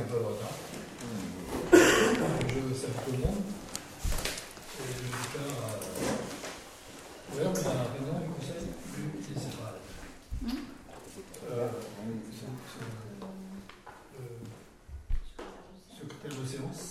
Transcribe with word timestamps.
un 0.00 0.04
peu 0.04 0.18
de 0.18 0.24
retard. 0.24 0.54
Je 1.72 2.74
salue 2.74 3.00
tout 3.04 3.12
le 3.12 3.18
monde. 3.18 3.42
Et 4.78 4.82
je 4.86 5.02
vais 5.02 5.26
faire 5.32 5.56
euh, 5.62 7.32
ouvert 7.32 7.52
la 7.52 7.84
réunion 7.92 8.16
du 8.20 8.28
conseil 8.34 8.64
municipal. 8.96 9.74
Euh, 11.50 11.68
c'est- 11.92 12.54
c'est, 12.70 12.84
euh, 14.20 16.00
secrétaire 16.00 16.34
de 16.40 16.46
séance. 16.46 16.82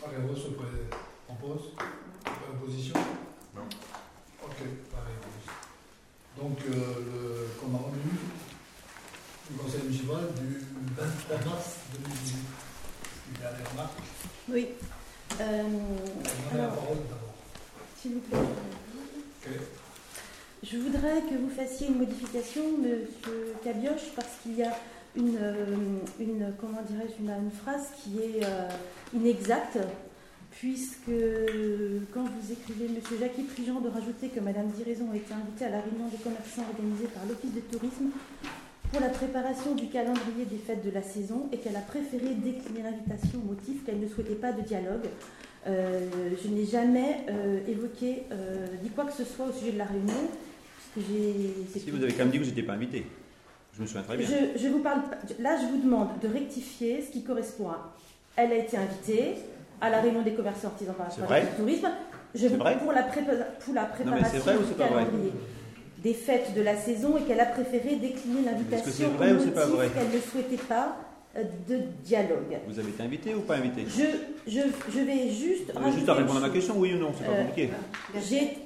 Marie 0.00 0.22
Rose 0.28 0.42
se 0.42 0.48
pré- 0.50 0.88
propose. 1.26 1.64
Pas 2.24 2.30
d'opposition 2.52 2.94
Non. 3.54 3.62
Ok, 4.44 4.56
Marie 4.92 5.18
Rose. 5.22 5.48
Donc, 6.38 6.58
euh, 6.70 6.94
le 7.04 7.60
compte 7.60 7.82
rendu 7.82 7.98
du 9.50 9.56
conseil 9.56 9.82
municipal 9.82 10.24
du 10.38 10.48
23 10.96 11.38
mars 11.50 11.68
2018. 11.94 12.36
Il 13.34 13.40
y 13.40 13.44
a 13.44 13.52
des 13.52 13.64
remarques. 13.70 13.98
Oui. 14.48 14.68
Euh, 15.40 15.62
Je 15.64 16.50
donne 16.50 16.58
la 16.58 16.64
alors, 16.64 16.74
parole 16.76 16.96
d'abord. 17.08 17.34
s'il 18.00 18.12
vous 18.14 18.20
plaît. 18.20 18.38
Ok. 18.38 19.48
Je 20.62 20.76
voudrais 20.78 21.22
une 21.86 21.98
modification, 21.98 22.62
Monsieur 22.78 23.54
Cabioche, 23.62 24.12
parce 24.14 24.38
qu'il 24.42 24.56
y 24.56 24.62
a 24.62 24.72
une, 25.16 25.36
euh, 25.40 25.76
une 26.20 26.52
comment 26.60 26.82
dirais-je, 26.82 27.22
une, 27.22 27.50
phrase 27.50 27.88
qui 28.02 28.18
est 28.18 28.44
euh, 28.44 28.68
inexacte, 29.14 29.78
puisque 30.50 31.10
quand 32.12 32.24
vous 32.24 32.52
écrivez 32.52 32.88
Monsieur 32.88 33.18
Jacques 33.18 33.46
Prigent 33.54 33.80
de 33.80 33.88
rajouter 33.88 34.28
que 34.28 34.40
Madame 34.40 34.68
Diraison 34.68 35.10
a 35.12 35.16
été 35.16 35.32
invitée 35.32 35.66
à 35.66 35.70
la 35.70 35.80
réunion 35.80 36.08
des 36.10 36.18
commerçants 36.18 36.64
organisée 36.70 37.06
par 37.06 37.24
l'Office 37.26 37.54
de 37.54 37.60
tourisme 37.60 38.10
pour 38.90 39.00
la 39.00 39.08
préparation 39.08 39.74
du 39.74 39.88
calendrier 39.88 40.46
des 40.50 40.56
fêtes 40.56 40.84
de 40.84 40.90
la 40.90 41.02
saison 41.02 41.48
et 41.52 41.58
qu'elle 41.58 41.76
a 41.76 41.80
préféré 41.80 42.34
décliner 42.34 42.82
l'invitation 42.82 43.38
au 43.44 43.48
motif 43.48 43.84
qu'elle 43.84 44.00
ne 44.00 44.08
souhaitait 44.08 44.34
pas 44.34 44.52
de 44.52 44.62
dialogue. 44.62 45.06
Euh, 45.66 46.08
je 46.42 46.48
n'ai 46.48 46.64
jamais 46.64 47.24
euh, 47.28 47.58
évoqué, 47.66 48.22
euh, 48.32 48.66
dit 48.82 48.88
quoi 48.90 49.04
que 49.04 49.12
ce 49.12 49.24
soit 49.24 49.46
au 49.46 49.52
sujet 49.52 49.72
de 49.72 49.78
la 49.78 49.84
réunion, 49.84 50.14
Si 51.76 51.90
vous 51.90 52.02
avez 52.02 52.12
quand 52.12 52.18
même 52.20 52.30
dit 52.30 52.38
que 52.38 52.42
vous 52.44 52.48
n'étiez 52.50 52.62
pas 52.62 52.74
invité. 52.74 53.06
Je 53.76 53.82
me 53.82 53.86
souviens 53.86 54.02
très 54.02 54.16
bien. 54.16 54.26
Je, 54.26 54.58
je 54.58 54.68
vous 54.68 54.80
parle. 54.80 55.00
Là, 55.38 55.56
je 55.60 55.66
vous 55.66 55.80
demande 55.82 56.08
de 56.22 56.28
rectifier 56.28 57.02
ce 57.02 57.10
qui 57.12 57.22
correspond 57.22 57.68
à. 57.70 57.94
Elle 58.36 58.52
a 58.52 58.56
été 58.56 58.76
invitée 58.76 59.34
à 59.80 59.90
la 59.90 60.00
réunion 60.00 60.22
des 60.22 60.34
commerçants 60.34 60.68
artisans 60.68 60.94
par 60.94 61.08
du 61.08 61.46
tourisme. 61.56 61.88
Je 62.34 62.46
vous, 62.48 62.56
vrai 62.56 62.76
pour 62.78 62.92
la, 62.92 63.02
prépa- 63.02 63.46
pour 63.64 63.74
la 63.74 63.84
préparation 63.84 64.38
vrai 64.40 64.54
du 64.58 64.74
calendrier 64.74 65.32
des 66.02 66.14
fêtes 66.14 66.54
de 66.54 66.60
la 66.62 66.76
saison 66.76 67.16
et 67.16 67.22
qu'elle 67.22 67.40
a 67.40 67.46
préféré 67.46 67.96
décliner 67.96 68.42
l'invitation 68.44 68.92
c'est 68.92 69.04
vrai 69.06 69.32
au 69.32 69.36
ou 69.36 69.40
c'est 69.40 69.50
pas 69.50 69.66
motif 69.66 69.76
vrai 69.76 69.88
qu'elle 69.88 70.14
ne 70.14 70.20
souhaitait 70.20 70.62
pas 70.68 70.96
de 71.36 71.78
dialogue. 72.04 72.58
Vous 72.66 72.78
avez 72.78 72.88
été 72.88 73.02
invité 73.02 73.34
ou 73.34 73.40
pas 73.40 73.56
invité? 73.56 73.84
Je, 73.86 74.50
je, 74.50 74.60
je 74.92 75.00
vais 75.00 75.28
juste. 75.30 75.72
Vous 75.74 75.92
juste 75.92 76.08
à 76.08 76.14
répondre 76.14 76.38
à 76.38 76.48
ma 76.48 76.50
question, 76.50 76.74
oui 76.78 76.94
ou 76.94 76.98
non, 76.98 77.12
c'est 77.16 77.24
pas 77.26 77.32
Euh, 77.32 77.44
compliqué. 77.44 77.70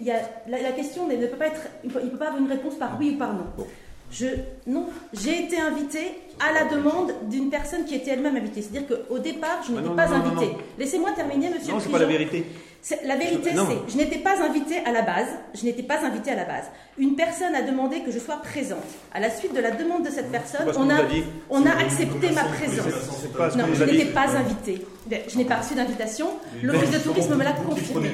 Y 0.01 0.11
a- 0.11 0.31
la, 0.49 0.63
la 0.63 0.73
question 0.73 1.07
ne 1.09 1.17
peut 1.27 1.37
pas 1.37 1.49
être. 1.49 1.61
Il 1.85 1.89
ne 1.89 1.95
peut, 1.95 2.17
pas 2.17 2.27
avoir 2.29 2.41
une 2.41 2.49
réponse 2.49 2.75
par 2.77 2.97
oui 2.99 3.13
ou 3.15 3.19
par 3.19 3.35
non. 3.35 3.45
Bon. 3.57 3.67
Je, 4.11 4.27
non, 4.67 4.87
j'ai 5.15 5.45
été 5.45 5.59
invitée 5.59 6.13
à 6.39 6.53
la 6.53 6.65
demande 6.67 7.13
d'une 7.31 7.49
personne 7.49 7.85
qui 7.87 7.95
était 7.95 8.11
elle-même 8.11 8.37
invitée. 8.37 8.61
C'est-à-dire 8.63 8.87
qu'au 9.09 9.19
départ, 9.19 9.63
je 9.67 9.73
Ah 9.75 9.81
n'étais 9.81 9.95
pas 9.95 10.07
non. 10.09 10.59
Laissez-moi 10.79 11.13
terminer, 11.13 11.49
monsieur 11.51 11.73
Non, 11.73 11.81
c'est 11.81 11.89
pas 11.91 11.99
la 11.99 12.07
vérité. 12.07 12.45
La 13.05 13.15
vérité, 13.17 13.51
c'est, 13.55 13.93
je 13.93 13.97
n'étais 13.97 14.19
pas 14.19 14.43
invitée 14.43 14.79
à 14.85 14.91
la 14.91 15.03
base. 15.03 15.29
Je 15.55 15.65
n'étais 15.65 15.85
pas 15.85 16.05
invitée 16.05 16.33
à 16.33 16.35
la 16.35 16.45
base. 16.45 16.65
Une 16.99 17.15
personne 17.15 17.55
a 17.55 17.63
demandé 17.63 18.01
que 18.01 18.11
je 18.11 18.19
sois 18.19 18.39
présente. 18.43 18.83
À 19.15 19.21
la 19.21 19.31
suite 19.31 19.55
de 19.55 19.61
la 19.61 19.71
demande 19.71 20.05
de 20.05 20.11
cette 20.11 20.33
personne, 20.33 20.67
on 20.77 20.91
a, 20.91 20.97
on 21.49 21.65
a 21.65 21.71
accepté 21.81 22.31
ma 22.33 22.43
présence. 22.43 23.57
Non, 23.57 23.65
je 23.73 23.85
n'étais 23.85 24.07
pas 24.07 24.27
invitée. 24.37 24.85
Je 25.29 25.37
n'ai 25.39 25.45
pas 25.45 25.57
reçu 25.57 25.75
d'invitation. 25.75 26.27
L'office 26.63 26.91
de 26.91 26.99
tourisme 26.99 27.37
me 27.37 27.45
l'a 27.45 27.53
confirmé. 27.53 28.11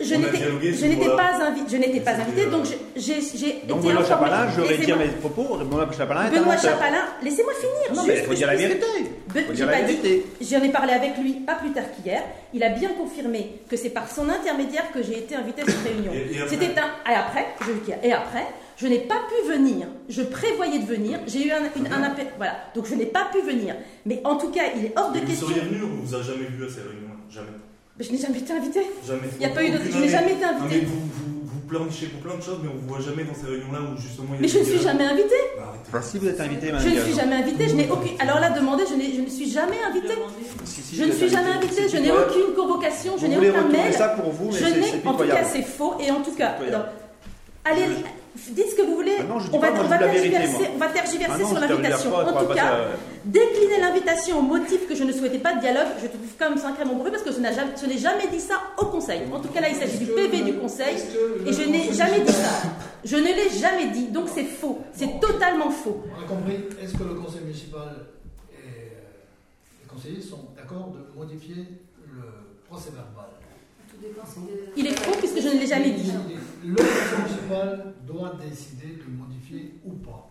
je 0.00 0.14
n'étais, 0.14 1.06
pas 1.16 1.44
invitée, 1.46 1.70
je 1.70 1.76
n'étais 1.76 2.00
pas 2.00 2.12
invitée, 2.12 2.46
euh, 2.46 2.50
donc 2.50 2.64
j'ai, 2.66 2.78
j'ai, 2.96 3.20
j'ai 3.36 3.62
Donc 3.66 3.80
été 3.80 3.88
Benoît. 3.88 4.04
Chapalin, 4.04 4.48
je 4.50 4.60
vais 4.60 4.78
dire 4.78 4.96
Laissez-moi- 4.96 5.04
mes 5.06 5.12
propos. 5.20 5.56
Benoît 5.58 5.88
Chapalin 5.92 7.04
laissez-moi 7.22 7.52
finir. 7.54 7.96
Non, 7.96 8.06
mais 8.06 8.18
il 8.18 8.24
faut 8.24 8.34
dire 8.34 8.46
la 8.46 8.56
vérité. 8.56 8.86
J'en 9.34 10.62
ai 10.62 10.68
parlé 10.70 10.92
avec 10.92 11.16
lui 11.18 11.32
pas 11.34 11.54
plus 11.56 11.72
tard 11.72 11.84
qu'hier. 11.96 12.22
Il 12.52 12.62
a 12.62 12.68
bien 12.70 12.90
confirmé 12.90 13.60
que 13.68 13.76
c'est 13.76 13.90
par 13.90 14.10
son 14.10 14.28
intermédiaire 14.28 14.90
que 14.92 15.02
j'ai 15.02 15.18
été 15.18 15.34
invitée 15.34 15.62
à 15.62 15.64
cette 15.66 15.82
réunion. 15.84 16.12
C'était 16.48 16.66
un. 16.78 17.10
Et 17.10 17.14
après, 17.14 17.46
je 17.60 17.72
vais 17.72 17.80
dire, 17.80 17.96
et 18.02 18.12
après, 18.12 18.44
je 18.76 18.86
n'ai 18.86 19.00
pas 19.00 19.20
pu 19.28 19.50
venir. 19.52 19.86
Je 20.08 20.22
prévoyais 20.22 20.78
de 20.78 20.84
venir. 20.86 21.18
J'ai 21.26 21.46
eu 21.46 21.50
un, 21.50 21.60
une- 21.76 21.92
un 21.92 22.02
appel. 22.02 22.26
Voilà. 22.36 22.54
Donc 22.74 22.86
je 22.86 22.94
n'ai 22.94 23.06
pas 23.06 23.28
pu 23.32 23.40
venir. 23.40 23.74
Mais 24.06 24.20
en 24.24 24.36
tout 24.36 24.50
cas, 24.50 24.62
il 24.76 24.86
est 24.86 24.92
hors 24.96 25.10
de 25.12 25.18
Et 25.18 25.20
vous 25.22 25.26
question. 25.26 25.48
seriez 25.48 25.62
venu, 25.62 25.82
on 25.84 26.02
vous 26.04 26.14
a 26.14 26.22
jamais 26.22 26.44
vu 26.46 26.64
à 26.64 26.68
ces 26.68 26.80
réunions? 26.80 27.14
Jamais. 27.30 27.48
Mais 27.98 28.04
je 28.04 28.10
n'ai 28.12 28.18
jamais 28.18 28.38
été 28.38 28.52
invitée. 28.52 28.86
Jamais. 29.06 29.28
Il 29.38 29.42
y 29.42 29.46
a 29.46 29.50
pas 29.50 29.62
eu 29.62 29.68
Aucune 29.74 29.92
je 29.92 29.98
n'ai 29.98 30.08
jamais 30.08 30.32
été 30.32 30.44
Non, 30.44 30.66
mais 30.68 30.80
vous, 30.80 31.08
pleurnichez 31.64 32.06
pour 32.06 32.20
plein 32.20 32.36
de 32.38 32.42
choses, 32.42 32.58
mais 32.62 32.68
on 32.72 32.78
vous 32.80 32.88
voit 32.88 33.00
jamais 33.00 33.24
dans 33.24 33.34
ces 33.34 33.46
réunions-là 33.46 33.80
où 33.82 34.00
justement 34.00 34.28
il 34.30 34.34
y 34.34 34.38
a 34.38 34.40
Mais 34.42 34.48
je 34.48 34.58
ne 34.58 34.64
suis 34.64 34.78
jamais 34.80 35.04
invitée. 35.04 35.42
Bah, 35.92 36.00
si 36.02 36.18
vous 36.18 36.28
êtes 36.28 36.40
invité, 36.40 36.68
Je 36.68 36.72
madame 36.72 36.94
ne 36.94 37.00
suis 37.00 37.14
jamais 37.14 37.36
invitée. 37.36 37.68
Je 37.68 37.74
n'ai 37.74 37.90
aucune. 37.90 38.20
Alors 38.20 38.40
là, 38.40 38.50
demandez. 38.50 38.84
Je, 38.88 38.94
je 39.16 39.20
ne 39.20 39.28
suis 39.28 39.50
jamais 39.50 39.76
invitée. 39.88 40.14
Si, 40.64 40.82
si, 40.82 40.96
Je 40.96 41.04
ne 41.04 41.12
suis 41.12 41.28
jamais 41.28 41.50
invité. 41.50 41.82
invitée. 41.82 41.96
Je 41.96 42.02
n'ai 42.02 42.10
aucune 42.12 42.54
convocation. 42.54 43.12
Je 43.18 43.26
n'ai 43.26 43.36
aucun 43.50 43.68
mail. 43.68 43.92
ça 43.92 44.08
pour 44.08 44.30
vous, 44.30 44.50
mais 44.50 44.58
Je 44.58 44.64
n'ai, 44.64 45.06
en 45.06 45.14
tout 45.14 45.26
cas, 45.26 45.44
c'est 45.44 45.62
faux. 45.62 45.94
Et 46.00 46.10
en 46.10 46.20
tout 46.22 46.34
cas, 46.34 46.56
allez, 47.64 47.86
dites 48.36 48.70
ce 48.70 48.74
que 48.74 48.82
vous 48.82 48.96
voulez. 48.96 49.16
Ah 49.20 49.24
non, 49.24 49.38
je 49.38 49.48
dis 49.48 49.56
on 49.56 49.58
va, 49.58 49.70
pas, 49.70 49.80
on 49.80 49.88
vérité, 49.88 50.30
tergiverser, 50.30 50.58
moi. 50.58 50.68
on 50.74 50.78
va 50.78 50.88
tergiverser 50.88 51.32
Ah 51.34 51.42
non, 51.42 51.48
sur 51.48 51.60
l'invitation. 51.60 52.14
En 52.14 52.44
tout 52.44 52.54
cas, 52.54 52.54
ça, 52.54 52.88
décliner 53.24 53.80
l'invitation 53.80 54.38
au 54.38 54.42
motif 54.42 54.88
que 54.88 54.94
je 54.94 55.04
ne 55.04 55.12
souhaitais 55.12 55.38
pas 55.38 55.54
de 55.54 55.60
dialogue, 55.60 55.86
je 56.02 56.06
trouve 56.08 56.20
quand 56.38 56.50
même 56.50 56.58
sacrément 56.58 56.94
bruit 56.94 57.10
parce 57.10 57.22
que 57.22 57.32
je 57.32 57.38
n'ai 57.38 57.52
jamais, 57.52 57.72
je 57.80 57.98
jamais 57.98 58.26
dit 58.30 58.40
ça 58.40 58.60
au 58.78 58.86
Conseil. 58.86 59.22
En 59.32 59.40
tout 59.40 59.48
cas, 59.48 59.60
là, 59.60 59.68
il 59.68 59.76
s'agit 59.76 59.98
du 59.98 60.06
PV 60.06 60.42
du 60.42 60.54
Conseil. 60.54 60.96
Et 61.46 61.52
je 61.52 61.62
n'ai 61.62 61.92
jamais 61.92 62.20
dit 62.20 62.32
ça. 62.32 62.68
Je 63.04 63.16
ne 63.16 63.24
l'ai 63.26 63.50
jamais 63.50 63.88
dit. 63.88 64.06
Donc 64.08 64.28
c'est 64.34 64.44
faux. 64.44 64.80
C'est 64.92 65.20
totalement 65.20 65.70
faux. 65.70 66.02
On 66.18 66.24
a 66.24 66.26
compris. 66.26 66.56
Est-ce 66.82 66.94
que 66.94 67.04
le 67.04 67.14
conseil 67.14 67.42
municipal 67.42 68.06
et 68.52 68.56
euh, 68.56 69.82
les 69.82 69.88
conseillers 69.88 70.22
sont 70.22 70.48
d'accord 70.56 70.92
de 70.92 71.18
modifier 71.18 71.56
le 72.12 72.22
procès 72.68 72.90
verbal 72.90 73.26
Il 74.76 74.86
est 74.86 74.98
faux 74.98 75.16
puisque 75.18 75.40
je 75.40 75.48
ne 75.54 75.60
l'ai 75.60 75.66
jamais 75.66 75.90
dit. 75.90 76.10
Le 76.64 76.70
municipal 76.70 77.94
doit 78.06 78.38
décider 78.42 78.96
de 78.96 79.10
modifier 79.10 79.74
ou 79.84 79.92
pas. 79.92 80.30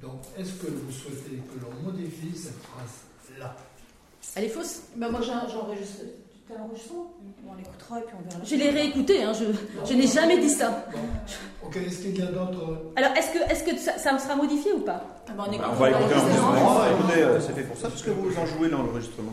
Donc, 0.00 0.22
est-ce 0.38 0.54
que 0.54 0.68
vous 0.70 0.90
souhaitez 0.90 1.36
que 1.36 1.60
l'on 1.60 1.74
modifie 1.82 2.34
cette 2.34 2.62
phrase-là? 2.62 3.54
Elle 4.34 4.44
est 4.44 4.48
fausse. 4.48 4.84
Bah 4.96 5.10
moi 5.10 5.20
j'enregistre. 6.48 6.48
Tu 6.48 6.52
as 6.52 6.58
l'enregistrement 6.58 7.14
On 7.48 7.54
l'écoutera 7.54 7.98
et 7.98 8.02
puis 8.02 8.14
on 8.18 8.28
verra. 8.30 8.44
Je 8.44 8.54
l'ai 8.56 8.70
réécouté. 8.70 9.22
Hein. 9.22 9.32
Je, 9.32 9.44
je 9.88 9.94
n'ai 9.94 10.06
jamais 10.06 10.38
dit 10.38 10.48
ça. 10.50 10.86
Bon. 10.92 10.98
Ok, 11.66 11.76
est-ce 11.76 12.00
qu'il 12.02 12.18
y 12.18 12.22
a 12.22 12.26
d'autres. 12.26 12.92
Alors, 12.96 13.10
est-ce 13.16 13.30
que, 13.32 13.50
est-ce 13.50 13.64
que 13.64 13.76
ça, 13.78 13.96
ça 13.98 14.18
sera 14.18 14.36
modifié 14.36 14.72
ou 14.74 14.80
pas? 14.80 15.02
Ah 15.28 15.32
bah, 15.36 15.44
on 15.48 15.56
Bah, 15.56 15.70
on 15.70 15.74
va 15.74 15.90
écouter 15.90 16.14
l'enregistrement. 16.14 16.52
l'enregistrement. 16.52 16.98
Écoutez, 17.00 17.22
euh, 17.22 17.40
c'est 17.40 17.52
fait 17.54 17.62
pour 17.62 17.76
ça, 17.78 17.88
parce 17.88 18.02
que 18.02 18.10
vous 18.10 18.38
en 18.38 18.44
jouez 18.46 18.68
dans 18.68 18.82
l'enregistrement. 18.82 19.32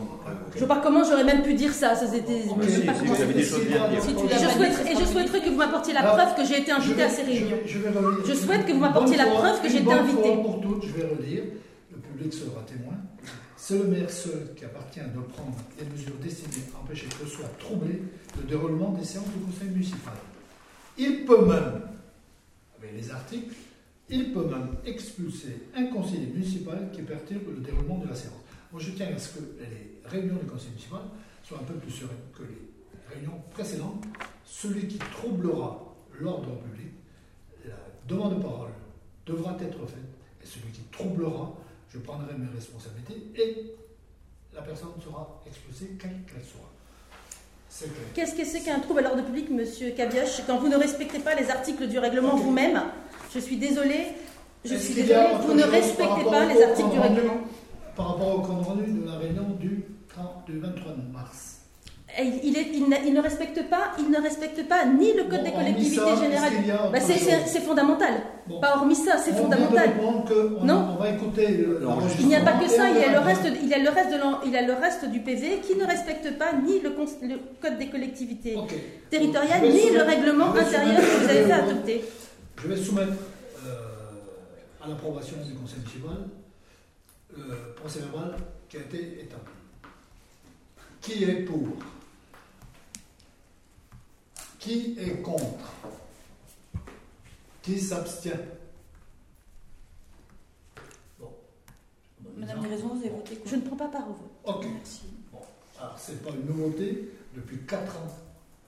Je 0.54 0.64
vois 0.64 0.68
pas 0.76 0.80
comment 0.82 1.04
j'aurais 1.04 1.24
même 1.24 1.42
pu 1.42 1.52
dire 1.54 1.72
ça. 1.72 1.94
ça 1.94 2.06
c'était, 2.06 2.44
Ok, 2.50 2.62
je 2.62 2.70
si, 2.70 2.80
pas 2.80 2.94
si, 2.94 3.00
comment 3.00 3.14
vous 3.14 3.22
avez 3.22 3.34
des 3.34 3.42
choses 3.42 3.64
bien 3.66 3.84
à 3.84 3.88
dire. 3.88 4.02
Si 4.02 4.10
Et 4.10 4.14
je, 4.14 4.48
souhaiterais, 4.48 4.92
et 4.92 4.96
je 4.96 5.04
souhaiterais 5.04 5.40
que 5.40 5.50
vous 5.50 5.56
m'apportiez 5.56 5.92
la 5.92 6.00
Alors, 6.00 6.16
preuve 6.16 6.34
que 6.36 6.44
j'ai 6.46 6.60
été 6.60 6.72
Je 6.80 6.92
vais- 6.94 7.02
à 7.02 7.10
ces 7.10 7.22
réunions. 7.22 7.56
Je, 7.66 7.78
je. 7.78 8.32
Je 8.32 8.34
souhaite 8.34 8.64
que 8.64 8.72
vous 8.72 8.80
m'apportiez 8.80 9.16
la 9.18 9.26
preuve 9.26 9.60
que 9.60 9.68
j'ai 9.68 9.78
été 9.78 9.84
fois 9.84 10.42
Pour 10.42 10.60
toutes, 10.62 10.84
je 10.86 10.92
vais 10.92 11.04
relire. 11.14 11.42
Le 11.92 11.98
public 11.98 12.32
sera 12.32 12.62
témoin. 12.66 12.94
C'est 13.64 13.78
le 13.78 13.84
maire 13.84 14.10
seul 14.10 14.54
qui 14.56 14.64
appartient 14.64 14.98
de 14.98 15.20
prendre 15.20 15.56
les 15.78 15.86
mesures 15.86 16.16
destinées 16.20 16.64
à 16.74 16.80
empêcher 16.80 17.06
que 17.06 17.24
soit 17.24 17.46
troublé 17.60 18.02
le 18.36 18.42
déroulement 18.42 18.90
des 18.90 19.04
séances 19.04 19.28
du 19.28 19.38
conseil 19.38 19.68
municipal. 19.68 20.14
Il 20.98 21.24
peut 21.24 21.46
même, 21.46 21.80
avec 22.76 22.92
les 22.92 23.08
articles, 23.08 23.54
il 24.08 24.32
peut 24.32 24.46
même 24.46 24.74
expulser 24.84 25.68
un 25.76 25.84
conseiller 25.84 26.26
municipal 26.26 26.90
qui 26.92 27.02
perturbe 27.02 27.54
le 27.54 27.60
déroulement 27.60 27.98
de 27.98 28.08
la 28.08 28.16
séance. 28.16 28.34
Moi, 28.72 28.80
je 28.80 28.90
tiens 28.90 29.14
à 29.14 29.16
ce 29.16 29.38
que 29.38 29.44
les 29.60 30.00
réunions 30.06 30.40
du 30.42 30.46
conseil 30.46 30.70
municipal 30.70 31.02
soient 31.44 31.60
un 31.60 31.64
peu 31.64 31.74
plus 31.74 31.92
sereines 31.92 32.16
que 32.36 32.42
les 32.42 33.14
réunions 33.14 33.40
précédentes. 33.52 34.02
Celui 34.44 34.88
qui 34.88 34.98
troublera 34.98 35.94
l'ordre 36.18 36.58
public, 36.62 36.90
la 37.64 37.76
demande 38.08 38.38
de 38.38 38.42
parole 38.42 38.72
devra 39.24 39.56
être 39.60 39.86
faite, 39.86 40.18
et 40.42 40.46
celui 40.46 40.72
qui 40.72 40.82
troublera, 40.90 41.54
je 41.92 41.98
prendrai 41.98 42.34
mes 42.38 42.48
responsabilités, 42.54 43.22
et 43.36 43.74
la 44.54 44.62
personne 44.62 44.90
sera 45.02 45.42
expulsée, 45.46 45.96
quelle 46.00 46.22
qu'elle 46.26 46.44
soit. 46.44 46.70
C'est 47.68 47.86
clair. 47.86 48.06
Qu'est-ce 48.14 48.34
que 48.34 48.44
c'est 48.44 48.60
qu'un 48.60 48.80
trouble 48.80 49.00
à 49.00 49.02
l'ordre 49.02 49.24
public, 49.24 49.50
monsieur 49.50 49.90
Cabioche, 49.90 50.42
quand 50.46 50.58
vous 50.58 50.68
ne 50.68 50.76
respectez 50.76 51.18
pas 51.18 51.34
les 51.34 51.50
articles 51.50 51.86
du 51.88 51.98
règlement 51.98 52.36
vous-même? 52.36 52.82
Je 53.34 53.38
suis 53.38 53.56
désolée. 53.56 54.08
Je 54.64 54.76
suis 54.76 55.02
autre 55.02 55.46
Vous 55.46 55.54
ne 55.54 55.64
respectez 55.64 56.24
pas 56.24 56.46
les 56.46 56.62
articles 56.62 56.90
du 56.90 56.98
règlement. 56.98 57.40
Par 57.96 58.12
rapport 58.12 58.36
au 58.36 58.40
compte 58.40 58.66
rendu 58.66 58.90
de 58.90 59.04
la 59.04 59.18
réunion 59.18 59.50
du, 59.60 59.84
30 60.08 60.46
du 60.46 60.60
23 60.60 60.96
mars? 61.12 61.61
Il, 62.20 62.40
il 62.44 62.58
est- 62.58 62.68
il 62.74 62.88
n'a- 62.90 62.98
il 63.06 63.14
ne 63.14 63.20
respecte 63.22 63.70
pas, 63.70 63.92
il 63.98 64.10
ne 64.10 64.20
respecte 64.20 64.68
pas 64.68 64.84
ni 64.84 65.14
le 65.14 65.22
code 65.24 65.38
Bon, 65.38 65.44
des 65.44 65.52
collectivités 65.52 66.16
générales. 66.20 66.52
Bah, 66.92 67.00
c'est- 67.00 67.60
fondamental. 67.60 68.12
Bon. 68.46 68.60
Pas 68.60 68.76
hormis 68.76 68.94
ça, 68.96 69.16
c'est 69.16 69.30
On 69.30 69.34
vient 69.34 69.48
de 69.48 69.54
fondamental. 69.54 69.88
répondre 69.94 70.24
que 70.28 70.56
on, 70.60 70.64
Non. 70.64 70.88
on 70.92 70.96
va 71.02 71.08
écouter. 71.08 71.46
Il 72.20 72.26
n'y 72.26 72.34
a 72.36 72.40
pas 72.40 72.52
que 72.58 72.68
ça, 72.68 72.90
il 72.90 72.98
y 72.98 73.04
a 73.04 73.12
le 73.12 73.18
reste, 73.20 73.46
il 73.62 73.66
y 73.68 73.72
a 73.74 73.78
le 73.78 73.88
reste 73.88 74.12
de 74.12 74.18
l'en- 74.18 74.42
il 74.44 74.50
y 74.52 74.56
a 74.58 74.62
le 74.66 74.74
reste 74.74 75.06
du 75.06 75.20
PV 75.20 75.60
qui 75.66 75.74
ne 75.76 75.84
respecte 75.86 76.36
pas 76.38 76.52
ni 76.52 76.80
le, 76.80 76.90
cons- 76.90 77.06
le 77.22 77.36
code 77.62 77.78
des 77.78 77.88
collectivités 77.88 78.56
territoriales 79.08 79.62
ni 79.62 79.90
le 79.90 80.02
règlement 80.02 80.52
intérieur 80.54 80.96
que 81.00 81.22
vous 81.24 81.28
avez 81.30 81.44
fait 81.44 81.52
adopter. 81.52 82.04
Je 82.62 82.68
vais 82.68 82.76
soumettre 82.76 83.12
euh, 83.66 84.84
à 84.84 84.88
l'approbation 84.88 85.36
du 85.46 85.54
conseil 85.54 85.78
municipal 85.78 86.16
le 87.34 87.74
procès 87.74 88.00
verbal 88.00 88.36
qui 88.68 88.76
a 88.76 88.80
été 88.80 88.98
établi. 88.98 89.52
Qui 91.00 91.24
est 91.24 91.44
pour? 91.46 91.68
Qui 94.62 94.96
est 94.98 95.20
contre? 95.22 95.72
Qui 97.62 97.80
s'abstient? 97.80 98.38
Bon. 101.18 101.30
Madame 102.36 102.60
Raison, 102.60 102.88
vous 102.94 103.00
avez 103.00 103.08
voté 103.10 103.34
quoi 103.36 103.50
Je 103.50 103.56
ne 103.56 103.60
prends 103.62 103.76
pas 103.76 103.88
part 103.88 104.06
au 104.08 104.12
vote. 104.12 104.30
Ok. 104.44 104.66
Merci. 104.72 105.02
Alors, 105.80 105.98
ce 105.98 106.12
n'est 106.12 106.18
pas 106.18 106.30
une 106.30 106.46
nouveauté. 106.46 107.08
Depuis 107.34 107.58
4 107.66 107.96
ans, 107.96 108.08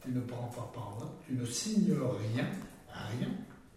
tu 0.02 0.10
ne 0.10 0.20
prends 0.20 0.48
pas 0.48 0.68
part 0.74 0.94
au 0.96 1.00
vote. 1.00 1.12
Tu 1.28 1.34
ne 1.34 1.46
signes 1.46 1.92
rien. 1.92 2.46
Rien. 2.92 3.28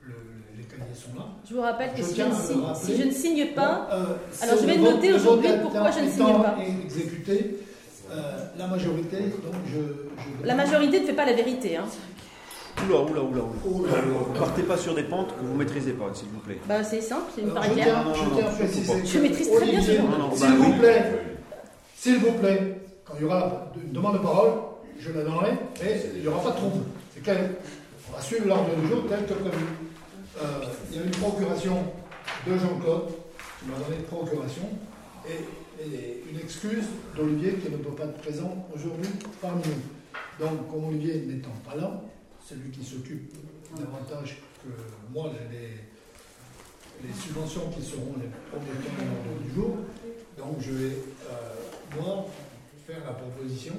Le- 0.02 0.16
les 0.58 0.64
cahiers 0.64 0.96
sont 0.96 1.16
là. 1.16 1.28
Je 1.48 1.54
vous 1.54 1.62
rappelle 1.62 1.92
que 1.92 1.98
Je 1.98 2.04
si 2.04 2.16
je, 2.16 2.24
signe, 2.32 2.64
si 2.76 2.98
je 2.98 3.04
ne 3.04 3.12
signe 3.12 3.54
pas, 3.54 3.88
Bon, 3.92 3.96
euh, 3.96 4.16
alors 4.42 4.58
je 4.60 4.66
vais 4.66 4.78
noter 4.78 5.14
aujourd'hui 5.14 5.50
pourquoi 5.62 5.92
je 5.92 6.00
ne 6.00 6.10
signe 6.10 6.26
pas. 6.42 6.58
exécuté, 6.84 7.58
euh, 8.12 8.46
la 8.58 8.68
majorité, 8.68 9.18
donc 9.18 9.56
je. 9.66 9.80
je 10.42 10.48
la 10.48 10.56
majorité 10.56 11.02
ne 11.02 11.06
fait 11.06 11.14
pas 11.14 11.26
la 11.26 11.34
vérité. 11.34 11.78
Hein. 11.78 11.86
Oula, 12.88 13.02
oula, 13.02 13.22
oula, 13.22 13.42
oula. 13.66 13.92
Là. 13.92 13.98
Partez 14.38 14.64
pas 14.64 14.78
sur 14.78 14.94
des 14.94 15.04
pentes 15.04 15.36
que 15.36 15.44
vous 15.44 15.56
maîtrisez 15.56 15.94
pas, 15.94 16.06
s'il 16.14 16.28
vous 16.30 16.40
plaît. 16.40 16.60
Bah, 16.68 16.84
c'est 16.84 17.02
simple, 17.02 17.24
c'est 17.34 17.42
une 17.42 17.50
Alors, 17.50 17.64
paraît 17.64 17.70
je 17.70 17.82
clair. 17.82 18.06
tiens, 18.14 18.24
je 18.40 18.42
à 18.42 18.50
préciser. 18.52 19.20
maîtrise 19.20 19.52
très 19.52 19.66
bien 19.66 19.82
ce 19.82 19.92
non, 19.92 20.32
S'il 20.36 20.48
bah 20.48 20.56
vous 20.58 20.74
plaît, 20.74 21.22
s'il 21.96 22.18
vous 22.20 22.32
plaît, 22.34 22.82
quand 23.04 23.14
il 23.18 23.22
y 23.24 23.26
aura 23.26 23.72
une 23.84 23.92
demande 23.92 24.14
de 24.14 24.20
parole, 24.20 24.52
je 25.00 25.12
la 25.12 25.24
donnerai, 25.24 25.52
mais 25.82 26.02
il 26.16 26.22
n'y 26.22 26.28
aura 26.28 26.44
pas 26.44 26.52
de 26.52 26.56
trouble. 26.56 26.84
C'est 27.14 27.24
qu'elle 27.24 27.56
on 28.10 28.16
va 28.16 28.22
suivre 28.22 28.48
l'ordre 28.48 28.70
du 28.76 28.88
jour 28.88 29.04
tel 29.10 29.26
que 29.26 29.34
prévu. 29.34 29.66
Euh, 30.42 30.46
il 30.92 30.98
y 30.98 31.02
a 31.02 31.04
une 31.04 31.12
procuration 31.12 31.78
de 32.46 32.58
Jean-Claude, 32.58 33.08
qui 33.60 33.70
m'a 33.70 33.78
donné 33.84 33.98
une 33.98 34.04
procuration, 34.04 34.64
et, 35.28 35.46
et 35.80 36.24
une 36.32 36.40
excuse 36.40 36.86
d'Olivier 37.16 37.54
qui 37.56 37.72
ne 37.72 37.78
peut 37.78 37.92
pas 37.92 38.06
être 38.06 38.18
présent 38.18 38.68
aujourd'hui 38.74 39.10
parmi 39.42 39.62
nous. 39.64 40.46
Donc, 40.46 40.70
comme 40.70 40.86
Olivier 40.86 41.22
n'étant 41.22 41.54
pas 41.66 41.76
là, 41.76 42.02
c'est 42.44 42.56
lui 42.56 42.72
qui 42.72 42.84
s'occupe 42.84 43.34
davantage 43.78 44.42
que 44.64 44.70
moi 45.14 45.32
les, 45.52 47.14
subventions 47.14 47.70
qui 47.70 47.82
seront 47.84 48.16
les 48.20 48.30
premiers 48.50 48.66
temps 48.84 48.98
de 49.00 49.06
l'ordre 49.06 49.44
du 49.44 49.54
jour. 49.54 49.78
Donc, 50.38 50.58
je 50.60 50.72
vais, 50.72 50.96
euh, 51.30 52.00
moi, 52.00 52.26
faire 52.86 53.04
la 53.06 53.14
proposition 53.14 53.74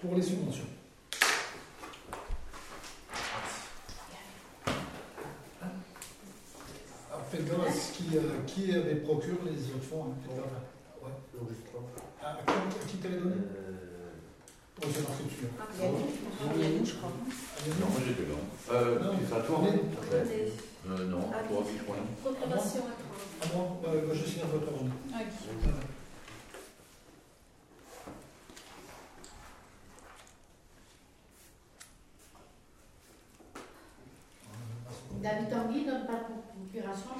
pour 0.00 0.14
les 0.14 0.22
subventions. 0.22 0.64
À 7.10 7.72
ce 7.72 7.92
qui, 7.92 8.16
euh, 8.16 8.20
qui 8.46 8.72
avait 8.74 8.96
procure 8.96 9.36
les 9.44 9.70
autres 9.70 9.84
fonds. 9.84 10.04
hein, 10.04 10.77
Ah, 12.22 12.36
qui- 12.88 12.98
l'a 13.08 13.16
donné 13.16 13.34
Oh, 14.80 14.86
c'est 14.94 15.02
marqué 15.08 15.24
dessus. 15.24 15.46
hein. 15.46 15.64
Il 15.74 15.80
y 15.80 15.84
a 15.84 15.88
une, 15.88 15.96
il 16.56 16.60
y 16.60 16.64
a 16.64 16.78
une, 16.78 16.86
je 16.86 16.94
crois. 16.94 17.10
Ah, 17.12 17.60
il 17.64 17.68
y 17.68 17.72
a 17.72 17.74
Non, 17.80 17.86
moi 17.90 18.00
j'étais 18.06 18.22
là. 18.30 18.38
Euh, 18.74 18.98
Non. 19.02 19.12
c'est 19.28 19.34
à 19.36 19.40
toi 19.40 19.58
Euh, 19.64 21.04
non, 21.06 21.20
Ah, 21.34 21.42
toi 21.48 21.62
je 21.66 21.82
crois. 21.84 21.96
non. 21.96 22.06
Proclamation 22.22 22.80
à 22.80 22.94
Ah 23.42 23.46
bon 23.54 23.64
bah, 23.82 23.90
Je 24.12 24.24
signe 24.24 24.42
ordre. 24.42 24.64
toi. 24.66 24.78
David 35.22 35.50
Tanguy 35.50 35.84
donne 35.84 36.06
pas 36.06 36.12
de 36.14 36.70
procuration. 36.70 37.10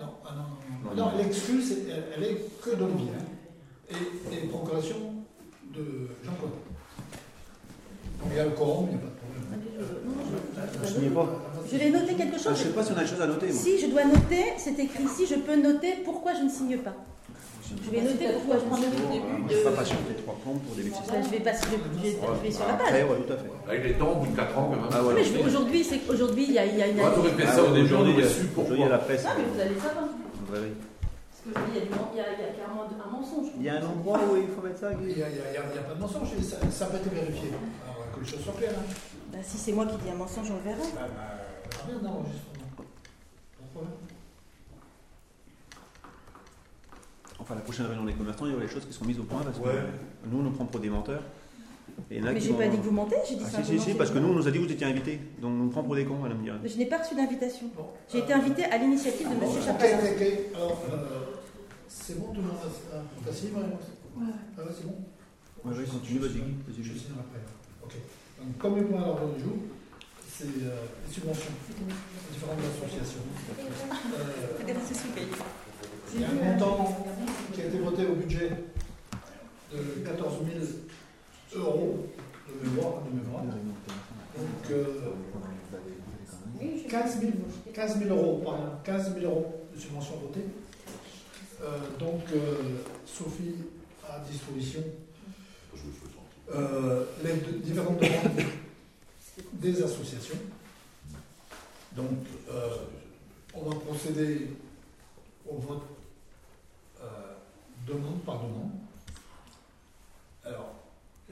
Non, 0.00 0.14
ah 0.24 0.34
non, 0.34 0.42
non, 0.42 0.90
non. 0.90 0.94
Non, 0.94 1.04
Non, 1.06 1.12
non. 1.12 1.18
l'excuse, 1.18 1.72
elle, 1.88 2.04
elle 2.16 2.24
est 2.24 2.60
que 2.62 2.74
d'Olivier. 2.76 3.12
Hein. 4.52 4.54
Et, 4.54 4.54
et 4.54 4.58
procuration 4.58 4.96
de 5.74 5.84
Jean-Claude. 6.24 6.50
Donc 8.20 8.28
il 8.30 8.36
y 8.36 8.40
a 8.40 8.44
le 8.44 8.50
quorum, 8.50 8.86
il 8.90 8.96
n'y 8.96 9.02
a 9.02 9.04
pas 9.06 9.10
de 9.10 9.18
problème. 9.18 9.44
Non, 10.06 10.12
je- 10.84 10.94
Je 10.94 11.00
n'y 11.00 11.06
ai 11.06 11.10
pas. 11.10 11.26
Je 11.70 11.76
vais 11.78 11.90
noter 11.90 12.14
quelque 12.14 12.36
Ah, 12.36 12.42
chose. 12.42 12.58
je 12.58 12.62
sais 12.64 12.68
pas 12.70 12.84
si 12.84 12.92
on 12.92 12.96
a 12.98 13.02
des 13.02 13.06
choses 13.06 13.20
à 13.22 13.26
noter, 13.26 13.46
moi. 13.46 13.62
Si 13.62 13.78
je 13.80 13.86
dois 13.86 14.04
noter, 14.04 14.44
c'est 14.58 14.78
écrit 14.78 15.04
ici, 15.04 15.26
je 15.26 15.36
peux 15.36 15.56
noter 15.56 15.94
pourquoi 16.04 16.34
je 16.34 16.42
ne 16.44 16.48
signe 16.50 16.78
pas. 16.78 16.94
Je 17.84 17.90
vais 17.90 18.02
noter 18.02 18.26
pourquoi 18.34 18.56
je 18.60 18.64
ne 18.68 18.74
signe 18.76 18.92
pas. 18.92 19.26
On 19.32 19.48
ne 19.48 19.54
va 19.64 19.70
pas 19.70 19.76
patienter 19.78 20.14
trois 20.22 20.36
plombs 20.44 20.60
pour 20.60 20.76
des 20.76 20.82
bêtises. 20.82 21.00
Bah, 21.08 21.14
je 21.24 21.30
vais 21.30 21.40
pas, 21.40 21.52
je 21.52 21.66
vais, 21.72 21.78
je 21.96 22.02
vais- 22.02 22.16
je 22.20 22.42
vais 22.42 22.50
sur 22.52 22.66
la 22.66 22.74
Après, 22.74 22.92
page. 22.92 23.10
ouais, 23.10 23.16
tout 23.26 23.32
à 23.32 23.36
fait. 23.38 23.50
Avec 23.70 23.84
les 23.84 23.94
temps, 23.94 24.12
au 24.12 24.16
bout 24.16 24.30
de 24.30 24.36
4 24.36 24.58
ans, 24.58 24.70
quand 24.70 24.76
même. 24.76 24.90
Ah. 24.92 25.00
Mais 25.14 25.24
je- 25.24 25.38
aujourd'hui, 25.48 25.82
c'est 25.82 26.00
aujourd'hui, 26.08 26.44
il 26.48 26.52
y 26.54 26.58
a, 26.58 26.62
a 26.62 26.66
une. 26.86 26.98
T'aurais 26.98 27.30
fait 27.30 27.44
Ah, 27.48 27.52
ça 27.56 27.62
au 27.64 27.72
début, 27.74 27.94
on 27.94 28.06
euh, 28.06 28.12
su 28.12 28.12
aujourd'hui, 28.12 28.14
il 28.14 28.20
y 28.20 28.22
a 28.22 28.46
pourquoi. 28.54 28.88
la 28.88 28.98
presse. 28.98 29.24
Ah, 29.26 29.32
mais 29.38 29.44
vous 29.54 29.60
allez 29.60 29.74
savoir. 29.80 30.04
Il 31.44 31.52
y 31.52 31.78
a, 31.78 31.80
du, 31.80 31.88
il 32.12 32.16
y 32.18 32.20
a, 32.20 32.32
il 32.38 32.40
y 32.40 32.48
a 32.48 32.52
clairement 32.54 32.84
un 32.84 33.10
mensonge. 33.10 33.48
Il 33.56 33.62
y 33.64 33.68
a 33.68 33.74
un 33.80 33.86
endroit 33.86 34.20
où 34.30 34.36
il 34.36 34.46
faut 34.46 34.62
mettre 34.62 34.78
ça, 34.78 34.90
Il 34.92 35.06
n'y 35.08 35.22
a, 35.22 35.82
pas 35.82 35.94
de 35.94 36.00
mensonge, 36.00 36.28
ça, 36.40 36.56
ça 36.70 36.86
peut 36.86 36.96
être 36.98 37.12
vérifié. 37.12 37.48
Alors 37.84 38.12
que 38.14 38.20
les 38.20 38.26
choses 38.26 38.40
soient 38.42 38.52
claires. 38.52 38.74
Hein. 38.78 38.92
Bah, 39.32 39.38
si 39.42 39.58
c'est 39.58 39.72
moi 39.72 39.86
qui 39.86 39.96
dis 39.96 40.10
un 40.10 40.14
mensonge, 40.14 40.50
on 40.52 40.56
le 40.56 40.62
verra. 40.62 40.78
Bah, 40.94 41.08
bah. 41.12 41.88
Pas 41.88 41.92
de 41.92 41.98
problème. 43.72 43.92
Enfin, 47.40 47.54
la 47.56 47.60
prochaine 47.62 47.86
réunion 47.86 48.04
des 48.04 48.12
commerçants, 48.12 48.46
il 48.46 48.52
y 48.52 48.54
aura 48.54 48.64
des 48.64 48.70
choses 48.70 48.84
qui 48.86 48.92
seront 48.92 49.06
mises 49.06 49.18
au 49.18 49.24
point 49.24 49.40
parce 49.42 49.58
que 49.58 49.64
Ouais. 49.64 49.74
nous, 50.30 50.38
on 50.38 50.42
nous 50.42 50.50
prend 50.52 50.64
pour 50.66 50.80
des 50.80 50.90
menteurs. 50.90 51.22
Et 52.10 52.20
Mais 52.20 52.40
j'ai 52.40 52.52
pas 52.54 52.68
dit 52.68 52.76
que 52.78 52.82
vous 52.82 52.90
mentez, 52.92 53.16
j'ai 53.28 53.34
dit 53.34 53.44
Ah, 53.54 53.62
si, 53.64 53.78
si, 53.80 53.94
parce 53.94 54.10
que 54.10 54.18
nous, 54.18 54.28
on 54.28 54.34
nous 54.34 54.46
a 54.46 54.50
dit 54.50 54.58
que 54.58 54.64
vous 54.64 54.72
étiez 54.72 54.86
invités. 54.86 55.18
Donc, 55.40 55.50
on 55.50 55.54
nous 55.64 55.68
prend 55.70 55.82
pour 55.82 55.96
des 55.96 56.04
cons, 56.04 56.14
madame 56.16 56.38
Diane. 56.42 56.60
Mais 56.62 56.68
Je 56.68 56.78
n'ai 56.78 56.86
pas 56.86 56.98
reçu 56.98 57.14
d'invitation. 57.16 57.66
Bon, 57.76 57.86
J'ai 58.10 58.18
été 58.18 58.32
euh, 58.32 58.36
invitée 58.36 58.64
à 58.64 58.78
l'initiative 58.78 59.28
de 59.28 59.34
bon, 59.34 59.46
M. 59.46 59.56
ok, 59.58 59.64
Chapelas. 59.64 59.98
ok, 59.98 60.04
ok. 60.16 60.38
Alors, 60.54 60.82
euh, 60.92 60.96
c'est 61.94 62.18
bon, 62.18 62.32
tout 62.32 62.40
le 62.40 62.46
monde 62.48 62.56
a 62.56 62.96
ah, 62.96 63.02
Marie-Rose 63.26 63.86
Ah 64.16 64.62
ouais, 64.62 64.72
c'est 64.74 64.86
bon 64.86 64.96
Ouais, 65.64 65.76
ouais, 65.76 65.84
continue, 65.84 66.18
vas-y, 66.18 66.82
Je 66.82 66.98
signe 66.98 67.12
après. 67.20 67.38
Ok. 67.84 67.94
Donc, 68.40 68.58
comme 68.58 68.76
le 68.76 68.86
point 68.86 69.02
à 69.02 69.06
l'ordre 69.06 69.34
du 69.34 69.42
jour, 69.42 69.52
c'est 70.28 70.44
euh, 70.44 70.86
les 71.06 71.12
subventions 71.12 71.52
aux 71.52 72.32
différentes 72.32 72.58
associations. 72.58 73.20
Euh, 73.60 74.64
il 76.14 76.20
y 76.20 76.24
a 76.24 76.28
un 76.28 76.52
montant 76.52 77.06
qui 77.52 77.60
a 77.60 77.66
été 77.66 77.78
voté 77.78 78.06
au 78.06 78.14
budget 78.16 78.50
de 79.72 80.04
14 80.04 80.34
000 81.52 81.64
euros 81.64 82.06
de 82.48 82.68
mémoire. 82.68 83.02
De 83.02 83.10
mémoire. 83.10 83.44
Donc, 83.44 84.70
euh, 84.70 85.12
15 86.88 87.20
000, 87.20 87.32
15 87.72 87.98
000 87.98 88.16
euros, 88.16 88.42
pardon, 88.44 88.64
15 88.84 89.14
000 89.14 89.26
euros 89.26 89.68
de 89.74 89.80
subventions 89.80 90.16
votées. 90.16 90.46
Euh, 91.62 91.78
donc, 91.98 92.22
euh, 92.34 92.56
Sophie 93.06 93.54
a 94.08 94.14
à 94.14 94.18
disposition 94.20 94.82
euh, 96.52 97.04
les 97.22 97.34
différentes 97.60 98.00
demandes 98.00 98.46
des 99.52 99.82
associations. 99.82 100.38
Donc, 101.92 102.10
on 103.54 103.62
va 103.62 103.76
procéder 103.76 104.48
au 105.48 105.56
vote 105.56 105.82
demande 107.86 108.20
par 108.24 108.38
demande. 108.38 108.70
Alors, 110.44 110.74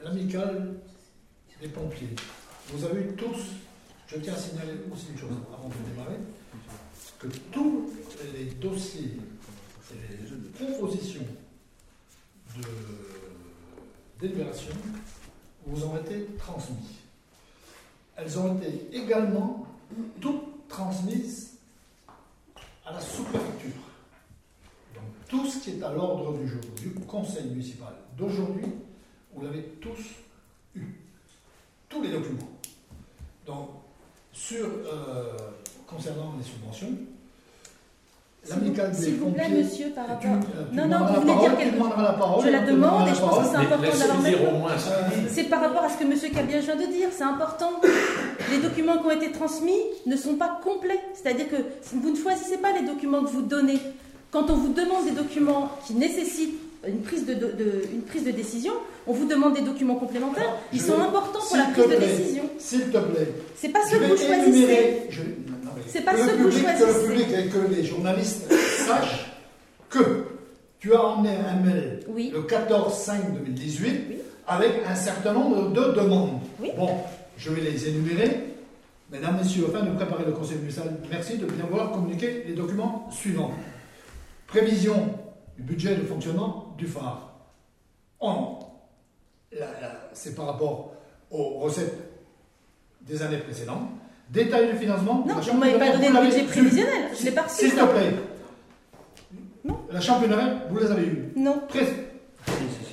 l'amicale 0.03 0.75
des 1.61 1.69
pompiers. 1.69 2.15
Vous 2.69 2.85
avez 2.85 3.07
tous, 3.15 3.39
je 4.07 4.17
tiens 4.19 4.35
à 4.35 4.37
signaler 4.37 4.75
aussi 4.93 5.07
une 5.13 5.19
chose 5.19 5.31
avant 5.53 5.69
de 5.69 5.91
démarrer, 5.91 6.19
que 7.19 7.29
tous 7.53 7.91
les 8.35 8.45
dossiers 8.45 9.17
et 9.93 10.17
les 10.31 10.67
propositions 10.67 11.27
de 12.57 12.63
délibération 14.21 14.73
vous 15.67 15.85
ont 15.85 15.97
été 15.99 16.27
transmis. 16.39 16.97
Elles 18.17 18.39
ont 18.39 18.57
été 18.59 18.89
également 18.93 19.67
toutes 20.21 20.69
transmises 20.69 21.55
à 22.87 22.93
la 22.93 23.01
sous-préfecture. 23.01 23.71
Donc 24.95 25.05
tout 25.29 25.47
ce 25.47 25.59
qui 25.59 25.71
est 25.71 25.83
à 25.83 25.93
l'ordre 25.93 26.37
du 26.39 26.49
jour 26.49 26.61
du 26.77 26.91
conseil 27.07 27.47
municipal 27.47 27.95
d'aujourd'hui, 28.17 28.67
vous 29.35 29.43
l'avez 29.43 29.63
tous 29.81 29.99
eu. 30.75 30.85
Tous 31.89 32.03
les 32.03 32.11
documents. 32.11 32.51
Donc, 33.47 33.71
euh, 34.53 35.37
concernant 35.87 36.37
les 36.37 36.45
subventions, 36.45 36.93
l'amicale 38.49 38.91
des 38.93 38.97
S'il 38.97 39.15
vous 39.17 39.31
plaît, 39.31 39.43
pompiers. 39.45 39.63
monsieur, 39.63 39.87
par 39.91 40.05
tu, 40.07 40.11
rapport. 40.29 40.31
euh, 40.31 40.65
tu 40.71 40.77
Non, 40.77 40.83
non, 40.83 40.89
demanderas 40.89 41.07
vous 41.09 41.15
la 41.15 41.21
venez 41.21 41.33
parole, 41.33 41.41
dire 41.51 41.51
tu 41.59 41.65
quelque 41.65 41.75
demanderas 41.77 42.03
la 42.03 42.13
parole, 42.13 42.45
Je 42.45 42.51
la 42.51 42.61
demande 42.61 42.77
demanderas 42.77 43.03
et 43.05 43.09
la 43.09 43.15
je 43.15 43.21
pense 43.21 43.31
que 43.31 43.35
parole. 43.35 43.51
c'est 43.51 43.75
important 43.75 43.99
d'avoir 43.99 44.23
dire 44.23 44.39
au 44.49 44.59
moins. 44.59 44.71
Euh, 44.73 45.21
C'est 45.29 45.45
par 45.45 45.61
rapport 45.61 45.85
à 45.85 45.89
ce 45.91 45.99
que 45.99 46.05
M. 46.05 46.15
Cabia 46.35 46.59
vient 46.61 46.77
de 46.77 46.87
dire, 46.87 47.09
c'est 47.13 47.23
important. 47.25 47.71
Les 48.51 48.59
documents 48.59 48.99
qui 48.99 49.07
ont 49.07 49.11
été 49.11 49.31
transmis 49.33 49.81
ne 50.07 50.17
sont 50.17 50.35
pas 50.35 50.59
complets. 50.65 51.01
C'est-à-dire 51.15 51.49
que 51.49 51.57
vous 51.93 52.11
ne 52.11 52.17
choisissez 52.17 52.57
pas 52.59 52.73
les 52.73 52.87
documents 52.87 53.23
que 53.23 53.31
vous 53.31 53.43
donnez. 53.43 53.79
Quand 54.31 54.49
on 54.49 54.55
vous 54.55 54.73
demande 54.73 55.05
des 55.05 55.11
documents 55.13 55.71
qui 55.87 55.95
nécessitent 55.95 56.55
une 56.87 57.01
prise 57.03 57.27
de, 57.27 57.35
de- 57.35 57.53
de- 57.53 57.83
une 57.93 58.01
prise 58.03 58.25
de 58.25 58.31
décision, 58.31 58.73
on 59.07 59.13
vous 59.13 59.27
demande 59.27 59.55
des 59.55 59.61
documents 59.61 59.97
complémentaires. 59.97 60.45
Alors, 60.45 60.59
Ils 60.73 60.81
je 60.81 60.85
sont 60.87 60.97
vais- 60.97 61.03
importants 61.03 61.41
pour 61.41 61.43
s'il 61.49 61.59
la 61.59 61.65
te 61.67 61.73
prise 61.73 61.85
de 61.91 61.97
plaît, 61.97 62.07
décision. 62.07 62.43
S'il 62.59 62.81
te 62.91 62.99
plaît, 62.99 63.29
C'est 63.57 63.69
pas 63.69 63.81
je 63.87 63.91
ceux 63.91 63.99
que 63.99 64.05
vous 64.05 64.17
choisissez. 64.17 64.49
énumérer. 64.49 65.07
je- 65.11 65.21
non, 65.21 65.27
mais 65.60 65.60
C'est 65.91 66.03
pas 66.05 66.15
que 66.15 66.19
que 66.19 66.37
vous 66.37 66.49
public, 66.49 66.67
Que 66.79 66.85
le 66.85 67.07
public 67.07 67.27
et 67.33 67.49
que 67.49 67.75
les 67.75 67.85
journalistes 67.85 68.53
sachent 68.87 69.27
que 69.89 70.25
tu 70.79 70.95
as 70.95 71.03
emmené 71.03 71.37
un 71.37 71.57
mail 71.57 72.01
Oui. 72.09 72.31
le 72.33 72.43
14-5-2018 72.43 73.83
Oui. 73.83 74.19
avec 74.47 74.73
un 74.87 74.95
certain 74.95 75.33
nombre 75.33 75.71
de 75.71 75.93
demandes. 75.93 76.41
Oui. 76.61 76.71
Bon, 76.77 76.89
je 77.37 77.51
vais 77.51 77.61
les 77.63 77.89
énumérer. 77.89 78.47
Mesdames, 79.11 79.37
Messieurs, 79.39 79.67
afin 79.69 79.85
de 79.85 79.91
préparer 79.97 80.25
le 80.25 80.33
Conseil 80.33 80.59
municipal, 80.59 80.97
merci 81.11 81.37
de 81.39 81.47
bien 81.47 81.65
vouloir 81.67 81.91
communiquer 81.91 82.45
les 82.47 82.55
documents 82.55 83.09
suivants. 83.11 83.51
Prévision 84.47 85.19
du 85.57 85.63
budget 85.65 85.97
de 85.97 86.03
fonctionnement 86.03 86.75
du 86.79 86.87
phare. 86.87 87.27
C'est 90.13 90.35
par 90.37 90.47
rapport 90.47 90.93
aux 91.31 91.59
recettes 91.61 91.95
des 93.03 93.23
années 93.23 93.39
précédentes. 93.39 93.89
Détail 94.31 94.71
du 94.73 94.79
financement. 94.79 95.25
Non, 95.27 95.35
vous 95.35 95.55
ne 95.55 95.59
m'avez 95.59 95.79
pas 95.79 95.91
donné 95.93 96.09
le 96.09 96.21
budget 96.21 96.43
prévisionnel. 96.45 97.03
Je 97.19 97.25
l'ai 97.25 97.31
pas. 97.33 97.49
S'il 97.49 97.71
te 97.73 97.85
plaît. 97.85 98.15
Non. 99.65 99.77
La 99.91 100.01
championnerie, 100.01 100.47
vous 100.71 100.79
les 100.79 100.91
avez 100.91 101.05
eues. 101.05 101.33
Non. 101.37 101.63
Très- 101.69 102.07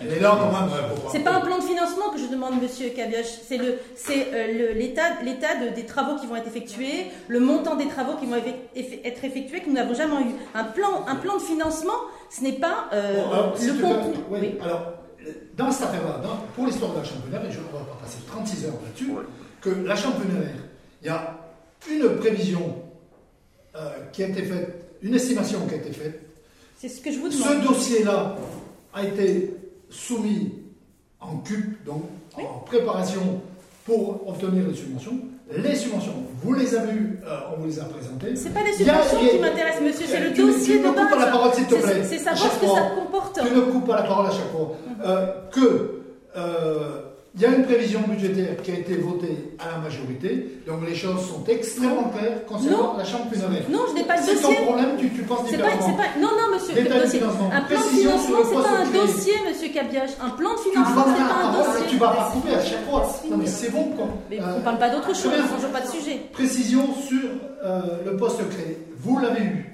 Elle 0.01 0.13
est 0.13 0.19
là 0.19 0.37
quand 0.39 0.51
même. 0.51 0.69
C'est 1.11 1.19
pas 1.23 1.31
un 1.35 1.39
plan 1.41 1.57
de 1.57 1.63
financement 1.63 2.09
que 2.13 2.19
je 2.19 2.25
demande, 2.27 2.61
Monsieur 2.61 2.89
Cabioche. 2.89 3.25
C'est 3.47 3.57
le, 3.57 3.75
c'est 3.95 4.27
euh, 4.33 4.73
le- 4.73 4.79
l'état, 4.79 5.21
l'état 5.23 5.55
de- 5.55 5.73
des 5.75 5.85
travaux 5.85 6.17
qui 6.19 6.27
vont 6.27 6.35
être 6.35 6.47
effectués, 6.47 7.07
le 7.27 7.39
montant 7.39 7.75
des 7.75 7.87
travaux 7.87 8.15
qui 8.19 8.25
vont 8.25 8.35
effe- 8.35 8.53
eff- 8.75 8.99
être 9.05 9.23
effectués 9.23 9.61
que 9.61 9.67
nous 9.67 9.73
n'avons 9.75 9.93
jamais 9.93 10.15
eu. 10.21 10.33
Un 10.55 10.65
plan, 10.65 11.05
un 11.07 11.15
plan 11.15 11.35
de 11.37 11.41
financement, 11.41 11.93
ce 12.29 12.43
n'est 12.43 12.53
pas 12.59 12.89
euh, 12.93 13.15
Bon, 13.23 13.31
alors, 13.31 13.57
si 13.57 13.67
le 13.67 13.73
contenu. 13.81 14.13
oui. 14.29 14.55
Alors, 14.61 14.81
dans 15.55 15.71
cette 15.71 15.87
affaire-là, 15.87 16.13
pour 16.55 16.65
l'histoire 16.65 16.91
de 16.93 16.97
la 16.99 17.03
championnerie, 17.03 17.47
et 17.47 17.51
je 17.51 17.57
ne 17.59 17.63
vais 17.63 17.69
pas 17.71 17.97
passer 18.03 18.17
36 18.27 18.65
heures 18.65 18.73
là-dessus, 18.83 19.11
que 19.61 19.69
la 19.87 19.95
championnerie, 19.95 20.49
il 21.01 21.07
y 21.07 21.09
a 21.09 21.37
une 21.91 22.15
prévision 22.17 22.75
euh, 23.75 23.89
qui 24.11 24.23
a 24.23 24.27
été 24.29 24.43
faite, 24.43 24.95
une 25.01 25.13
estimation 25.15 25.59
qui 25.67 25.75
a 25.75 25.77
été 25.77 25.91
faite. 25.91 26.21
C'est 26.77 26.89
ce 26.89 27.01
que 27.01 27.11
je 27.11 27.19
vous 27.19 27.29
demande. 27.29 27.47
Ce 27.63 27.67
dossier-là 27.67 28.35
a 28.93 29.03
été 29.03 29.53
soumis 29.89 30.53
en 31.19 31.37
CUP, 31.37 31.83
donc 31.85 32.03
en 32.37 32.59
préparation 32.59 33.41
pour 33.85 34.27
obtenir 34.27 34.67
les 34.67 34.75
subventions. 34.75 35.19
Les 35.55 35.75
subventions, 35.75 36.13
vous 36.43 36.53
les 36.53 36.75
avez 36.75 36.91
eues, 36.91 37.19
euh, 37.25 37.37
on 37.55 37.61
vous 37.61 37.67
les 37.67 37.79
a 37.79 37.85
présentées. 37.85 38.35
C'est 38.35 38.49
pas 38.53 38.63
les 38.63 38.73
subventions 38.73 39.17
a- 39.17 39.29
qui 39.29 39.39
m'intéressent, 39.39 39.81
monsieur, 39.81 40.05
c'est 40.05 40.19
le 40.19 40.31
dossier 40.31 40.75
tu 40.77 40.83
de 40.83 40.87
me 40.87 40.93
coupes 40.93 41.09
pas 41.09 41.15
la 41.15 41.25
base. 41.25 41.31
parole, 41.31 41.53
s'il 41.53 41.65
te 41.67 41.75
C'est- 41.75 41.81
plaît. 41.81 42.03
C'est 42.03 42.17
savoir 42.17 42.51
ce 42.53 42.59
que 42.59 42.65
fois. 42.65 42.75
ça 42.79 42.89
comporte. 42.95 43.39
Tu 43.47 43.55
ne 43.55 43.61
coupes 43.61 43.87
pas 43.87 43.95
la 43.95 44.03
parole 44.03 44.25
à 44.27 44.31
chaque 44.31 44.51
fois. 44.51 44.75
Euh, 45.05 45.27
que 45.51 46.01
il 47.37 47.43
y 47.43 47.45
a 47.45 47.49
une 47.49 47.65
prévision 47.65 48.01
budgétaire 48.07 48.57
qui 48.63 48.71
a 48.71 48.75
été 48.79 48.95
votée 48.95 49.37
à 49.59 49.73
la 49.73 49.77
majorité, 49.77 50.59
donc 50.65 50.79
les 50.87 50.95
choses 50.95 51.21
sont 51.29 51.43
extrêmement 51.47 52.09
claires 52.09 52.43
concernant 52.47 52.97
la 52.97 53.03
championnerie. 53.05 53.61
Non, 53.69 53.81
je 53.89 53.93
n'ai 53.93 54.03
pas 54.05 54.17
le 54.17 54.23
C'est 54.23 54.41
ton 54.41 54.47
dossier. 54.49 54.65
problème, 54.65 54.89
tu, 54.97 55.09
tu 55.11 55.21
penses 55.21 55.43
pas, 55.43 55.49
différemment. 55.49 55.85
c'est 55.85 55.95
pas, 55.97 56.19
non, 56.19 56.29
non, 56.33 56.55
monsieur, 56.55 56.73
le 56.81 56.89
dossier. 57.01 57.21
Un 57.21 57.61
plan 57.61 57.77
de 57.79 57.83
financement, 57.83 58.37
c'est 58.43 58.55
pas 58.55 58.77
un 58.81 58.89
dossier, 58.89 59.33
monsieur 59.47 59.69
Cabioche. 59.69 60.15
Un 60.19 60.29
plan 60.31 60.53
de 60.55 60.59
financement, 60.59 61.03
c'est 61.05 61.23
pas 61.23 61.47
un 61.47 61.51
parole, 61.53 61.65
tu 61.75 61.81
dossier. 61.83 61.97
vas 61.99 62.07
pas 62.09 62.31
couper 62.33 62.53
à 62.55 62.63
chaque 62.65 62.85
fois. 62.89 63.07
Non 63.29 63.37
mais 63.37 63.45
c'est 63.45 63.69
bon 63.69 63.83
quoi. 63.95 64.07
Mais 64.31 64.39
Euh, 64.41 64.57
on 64.57 64.61
parle 64.61 64.79
pas 64.79 64.89
d'autre 64.89 65.15
chose, 65.15 65.31
on 65.31 65.61
change 65.61 65.71
pas 65.71 65.81
de 65.81 65.87
sujet. 65.87 66.21
Précision 66.33 66.91
sur 67.07 67.21
euh, 67.63 67.81
le 68.03 68.17
poste 68.17 68.39
créé. 68.49 68.79
Vous 68.97 69.19
l'avez 69.19 69.41
eu. 69.43 69.73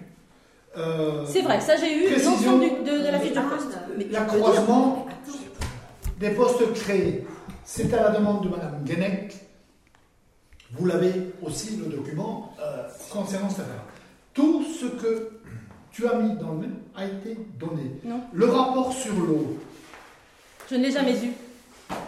Euh, 0.78 1.24
C'est 1.28 1.42
vrai, 1.42 1.62
ça 1.62 1.78
j'ai 1.78 1.96
eu 1.96 2.10
Précision. 2.12 2.32
l'ensemble 2.60 2.84
de, 2.84 2.92
de 3.08 3.12
la 3.12 3.20
fiche 3.20 3.32
de 3.32 3.40
poste. 3.40 3.78
L'accroissement 4.12 5.08
des 6.20 6.30
postes 6.32 6.74
créés, 6.74 7.26
c'est 7.66 7.94
à 7.94 8.04
la 8.04 8.10
demande 8.12 8.44
de 8.44 8.50
Madame 8.50 8.84
Guenec. 8.84 9.36
Vous 10.72 10.86
l'avez 10.86 11.12
aussi 11.42 11.78
le 11.78 11.86
document 11.86 12.54
euh, 12.60 12.84
concernant 13.12 13.50
cette 13.50 13.60
affaire. 13.62 13.84
Tout 14.34 14.64
ce 14.64 14.86
que 14.86 15.32
tu 15.92 16.08
as 16.08 16.16
mis 16.16 16.36
dans 16.38 16.54
le 16.54 16.60
même 16.60 16.76
a 16.96 17.06
été 17.06 17.38
donné. 17.60 17.92
Non. 18.04 18.22
Le 18.34 18.46
rapport 18.46 18.92
sur 18.92 19.14
l'eau. 19.14 19.58
je 20.70 20.76
ne 20.76 20.82
l'ai 20.84 20.92
jamais 20.92 21.14
eu. 21.14 21.32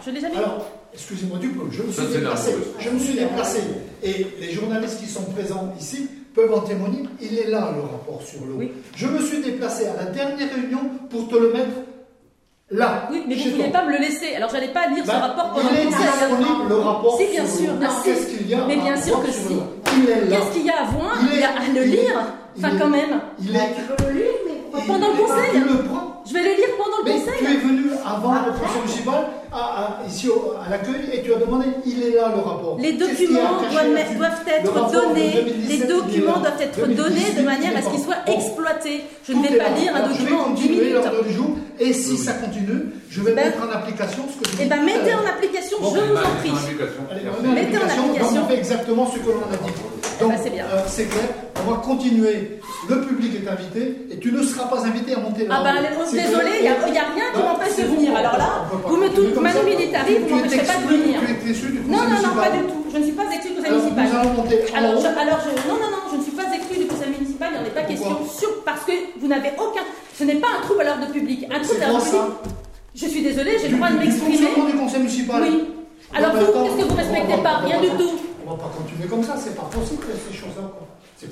Je 0.04 0.10
ne 0.10 0.14
l'ai 0.16 0.20
jamais 0.20 0.34
eu. 0.34 0.38
Alors, 0.38 0.68
excusez-moi 0.92 1.38
du 1.38 1.50
peu, 1.50 1.70
je 1.70 1.82
me 1.82 1.92
Ça, 1.92 2.02
suis 2.02 2.12
c'est 2.12 2.18
déplacé. 2.18 2.54
Je 2.80 2.90
me 2.90 2.98
suis 2.98 3.14
déplacé. 3.14 3.60
Et 4.02 4.26
les 4.40 4.52
journalistes 4.52 4.98
qui 4.98 5.06
sont 5.06 5.24
présents 5.26 5.72
ici 5.78 6.08
peuvent 6.34 6.52
en 6.52 6.60
témoigner. 6.62 7.04
Il 7.20 7.38
est 7.38 7.48
là, 7.48 7.72
le 7.74 7.82
rapport 7.82 8.20
sur 8.22 8.44
l'eau. 8.44 8.56
Oui. 8.56 8.72
Je 8.96 9.06
me 9.06 9.20
suis 9.20 9.40
déplacé 9.40 9.86
à 9.86 9.94
la 9.96 10.06
dernière 10.06 10.52
réunion 10.52 10.90
pour 11.08 11.28
te 11.28 11.36
le 11.36 11.52
mettre 11.52 11.76
là. 12.70 13.08
Oui, 13.10 13.24
mais 13.28 13.34
vous 13.36 13.48
ne 13.50 13.54
voulez 13.56 13.70
pas 13.70 13.84
me 13.84 13.92
le 13.92 13.98
laisser. 13.98 14.34
Alors 14.36 14.50
j'allais 14.50 14.68
pas 14.72 14.86
lire 14.88 15.04
ce 15.04 15.10
Ben, 15.10 15.18
rapport 15.18 15.50
pendant 15.52 15.68
il 15.72 15.76
est 15.78 15.84
le 15.84 15.90
conseil. 15.90 16.06
disponible, 16.06 16.68
le 16.68 16.76
rapport 16.76 17.18
Si, 17.18 17.26
bien 17.28 17.46
sûr. 17.46 17.70
Ah, 17.82 17.86
si. 18.02 18.10
Qu'est-ce 18.10 18.26
qu'il 18.26 18.48
y 18.48 18.54
a 18.54 18.58
Mais 18.66 18.76
bien 18.76 18.96
sûr 19.00 19.22
que 19.22 19.30
si. 19.30 19.54
l'eau 19.54 19.62
Il 19.98 20.10
est 20.10 20.20
là. 20.30 20.36
Qu'est-ce 20.36 20.52
qu'il 20.52 20.66
y 20.66 20.70
a 20.70 20.80
à 20.80 20.84
voir 20.84 21.16
Il 21.32 21.40
y 21.40 21.42
a 21.42 21.48
à 21.48 21.74
le 21.74 21.82
lire. 21.84 22.20
Enfin, 22.58 22.70
quand 22.78 22.88
même. 22.88 23.20
Il 23.40 23.54
est. 23.54 23.74
Tu 23.76 23.82
peux 24.04 24.10
le 24.12 24.18
lire, 24.18 24.24
mais 24.46 24.54
pourquoi 24.72 24.94
Pendant 24.94 25.08
le 25.08 25.14
il- 25.14 25.20
conseil. 25.20 25.62
Je 26.28 26.34
vais 26.34 26.42
le 26.42 26.56
lire 26.56 26.72
pendant 26.76 26.98
le 26.98 27.04
Mais 27.04 27.20
conseil. 27.20 27.38
tu 27.38 27.44
es 27.44 27.56
venu 27.56 27.84
avant 28.04 28.32
le 28.34 28.50
conseil 28.52 28.80
municipal, 28.82 29.26
à, 29.52 29.56
à- 29.56 30.06
ici 30.08 30.28
au- 30.28 30.52
à 30.58 30.68
l'accueil, 30.68 31.06
et 31.12 31.22
tu 31.22 31.32
as 31.32 31.38
demandé, 31.38 31.66
il 31.86 32.02
est 32.02 32.16
là 32.16 32.32
le 32.34 32.42
rapport. 32.42 32.76
Les 32.80 32.92
documents 32.94 33.62
doivent, 33.62 33.94
être 33.96 34.90
donnés, 34.92 35.32
2017, 35.44 35.68
les 35.70 35.86
documents 35.86 36.38
doivent 36.40 36.60
être 36.60 36.78
2018, 36.80 36.96
donnés 36.96 37.30
de 37.38 37.42
manière 37.44 37.76
à 37.76 37.82
ce 37.82 37.88
qu'ils 37.90 38.00
soient 38.04 38.16
Bon. 38.26 38.32
exploités. 38.34 39.04
Je 39.26 39.32
Tout 39.32 39.38
ne 39.42 39.48
vais 39.48 39.56
pas 39.56 39.70
là. 39.70 39.78
lire 39.78 39.92
un 39.94 39.98
Alors, 40.02 40.08
document 40.10 40.40
en 40.50 40.50
Je 40.50 40.54
10 40.56 40.62
vais 40.62 40.68
continuer 40.68 40.90
minutes. 40.90 41.04
l'ordre 41.04 41.24
du 41.24 41.32
jour, 41.32 41.50
et 41.78 41.92
si 41.92 42.10
Oui, 42.10 42.18
ça 42.18 42.32
continue, 42.32 42.82
je 43.08 43.20
vais 43.22 43.32
Ben, 43.32 43.44
mettre 43.46 43.58
en 43.62 43.70
application 43.70 44.22
ce 44.26 44.36
que 44.42 44.50
je 44.50 44.62
Eh 44.62 44.64
bien, 44.66 44.76
tout 44.76 44.82
à 44.82 44.84
mettez 44.84 45.14
en 45.14 45.26
application, 45.30 45.76
Bon, 45.80 45.94
je 45.94 46.00
vous 46.00 46.16
en 46.16 46.34
prie. 46.42 46.50
Mettez 47.54 47.78
en 47.78 47.86
application, 47.86 48.34
donc 48.34 48.44
on 48.44 48.48
fait 48.48 48.58
exactement 48.58 49.06
ce 49.06 49.18
que 49.18 49.30
l'on 49.30 49.46
a 49.46 49.56
dit. 49.62 49.72
Donc, 50.20 50.30
bah, 50.32 50.38
c'est 50.42 50.50
bien. 50.50 50.64
euh, 50.74 50.80
c'est 50.88 51.04
clair, 51.06 51.28
on 51.66 51.70
va 51.70 51.76
continuer. 51.78 52.60
Le 52.88 53.00
public 53.02 53.32
est 53.42 53.48
invité, 53.48 53.96
et 54.10 54.18
tu 54.18 54.30
ne 54.32 54.42
seras 54.42 54.68
pas 54.68 54.84
invité 54.86 55.14
à 55.14 55.18
monter 55.20 55.46
Ah 55.50 55.62
là. 55.62 55.72
bah 55.82 55.88
C'est 56.06 56.22
désolé, 56.22 56.50
il 56.58 56.62
n'y 56.62 56.68
a, 56.68 56.74
rien 56.84 57.04
qui 57.34 57.40
Bah, 57.40 57.52
m'empêche 57.52 57.76
de 57.76 57.82
venir. 57.82 58.14
Alors 58.16 58.36
là, 58.38 58.64
vous 58.84 58.96
me 58.96 59.08
tout 59.08 59.40
Manu. 59.40 59.58
Militari, 59.64 60.14
vous 60.18 60.26
tu 60.26 60.32
es 60.32 60.36
m'empêcherez 60.36 60.66
pas 60.66 60.74
de 60.74 60.78
exclu- 60.84 61.02
venir. 61.02 61.20
Tu 61.20 61.46
es 61.46 61.50
exclu 61.50 61.68
du 61.72 61.78
Non, 61.90 61.98
non, 61.98 62.18
non, 62.22 62.34
pas 62.40 62.50
du 62.50 62.62
tout. 62.66 62.82
Je 62.92 62.98
ne 62.98 63.02
suis 63.04 63.12
pas 63.12 63.24
exclue 63.32 63.50
du 63.50 63.56
conseil 63.56 63.70
Alors, 63.72 63.82
municipal. 63.82 64.06
nous 64.08 64.16
allons 64.18 64.32
monter 64.34 64.56
en 64.72 64.76
Alors, 64.78 65.00
je, 65.00 65.06
alors 65.06 65.40
je- 65.44 65.68
non, 65.68 65.74
non, 65.74 65.90
non, 65.90 66.02
je 66.12 66.16
ne 66.16 66.22
suis 66.22 66.32
pas 66.32 66.46
exclue 66.54 66.78
du 66.78 66.86
conseil 66.86 67.10
municipal, 67.10 67.48
il 67.52 67.58
n'en 67.60 67.66
est 67.66 67.74
pas 67.74 67.82
question. 67.82 68.16
Sur, 68.30 68.50
parce 68.64 68.84
que 68.84 68.92
vous 69.20 69.26
n'avez 69.28 69.50
aucun. 69.58 69.84
Ce 70.18 70.24
n'est 70.24 70.36
pas 70.40 70.48
un 70.58 70.62
trouble 70.62 70.80
à 70.82 70.84
l'ordre 70.84 71.10
public. 71.12 71.44
Un 71.50 71.60
trouble 71.60 71.82
à 71.82 71.88
l'ordre 71.88 72.04
public. 72.04 72.54
Je 72.94 73.06
suis 73.06 73.22
désolée, 73.22 73.58
j'ai 73.60 73.68
le 73.68 73.76
droit 73.76 73.90
de 73.90 73.98
m'exprimer. 73.98 74.38
du 74.38 74.76
conseil 74.78 75.00
municipal. 75.00 75.42
Oui. 75.42 75.64
Alors 76.14 76.32
vous, 76.32 76.46
qu'est-ce 76.46 76.76
que 76.78 76.88
vous 76.88 76.94
va- 76.96 77.02
respectez 77.02 77.42
pas 77.42 77.56
Rien 77.66 77.80
du 77.80 77.88
tout. 77.98 78.12
On 78.46 78.50
va 78.52 78.56
pas 78.56 78.70
continuer 78.78 79.08
comme 79.08 79.24
ça, 79.24 79.34
c'est 79.36 79.56
pas 79.56 79.68
possible 79.74 80.04
ces 80.30 80.36
choses-là. 80.36 80.70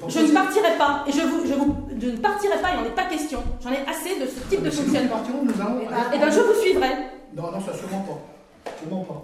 Je 0.09 0.19
ne 0.21 0.33
partirai 0.33 0.76
pas. 0.79 1.05
Et 1.07 1.12
je, 1.12 1.21
vous, 1.21 1.45
je, 1.47 1.55
vous, 1.55 1.76
je 2.00 2.07
ne 2.09 2.17
partirai 2.17 2.57
pas, 2.59 2.69
il 2.73 2.81
n'en 2.81 2.87
est 2.87 2.95
pas 2.95 3.05
question. 3.05 3.43
J'en 3.62 3.71
ai 3.71 3.85
assez 3.88 4.19
de 4.19 4.26
ce 4.26 4.41
type 4.49 4.62
de 4.62 4.71
Si 4.71 4.81
nous 4.81 4.85
fonctionnement. 4.87 5.17
partirons, 5.17 5.43
nous 5.45 5.61
allons. 5.61 5.81
Eh 6.14 6.19
bien, 6.19 6.31
je 6.31 6.41
vous 6.41 6.61
suivrai. 6.61 6.88
Non, 7.37 7.50
non, 7.53 7.61
ça 7.61 7.76
sûrement 7.76 8.00
pas. 8.09 8.71
Sûrement 8.81 9.05
pas. 9.05 9.23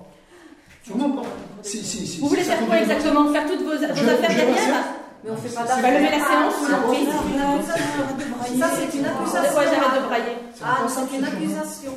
Sûrement 0.84 1.10
pas. 1.10 1.22
Si, 1.62 1.78
si, 1.84 2.06
si. 2.06 2.20
Vous 2.20 2.26
si 2.26 2.30
voulez 2.30 2.42
ça 2.44 2.56
faire 2.56 2.66
quoi 2.66 2.76
ça. 2.76 2.82
exactement? 2.82 3.32
Faire 3.32 3.46
toutes 3.46 3.62
vos, 3.62 3.70
vos 3.72 3.78
Je- 3.78 3.84
affaires 3.84 4.30
je 4.30 4.36
derrière 4.36 4.84
Mais 5.24 5.30
on 5.30 5.36
fait 5.36 5.54
pas 5.54 5.62
Tu 5.62 5.82
vas 5.82 5.90
lever 5.90 6.04
la 6.10 6.18
séance, 6.18 6.54
Ah, 6.60 6.76
vous 6.86 6.92
l'avez 6.92 6.96
prise. 6.96 8.60
Ça, 8.60 8.66
c'est 8.76 8.96
une 8.96 9.02
De 9.04 9.08
accusation. 9.08 9.52
quoi 9.54 9.64
j'arrête 9.64 10.02
de 10.02 10.06
brailler 10.08 10.36
Ah, 10.64 10.78
c'est 10.88 11.16
une 11.16 11.24
accusation. 11.24 11.92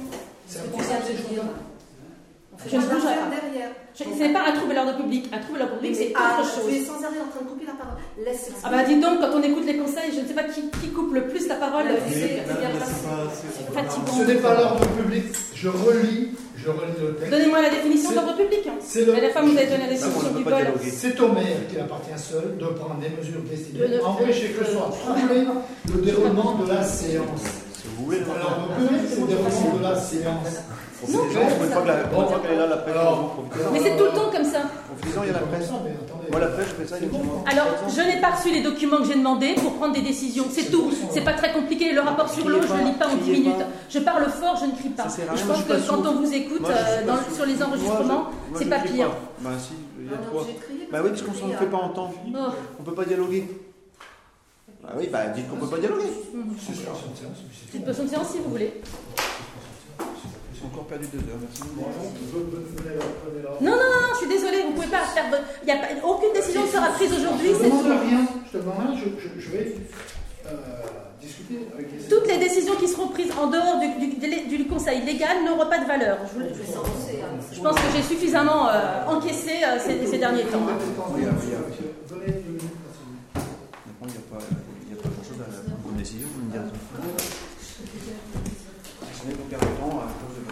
C'est 0.48 0.58
Ce 0.60 0.64
un 0.64 0.68
que 0.68 0.76
concept, 0.76 1.08
Je 2.70 2.76
ne 2.78 2.82
bougerai 2.82 3.16
pas. 3.16 3.30
derrière. 3.30 3.70
Je- 3.96 4.04
Ce 4.04 4.20
n'est 4.24 4.34
pas 4.34 4.44
un 4.50 4.54
trouble 4.54 4.72
à 4.72 4.84
l'ordre 4.84 4.98
public. 4.98 5.30
Un 5.32 5.40
trouble 5.40 5.58
à 5.58 5.64
l'ordre 5.66 5.76
public, 5.78 5.96
c'est 5.96 6.14
Ah, 6.16 6.40
autre 6.42 6.50
Tu 6.50 6.74
es 6.74 6.78
chose. 6.80 6.88
sans 6.88 7.04
arrêt 7.06 7.22
en 7.22 7.30
train 7.30 7.44
de 7.46 7.50
couper 7.50 7.66
la 7.68 7.74
parole. 7.74 7.98
Laisse 8.26 8.50
Ah 8.64 8.70
bah 8.72 8.84
dis 8.84 9.00
donc, 9.00 9.20
quand 9.22 9.32
on 9.38 9.44
écoute 9.44 9.66
les 9.66 9.78
conseils, 9.78 10.12
je 10.16 10.22
ne 10.22 10.28
sais 10.28 10.34
pas 10.34 10.44
qui, 10.44 10.62
qui 10.82 10.90
coupe 10.90 11.14
le 11.14 11.28
plus 11.28 11.48
la 11.48 11.56
parole. 11.56 11.86
C'est 12.10 12.42
fatigant. 13.74 14.18
Ce 14.18 14.24
n'est 14.24 14.36
pas 14.42 14.56
l'ordre 14.56 14.86
public. 14.98 15.26
Je 15.54 15.68
relis, 15.70 16.30
je 16.58 16.70
relis 16.70 16.98
le 17.02 17.16
texte. 17.16 17.32
Donnez-moi 17.32 17.62
la 17.62 17.70
définition 17.70 18.10
C'est- 18.10 18.16
d'ordre 18.16 18.36
public. 18.36 18.60
hein. 18.68 18.74
C'est 18.82 19.06
le. 19.06 19.14
La 19.14 19.30
fois, 19.30 19.42
vous 19.42 19.58
avez 19.58 19.68
donné 19.68 19.84
la 19.88 19.94
définition 19.94 20.20
du. 20.34 20.90
C'est 20.92 21.20
au 21.20 21.28
maire 21.32 21.68
qu'il 21.70 21.80
appartient 21.80 22.18
seul 22.20 22.58
de 22.60 22.66
prendre 22.66 22.96
des 23.00 23.10
mesures 23.10 23.42
destinées 23.50 23.80
De 23.88 24.00
à 24.02 24.08
empêcher 24.08 24.50
que 24.50 24.66
soit 24.66 24.90
troublé 24.92 25.46
le 25.94 26.02
déroulement 26.02 26.56
de 26.56 26.68
la 26.70 26.84
séance. 26.84 27.44
Alors, 28.36 28.70
le 28.80 28.88
public, 28.88 29.02
c'est 29.10 29.22
le 29.22 29.28
déroulement 29.28 29.78
de 29.78 29.84
la 29.84 29.96
séance. 30.00 30.54
Une 31.08 31.14
fois 31.14 32.40
qu'elle 32.42 32.54
est 32.54 32.58
là, 32.58 32.68
la 32.68 32.78
presse, 32.78 32.96
profitez-en. 32.96 33.72
Mais 33.72 33.80
c'est 33.80 33.98
tout 33.98 34.06
le 34.06 34.12
temps 34.12 34.32
comme 34.32 34.46
ça. 34.46 34.60
Il 35.06 35.28
y 35.28 35.30
a 35.30 35.34
la 35.34 35.40
presse. 35.40 35.70
Moi, 36.32 36.40
la 36.40 36.48
presse, 36.48 36.68
je 36.70 36.84
fais 36.84 36.88
ça. 36.88 36.96
Alors, 37.46 37.68
je 37.90 38.02
n'ai 38.02 38.22
pas 38.22 38.32
reçu 38.32 38.52
les 38.52 38.62
documents 38.62 38.98
que 38.98 39.06
j'ai 39.06 39.16
demandés 39.16 39.54
pour 39.56 39.74
prendre 39.74 39.94
des 39.94 40.02
décisions. 40.02 40.46
C'est 40.50 40.72
tout. 40.72 40.92
C'est 41.12 41.24
pas 41.24 41.34
très 41.34 41.52
compliqué. 41.52 41.92
Le 41.94 42.02
rapport 42.02 42.30
sur 42.30 42.48
l'eau, 42.48 42.60
je 42.62 42.74
ne 42.74 42.80
le 42.80 42.86
lis 42.86 42.94
pas 42.94 43.08
en 43.08 43.16
10 43.16 43.22
Criez 43.22 43.40
minutes. 43.40 43.66
Je 43.90 44.00
parle 44.00 44.30
fort, 44.30 44.58
je 44.60 44.66
ne 44.66 44.72
crie 44.72 44.90
pas. 44.90 45.08
Je 45.08 45.44
pense 45.46 45.64
que 45.64 45.88
quand 45.88 46.10
on 46.10 46.16
vous 46.22 46.34
écoute 46.34 46.66
euh, 46.70 47.14
sur 47.36 47.46
les 47.46 47.62
enregistrements, 47.62 48.28
c'est 48.56 48.70
pas 48.70 48.80
crie 48.80 48.94
pire. 48.94 49.10
Bah 49.40 49.50
si, 49.60 49.74
il 50.00 50.06
y 50.06 50.14
a 50.14 50.18
de 50.18 50.60
crier 50.60 50.88
Bah 50.92 51.00
oui, 51.04 51.10
parce 51.10 51.22
qu'on 51.22 51.48
ne 51.48 51.54
fait 51.54 51.66
pas 51.66 51.78
entendre. 51.78 52.14
Oh. 52.34 52.38
On 52.80 52.84
peut 52.84 52.94
pas 52.94 53.06
dialoguer. 53.06 53.48
Bah 54.82 54.90
oui, 54.98 55.08
bah 55.12 55.28
dites 55.28 55.50
qu'on 55.50 55.56
peut 55.58 55.68
pas 55.68 55.78
dialoguer. 55.80 56.12
Suspension 56.60 57.12
de 57.14 57.18
séance, 57.18 57.38
et 57.40 57.48
puis 57.48 57.58
c'est 57.58 57.72
tout. 57.72 57.78
Suspension 57.78 58.04
de 58.04 58.10
séance 58.10 58.28
si 58.30 58.38
vous 58.40 58.50
voulez. 58.50 58.82
Sont 60.64 60.68
encore 60.72 60.86
perdu 60.88 61.08
deux 61.12 61.20
heures, 61.20 61.40
merci. 61.42 61.60
Là. 61.60 63.52
Non, 63.60 63.72
non, 63.72 63.78
non, 63.78 64.08
je 64.14 64.18
suis 64.20 64.28
désolée, 64.30 64.64
vous 64.66 64.72
pouvez 64.74 64.88
pas 64.88 65.02
faire. 65.14 65.26
Il 65.62 65.68
y 65.68 65.72
a 65.72 65.76
pas, 65.76 65.88
aucune 66.08 66.32
décision 66.34 66.62
ne 66.64 66.68
sera 66.68 66.88
prise 66.92 67.12
aujourd'hui. 67.12 67.50
Je 67.50 67.56
c'est 67.56 67.64
demande 67.66 67.86
rien, 67.86 68.22
je 68.48 68.52
te 68.52 68.58
demande 68.64 68.76
rien, 68.80 68.96
je, 68.96 69.10
je- 69.22 69.40
je 69.42 69.50
vais 69.52 69.76
euh, 70.48 70.52
discuter 71.22 71.68
avec 71.74 71.92
les 71.92 72.08
Toutes 72.08 72.28
les 72.28 72.38
décisions 72.38 72.76
qui 72.76 72.88
seront 72.88 73.10
prises 73.10 73.32
en 73.38 73.48
dehors 73.48 73.80
du, 73.82 74.16
du- 74.16 74.58
du 74.58 74.68
conseil 74.68 75.02
légal 75.04 75.44
n'auront 75.44 75.68
pas 75.70 75.80
de 75.80 75.86
valeur. 75.86 76.20
Je, 76.34 76.40
vous 76.40 76.46
Je 77.52 77.60
pense 77.62 77.76
que 77.76 77.88
j'ai 77.94 78.04
suffisamment 78.04 78.70
euh, 78.70 79.06
encaissé 79.08 79.64
euh, 79.66 79.78
ces, 79.80 80.08
ces 80.08 80.18
derniers 80.18 80.44
temps. 80.46 80.60
hein. 80.70 80.78
Il 81.18 81.24
n'y 81.24 81.28
a 81.28 81.32
pas, 84.30 84.38
grand-chose 84.38 85.42
à 85.42 85.84
comme 85.84 85.96
décision, 85.98 86.28
on 86.36 86.46
me 86.46 86.52
dit. 86.52 86.58
On 89.26 89.30
est 89.30 89.36
donc 89.36 89.54
arrêtant 89.54 90.00
à 90.00 90.08
cause 90.20 90.36
de 90.36 90.44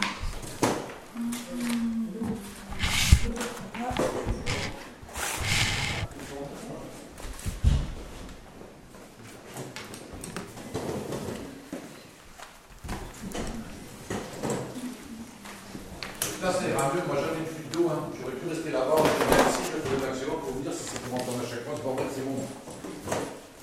Moi, 16.81 17.15
j'avais 17.15 17.39
une 17.39 17.45
fuite 17.45 17.71
d'eau. 17.73 17.85
Hein. 17.93 18.09
J'aurais 18.19 18.33
pu 18.33 18.49
rester 18.49 18.71
là-bas. 18.71 18.95
Je 18.97 19.35
vais 19.35 19.41
ici, 19.49 19.61
je 19.69 19.77
vais 19.77 20.01
le 20.01 20.07
maximum 20.07 20.37
pour 20.41 20.51
vous 20.53 20.61
dire 20.61 20.73
si 20.73 20.83
c'est 20.89 21.01
pour 21.05 21.13
entendre 21.13 21.37
à 21.45 21.47
chaque 21.47 21.63
fois. 21.63 21.77
Pas 21.77 21.93
vrai, 22.01 22.09
c'est 22.09 22.25
bon. 22.25 22.41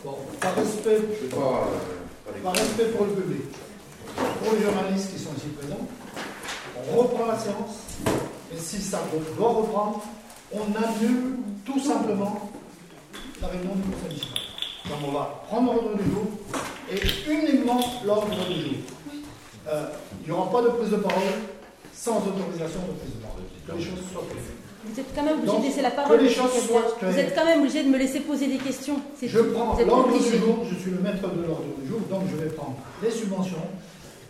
Bon, 0.05 0.15
par 0.41 0.55
respect, 0.55 1.01
Je 1.19 1.27
vais 1.27 1.35
pas. 1.35 1.67
euh, 1.67 2.43
par 2.45 2.53
respect 2.53 2.85
pour 2.95 3.07
le 3.07 3.13
public, 3.15 3.43
pour 4.15 4.53
les 4.55 4.63
journalistes 4.63 5.11
qui 5.13 5.19
sont 5.19 5.35
ici 5.37 5.49
présents, 5.59 5.87
on 6.77 6.97
reprend 6.97 7.27
la 7.27 7.37
séance, 7.37 7.83
et 8.55 8.57
si 8.57 8.81
ça 8.81 9.01
doit 9.37 9.49
reprendre, 9.49 10.03
on 10.53 10.61
annule 10.61 11.39
tout 11.67 11.81
simplement 11.81 12.53
la 13.43 13.49
réunion 13.49 13.75
du 13.75 13.83
conseil 13.91 14.09
municipal. 14.11 14.39
Donc 14.89 14.99
on 15.09 15.11
va 15.13 15.43
prendre 15.49 15.73
l'ordre 15.75 15.97
du 15.97 16.05
jour, 16.13 16.27
et 16.93 17.31
uniquement 17.33 17.81
l'ordre 18.05 18.29
du 18.29 18.61
jour. 18.63 18.75
Euh, 19.67 19.89
il 20.23 20.27
n'y 20.33 20.39
aura 20.39 20.49
pas 20.53 20.63
de 20.63 20.69
prise 20.69 20.91
de 20.91 20.97
parole 20.97 21.23
sans 21.99 22.19
autorisation 22.19 22.81
de 22.81 23.23
parole. 23.23 23.43
Que 23.67 23.73
les 23.73 23.83
choses 23.83 23.99
soient. 24.13 24.23
Vous 24.85 25.01
êtes 25.01 25.15
quand 25.15 25.23
même 25.25 25.39
obligé 25.39 25.59
de 25.59 25.63
laisser 25.65 25.83
la 25.83 25.91
que 25.91 25.97
parole. 25.97 26.19
les 26.19 26.25
monsieur 26.25 26.43
choses 26.43 26.53
Cabia. 26.53 26.69
soient 26.69 26.97
claires. 26.99 27.11
Vous 27.13 27.19
êtes 27.19 27.35
quand 27.35 27.45
même 27.45 27.61
obligé 27.61 27.83
de 27.83 27.89
me 27.89 27.99
laisser 27.99 28.21
poser 28.21 28.47
des 28.47 28.59
questions. 28.59 29.01
Je 29.21 29.39
tout. 29.39 29.51
prends 29.53 29.77
l'ordre 29.79 30.13
du 30.17 30.39
jour, 30.39 30.65
je 30.65 30.75
suis 30.77 30.91
le 30.93 31.01
maître 31.01 31.29
de 31.29 31.43
l'ordre 31.43 31.65
du 31.83 31.89
jour, 31.89 32.01
donc 32.09 32.23
je 32.31 32.37
vais 32.37 32.51
prendre 32.51 32.77
les 33.03 33.11
subventions, 33.11 33.67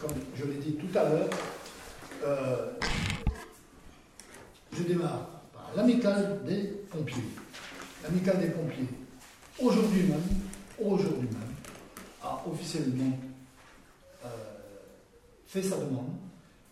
comme 0.00 0.10
je 0.34 0.44
l'ai 0.46 0.54
dit 0.54 0.72
tout 0.72 0.98
à 0.98 1.04
l'heure. 1.04 1.28
euh, 2.24 2.70
je 4.76 4.82
démarre 4.82 5.28
par 5.52 5.70
l'amicale 5.76 6.40
des 6.46 6.62
pompiers. 6.90 7.22
L'amicale 8.02 8.38
des 8.40 8.48
pompiers, 8.48 8.88
aujourd'hui 9.60 10.02
même, 10.04 10.22
aujourd'hui 10.84 11.28
même, 11.28 11.54
a 12.22 12.42
officiellement 12.50 13.16
euh, 14.24 14.28
fait 15.46 15.62
sa 15.62 15.76
demande. 15.76 16.08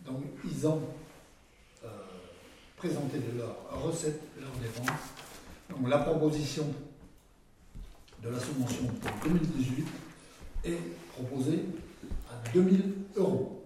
Donc 0.07 0.23
ils 0.45 0.65
ont 0.65 0.81
euh, 1.83 1.87
présenté 2.77 3.19
leurs 3.37 3.83
recettes, 3.83 4.21
leurs 4.39 4.51
dépenses. 4.53 4.97
Donc 5.69 5.89
la 5.89 5.97
proposition 5.97 6.73
de 8.23 8.29
la 8.29 8.39
subvention 8.39 8.85
pour 8.85 9.29
2018 9.29 9.85
est 10.63 10.77
proposée 11.13 11.65
à 12.31 12.49
2000 12.53 12.93
euros. 13.17 13.65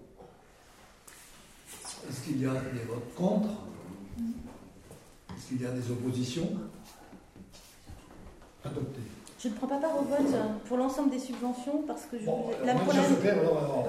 Est-ce 2.08 2.24
qu'il 2.24 2.42
y 2.42 2.46
a 2.46 2.54
des 2.54 2.80
votes 2.80 3.14
contre? 3.14 3.50
Est-ce 5.36 5.48
qu'il 5.48 5.62
y 5.62 5.66
a 5.66 5.70
des 5.70 5.90
oppositions? 5.90 6.50
Adopté. 8.64 9.00
Je 9.42 9.48
ne 9.48 9.54
prends 9.54 9.66
pas 9.66 9.74
part 9.78 9.90
au 9.98 10.04
vote 10.06 10.32
euh, 10.34 10.38
pour 10.68 10.76
l'ensemble 10.76 11.10
des 11.10 11.18
subventions 11.18 11.82
parce 11.84 12.02
que 12.02 12.16
je, 12.16 12.26
Bon, 12.26 12.44
la 12.64 12.74
problème. 12.74 13.02
je 13.24 13.28
alors, 13.28 13.58
alors. 13.58 13.86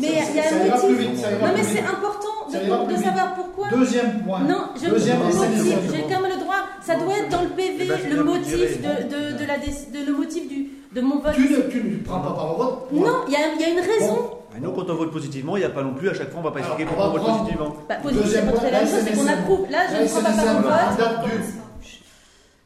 Mais 0.00 0.08
il 0.08 0.34
y 0.34 0.40
a 0.40 0.48
un 0.50 0.82
motif. 0.82 0.98
vite, 0.98 1.26
Non, 1.40 1.48
mais 1.54 1.62
c'est 1.62 1.78
important 1.78 2.50
de, 2.50 2.96
savoir 2.96 3.34
pourquoi. 3.34 3.68
Deuxième 3.70 4.24
point. 4.24 4.40
Non, 4.40 4.70
je 4.74 4.90
Deuxième 4.90 5.18
motif, 5.18 5.38
j'ai 5.94 6.02
quand 6.12 6.20
même 6.22 6.32
le 6.34 6.40
droit. 6.42 6.56
Ça 6.82 6.96
doit 6.96 7.18
être 7.18 7.28
dans 7.28 7.42
le 7.42 7.50
PV, 7.50 7.76
Eh 7.82 7.86
ben, 7.86 7.98
je 8.02 8.16
le 8.16 8.24
motif 8.24 8.82
de, 8.82 9.02
de, 9.04 9.38
de 9.38 9.44
la 9.46 9.58
de- 9.58 10.06
le 10.10 10.12
motif 10.16 10.48
du, 10.48 10.70
de 10.92 11.00
mon 11.00 11.20
vote. 11.20 11.34
Tu 11.34 11.50
ne, 11.50 11.60
tu 11.70 11.82
ne 11.84 11.98
prends 12.02 12.18
pas 12.20 12.32
part 12.32 12.54
au 12.54 12.56
vote 12.56 12.88
moi. 12.90 13.08
Non, 13.08 13.16
il 13.28 13.32
y, 13.32 13.36
a- 13.36 13.54
il 13.54 13.60
y 13.60 13.64
a 13.64 13.68
une 13.68 13.78
raison. 13.78 14.12
Bon, 14.12 14.30
Et 14.56 14.60
nous, 14.60 14.72
quand 14.72 14.90
on 14.90 14.94
vote 14.96 15.12
positivement, 15.12 15.56
il 15.56 15.60
n'y 15.60 15.66
a 15.66 15.70
pas 15.70 15.84
non 15.84 15.94
plus, 15.94 16.08
à 16.08 16.14
chaque 16.14 16.30
fois, 16.30 16.40
on 16.40 16.42
ne 16.42 16.48
va 16.48 16.52
pas 16.52 16.58
expliquer 16.60 16.84
pourquoi 16.84 17.06
on 17.06 17.12
vote 17.12 17.22
prendre- 17.22 17.38
positivement. 17.44 17.76
Bah, 17.88 17.94
Deuxième 18.02 18.50
c'est 18.60 18.70
la 18.72 18.78
même 18.80 18.88
chose, 18.88 18.98
c'est 19.06 19.12
qu'on 19.16 19.28
approuve. 19.28 19.70
Là, 19.70 19.78
je 19.88 20.02
ne 20.02 20.08
prends 20.08 20.20
pas 20.22 20.42
part 20.42 20.56
au 20.56 20.62
vote. 20.62 21.30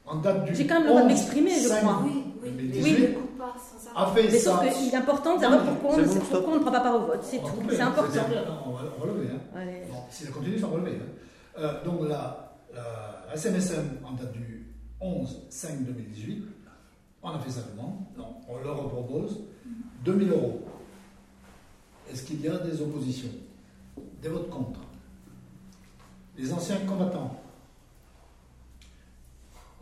en 0.06 0.16
date 0.16 0.44
du, 0.46 0.54
J'ai 0.56 0.66
quand 0.66 0.74
même 0.76 0.84
le 0.84 0.88
droit 0.88 1.00
de 1.02 1.06
11, 1.06 1.12
m'exprimer, 1.12 1.50
je 1.50 1.68
5, 1.68 1.80
crois. 1.80 2.00
Oui, 2.04 2.24
oui. 2.42 2.50
2018, 2.50 2.92
Mais 3.00 3.08
ne 3.08 3.14
coupe 3.14 3.38
pas 3.38 3.54
sans 3.58 3.90
a 3.94 4.02
arrêt. 4.02 4.22
fait 4.22 4.28
Mais 4.32 4.38
ça. 4.38 4.50
sauf 4.58 4.72
qu'il 4.78 4.88
est 4.88 4.94
important 4.96 5.36
de 5.36 5.40
savoir 5.40 5.64
pourquoi 5.64 5.90
on, 5.98 6.02
bon, 6.06 6.14
pourquoi 6.30 6.52
on 6.52 6.54
ne 6.56 6.60
prend 6.60 6.72
pas 6.72 6.80
part 6.80 6.96
au 6.96 7.06
vote. 7.06 7.20
C'est 7.22 7.38
tout. 7.38 7.46
C'est 7.70 7.80
hein, 7.80 7.86
important. 7.88 8.28
non, 8.28 8.54
On 8.66 8.70
va 8.72 8.82
on 8.96 9.06
va 9.06 9.12
lever. 9.12 9.28
hein. 9.34 9.40
Allez. 9.56 9.82
Bon, 9.90 9.98
si 10.10 10.24
ça 10.24 10.30
continue, 10.32 10.58
ça 10.58 10.66
va 10.66 10.76
lever. 10.78 10.98
hein. 11.00 11.58
Euh, 11.58 11.84
donc 11.84 12.08
la, 12.08 12.52
la, 12.74 13.24
la 13.28 13.36
SMSM 13.36 13.98
en 14.04 14.12
date 14.12 14.32
du 14.32 14.66
11 15.00 15.46
5 15.50 15.82
2018, 15.84 16.44
on 17.22 17.30
a 17.30 17.38
fait 17.38 17.50
sa 17.50 17.62
demande, 17.62 17.96
donc 18.16 18.36
on 18.48 18.58
leur 18.58 18.88
propose 18.88 19.40
2000 20.04 20.30
euros. 20.30 20.62
Est-ce 22.10 22.22
qu'il 22.24 22.40
y 22.40 22.48
a 22.48 22.56
des 22.58 22.80
oppositions 22.82 23.28
Des 24.22 24.28
votes 24.28 24.48
contre 24.50 24.80
Les 26.36 26.52
anciens 26.52 26.78
combattants? 26.86 27.36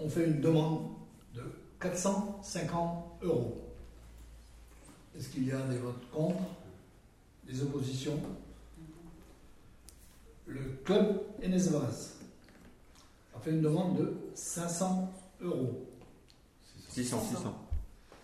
Ont 0.01 0.09
fait 0.09 0.27
une 0.27 0.41
demande 0.41 0.81
de 0.83 0.89
450 1.81 3.05
euros. 3.23 3.57
Est-ce 5.17 5.29
qu'il 5.29 5.47
y 5.47 5.53
a 5.53 5.61
des 5.63 5.79
votes 5.79 6.11
contre 6.13 6.43
Des 7.47 7.63
oppositions? 7.63 8.21
Le 10.47 10.61
club 10.85 11.21
Enesvaz 11.43 12.15
a 13.37 13.41
fait 13.41 13.51
une 13.51 13.61
demande 13.63 13.99
de 13.99 14.15
500 14.35 15.13
euros. 15.43 15.85
600, 16.89 17.21
600. 17.31 17.55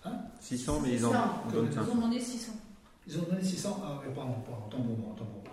Hein? 0.05 0.19
600, 0.40 0.81
mais 0.81 0.93
ils 0.95 1.05
en 1.07 1.12
on 1.47 1.51
donne 1.51 1.67
Ils 1.67 1.75
500. 1.75 1.90
ont 1.90 1.95
demandé 1.95 2.21
600. 2.21 2.53
Ils 3.07 3.19
ont 3.19 3.23
donné 3.23 3.43
600. 3.45 3.81
Ah, 3.85 4.01
oui, 4.07 4.12
pardon, 4.14 4.35
pardon, 4.40 4.69
tant 4.71 4.83
pour 4.83 4.97
moi, 4.99 5.14
tant 5.17 5.25
pour 5.27 5.43
moi. 5.43 5.53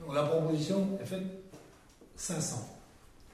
Donc 0.00 0.14
la 0.14 0.22
proposition 0.24 0.98
est 1.00 1.04
faite 1.04 1.26
500. 2.16 2.68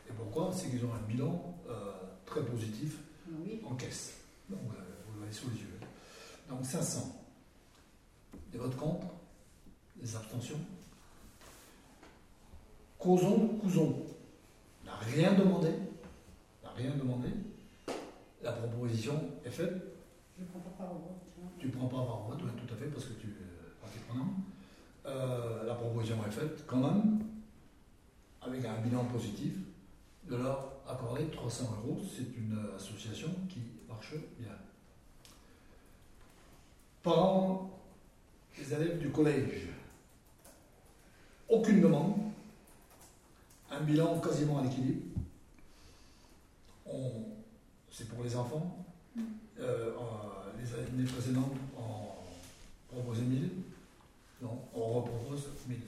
Et 0.08 0.12
pourquoi? 0.12 0.50
C'est 0.54 0.70
qu'ils 0.70 0.84
ont 0.84 0.94
un 0.94 1.06
bilan 1.06 1.54
euh, 1.68 1.92
très 2.24 2.42
positif 2.42 2.98
Oui. 3.44 3.60
en 3.64 3.74
caisse. 3.74 4.14
Donc 4.48 4.60
euh, 4.72 4.82
vous 5.08 5.20
l'avez 5.20 5.32
sous 5.32 5.50
les 5.50 5.56
yeux. 5.56 5.80
Donc 6.48 6.64
500. 6.64 7.14
Des 8.50 8.58
votes 8.58 8.76
contre 8.76 9.06
Des 9.96 10.16
abstentions 10.16 10.58
Causons, 12.98 13.48
cousons. 13.60 14.02
N'a 14.84 14.96
rien 14.96 15.34
demandé. 15.34 15.70
N'a 16.64 16.70
rien 16.70 16.90
demandé. 16.96 17.28
La 18.42 18.52
proposition 18.52 19.20
est 19.44 19.50
faite. 19.50 19.74
Je 20.36 20.42
ne 20.44 20.48
prends 20.48 20.60
pas 20.60 20.70
part 20.70 20.92
au 20.92 20.98
vote. 20.98 21.52
Tu 21.58 21.66
ne 21.66 21.72
prends 21.72 21.86
pas 21.88 21.96
part 21.96 22.24
au 22.26 22.30
vote, 22.30 22.42
ouais, 22.42 22.50
tout 22.56 22.72
à 22.72 22.76
fait, 22.76 22.86
parce 22.86 23.04
que 23.04 23.12
tu 23.14 23.26
es 23.28 23.80
partie 23.80 23.98
prenante. 24.08 24.34
Euh, 25.06 25.64
la 25.64 25.74
proposition 25.74 26.16
est 26.26 26.30
faite 26.30 26.64
quand 26.66 26.76
même, 26.78 27.20
avec 28.42 28.64
un 28.64 28.80
bilan 28.80 29.04
positif, 29.06 29.54
de 30.28 30.36
leur 30.36 30.72
accorder 30.88 31.26
300 31.28 31.64
euros. 31.84 32.00
C'est 32.14 32.36
une 32.36 32.58
association 32.76 33.28
qui 33.48 33.60
marche 33.88 34.14
bien. 34.38 34.52
Parents 37.02 37.70
des 38.56 38.72
élèves 38.74 38.98
du 38.98 39.10
collège, 39.10 39.68
aucune 41.48 41.80
demande, 41.80 42.16
un 43.70 43.80
bilan 43.80 44.18
quasiment 44.20 44.58
à 44.58 44.62
l'équilibre. 44.64 45.02
On- 46.86 47.24
C'est 47.90 48.08
pour 48.08 48.22
les 48.22 48.36
enfants. 48.36 48.84
Euh, 49.58 49.90
euh, 49.90 49.92
les 50.60 50.72
années 50.74 51.04
précédentes, 51.10 51.52
on 51.76 52.94
proposait 52.94 53.22
1000. 53.22 53.50
Non, 54.40 54.56
on 54.72 55.00
repropose 55.00 55.48
1000. 55.66 55.78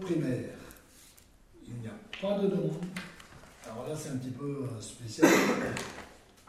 Primaire, 0.00 0.56
il 1.66 1.74
n'y 1.80 1.86
a 1.86 1.96
pas 2.20 2.38
de 2.38 2.48
demande. 2.48 2.84
Alors 3.70 3.86
là, 3.88 3.94
c'est 3.94 4.10
un 4.10 4.16
petit 4.16 4.30
peu 4.30 4.64
euh, 4.64 4.80
spécial, 4.80 5.30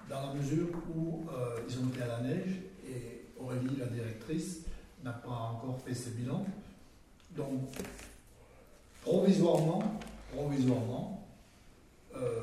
dans 0.10 0.28
la 0.28 0.34
mesure 0.34 0.68
où 0.96 1.26
euh, 1.30 1.60
ils 1.68 1.78
ont 1.80 1.90
été 1.90 2.02
à 2.02 2.08
la 2.08 2.22
neige 2.22 2.62
et 2.88 3.26
Aurélie, 3.40 3.76
la 3.78 3.88
directrice, 3.88 4.62
n'a 5.04 5.12
pas 5.12 5.30
encore 5.30 5.80
fait 5.86 5.94
ses 5.94 6.12
bilans. 6.12 6.46
Donc, 7.36 7.60
provisoirement, 9.02 10.00
provisoirement, 10.34 11.28
euh, 12.16 12.40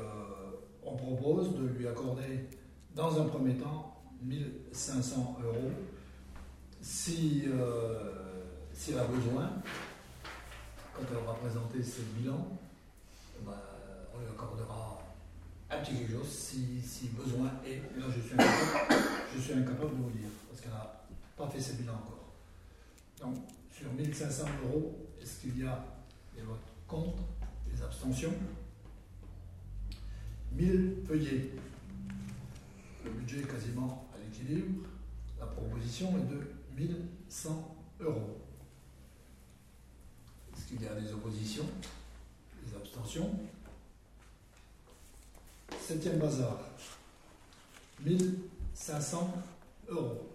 on 0.85 0.95
propose 0.95 1.55
de 1.55 1.67
lui 1.67 1.87
accorder, 1.87 2.47
dans 2.95 3.19
un 3.19 3.25
premier 3.25 3.55
temps, 3.55 3.95
1500 4.21 5.37
euros 5.43 5.71
si, 6.81 7.45
s'il 8.73 8.97
a 8.97 9.03
besoin, 9.05 9.51
quand 10.99 11.05
elle 11.11 11.23
aura 11.23 11.35
présenté 11.35 11.81
ses 11.81 12.03
bilans, 12.17 12.47
ben, 13.45 13.53
on 14.13 14.19
lui 14.19 14.27
accordera 14.27 15.01
un 15.69 15.77
petit 15.77 15.95
quelque 15.95 16.13
chose 16.13 16.27
si, 16.27 16.81
si 16.81 17.09
besoin 17.09 17.51
est. 17.65 17.81
Là, 17.97 18.05
je 18.13 18.21
suis, 18.21 18.33
incapable, 18.33 19.03
je 19.35 19.39
suis 19.39 19.53
incapable 19.53 19.97
de 19.97 20.03
vous 20.03 20.09
dire, 20.09 20.29
parce 20.49 20.61
qu'elle 20.61 20.71
n'a 20.71 21.05
pas 21.37 21.47
fait 21.47 21.61
ses 21.61 21.73
bilans 21.73 21.93
encore. 21.93 22.33
Donc, 23.21 23.35
sur 23.71 23.91
1500 23.93 24.45
euros, 24.65 25.07
est-ce 25.21 25.41
qu'il 25.41 25.59
y 25.59 25.65
a 25.65 25.85
des 26.35 26.41
votes 26.41 26.57
contre, 26.87 27.23
des 27.71 27.81
abstentions? 27.81 28.33
1000 30.51 31.03
feuillets. 31.07 31.51
Le 33.05 33.11
budget 33.11 33.39
est 33.39 33.47
quasiment 33.47 34.09
à 34.13 34.17
l'équilibre. 34.17 34.87
La 35.39 35.45
proposition 35.45 36.09
est 36.17 36.27
de 36.29 36.51
1100 36.75 37.75
euros. 38.01 38.48
Est-ce 40.69 40.77
qu'il 40.77 40.85
y 40.85 40.89
a 40.89 41.01
des 41.01 41.11
oppositions 41.11 41.65
Des 42.63 42.75
abstentions 42.75 43.39
Septième 45.81 46.19
bazar. 46.19 46.59
1500 48.05 49.33
euros. 49.87 50.29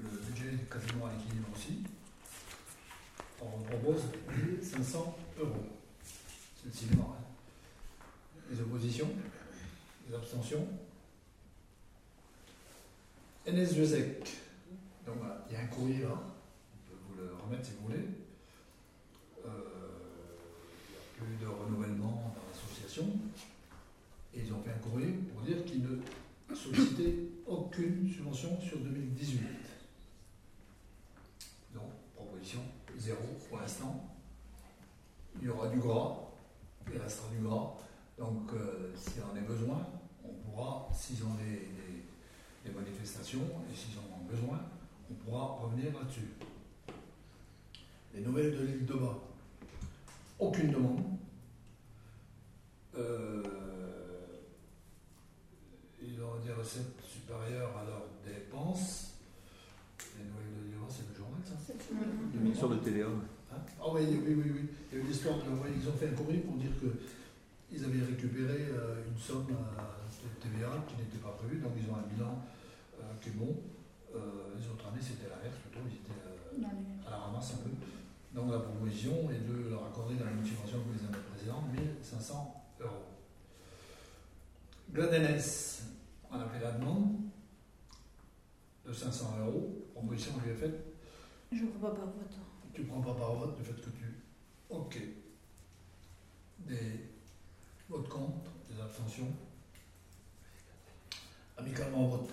Le 0.00 0.08
budget 0.08 0.54
est 0.54 0.68
quasiment 0.68 1.06
à 1.06 1.12
l'équilibre 1.12 1.46
aussi. 1.54 1.84
On 3.40 3.62
propose 3.62 4.02
1500 4.36 5.16
euros. 5.38 5.66
C'est 6.02 6.66
le 6.66 6.72
cinéma. 6.72 7.04
Hein. 7.10 7.24
Les 8.50 8.60
oppositions 8.60 9.10
Les 10.08 10.16
abstentions 10.16 10.66
NS 13.46 13.74
Jezek. 13.76 14.28
Donc 15.06 15.18
voilà, 15.18 15.46
il 15.48 15.52
y 15.52 15.56
a 15.56 15.60
un 15.60 15.66
courrier 15.66 16.02
là. 16.02 16.37
Remettre 17.44 17.66
si 17.66 17.72
vous 17.78 17.86
voulez. 17.86 18.04
Euh, 19.46 19.50
il 20.86 20.92
n'y 20.92 20.96
a 20.96 21.36
plus 21.36 21.44
de 21.44 21.48
renouvellement 21.50 22.32
dans 22.34 22.42
l'association. 22.48 23.06
Et 24.34 24.40
ils 24.42 24.52
ont 24.52 24.62
fait 24.62 24.70
un 24.72 24.78
courrier 24.78 25.12
pour 25.32 25.42
dire 25.42 25.64
qu'ils 25.64 25.82
ne 25.82 26.54
sollicitaient 26.54 27.14
aucune 27.46 28.08
subvention 28.08 28.60
sur 28.60 28.78
2018. 28.78 29.40
Donc, 31.74 31.84
proposition 32.14 32.60
zéro 32.96 33.22
pour 33.48 33.58
l'instant. 33.58 34.04
Il 35.40 35.46
y 35.46 35.50
aura 35.50 35.68
du 35.68 35.78
gras, 35.78 36.16
il 36.92 36.98
restera 36.98 37.28
du 37.30 37.38
gras. 37.42 37.74
Donc, 38.18 38.52
euh, 38.52 38.92
s'il 38.96 39.22
en 39.22 39.36
a 39.36 39.40
besoin, 39.40 39.86
on 40.24 40.32
pourra, 40.34 40.88
s'ils 40.92 41.22
ont 41.24 41.34
des- 41.34 41.68
des 42.68 42.74
manifestations 42.74 43.40
et 43.70 43.74
s'ils 43.76 43.96
en 43.98 44.20
ont 44.20 44.24
besoin, 44.28 44.60
on 45.10 45.14
pourra 45.14 45.44
revenir 45.62 45.92
là-dessus. 45.94 46.28
Les 48.18 48.24
nouvelles 48.24 48.50
de 48.50 48.64
l'île 48.64 48.84
de 48.84 48.94
Bas. 48.94 49.16
Aucune 50.40 50.72
demande. 50.72 51.04
Euh, 52.96 53.42
ils 56.02 56.20
ont 56.20 56.44
des 56.44 56.52
recettes 56.52 56.98
supérieures 57.08 57.70
à 57.78 57.84
leurs 57.84 58.08
dépenses. 58.26 59.14
Les 60.18 60.24
nouvelles 60.24 60.50
de 60.50 60.62
l'île 60.64 60.74
de 60.74 60.80
Bas, 60.80 60.90
c'est 60.90 61.08
le 61.08 61.14
journal, 61.14 61.38
ça 61.46 61.54
Une 62.34 62.50
histoire 62.50 62.72
de 62.72 62.78
TVA. 62.78 63.06
Hein 63.06 63.62
ah 63.80 63.84
oui, 63.92 64.02
oui, 64.10 64.34
oui, 64.34 64.50
oui. 64.52 64.68
Il 64.90 64.98
y 64.98 65.00
a 65.00 65.04
eu 65.04 65.06
l'histoire 65.06 65.36
de. 65.36 65.50
oui, 65.50 65.78
ils 65.80 65.88
ont 65.88 65.92
fait 65.92 66.08
un 66.08 66.14
courrier 66.14 66.40
pour 66.40 66.56
dire 66.56 66.72
qu'ils 66.74 67.84
avaient 67.84 68.04
récupéré 68.04 68.66
euh, 68.72 69.04
une 69.08 69.18
somme 69.18 69.46
euh, 69.52 70.26
de 70.26 70.42
TVA 70.42 70.74
qui 70.88 70.96
n'était 70.96 71.22
pas 71.22 71.38
prévue, 71.38 71.60
donc 71.60 71.70
ils 71.78 71.88
ont 71.88 71.94
un 71.94 72.12
bilan 72.12 72.42
euh, 72.98 73.04
qui 73.22 73.28
est 73.28 73.38
bon. 73.38 73.54
Euh, 74.16 74.58
les 74.58 74.66
autres 74.66 74.88
années, 74.88 74.98
c'était 74.98 75.30
l'inverse, 75.30 75.54
plutôt, 75.62 75.86
ils 75.86 76.02
étaient 76.02 76.18
euh, 76.18 77.06
à 77.06 77.10
la 77.10 77.16
ramasse 77.18 77.54
un 77.54 77.62
peu. 77.62 77.70
Donc 78.32 78.50
la 78.52 78.58
proposition 78.58 79.30
est 79.30 79.46
de 79.48 79.70
leur 79.70 79.86
accorder 79.86 80.14
la 80.16 80.26
même 80.26 80.44
subvention 80.44 80.78
que 80.84 80.98
les 80.98 81.06
années 81.06 81.24
précédentes, 81.30 81.64
1500 81.72 82.64
euros. 82.80 83.04
Gladenès, 84.92 85.82
on 86.30 86.38
a 86.38 86.46
fait 86.48 86.60
la 86.60 86.72
demande 86.72 87.16
de 88.86 88.92
500 88.92 89.38
euros. 89.40 89.86
Proposition 89.94 90.32
lui 90.44 90.52
est 90.52 90.54
faite 90.54 90.84
Je 91.52 91.64
ne 91.64 91.70
vois 91.70 91.90
pas 91.90 91.96
par 91.96 92.06
vote. 92.06 92.34
tu 92.72 92.84
prends 92.84 93.00
pas 93.00 93.14
par 93.14 93.34
vote 93.34 93.58
le 93.58 93.64
fait 93.64 93.80
que 93.80 93.90
tu. 93.90 94.22
Ok. 94.70 94.98
Des 96.60 97.06
votes 97.88 98.08
contre, 98.08 98.50
des 98.70 98.80
abstentions. 98.80 99.32
Amicalement 101.56 102.08
vote. 102.08 102.30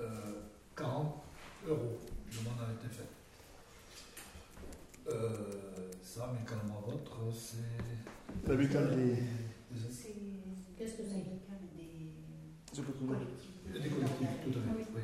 Euh, 0.00 0.42
40 0.76 1.22
euros. 1.66 2.00
La 2.30 2.38
demande 2.38 2.68
a 2.68 2.72
été 2.72 2.88
faite. 2.94 3.19
Euh, 5.12 5.90
ça, 6.02 6.24
amicalement 6.30 6.80
vote, 6.86 7.08
c'est. 7.34 8.48
L'amical 8.48 8.96
des. 8.96 9.04
des- 9.14 9.92
C'est- 9.92 10.14
Qu'est-ce 10.76 10.94
que 10.94 11.02
c'est 11.02 11.24
Des 12.72 12.82
collectifs? 12.82 13.50
Des 13.72 13.88
collectifs, 13.88 14.28
tout 14.44 14.50
à 14.50 14.62
fait, 14.62 14.86
Oui. 14.94 15.02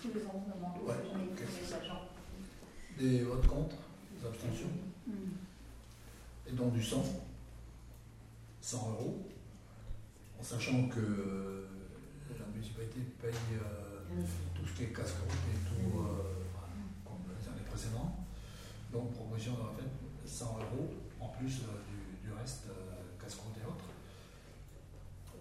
Tous 0.00 0.08
les 0.14 0.26
ans, 0.26 0.44
on 0.46 0.86
Ouais, 0.86 0.94
agents. 1.74 2.02
Des 2.98 3.24
votes 3.24 3.46
contre, 3.46 3.76
des 4.20 4.26
abstentions. 4.26 4.68
Et 6.46 6.52
donc 6.52 6.72
du 6.74 6.82
100, 6.82 7.02
100 8.60 8.90
euros, 8.92 9.26
en 10.38 10.42
sachant 10.42 10.88
que 10.88 11.66
la 12.38 12.46
municipalité 12.52 13.00
paye 13.20 13.30
euh, 13.54 14.22
tout 14.54 14.66
ce 14.66 14.72
qui 14.76 14.82
est 14.84 14.92
casse-croûte 14.92 15.30
et 15.32 15.58
tout, 15.68 15.98
euh, 15.98 16.02
enfin, 16.54 16.66
comme 17.04 17.32
les 17.40 17.48
années 17.48 17.66
précédentes. 17.68 18.12
Donc 18.94 19.12
proposition 19.12 19.54
de 19.54 19.58
la 19.58 19.74
fête, 19.74 19.90
100 20.24 20.56
euros 20.56 20.88
en 21.20 21.26
plus 21.30 21.62
euh, 21.62 21.82
du, 22.22 22.28
du 22.28 22.32
reste, 22.32 22.66
euh, 22.68 23.20
casse-croûte 23.20 23.56
et 23.60 23.66
autres. 23.66 23.86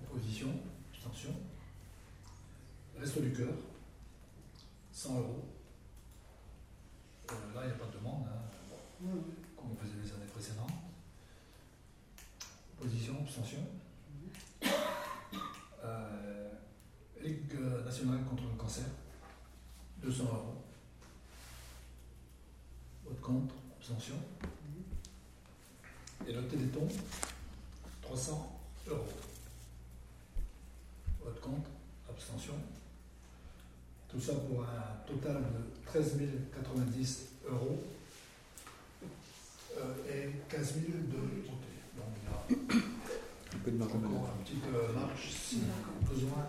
Opposition, 0.10 0.48
abstention. 0.92 1.36
Reste 3.00 3.22
du 3.22 3.32
cœur, 3.32 3.54
100 4.92 5.20
euros. 5.20 5.46
Euh, 7.30 7.34
là, 7.54 7.62
il 7.64 7.68
n'y 7.68 7.74
a 7.74 7.76
pas 7.76 7.86
de 7.86 8.00
demande, 8.00 8.26
hein, 8.28 8.42
bon, 9.00 9.24
comme 9.56 9.72
on 9.74 9.76
faisait 9.76 10.02
les 10.04 10.12
années 10.14 10.32
précédentes. 10.34 10.72
Opposition, 12.80 13.20
abstention. 13.22 13.68
Euh, 15.84 16.50
Ligue 17.22 17.54
nationale 17.86 18.24
contre 18.26 18.44
le 18.44 18.58
cancer, 18.58 18.86
200 20.02 20.24
euros. 20.24 20.63
Contre, 23.24 23.56
abstention. 23.80 24.16
Et 26.28 26.34
le 26.34 26.46
Téléthon, 26.48 26.88
300 28.02 28.60
euros. 28.90 29.08
Vote 31.24 31.40
contre, 31.40 31.70
abstention. 32.10 32.54
Tout 34.10 34.20
ça 34.20 34.34
pour 34.34 34.64
un 34.64 35.08
total 35.08 35.38
de 35.42 35.86
13 35.86 36.18
090 36.54 37.24
euros 37.50 37.82
euh, 39.78 39.96
et 40.10 40.32
15 40.50 40.74
000 40.74 40.86
de 41.08 41.48
côté. 41.48 41.74
Donc 41.96 42.06
il 42.18 42.24
y 42.26 42.28
a 42.28 42.76
Un 43.56 43.60
peu 43.64 43.72
de 43.72 43.78
marge 43.78 43.92
encore 43.96 44.30
une 44.38 44.44
petite 44.44 44.66
euh, 44.74 44.94
marge 44.94 45.30
si 45.32 45.62
besoin 46.10 46.46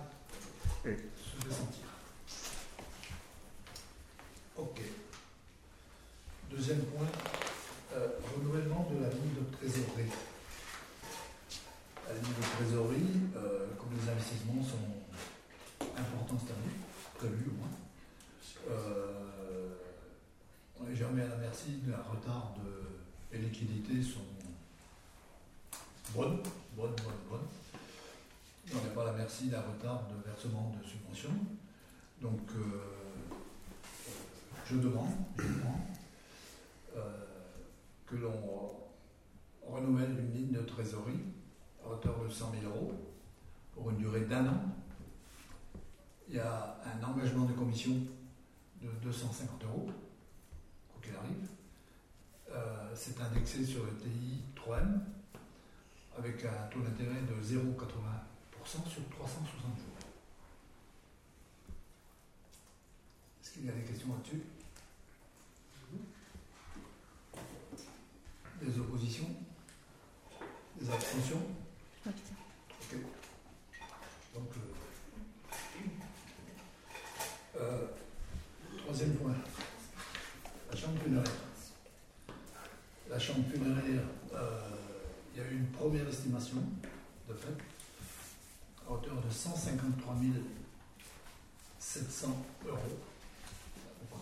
Oui. 0.84 0.92
se 1.16 1.46
fait 1.46 1.54
sentir. 1.54 1.84
Ok. 4.56 4.80
Deuxième 6.56 6.82
point, 6.82 7.08
euh, 7.94 8.06
renouvellement 8.32 8.88
de 8.88 9.02
la 9.02 9.08
ligne 9.08 9.34
de 9.34 9.56
trésorerie. 9.56 10.08
La 12.06 12.14
ligne 12.14 12.22
de 12.22 12.56
trésorerie, 12.56 13.20
euh, 13.34 13.66
comme 13.76 13.88
les 13.98 14.08
investissements 14.08 14.62
sont 14.62 15.84
importants 15.98 16.38
cette 16.38 16.54
année, 16.54 16.76
prévus 17.18 17.50
au 17.50 17.58
moins, 17.58 17.74
euh, 18.70 19.74
on 20.80 20.84
n'est 20.84 20.94
jamais 20.94 21.22
à 21.22 21.28
la 21.28 21.36
merci 21.38 21.80
d'un 21.84 21.96
retard 21.96 22.54
de, 22.62 23.36
les 23.36 23.46
liquidités 23.46 24.00
sont 24.00 24.20
bonnes, 26.14 26.38
bonnes, 26.76 26.94
bonnes, 27.02 27.24
bonnes. 27.28 27.48
On 28.72 28.76
n'est 28.76 28.94
pas 28.94 29.02
à 29.02 29.06
la 29.06 29.12
merci 29.14 29.46
d'un 29.46 29.62
retard 29.62 30.04
de 30.06 30.30
versement 30.30 30.72
de 30.80 30.86
subventions. 30.86 31.36
Donc, 32.22 32.48
je 34.70 34.76
demande, 34.76 35.10
que 38.14 38.20
l'on 38.20 38.92
renouvelle 39.66 40.18
une 40.18 40.32
ligne 40.32 40.52
de 40.52 40.60
trésorerie 40.60 41.24
à 41.82 41.88
hauteur 41.88 42.22
de 42.22 42.28
100 42.28 42.52
000 42.60 42.72
euros 42.72 42.92
pour 43.72 43.90
une 43.90 43.96
durée 43.96 44.24
d'un 44.24 44.46
an. 44.46 44.60
Il 46.28 46.36
y 46.36 46.38
a 46.38 46.78
un 46.84 47.02
engagement 47.02 47.44
de 47.44 47.52
commission 47.52 47.92
de 48.80 48.88
250 49.02 49.64
euros, 49.64 49.90
quoi 50.92 51.02
qu'il 51.02 51.14
arrive. 51.16 51.48
Euh, 52.50 52.92
c'est 52.94 53.20
indexé 53.20 53.64
sur 53.64 53.84
le 53.84 53.92
TI 53.96 54.42
3M 54.54 55.00
avec 56.16 56.44
un 56.44 56.68
taux 56.70 56.80
d'intérêt 56.80 57.22
de 57.22 57.42
0,80% 57.42 58.88
sur 58.88 59.08
360 59.10 59.76
jours. 59.76 59.86
Est-ce 63.42 63.52
qu'il 63.52 63.66
y 63.66 63.68
a 63.68 63.72
des 63.72 63.82
questions 63.82 64.08
là-dessus? 64.14 64.42
Des 68.64 68.78
oppositions 68.80 69.28
Des 70.80 70.90
abstentions 70.90 71.42
Ok. 72.06 72.96
Donc, 74.34 74.48
euh, 74.56 74.60
euh, 77.60 77.86
troisième 78.78 79.14
point. 79.16 79.34
La 80.70 80.76
chambre 80.76 80.98
funéraire. 81.02 81.32
La 83.10 83.18
chambre 83.18 83.44
funéraire, 83.52 84.02
euh, 84.34 84.70
il 85.34 85.42
y 85.42 85.44
a 85.44 85.48
eu 85.50 85.56
une 85.56 85.68
première 85.68 86.08
estimation, 86.08 86.62
de 87.28 87.34
fait, 87.34 87.56
à 88.86 88.90
hauteur 88.92 89.20
de 89.20 89.30
153 89.30 90.16
700 91.78 92.28
euros. 92.66 92.78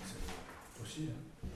C'est 0.05 0.83
aussi. 0.83 1.09
hein. 1.11 1.49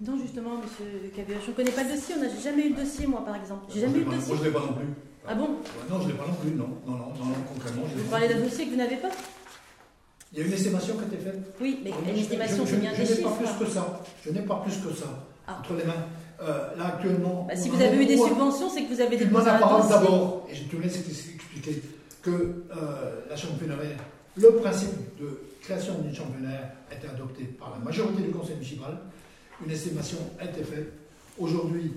Non, 0.00 0.16
justement, 0.16 0.56
monsieur 0.62 1.10
Cabioche, 1.14 1.42
on 1.48 1.50
ne 1.50 1.56
connaît 1.56 1.72
pas 1.72 1.82
le 1.82 1.90
dossier, 1.94 2.14
on 2.16 2.22
n'a 2.22 2.28
jamais 2.40 2.66
eu 2.68 2.70
de 2.70 2.80
dossier, 2.80 3.06
moi, 3.06 3.24
par 3.24 3.34
exemple. 3.34 3.64
J'ai 3.74 3.80
jamais 3.80 3.94
je 3.98 4.00
eu 4.02 4.04
dossier. 4.04 4.28
Moi, 4.28 4.36
je 4.36 4.40
ne 4.42 4.46
l'ai 4.46 4.52
pas 4.54 4.60
non 4.60 4.72
plus. 4.74 4.86
Ah 5.26 5.34
bon? 5.34 5.48
Non, 5.90 6.00
je 6.00 6.06
ne 6.06 6.12
l'ai 6.12 6.18
pas 6.18 6.26
non 6.26 6.34
plus, 6.34 6.50
non. 6.52 6.68
Non, 6.86 6.92
non, 6.92 7.08
non, 7.18 7.34
concrètement, 7.52 7.82
je 7.92 8.00
Vous 8.00 8.08
parlez 8.10 8.28
d'un 8.28 8.40
dossier 8.40 8.66
que 8.66 8.70
vous 8.70 8.76
n'avez 8.76 8.96
pas? 8.96 9.08
Il 10.32 10.38
y 10.38 10.42
a 10.42 10.46
une 10.46 10.52
estimation 10.52 10.94
qui 10.96 11.02
a 11.02 11.06
été 11.06 11.16
faite. 11.16 11.40
Oui, 11.60 11.80
mais 11.82 11.90
Je- 11.90 12.10
une 12.10 12.16
je- 12.16 12.20
estimation, 12.20 12.64
je- 12.64 12.70
c'est 12.70 12.76
bien 12.76 12.90
je 12.94 13.02
des 13.02 13.14
n'ai 13.16 13.22
pas 13.22 13.30
plus 13.30 13.64
que 13.64 13.70
ça. 13.72 14.02
Je 14.24 14.30
n'ai 14.30 14.42
pas 14.42 14.56
plus 14.64 14.76
que 14.76 14.94
ça 14.94 15.26
Ah. 15.48 15.56
entre 15.58 15.74
les 15.74 15.84
mains. 15.84 16.04
Euh, 16.40 16.76
là, 16.76 16.86
actuellement. 16.94 17.46
Bah, 17.48 17.56
si 17.56 17.68
vous 17.68 17.82
avez 17.82 17.96
eu 17.96 18.06
des 18.06 18.16
subventions, 18.16 18.70
c'est 18.70 18.84
que 18.84 18.94
vous 18.94 19.00
avez 19.00 19.16
Tu 19.16 19.24
des 19.24 19.30
demandes 19.30 19.46
la 19.46 19.54
parole 19.58 19.88
d'abord, 19.88 20.46
et 20.48 20.54
je 20.54 20.64
te 20.64 20.76
laisse 20.76 20.96
expliquer 20.98 21.82
que 22.22 22.30
euh, 22.30 23.24
la 23.28 23.36
funéraire, 23.36 23.96
le 24.36 24.50
principe 24.52 25.18
de 25.20 25.40
création 25.60 25.94
d'une 25.98 26.14
funéraire 26.14 26.70
a 26.90 26.94
été 26.94 27.08
adopté 27.08 27.42
par 27.44 27.70
la 27.76 27.84
majorité 27.84 28.22
du 28.22 28.30
conseil 28.30 28.54
municipal. 28.54 28.96
Une 29.64 29.72
estimation 29.72 30.18
a 30.38 30.44
été 30.44 30.62
faite. 30.62 30.92
Aujourd'hui, 31.38 31.92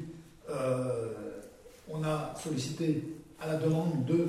euh, 0.50 1.10
on 1.89 2.04
a 2.04 2.34
sollicité, 2.41 3.04
à 3.39 3.47
la 3.47 3.56
demande 3.56 4.06
de 4.06 4.28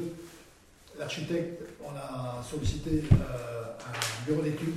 l'architecte, 0.98 1.62
on 1.82 1.96
a 1.96 2.42
sollicité 2.42 3.04
euh, 3.12 3.62
un 3.80 4.26
bureau 4.26 4.42
d'études 4.42 4.74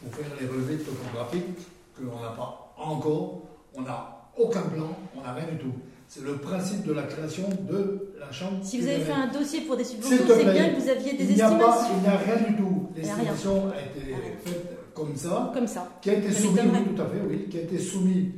pour 0.00 0.14
faire 0.14 0.30
les 0.40 0.46
relevés 0.46 0.78
topographiques 0.78 1.58
que 1.96 2.04
l'on 2.04 2.20
n'a 2.20 2.30
pas 2.30 2.72
encore. 2.76 3.42
On 3.74 3.82
n'a 3.82 4.28
aucun 4.36 4.62
plan, 4.62 4.96
on 5.16 5.22
n'a 5.22 5.32
rien 5.32 5.46
du 5.46 5.58
tout. 5.58 5.74
C'est 6.08 6.22
le 6.22 6.36
principe 6.36 6.84
de 6.84 6.92
la 6.92 7.04
création 7.04 7.48
de 7.48 8.12
la 8.20 8.30
chambre. 8.30 8.58
Si 8.62 8.78
vous 8.78 8.86
avez 8.86 9.00
fait 9.00 9.12
un 9.12 9.28
dossier 9.28 9.62
pour 9.62 9.76
des 9.76 9.84
subventions, 9.84 10.18
c'est 10.28 10.52
bien 10.52 10.68
que 10.70 10.80
vous 10.80 10.88
aviez 10.88 11.14
des 11.14 11.32
il 11.32 11.42
a 11.42 11.50
pas, 11.50 11.54
estimations. 11.54 11.94
il 11.96 12.02
n'y 12.02 12.08
a 12.08 12.18
rien 12.18 12.48
du 12.48 12.56
tout. 12.56 12.88
A. 12.94 12.98
L'estimation 12.98 13.72
a 13.72 13.80
été 13.80 14.14
faite 14.44 14.71
comme 14.94 15.16
ça, 15.16 15.50
Comme 15.54 15.66
ça. 15.66 15.88
qui 16.00 16.10
a 16.10 16.14
été 16.14 16.30
Ça 16.32 16.40
oui, 16.48 16.94
tout 16.94 17.02
à 17.02 17.06
fait, 17.06 17.20
oui, 17.28 17.46
qui 17.50 17.58
a 17.58 17.62
été 17.62 17.78
soumis 17.78 18.32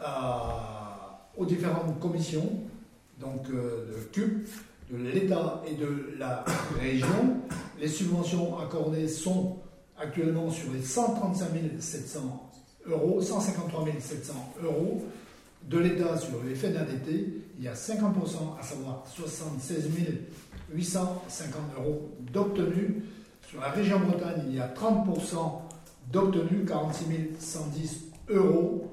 à- 0.00 1.20
aux 1.36 1.46
différentes 1.46 1.98
commissions, 2.00 2.50
donc 3.20 3.48
euh, 3.50 3.86
de 3.86 4.12
CUP, 4.12 4.48
de 4.90 4.96
l'État 4.96 5.62
et 5.68 5.74
de 5.74 6.14
la 6.18 6.44
région. 6.80 7.36
Les 7.80 7.88
subventions 7.88 8.58
accordées 8.58 9.08
sont 9.08 9.56
actuellement 9.98 10.50
sur 10.50 10.72
les 10.72 10.82
135 10.82 11.48
700 11.78 12.50
euros, 12.86 13.20
153 13.20 13.84
700 14.00 14.34
euros. 14.62 15.02
De 15.68 15.78
l'État 15.78 16.16
sur 16.16 16.42
les 16.42 16.54
FNADT, 16.54 17.08
il 17.58 17.64
y 17.64 17.68
a 17.68 17.74
50%, 17.74 18.58
à 18.58 18.62
savoir 18.62 19.04
76 19.14 19.88
850 20.74 21.60
euros 21.78 22.08
d'obtenus. 22.32 23.02
Sur 23.48 23.60
la 23.60 23.68
région 23.68 24.00
Bretagne, 24.00 24.44
il 24.48 24.56
y 24.56 24.60
a 24.60 24.68
30% 24.68 25.60
d'obtenus, 26.12 26.66
46 26.66 27.04
110 27.38 28.04
euros. 28.30 28.86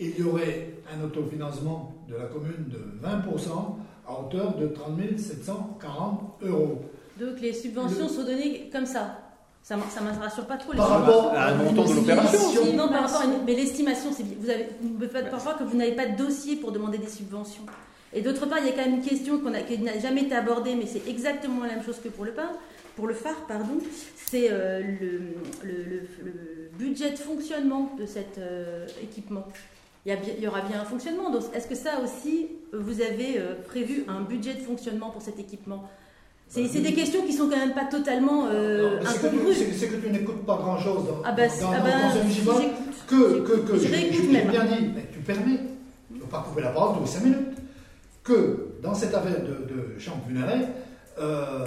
Il 0.00 0.18
y 0.18 0.22
aurait 0.22 0.74
un 0.94 1.04
autofinancement 1.04 1.92
de 2.08 2.14
la 2.16 2.26
commune 2.26 2.66
de 2.68 2.78
20% 3.06 3.48
à 4.06 4.20
hauteur 4.20 4.56
de 4.56 4.68
30 4.68 5.18
740 5.18 6.20
euros. 6.42 6.82
Donc 7.20 7.40
les 7.40 7.52
subventions 7.52 8.08
sont 8.08 8.22
données 8.24 8.70
comme 8.72 8.86
ça. 8.86 9.18
Ça 9.62 9.76
ne 9.76 9.80
me 9.80 10.20
rassure 10.22 10.46
pas 10.46 10.56
trop 10.56 10.72
les 10.72 10.78
Par 10.78 10.86
subventions. 10.86 11.20
rapport 11.20 11.32
à 11.34 11.48
un 11.48 11.54
montant 11.56 11.84
de 11.84 11.94
l'opération. 11.96 12.38
Non, 12.76 12.88
par 12.88 13.02
rapport 13.02 13.20
à 13.20 13.24
une- 13.24 13.44
Mais 13.44 13.54
l'estimation, 13.54 14.10
c'est 14.16 14.22
bien. 14.22 14.36
Vous 14.40 14.48
avez 14.48 14.68
vous 14.80 14.96
me 14.98 15.08
faites 15.08 15.30
parfois 15.30 15.54
que 15.54 15.64
vous 15.64 15.76
n'avez 15.76 15.92
pas 15.96 16.06
de 16.06 16.16
dossier 16.16 16.56
pour 16.56 16.72
demander 16.72 16.96
des 16.98 17.08
subventions. 17.08 17.64
Et 18.14 18.22
d'autre 18.22 18.46
part, 18.46 18.58
il 18.60 18.66
y 18.66 18.68
a 18.70 18.72
quand 18.72 18.86
même 18.88 18.94
une 18.94 19.02
question 19.02 19.38
qu'on 19.40 19.52
a- 19.52 19.60
qui 19.60 19.76
n'a 19.80 19.98
jamais 19.98 20.22
été 20.22 20.34
abordée, 20.34 20.74
mais 20.74 20.86
c'est 20.86 21.06
exactement 21.06 21.64
la 21.64 21.74
même 21.74 21.84
chose 21.84 21.98
que 22.02 22.08
pour 22.08 22.24
le 22.24 22.32
phare. 22.32 22.52
Pour 22.98 23.06
le 23.06 23.14
phare, 23.14 23.46
pardon, 23.46 23.78
c'est 24.28 24.48
euh, 24.50 24.80
le, 25.00 25.06
le- 25.64 25.84
le- 25.84 26.02
le 26.24 26.68
budget 26.76 27.12
de 27.12 27.16
fonctionnement 27.16 27.92
de 27.96 28.06
cet 28.06 28.38
euh, 28.38 28.88
équipement. 29.00 29.46
Il 30.04 30.08
y, 30.08 30.12
a 30.12 30.16
bien- 30.16 30.34
il 30.36 30.42
y 30.42 30.48
aura 30.48 30.62
bien 30.62 30.80
un 30.80 30.84
fonctionnement. 30.84 31.30
Donc, 31.30 31.42
est-ce 31.54 31.68
que 31.68 31.76
ça 31.76 32.00
aussi, 32.02 32.48
euh, 32.74 32.78
vous 32.80 33.00
avez 33.00 33.38
euh, 33.38 33.54
prévu 33.68 34.02
un 34.08 34.22
budget 34.22 34.54
de 34.54 34.62
fonctionnement 34.62 35.10
pour 35.10 35.22
cet 35.22 35.38
équipement? 35.38 35.88
C'est 36.48 36.66
des 36.80 36.92
questions 36.92 37.22
qui 37.24 37.34
sont 37.34 37.48
quand 37.48 37.56
même 37.56 37.72
pas 37.74 37.84
totalement 37.84 38.46
euh, 38.50 38.98
c'est 39.04 39.86
que 39.88 39.94
tu- 39.96 40.10
n'écoutes 40.10 40.44
pas 40.44 40.56
grand-chose 40.56 41.06
dans, 41.06 41.22
Ah 41.24 41.30
bah, 41.30 41.46
dans, 41.46 41.70
ah 41.70 41.76
le 41.78 42.44
bah, 42.44 42.52
que, 43.06 43.40
que, 43.46 43.52
que 43.70 43.78
Je 43.78 43.86
j'ai 43.86 44.32
même. 44.32 44.48
bien 44.48 44.64
dit, 44.64 44.90
mais 44.96 45.04
tu 45.12 45.20
permets, 45.20 45.60
tu 46.08 46.14
ne 46.14 46.18
peux 46.20 46.26
pas 46.26 46.44
couper 46.48 46.62
la 46.62 46.70
parole 46.70 46.96
tous 46.96 47.02
les 47.04 47.10
5 47.10 47.22
minutes, 47.22 47.58
que 48.24 48.66
dans 48.82 48.92
cette 48.94 49.14
affaire 49.14 49.40
de, 49.40 49.72
de 49.72 49.98
euh, 51.20 51.64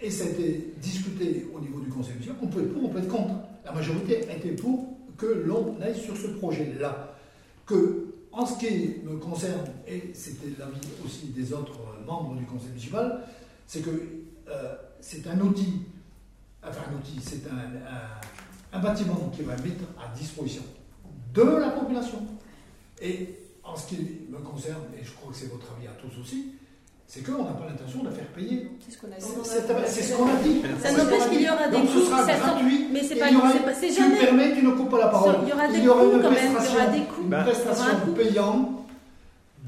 et 0.00 0.10
ça 0.10 0.24
a 0.24 0.28
été 0.28 0.74
discuté 0.80 1.46
au 1.54 1.60
niveau 1.60 1.80
du 1.80 1.88
conseil 1.88 2.12
municipal, 2.14 2.36
on 2.42 2.46
peut 2.46 2.60
être 2.62 2.72
pour, 2.72 2.84
on 2.84 2.88
peut 2.88 2.98
être 2.98 3.08
contre. 3.08 3.34
La 3.64 3.72
majorité 3.72 4.20
était 4.30 4.52
pour 4.52 4.96
que 5.16 5.26
l'on 5.26 5.76
aille 5.80 5.98
sur 5.98 6.16
ce 6.16 6.28
projet-là. 6.28 7.14
Que, 7.66 8.14
en 8.32 8.46
ce 8.46 8.58
qui 8.58 8.96
me 9.04 9.16
concerne, 9.18 9.66
et 9.86 10.10
c'était 10.14 10.48
l'avis 10.58 10.80
aussi 11.04 11.26
des 11.28 11.52
autres 11.52 11.78
membres 12.06 12.36
du 12.36 12.44
conseil 12.46 12.68
municipal, 12.70 13.22
c'est 13.66 13.80
que 13.82 13.90
euh, 14.48 14.74
c'est 15.00 15.26
un 15.26 15.38
outil, 15.40 15.82
enfin 16.62 16.80
un 16.90 16.96
outil, 16.96 17.18
c'est 17.20 17.46
un- 17.50 18.76
un 18.78 18.80
bâtiment 18.80 19.30
qui 19.34 19.42
va 19.42 19.54
mettre 19.56 19.84
à 19.98 20.14
disposition 20.16 20.62
de 21.34 21.42
la 21.42 21.70
population. 21.70 22.18
Et 23.02 23.34
en 23.64 23.76
ce 23.76 23.88
qui 23.88 23.96
me 24.30 24.38
concerne, 24.38 24.82
et 24.98 25.04
je 25.04 25.12
crois 25.12 25.30
que 25.32 25.36
c'est 25.38 25.50
votre 25.50 25.66
avis 25.76 25.86
à 25.88 25.92
tous 25.92 26.20
aussi, 26.20 26.52
c'est 27.10 27.22
qu'on 27.24 27.42
n'a 27.42 27.52
pas 27.52 27.64
l'intention 27.66 28.02
de 28.04 28.10
faire 28.10 28.26
payer. 28.28 28.68
C'est 28.80 28.92
ce 28.92 28.98
qu'on 28.98 29.08
a 29.08 29.16
dit. 29.16 29.22
C'est 29.42 29.86
c'est 29.86 30.02
ce 30.02 30.14
qu'on 30.14 30.28
a 30.28 30.36
dit. 30.36 30.60
Ça 30.82 30.92
n'empêche 30.92 31.28
qu'il 31.30 31.40
y 31.42 31.48
aura 31.48 31.66
des 31.68 31.76
Donc 31.78 31.88
ce 31.88 31.94
coûts, 31.94 32.04
sera 32.04 32.26
ça 32.26 32.34
gratuit. 32.36 32.86
mais 32.92 33.02
c'est 33.02 33.16
pas- 33.16 33.28
c'est 33.28 33.74
c'est 33.74 33.88
tu 33.88 33.94
jamais- 33.94 34.14
me 34.14 34.20
permets, 34.20 34.54
tu 34.54 34.62
ne 34.64 34.70
coupes 34.72 34.90
pas 34.90 34.98
la 34.98 35.08
parole. 35.08 35.36
Il 35.42 35.48
y 35.48 35.52
aura 35.52 35.68
des 35.68 35.78
coûts 35.78 36.14
une 36.14 36.22
quand 36.22 36.30
même, 36.30 36.38
il 36.38 36.44
y 36.44 36.48
aura 36.48 36.60
prestation, 36.60 36.92
des 36.92 37.04
coûts. 37.06 37.22
une 37.24 37.30
prestation 37.30 38.12
payante 38.14 38.68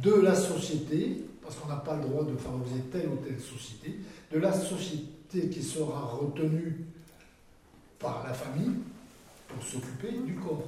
de 0.03 0.15
la 0.21 0.35
société, 0.35 1.25
parce 1.43 1.57
qu'on 1.57 1.69
n'a 1.69 1.77
pas 1.77 1.97
le 1.97 2.03
droit 2.03 2.25
de 2.25 2.37
favoriser 2.37 2.81
telle 2.93 3.09
ou 3.09 3.17
telle 3.27 3.41
société, 3.41 3.99
de 4.33 4.39
la 4.39 4.53
société 4.53 5.49
qui 5.51 5.63
sera 5.63 6.01
retenue 6.21 6.85
par 7.99 8.23
la 8.27 8.35
famille 8.35 8.73
pour 9.49 9.63
s'occuper 9.65 10.13
du 10.27 10.35
corps. 10.35 10.65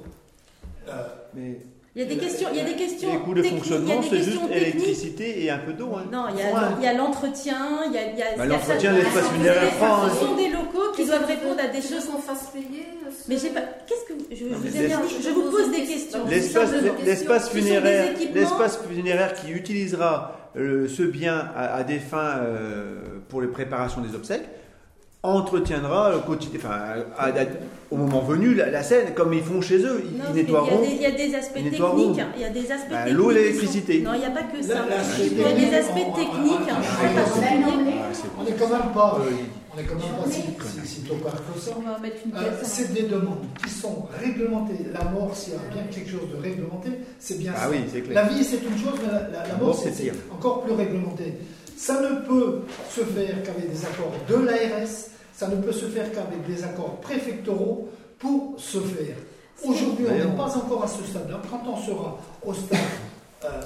Euh, 0.89 1.07
Mais 1.35 1.59
Il 1.95 2.01
y 2.01 2.05
a 2.05 2.07
des 2.07 2.17
questions, 2.17 2.47
il 2.51 2.57
y 2.57 2.61
a 2.61 2.63
des 2.63 2.73
questions 2.75 3.13
les 3.13 3.19
coûts 3.19 3.33
de 3.35 3.41
techniques, 3.43 3.65
il 3.67 3.71
y 3.71 3.75
a 3.75 3.77
fonctionnement, 3.77 4.01
des 4.01 4.09
c'est 4.09 4.23
juste 4.31 4.41
électricité 4.51 5.43
et 5.43 5.51
un 5.51 5.59
peu 5.59 5.73
d'eau. 5.73 5.91
Hein. 5.95 6.05
Non, 6.11 6.25
il 6.33 6.39
y 6.39 6.41
a, 6.41 6.49
Point. 6.49 6.75
il 6.79 6.83
y 6.83 6.87
a 6.87 6.93
l'entretien, 6.93 7.55
il 7.85 7.91
y 7.93 7.97
a, 7.99 8.11
il 8.11 8.17
y 8.17 8.21
a- 8.23 8.35
Bah, 8.35 8.45
l'entretien 8.47 8.93
de 8.93 8.97
l'espace 8.97 9.25
ce 9.25 9.29
funéraire 9.33 9.69
sont- 9.69 9.77
franc, 9.85 10.09
Ce 10.09 10.25
sont 10.25 10.35
des 10.35 10.49
locaux 10.49 10.91
qui 10.95 11.05
doivent 11.05 11.25
répondre 11.25 11.59
à 11.63 11.67
des 11.67 11.81
choses. 11.81 12.05
qu'on 12.05 12.17
fasse 12.17 12.47
payer 12.51 12.87
euh, 13.05 13.11
ce- 13.11 13.29
Mais 13.29 13.37
j'ai 13.37 13.49
pas. 13.49 13.61
Qu'est-ce 13.85 14.05
que 14.11 14.35
je, 14.35 14.43
Non, 14.45 14.57
vous 14.57 14.67
ai 14.75 14.87
bien 14.87 14.99
dit 15.01 15.15
Je 15.23 15.29
vous 15.29 15.51
pose 15.51 15.69
des 15.69 15.83
questions. 15.83 16.19
L'espace, 16.27 17.49
funéraire, 17.49 18.11
l'espace 18.33 18.79
funéraire 18.79 19.33
qui 19.35 19.51
utilisera 19.51 20.49
euh, 20.57 20.87
ce 20.87 21.03
bien 21.03 21.51
à, 21.55 21.75
à 21.75 21.83
des 21.83 21.99
fins 21.99 22.37
euh, 22.41 22.95
pour 23.29 23.41
les 23.41 23.47
préparations 23.47 24.01
des 24.01 24.15
obsèques 24.15 24.45
entretiendra 25.23 26.15
au 26.17 26.19
quotidien, 26.19 26.59
enfin, 26.61 26.77
à- 27.17 27.27
à- 27.29 27.45
au 27.91 27.95
moment 27.95 28.19
venu 28.21 28.53
la, 28.55 28.69
la 28.69 28.83
scène 28.83 29.13
comme 29.15 29.33
ils 29.33 29.41
font 29.41 29.61
chez 29.61 29.77
eux. 29.77 30.03
Ils, 30.11 30.17
Non, 30.17 30.23
ils 30.29 30.35
nettoieront. 30.35 30.81
Il 30.83 31.01
y, 31.01 31.05
a 31.05 31.11
des, 31.11 31.23
il 31.23 31.23
y 31.23 31.25
a 31.25 31.29
des 31.29 31.35
aspects 31.35 31.53
techniques. 31.53 32.21
Il 32.35 32.41
y 32.41 32.45
a 32.45 32.49
des 32.49 32.71
aspects 32.71 32.91
Bah, 32.91 33.09
l'eau 33.09 33.31
l'électricité. 33.31 33.99
sont- 34.03 34.09
Non, 34.09 34.15
il 34.15 34.19
n'y 34.19 34.25
a 34.25 34.31
pas 34.31 34.43
que 34.43 34.61
ça. 34.61 34.73
La- 34.73 34.97
la 34.97 35.03
Il 35.17 35.37
y 35.39 35.43
a 35.45 35.69
des 35.69 35.75
aspects 35.77 36.13
techniques. 36.15 36.69
hein, 36.69 36.81
On 38.37 38.43
n'est 38.43 38.51
quand 38.51 38.67
même 38.69 38.91
pas, 38.93 39.17
Euh, 39.21 39.31
on 39.75 39.79
est 39.79 39.83
quand 39.83 39.95
même 39.95 40.23
pas 40.23 40.29
si, 40.29 40.41
si, 40.41 40.87
si 40.87 41.01
Euh, 41.09 41.15
pièce. 41.15 42.59
c'est 42.63 42.93
des 42.93 43.03
demandes 43.03 43.45
qui 43.63 43.69
sont 43.69 44.07
réglementées. 44.21 44.85
La 44.93 45.05
mort, 45.09 45.31
s'il 45.35 45.53
y 45.53 45.55
a 45.55 45.59
bien 45.73 45.83
quelque 45.89 46.09
chose 46.11 46.29
de 46.35 46.41
réglementé, 46.41 46.89
c'est 47.19 47.37
bien 47.39 47.53
Ah 47.55 47.61
ça. 47.63 47.69
oui, 47.71 47.77
c'est 47.91 48.01
clair. 48.01 48.15
La 48.15 48.23
vie, 48.29 48.43
c'est 48.43 48.57
une 48.57 48.77
chose, 48.77 48.99
mais 49.05 49.11
la, 49.11 49.55
mort, 49.57 49.75
c'est 49.75 50.11
encore 50.33 50.63
plus 50.63 50.73
réglementé. 50.73 51.33
Ça 51.77 51.99
ne 52.01 52.25
peut 52.27 52.59
se 52.89 53.01
faire 53.01 53.41
qu'avec 53.43 53.71
des 53.71 53.85
accords 53.85 54.13
de 54.29 54.35
l'ARS, 54.45 55.09
ça 55.33 55.47
ne 55.47 55.55
peut 55.55 55.71
se 55.71 55.85
faire 55.85 56.11
qu'avec 56.11 56.45
des 56.45 56.63
accords 56.63 57.01
préfectoraux 57.01 57.89
pour 58.19 58.55
se 58.57 58.79
faire. 58.79 59.15
Aujourd'hui, 59.63 60.05
on 60.09 60.13
n'est 60.13 60.35
pas 60.37 60.55
encore 60.57 60.83
à 60.83 60.87
ce 60.87 61.03
stade-là. 61.03 61.41
Quand 61.49 61.61
on 61.67 61.77
sera 61.77 62.17
au 62.45 62.53
stade 62.53 62.79
euh, 63.45 63.61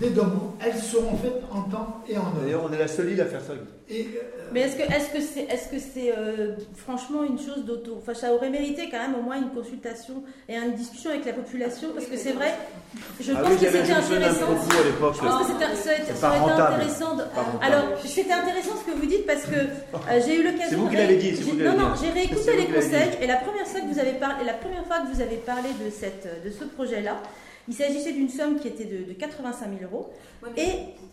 des 0.00 0.10
demandes, 0.10 0.52
elles 0.64 0.78
seront 0.78 1.16
faites 1.18 1.42
en 1.50 1.62
temps 1.62 2.02
et 2.08 2.16
en 2.16 2.22
heure. 2.22 2.32
D'ailleurs, 2.42 2.62
on 2.68 2.72
est 2.72 2.78
la 2.78 2.88
seule 2.88 3.10
île 3.12 3.20
à 3.20 3.26
faire 3.26 3.40
ça. 3.42 3.52
Et, 3.90 4.02
euh, 4.16 4.48
Mais 4.52 4.60
est-ce 4.62 4.76
que 4.76 4.82
est-ce 4.82 5.10
que 5.12 5.20
c'est 5.20 5.42
est-ce 5.52 5.68
que 5.68 5.78
c'est 5.78 6.12
euh, 6.16 6.54
franchement 6.76 7.22
une 7.24 7.38
chose 7.38 7.64
d'auto 7.66 7.96
Enfin, 8.00 8.14
ça 8.14 8.32
aurait 8.32 8.48
mérité 8.50 8.88
quand 8.90 8.98
même 8.98 9.14
au 9.16 9.22
moins 9.22 9.36
une 9.36 9.50
consultation 9.50 10.22
et 10.48 10.56
une 10.56 10.74
discussion 10.74 11.10
avec 11.10 11.24
la 11.26 11.32
population 11.34 11.88
parce 11.94 12.06
que 12.06 12.16
c'est 12.16 12.32
vrai. 12.32 12.54
Je 13.20 13.32
Ah 13.36 13.40
pense 13.40 13.50
oui, 13.50 13.56
que 13.58 13.66
c'était 13.66 13.78
intéressant. 13.92 14.14
à. 14.14 15.12
Je 15.12 15.20
pense 15.20 15.46
que 15.46 15.52
c'était- 15.52 16.14
ça, 16.14 16.14
ça 16.14 16.30
intéressant. 16.32 17.16
de-. 17.16 17.22
Alors, 17.62 17.84
c'était 18.04 18.32
intéressant 18.32 18.74
ce 18.80 18.90
que 18.92 18.96
vous 18.96 19.06
dites 19.06 19.26
parce 19.26 19.42
que 19.44 19.56
euh, 19.56 20.20
j'ai 20.24 20.36
eu 20.40 20.44
l'occasion. 20.44 20.66
C'est 20.70 20.76
vous 20.76 20.88
qui 20.88 20.96
l'avez 20.96 21.16
dit, 21.16 21.32
vous 21.32 21.56
Non, 21.56 21.76
non, 21.76 21.88
j'ai 22.00 22.10
réécouté 22.10 22.56
les 22.56 22.66
conseils 22.66 23.10
et 23.20 23.26
la 23.26 23.36
première 23.36 23.66
fois 23.66 23.80
que 23.80 23.86
vous 23.92 23.98
avez 23.98 24.12
parlé, 24.12 24.44
la 24.46 24.54
première 24.54 24.86
fois 24.86 24.98
que 25.00 25.14
vous 25.14 25.20
avez 25.20 25.36
parlé 25.36 25.68
de 25.84 25.90
cette, 25.90 26.26
de 26.44 26.50
ce 26.50 26.64
projet-là, 26.64 27.16
il 27.68 27.74
s'agissait 27.74 28.12
d'une 28.12 28.28
somme 28.28 28.58
qui 28.58 28.68
était 28.68 28.84
de, 28.84 29.04
de 29.04 29.12
85 29.12 29.78
000 29.78 29.90
euros. 29.90 30.10
Et 30.56 30.68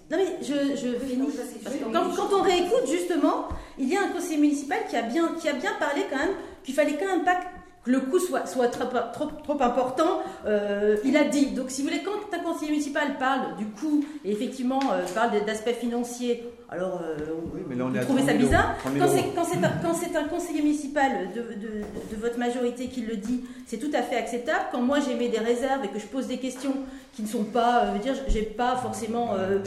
non 0.09 0.17
mais 0.17 0.37
je, 0.41 0.75
je 0.75 0.97
finis. 1.05 1.27
Parce 1.63 1.75
que 1.75 1.83
quand, 1.83 2.15
quand 2.15 2.39
on 2.39 2.41
réécoute 2.41 2.87
justement, 2.89 3.49
il 3.77 3.89
y 3.91 3.97
a 3.97 4.03
un 4.03 4.09
conseiller 4.09 4.37
municipal 4.37 4.79
qui 4.89 4.95
a 4.95 5.01
bien, 5.01 5.33
qui 5.39 5.49
a 5.49 5.53
bien 5.53 5.73
parlé 5.79 6.03
quand 6.09 6.17
même 6.17 6.35
qu'il 6.63 6.73
fallait 6.75 6.97
quand 6.97 7.05
même 7.07 7.23
pas 7.23 7.35
que 7.83 7.91
le 7.91 8.01
coût 8.01 8.19
soit, 8.19 8.45
soit 8.45 8.67
trop, 8.67 8.85
trop, 9.13 9.27
trop 9.43 9.61
important. 9.61 10.21
Euh, 10.45 10.97
il 11.05 11.15
a 11.15 11.23
dit. 11.23 11.47
Donc 11.47 11.71
si 11.71 11.81
vous 11.81 11.87
voulez, 11.87 12.03
quand 12.03 12.11
un 12.33 12.39
conseiller 12.39 12.71
municipal 12.71 13.17
parle 13.17 13.55
du 13.57 13.65
coût 13.67 14.03
et 14.25 14.31
effectivement 14.31 14.81
euh, 14.91 15.05
parle 15.15 15.45
d'aspects 15.45 15.75
financiers, 15.79 16.43
alors 16.69 17.01
euh, 17.01 17.15
Oui, 17.53 17.61
mais 17.67 17.75
là, 17.75 17.85
on 17.85 17.89
vous 17.89 17.95
est 17.95 17.99
à 17.99 18.03
trouvez 18.03 18.21
30 18.23 18.29
ça 18.29 18.37
000 18.37 18.45
bizarre 18.45 18.69
euros. 18.71 18.79
30 18.79 18.93
000 18.93 19.05
quand 19.35 19.43
c'est, 19.45 19.61
quand, 19.81 19.93
c'est 19.93 20.15
un, 20.17 20.23
conseiller 20.25 20.61
municipal 20.61 21.29
de, 21.33 21.41
de- 21.41 21.81
de 22.15 22.21
votre 22.21 22.37
majorité 22.37 22.87
qui 22.87 23.01
le 23.01 23.15
dit, 23.15 23.43
c'est 23.67 23.77
tout 23.77 23.91
à 23.93 24.01
fait 24.01 24.17
acceptable. 24.17 24.65
Quand 24.71 24.81
moi 24.81 24.97
j'émets 24.99 25.29
des 25.29 25.39
réserves 25.39 25.85
et 25.85 25.87
que 25.87 25.99
je 25.99 26.07
pose 26.07 26.27
des 26.27 26.37
questions 26.39 26.73
qui 27.13 27.21
ne 27.23 27.27
sont 27.27 27.45
pas, 27.45 27.83
euh, 27.83 27.87
je 27.87 27.93
veux 27.93 28.03
dire, 28.03 28.15
j'ai 28.27 28.41
pas 28.43 28.75
forcément 28.75 29.33
euh, 29.35 29.59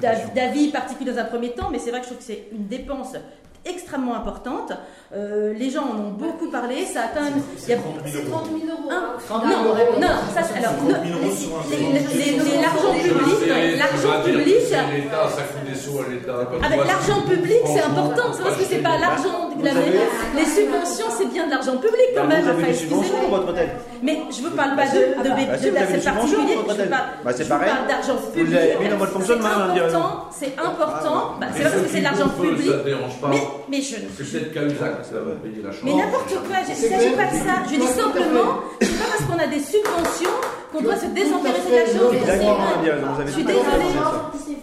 d'av- 0.00 0.34
d'avis 0.34 0.68
particulier 0.68 1.12
dans 1.12 1.18
un 1.18 1.24
premier 1.24 1.52
temps, 1.52 1.68
mais 1.70 1.78
c'est 1.78 1.90
vrai 1.90 2.00
que 2.00 2.06
je 2.06 2.10
trouve 2.10 2.18
que 2.18 2.24
c'est 2.32 2.44
une 2.52 2.66
dépense 2.66 3.14
extrêmement 3.64 4.14
importante. 4.16 4.72
Euh, 5.14 5.52
les 5.52 5.70
gens 5.70 5.82
en 5.92 5.98
ont 6.08 6.10
beaucoup 6.16 6.50
parlé, 6.50 6.84
ça 6.86 7.00
a 7.00 7.08
quand 7.14 7.22
même. 7.22 7.34
il 7.36 7.68
y 7.68 7.72
a- 7.74 7.76
C'est 7.76 8.30
30 8.30 8.46
000 8.48 8.64
euros. 8.72 8.88
Hein 8.90 9.02
hein. 9.14 9.18
30 9.28 9.42
000 9.46 9.60
non, 9.62 9.68
euros. 9.68 10.00
non, 10.00 10.08
ça 10.34 10.40
c'est 10.42 10.58
alors 10.58 10.72
50 10.72 10.88
000 10.88 11.20
non, 11.20 11.26
euros 11.26 11.36
sur 11.36 11.52
un 11.52 11.62
les- 11.70 11.76
zéro. 11.76 11.92
les- 11.92 12.16
les- 12.16 12.32
les- 12.32 12.60
l'argent 12.64 12.92
public, 12.96 13.78
l'argent 13.78 14.16
public, 14.24 14.46
L'État, 14.72 15.28
ça 15.28 15.42
coûte 15.52 15.64
des 15.68 15.76
sous 15.78 15.98
à 16.00 16.08
l'État. 16.08 16.32
ah 16.64 16.68
l'argent 16.76 17.20
public, 17.28 17.60
c'est 17.66 17.82
important. 17.84 18.32
C'est 18.32 18.42
parce 18.42 18.56
que 18.56 18.64
c'est 18.64 18.82
pas 18.82 18.96
l'argent 18.98 19.52
de 19.52 19.64
la 19.64 19.70
Vous 19.72 19.78
avez- 19.78 19.90
mairie. 19.90 20.08
Les 20.36 20.46
subventions, 20.48 21.06
c'est 21.16 21.28
bien 21.28 21.44
de 21.46 21.50
l'argent 21.50 21.76
public 21.76 22.08
quand 22.16 22.22
Bah, 22.24 22.28
même. 22.34 22.42
Vous 22.42 22.48
avez 22.50 22.62
Enfin, 22.62 22.72
des 22.72 22.74
subventions 22.74 23.02
excusez-moi. 23.04 23.28
pour 23.28 23.38
votre 23.38 23.48
hôtel 23.52 23.68
Mais 24.02 24.18
je 24.32 24.42
ne 24.42 24.48
parle 24.50 24.74
pas 24.76 24.86
de, 24.88 24.98
de, 24.98 25.14
Bah, 25.14 25.22
de, 25.22 25.28
vous 25.28 25.62
subventions 25.62 26.12
particulier. 26.12 26.56
Je 26.58 26.84
parle, 26.88 27.04
Bah, 27.22 27.30
c'est 27.36 27.44
je 27.44 27.48
pareil. 27.48 27.68
parle 27.70 27.86
d'argent 27.86 28.16
Vous 28.18 28.30
public. 28.32 28.54
l'avez 28.54 28.78
mis 28.80 28.88
dans 28.88 28.96
votre 28.96 29.12
C'est 29.22 29.32
important. 29.32 30.26
C'est 30.32 30.54
important. 30.58 31.18
Bah, 31.38 31.46
c'est 31.52 31.58
Mais 31.58 31.64
parce 31.70 31.76
que 31.82 31.88
c'est 31.92 31.98
de 31.98 32.04
l'argent 32.04 32.28
public. 32.30 32.66
Ça 32.66 33.28
pas. 33.58 33.66
Mais, 33.68 33.80
je 33.82 33.96
ne. 33.96 34.08
C'est 34.16 34.24
peut-être 34.30 34.52
Cahuzac 34.54 35.02
qui 35.02 35.12
va 35.14 35.20
payer 35.42 35.62
la 35.62 35.72
chambre. 35.72 35.84
Mais 35.84 35.94
n'importe 36.02 36.28
quoi, 36.46 36.56
il 36.64 36.70
ne 36.70 36.74
C'est 36.74 36.88
s'agit 36.88 37.14
pas 37.16 37.26
de 37.30 37.36
ça. 37.36 37.54
Je 37.70 37.76
dis 37.76 37.86
simplement, 37.86 38.50
c'est 38.80 38.98
pas 38.98 39.04
parce 39.12 39.24
qu'on 39.24 39.38
a 39.38 39.46
des 39.46 39.60
subventions 39.60 40.38
qu'on 40.72 40.82
doit 40.82 40.96
se 40.96 41.06
désintéresser 41.06 41.70
de 41.70 41.76
la 41.76 41.86
chose. 41.86 42.14
C'est 42.16 43.26
Je 43.26 43.32
suis 43.32 43.44
tout 43.44 43.50
à 43.50 43.52
fait 43.52 43.78
désolée. 43.78 43.84
raison. 43.84 44.10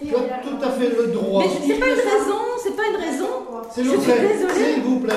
tu 0.02 0.16
as 0.16 0.40
tout 0.42 0.64
à 0.64 0.72
fait 0.72 0.90
le 0.90 1.08
droit. 1.14 1.44
Mais 1.44 1.50
c'est 1.68 1.80
pas 1.80 1.88
une 1.88 2.04
raison, 2.10 2.40
c'est 2.64 2.76
pas 2.76 2.84
une 2.90 2.96
raison. 2.98 3.30
S'il 3.72 3.86
Je 3.86 3.90
vous 3.92 4.02
suis 4.02 4.12
plaît, 4.12 4.38
s'il 4.74 4.84
vous 4.84 5.00
plaît, 5.00 5.14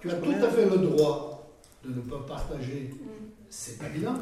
tu 0.00 0.10
as 0.10 0.14
tout 0.14 0.44
à 0.44 0.48
fait 0.50 0.64
le 0.66 0.76
droit 0.78 1.46
de 1.84 1.90
ne 1.94 2.00
pas 2.02 2.24
partager 2.28 2.90
cet 3.48 3.82
avis-là. 3.82 4.14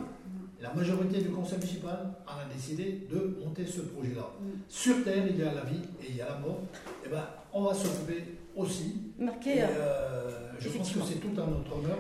La 0.61 0.73
majorité 0.75 1.19
du 1.19 1.31
conseil 1.31 1.59
municipal 1.59 2.15
en 2.25 2.31
a 2.41 2.55
décidé 2.55 3.01
de 3.11 3.37
monter 3.45 3.67
ce 3.67 3.81
projet-là. 3.81 4.31
Sur 4.69 5.03
Terre, 5.03 5.25
il 5.29 5.37
y 5.37 5.43
a 5.43 5.47
la 5.47 5.63
vie 5.63 5.83
et 6.03 6.07
il 6.11 6.17
y 6.17 6.21
a 6.21 6.27
la 6.29 6.39
mort. 6.39 6.61
Et 7.05 7.09
ben, 7.09 7.25
on 7.53 7.63
va 7.65 7.75
s'occuper 7.75 8.23
aussi. 8.57 8.95
Marqué. 9.19 9.59
Et, 9.59 9.63
euh, 9.63 9.67
euh, 9.67 10.31
je 10.59 10.69
pense 10.71 10.91
que 10.93 10.99
c'est 11.07 11.21
tout 11.21 11.41
à 11.41 11.47
notre 11.47 11.77
honneur 11.79 11.99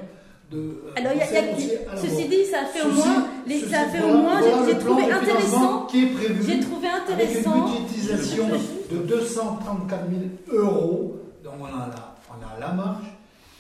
de. 0.51 0.59
euh, 0.59 0.93
Alors, 0.97 1.13
il 1.13 1.19
y 1.19 1.23
a- 1.23 1.33
y 1.33 1.77
a- 1.77 1.97
ceci 1.97 2.29
dit, 2.29 2.45
ça 2.45 2.63
a 2.63 2.67
fait 2.67 2.83
au 2.83 2.91
moins, 2.93 3.27
les- 3.47 3.61
ça 3.61 3.81
a 3.83 3.89
fait 3.89 4.03
au 4.03 4.09
moins, 4.19 4.41
voilà 4.41 4.67
j'ai- 4.73 4.79
trouvé 4.79 5.11
intéressant, 5.11 5.89
j'ai 5.93 6.61
trouvé 6.61 6.89
Avec 6.89 7.11
intéressant. 7.11 7.67
une 7.69 7.83
budgétisation 7.85 8.49
de 8.91 8.97
234 8.99 10.05
000 10.11 10.23
euros. 10.63 11.17
Donc 11.43 11.55
on 11.61 11.65
a 11.65 11.71
la, 11.89 12.17
on 12.31 12.57
a 12.57 12.61
la 12.61 12.73
marge. 12.73 13.07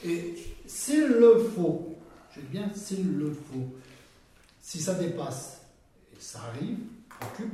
Et 0.05 0.35
s'il 0.66 1.07
le 1.07 1.38
faut, 1.55 1.94
je 2.35 2.40
dis 2.40 2.46
bien 2.50 2.70
s'il 2.74 3.16
le 3.18 3.31
faut, 3.31 3.64
si 4.61 4.78
ça 4.81 4.94
dépasse, 4.94 5.61
et 6.12 6.20
ça 6.20 6.40
arrive, 6.55 6.76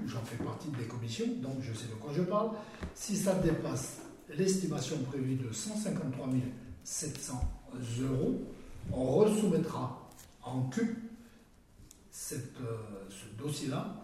j'en 0.07 0.21
fais 0.25 0.43
partie 0.43 0.69
des 0.69 0.85
commissions, 0.85 1.27
donc 1.43 1.57
je 1.61 1.73
sais 1.75 1.87
de 1.87 1.95
quoi 2.01 2.11
je 2.15 2.23
parle, 2.23 2.51
si 2.95 3.17
ça 3.17 3.35
dépasse 3.35 3.99
l'estimation 4.37 4.99
prévue 5.05 5.37
de 5.37 5.53
153 5.53 6.29
700 6.85 7.41
euros, 8.01 8.43
on 8.93 9.05
resoumettra 9.05 10.09
en 10.43 10.63
cube 10.69 10.97
cette, 12.11 12.61
euh, 12.61 12.77
ce 13.11 13.43
dossier-là 13.43 13.95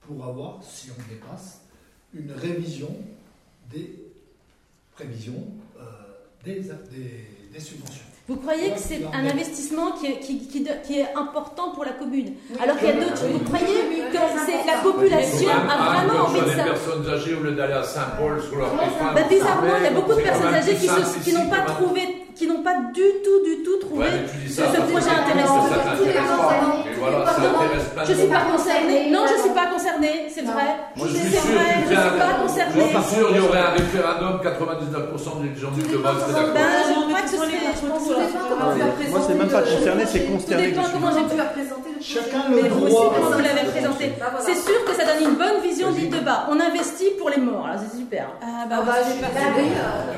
pour 0.00 0.24
avoir, 0.24 0.62
si 0.62 0.90
on 0.90 1.12
dépasse, 1.12 1.62
une 2.14 2.32
révision 2.32 2.94
des 3.70 4.08
prévisions 4.92 5.52
euh, 5.78 5.82
des, 6.44 7.60
subventions. 7.60 8.07
Vous 8.28 8.36
croyez 8.36 8.70
que 8.72 8.78
c'est 8.78 9.00
un 9.14 9.24
investissement 9.26 9.92
qui 9.98 10.06
est, 10.06 10.18
qui, 10.20 10.38
qui- 10.46 10.62
qui 10.84 11.00
est 11.00 11.06
important 11.16 11.70
pour 11.74 11.82
la 11.84 11.92
commune 11.92 12.34
Alors 12.62 12.76
qu'il 12.76 12.88
y 12.88 12.92
a 12.92 12.94
d'autres. 12.94 13.24
Vous 13.24 13.38
croyez 13.38 13.80
que 14.12 14.18
c'est 14.44 14.66
la 14.70 14.78
population 14.82 15.48
a 15.48 16.04
vraiment 16.04 16.24
envie 16.26 16.40
de 16.40 16.44
des 16.44 16.56
ça 16.56 16.64
personnes 16.64 17.08
âgées 17.08 17.34
au 17.34 17.42
lieu 17.42 17.52
d'aller 17.52 17.72
à 17.72 17.82
Saint-Paul 17.82 18.42
sur 18.42 18.58
leur 18.58 18.68
Bah, 19.14 19.22
bizarrement, 19.30 19.76
il 19.78 19.84
y 19.84 19.86
a 19.86 19.90
beaucoup 19.92 20.12
de 20.14 20.20
personnes 20.20 20.54
âgées 20.54 20.74
qui, 21.24 21.32
n'ont 21.32 21.48
pas 21.48 21.62
trouvé, 21.72 22.02
qui 22.36 22.46
n'ont 22.46 22.62
pas 22.62 22.74
du 22.92 23.08
tout, 23.24 23.40
du 23.48 23.62
tout 23.64 23.78
trouvé 23.80 24.04
Ouais, 24.04 24.26
tu 24.44 24.48
ce, 24.48 24.60
ça, 24.60 24.68
projet 24.68 25.08
intéressant. 25.08 25.64
Je 28.06 28.12
suis 28.12 28.22
monde. 28.26 28.30
pas 28.32 28.44
concernée. 28.52 29.10
Non, 29.10 29.24
je 29.26 29.40
suis 29.40 29.50
pas 29.50 29.66
concernée, 29.66 30.26
c'est 30.32 30.42
vrai. 30.42 30.76
Moi, 30.96 31.06
je 31.08 31.16
suis 31.16 31.28
c'est 31.30 31.38
sûr 31.40 31.50
vrai, 31.52 31.74
qu'il 31.86 31.96
je 31.96 32.00
suis 32.00 32.18
pas 32.18 32.34
concernée. 32.42 32.92
Je 32.92 32.98
suis 33.00 33.14
sûr 33.16 33.26
il 33.30 33.36
y 33.36 33.40
aurait 33.40 33.58
un 33.58 33.70
référendum, 33.70 34.40
99% 34.44 35.42
des 35.42 35.60
gens 35.60 35.70
du 35.70 35.82
Global 35.82 36.14
seraient 37.36 37.52
d'accord. 37.52 37.76
Je 37.76 37.86
crois 37.86 37.98
que 37.98 38.04
ce 38.04 38.10
serait. 38.10 38.28
Je 38.28 38.36
pense 38.38 38.48
Tout 38.48 38.48
dépend 38.48 38.48
comment 38.48 38.74
tu 38.74 38.82
as 38.82 39.10
Moi, 39.10 39.20
c'est 39.26 39.34
même 39.34 39.48
pas 39.48 39.60
le- 39.60 39.70
concerné, 39.76 40.02
c'est 40.06 40.20
Tout 40.24 40.32
consterné. 40.32 40.62
que 40.64 40.68
dépend 40.70 40.86
comment 40.92 41.10
j'ai 41.12 41.24
as 41.40 41.44
présenté 41.52 41.88
le 41.96 42.00
Chacun 42.02 42.42
le 42.48 42.54
Mais 42.62 42.68
vous 42.68 42.84
aussi, 42.86 42.94
droit. 42.94 43.14
comment 43.14 43.30
vous 43.36 43.42
l'avez 43.42 43.66
présenté 43.68 44.04
Bah. 44.18 44.38
C'est 44.40 44.54
sûr 44.54 44.78
que 44.86 44.92
ça 44.94 45.04
donne 45.04 45.22
une 45.30 45.36
bonne 45.36 45.60
vision 45.62 45.90
de 45.92 45.96
l'île 45.98 46.10
de 46.10 46.20
bas. 46.20 46.46
On 46.50 46.58
investit 46.60 47.10
pour 47.18 47.28
les 47.30 47.38
morts, 47.40 47.66
c'est 47.78 47.98
super. 47.98 48.26
Ah 48.40 48.46
Ah 48.62 48.66
bah, 48.70 48.82
bah, 48.86 48.94
j'ai 49.06 49.20
pas 49.20 49.28
pas 49.28 49.40
Ah, 49.46 50.14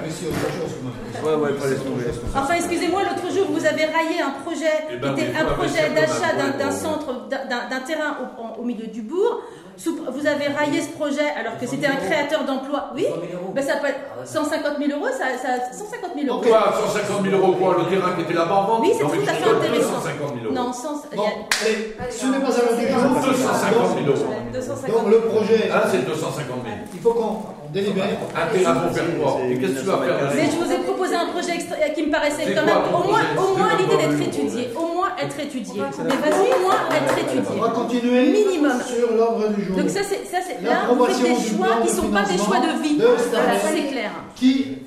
chose 0.59 0.73
quand 0.81 0.89
même. 0.89 1.01
Ouais, 1.21 1.35
ouais, 1.43 1.53
pas 1.59 1.67
laisse 1.69 1.85
tomber. 1.85 2.05
Enfin, 2.37 2.55
excusez-moi, 2.55 3.03
l'autre 3.03 3.29
jour, 3.35 3.47
vous 3.51 3.65
avez 3.67 3.85
raillé 3.87 4.21
un 4.25 4.31
projet 4.45 4.73
Eh 4.89 4.95
qui 4.95 4.99
ben 5.01 5.13
était 5.17 5.33
un 5.37 5.45
projet 5.53 5.91
d'achat 5.95 6.33
d'un 6.59 6.71
centre, 6.71 7.29
d'un- 7.29 7.81
terrain 7.81 8.17
au 8.59 8.63
milieu 8.63 8.87
du 8.87 9.03
bourg. 9.03 9.41
Sous- 9.83 9.97
Vous 9.97 10.27
avez 10.27 10.49
raillé 10.49 10.83
ce 10.83 10.91
projet 10.91 11.25
alors 11.41 11.57
que 11.59 11.67
c'était 11.67 11.87
un 11.87 11.97
créateur 11.97 12.45
d'emploi. 12.45 12.91
Oui, 12.95 13.07
ben 13.55 13.65
ça 13.65 13.77
peut 13.77 13.89
être 13.89 14.01
150 14.29 14.77
000 14.79 14.91
euros, 15.01 15.09
ça, 15.11 15.25
ça 15.41 15.73
150 15.73 16.11
000 16.21 16.27
euros. 16.29 16.43
Pourquoi 16.43 16.75
150 16.87 17.25
000 17.25 17.35
euros 17.41 17.53
quoi 17.55 17.77
Le 17.79 17.85
terrain 17.89 18.13
qui 18.15 18.21
était 18.23 18.35
là-bas 18.35 18.55
en 18.57 18.65
vente 18.67 18.81
Oui, 18.83 18.93
c'est 18.93 19.05
tout 19.05 19.11
à 19.27 19.33
fait 19.33 19.49
intéressant. 19.51 19.97
250 20.05 20.35
000 20.37 20.45
euros. 20.45 20.55
Non, 20.55 20.73
sans, 20.73 21.01
il 21.11 21.15
y 21.15 21.17
Bon, 21.17 21.25
a 21.25 21.33
allez, 21.65 21.97
ce 22.11 22.27
n'est 22.27 22.39
pas 22.45 22.53
à 22.53 22.61
l'heure 22.61 22.77
du 22.77 22.87
jour. 22.93 23.33
250 23.33 23.99
000 24.05 24.11
euros. 24.13 24.35
250 24.53 24.93
Donc 25.03 25.11
le 25.11 25.19
projet, 25.33 25.71
Ah, 25.73 25.83
c'est 25.91 26.05
250 26.05 26.47
000. 26.47 26.77
il 26.93 27.01
faut 27.01 27.15
qu'on 27.15 27.41
on 27.71 27.73
délibère. 27.73 28.09
Un 28.35 28.47
terrain 28.59 28.75
pour 28.75 28.93
faire 28.93 29.05
quoi 29.21 29.39
C'est 29.41 29.51
Et 29.51 29.59
qu'est-ce 29.59 29.73
que 29.73 29.81
tu 29.81 29.87
vas 29.87 29.99
faire 29.99 30.33
Mais 30.35 30.51
je 30.51 30.57
vous 30.57 30.73
ai 30.73 30.79
proposé 30.79 31.15
un 31.15 31.27
projet 31.27 31.55
extra- 31.55 31.77
qui 31.95 32.03
me 32.07 32.11
paraissait 32.11 32.55
quand 32.55 32.65
même 32.67 32.77
au 32.93 33.09
moins, 33.09 33.21
au 33.37 33.79
l'idée 33.79 33.97
d'être 33.97 34.29
étudié, 34.29 34.69
au 34.77 34.95
moins 34.95 35.09
être 35.19 35.39
étudié, 35.41 35.83
mais 35.99 36.17
vas-y, 36.17 36.53
au 36.53 36.61
moins 36.63 36.77
être 36.91 37.19
étudié. 37.19 37.43
On 37.57 37.61
va 37.61 37.69
continuer 37.71 38.31
Minimum. 38.33 38.81
sur 38.83 39.15
l'ordre 39.17 39.49
du 39.49 39.65
jour. 39.65 39.77
Donc 39.77 39.89
ça 39.91 40.01
c'est 40.03 40.25
ça 40.27 40.39
c'est 40.47 40.61
là 40.63 40.87
vous 40.93 41.05
faites 41.07 41.23
des 41.23 41.49
choix 41.57 41.77
qui 41.83 41.89
de 41.89 41.93
sont 41.93 42.09
pas 42.11 42.23
des 42.25 42.39
choix 42.39 42.59
de 42.61 42.83
vie. 42.83 42.97
Voilà, 42.99 43.19
Starbucks. 43.19 43.61
c'est 43.75 43.91
clair. 43.93 44.11
Qui 44.35 44.79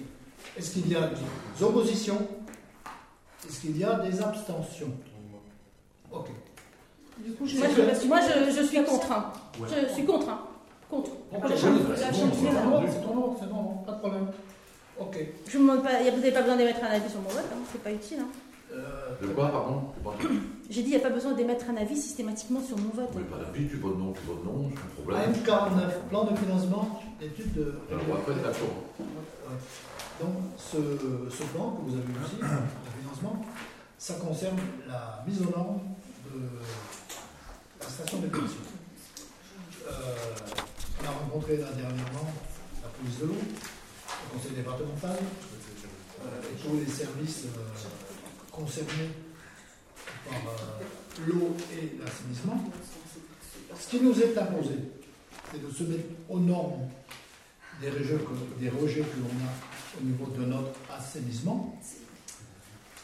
Est-ce 0.57 0.71
qu'il 0.71 0.91
y 0.91 0.95
a 0.95 1.01
des 1.57 1.63
oppositions 1.63 2.17
Est-ce 3.47 3.61
qu'il 3.61 3.77
y 3.77 3.83
a 3.83 3.95
des 3.95 4.21
abstentions 4.21 4.91
Ok. 6.11 6.27
Du 7.19 7.31
coup, 7.33 7.45
je 7.45 7.57
Moi, 7.57 7.67
je, 7.75 8.07
moi, 8.07 8.19
je, 8.21 8.51
je 8.51 8.63
suis 8.67 8.83
contraint. 8.83 9.31
Je 9.61 9.93
suis 9.93 10.03
contraint. 10.05 10.39
Contre. 10.93 11.11
Contre. 11.31 11.57
c'est 11.57 11.69
bon, 11.69 12.83
c'est 12.87 13.01
ton 13.01 13.15
nom, 13.15 13.35
c'est 13.39 13.47
ton 13.49 13.55
nom, 13.55 13.73
pas 13.85 13.91
de 13.93 13.99
problème. 13.99 14.27
Ok. 14.99 15.17
Je 15.47 15.57
vous 15.57 15.63
demande 15.63 15.83
pas, 15.83 15.97
vous 15.99 16.17
n'avez 16.19 16.31
pas 16.31 16.41
besoin 16.41 16.55
d'émettre 16.57 16.83
un 16.83 16.93
avis 16.93 17.09
sur 17.09 17.19
mon 17.21 17.29
vote, 17.29 17.49
hein, 17.51 17.57
c'est 17.71 17.81
pas 17.83 17.91
utile. 17.91 18.19
hein. 18.21 18.27
Euh, 18.73 19.09
De 19.21 19.27
quoi, 19.33 19.49
pardon 19.51 19.81
J'ai 20.69 20.81
pas 20.81 20.81
dit, 20.81 20.81
il 20.81 20.89
n'y 20.89 20.95
a 20.95 20.99
pas 20.99 21.09
besoin 21.09 21.33
d'émettre 21.33 21.65
un 21.69 21.77
avis 21.77 21.95
systématiquement 21.97 22.61
sur 22.61 22.77
mon 22.77 22.89
vote. 22.89 23.09
Oui, 23.15 23.23
pas 23.23 23.37
d'avis, 23.37 23.67
tu 23.67 23.77
votes 23.77 23.97
non, 23.97 24.11
tu 24.13 24.21
votes 24.27 24.45
non, 24.45 24.69
c'est 24.69 24.79
un 24.79 25.03
problème. 25.03 25.33
AM49, 25.33 26.09
plan 26.09 26.23
de 26.25 26.35
financement, 26.37 27.01
étude 27.21 27.53
de. 27.53 27.73
Alors 27.91 28.17
après, 28.19 28.35
d'accord. 28.35 28.75
Ouais. 28.99 29.57
Donc, 30.21 30.33
ce, 30.57 30.77
ce 31.35 31.43
plan 31.43 31.71
que 31.71 31.81
vous 31.89 31.93
avez 31.95 32.03
vu 32.05 32.13
ici, 32.25 32.35
de 32.37 33.01
financement, 33.01 33.43
ça 33.97 34.13
concerne 34.15 34.57
la 34.87 35.23
mise 35.27 35.41
aux 35.41 35.49
normes 35.57 35.79
de 36.25 36.39
la 37.81 37.87
station 37.87 38.19
d'épuration. 38.19 38.57
Euh, 39.85 39.91
on 41.03 41.07
a 41.07 41.11
rencontré 41.11 41.57
là 41.57 41.67
dernièrement 41.75 42.33
la 42.81 42.89
police 42.89 43.19
de 43.19 43.25
l'eau, 43.25 43.35
le 43.35 44.37
conseil 44.37 44.55
départemental, 44.55 45.17
euh, 45.17 46.41
et 46.51 46.61
tous 46.61 46.77
les 46.77 46.85
services 46.85 47.45
euh, 47.45 48.49
concernés 48.51 49.09
par 50.25 50.37
euh, 50.37 51.27
l'eau 51.27 51.55
et 51.73 51.97
l'assainissement. 51.99 52.71
Ce 53.77 53.89
qui 53.89 54.01
nous 54.01 54.17
est 54.21 54.37
imposé, 54.37 54.75
c'est 55.51 55.65
de 55.65 55.71
se 55.71 55.83
mettre 55.83 56.05
aux 56.29 56.39
normes 56.39 56.87
des 57.81 57.89
rejets 57.89 58.15
que, 58.15 59.19
l'on 59.19 59.27
a 59.27 59.99
au 59.99 60.03
niveau 60.03 60.27
de 60.27 60.45
notre 60.45 60.71
assainissement. 60.95 61.79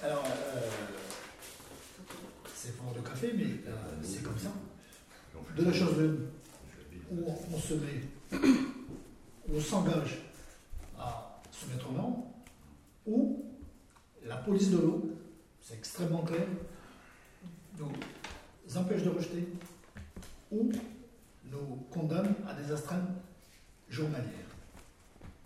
Alors, 0.02 0.24
c'est 2.56 2.76
fort 2.78 2.94
de 2.94 3.02
café, 3.02 3.34
mais 3.36 3.48
c'est 4.04 4.24
comme 4.24 4.38
ça. 4.38 4.52
De 5.58 5.66
la 5.66 5.74
chose 5.74 5.98
d'une, 5.98 6.18
où 7.12 7.26
on, 7.28 7.58
se 7.60 7.74
met, 7.76 8.02
on 9.52 9.60
s'engage 9.60 10.20
à 10.98 11.42
se 11.52 11.66
mettre 11.68 11.90
aux 11.90 11.94
normes, 11.94 12.24
ou 13.06 13.46
la 14.26 14.38
police 14.38 14.72
de 14.72 14.78
l'eau, 14.78 15.12
c'est 15.62 15.76
extrêmement 15.76 16.24
clair, 16.24 16.46
nous 17.80 18.78
empêche 18.78 19.04
de 19.04 19.10
rejeter, 19.10 19.48
ou 20.52 20.72
nous 21.46 21.86
condamne 21.92 22.36
à 22.48 22.54
des 22.54 22.72
astreintes 22.72 23.10
journalières 23.90 24.50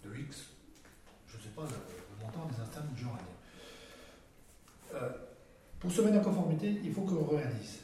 de 0.03 0.15
X, 0.19 0.47
je 1.27 1.37
ne 1.37 1.41
sais 1.41 1.49
pas 1.55 1.63
le, 1.63 2.25
montant 2.25 2.45
des 2.53 2.61
astreintes 2.61 2.97
journalières. 2.97 3.27
Euh, 4.95 5.09
pour 5.79 5.91
se 5.91 6.01
mettre 6.01 6.17
en 6.17 6.21
conformité, 6.21 6.79
il 6.83 6.93
faut 6.93 7.01
qu'on 7.01 7.25
réalise 7.25 7.79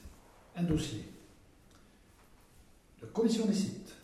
un 0.55 0.63
dossier 0.63 1.08
de 3.01 3.05
commission 3.07 3.45
des 3.45 3.53
sites, 3.53 3.95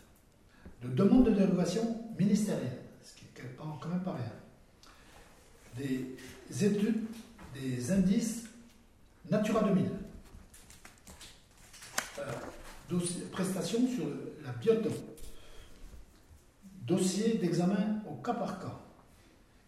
de 0.82 0.88
demande 0.88 1.26
de 1.26 1.34
dérogation 1.34 2.04
ministérielle, 2.18 2.78
ce 3.02 3.14
qui 3.14 3.24
est 3.24 3.56
quand 3.56 3.88
même 3.88 4.02
pas 4.02 4.14
rien, 4.14 4.32
des 5.76 6.64
études, 6.64 7.02
des 7.54 7.92
indices 7.92 8.44
Natura 9.30 9.64
2000, 9.64 9.90
euh, 12.18 13.00
prestations 13.32 13.86
sur 13.88 14.04
la 14.44 14.52
biotope, 14.52 14.94
dossier 16.82 17.34
d'examen 17.38 18.02
au 18.08 18.14
cas 18.22 18.34
par 18.34 18.60
cas, 18.60 18.78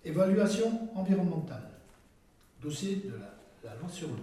évaluation 0.04 0.88
environnementale, 0.96 1.68
dossier 2.62 2.96
de 3.04 3.10
la, 3.18 3.70
la 3.70 3.76
loi 3.80 3.88
sur 3.88 4.08
l'eau, 4.08 4.16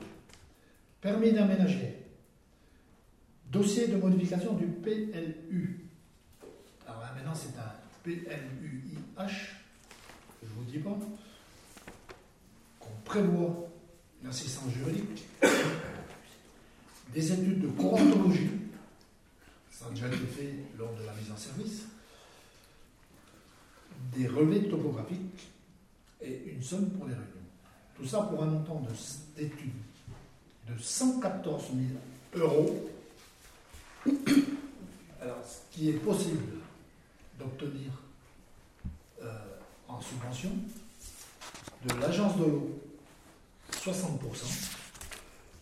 permis 1.01 1.33
d'aménager, 1.33 2.04
dossier 3.55 3.87
de 3.87 3.95
modification 3.95 4.53
du 4.53 4.65
PLU. 4.65 5.79
Alors 6.85 6.99
là, 7.01 7.13
maintenant, 7.15 7.33
c'est 7.33 7.57
un 7.57 7.71
PLUIH, 8.03 9.33
je 10.43 10.47
vous 10.55 10.63
dis 10.69 10.79
pas, 10.79 10.97
qu'on 12.79 12.89
prévoit 13.05 13.67
une 14.21 14.29
assistance 14.29 14.71
juridique, 14.73 15.23
des 17.13 17.31
études 17.31 17.61
de 17.61 17.67
courantologie, 17.69 18.49
ça 19.71 19.85
a 19.87 19.89
déjà 19.91 20.07
été 20.07 20.17
fait 20.17 20.53
lors 20.77 20.93
de 20.95 21.03
la 21.05 21.13
mise 21.13 21.31
en 21.31 21.37
service, 21.37 21.83
des 24.15 24.27
relevés 24.27 24.67
topographiques 24.67 25.47
et 26.21 26.51
une 26.53 26.61
somme 26.61 26.89
pour 26.89 27.05
les 27.07 27.13
réunions. 27.13 27.29
Tout 27.95 28.05
ça 28.05 28.21
pour 28.23 28.43
un 28.43 28.47
montant 28.47 28.81
de- 28.81 29.41
d'études 29.41 29.71
de 30.67 30.77
114 30.77 31.63
000 32.33 32.43
euros. 32.43 32.89
Alors, 35.21 35.39
ce 35.43 35.75
qui 35.75 35.89
est 35.89 35.93
possible 35.93 36.55
d'obtenir 37.39 37.91
euh, 39.21 39.27
en 39.87 39.99
subvention 39.99 40.51
de 41.87 41.93
l'agence 41.99 42.37
de 42.37 42.45
l'eau, 42.45 42.81
60%, 43.71 44.19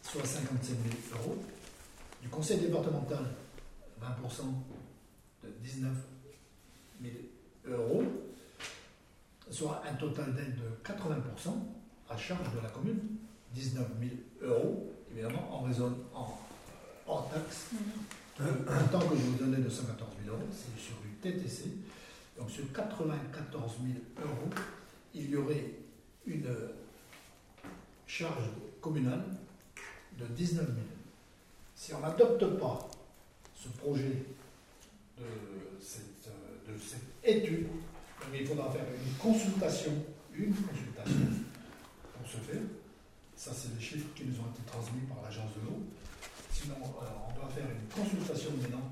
soit 0.03 0.25
57 0.25 0.75
000 1.11 1.21
euros, 1.21 1.37
du 2.21 2.29
conseil 2.29 2.59
départemental, 2.59 3.25
20% 4.01 4.43
de 5.43 5.49
19 5.61 5.91
000 7.01 7.13
euros, 7.67 8.03
soit 9.49 9.81
un 9.89 9.93
total 9.95 10.33
d'aide 10.35 10.55
de 10.55 10.89
80% 10.89 11.49
à 12.09 12.17
charge 12.17 12.53
de 12.53 12.59
la 12.61 12.69
commune, 12.69 12.99
19 13.53 13.87
000 13.99 14.11
euros, 14.41 14.93
évidemment 15.11 15.59
en 15.59 15.61
raison 15.63 15.95
en 16.13 16.39
hors 17.07 17.29
taxe. 17.29 17.71
Le 18.43 18.51
montant 18.51 18.99
que 19.07 19.15
je 19.15 19.21
vous 19.21 19.37
donnais 19.37 19.63
de 19.63 19.69
114 19.69 20.11
000 20.25 20.35
euros, 20.35 20.47
c'est 20.51 20.77
sur 20.79 20.95
du 20.97 21.09
TTC. 21.21 21.69
Donc 22.37 22.49
sur 22.49 22.71
94 22.73 23.71
000 23.81 24.27
euros, 24.27 24.49
il 25.13 25.29
y 25.29 25.35
aurait 25.37 25.71
une 26.25 26.53
charge 28.05 28.49
communale 28.81 29.23
de 30.19 30.25
19 30.25 30.65
000. 30.65 30.77
Si 31.75 31.93
on 31.93 31.99
n'adopte 32.01 32.45
pas 32.59 32.89
ce 33.55 33.69
projet 33.69 34.25
de 35.17 35.25
cette, 35.79 36.29
de 36.67 36.77
cette 36.77 37.01
étude, 37.23 37.67
mais 38.31 38.41
il 38.41 38.47
faudra 38.47 38.69
faire 38.71 38.85
une 38.85 39.13
consultation, 39.17 39.91
une 40.33 40.53
consultation 40.53 41.27
pour 42.17 42.29
ce 42.29 42.37
faire. 42.37 42.61
Ça, 43.35 43.51
c'est 43.53 43.75
des 43.75 43.81
chiffres 43.81 44.07
qui 44.15 44.25
nous 44.25 44.35
ont 44.39 44.49
été 44.51 44.63
transmis 44.65 45.01
par 45.01 45.23
l'agence 45.23 45.51
de 45.55 45.65
l'eau. 45.65 45.81
Sinon, 46.64 46.76
euh, 46.80 47.05
on 47.28 47.36
doit 47.36 47.49
faire 47.49 47.66
une 47.66 47.89
consultation 47.91 48.51
maintenant 48.51 48.88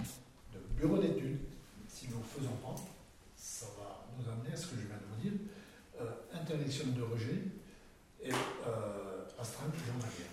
de 0.53 0.59
bureau 0.78 0.97
d'études. 0.97 1.39
Si 1.88 2.07
nous 2.09 2.17
ne 2.17 2.24
faisons 2.24 2.57
pas, 2.61 2.76
ça 3.38 3.67
va 3.80 4.05
nous 4.19 4.30
amener 4.30 4.53
à 4.53 4.57
ce 4.57 4.67
que 4.67 4.76
je 4.76 4.88
viens 4.88 4.97
de 4.97 5.07
vous 5.07 5.22
dire 5.22 5.39
euh, 6.01 6.38
interdiction 6.38 6.88
de 6.88 7.01
rejet 7.01 7.43
et 8.22 8.32
euh, 8.32 9.24
astreinte 9.39 9.72
journalière. 9.88 10.28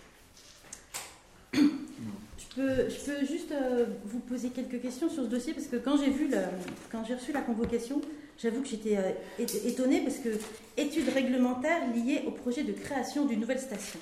Je 2.38 2.56
peux, 2.56 2.90
je 2.90 2.98
peux 3.04 3.24
juste 3.24 3.52
euh, 3.52 3.86
vous 4.04 4.18
poser 4.18 4.50
quelques 4.50 4.82
questions 4.82 5.08
sur 5.08 5.22
ce 5.22 5.28
dossier 5.28 5.54
parce 5.54 5.68
que 5.68 5.76
quand 5.76 5.96
j'ai 5.96 6.10
vu 6.10 6.28
quand 6.90 7.04
j'ai 7.04 7.14
reçu 7.14 7.32
la 7.32 7.42
convocation, 7.42 8.00
j'avoue 8.36 8.62
que 8.62 8.68
j'étais 8.68 8.98
étonnée 9.38 10.00
parce 10.00 10.16
que 10.16 10.30
études 10.76 11.10
réglementaires 11.10 11.86
liées 11.94 12.24
au 12.26 12.32
projet 12.32 12.64
de 12.64 12.72
création 12.72 13.26
d'une 13.26 13.38
nouvelle 13.38 13.60
station. 13.60 14.00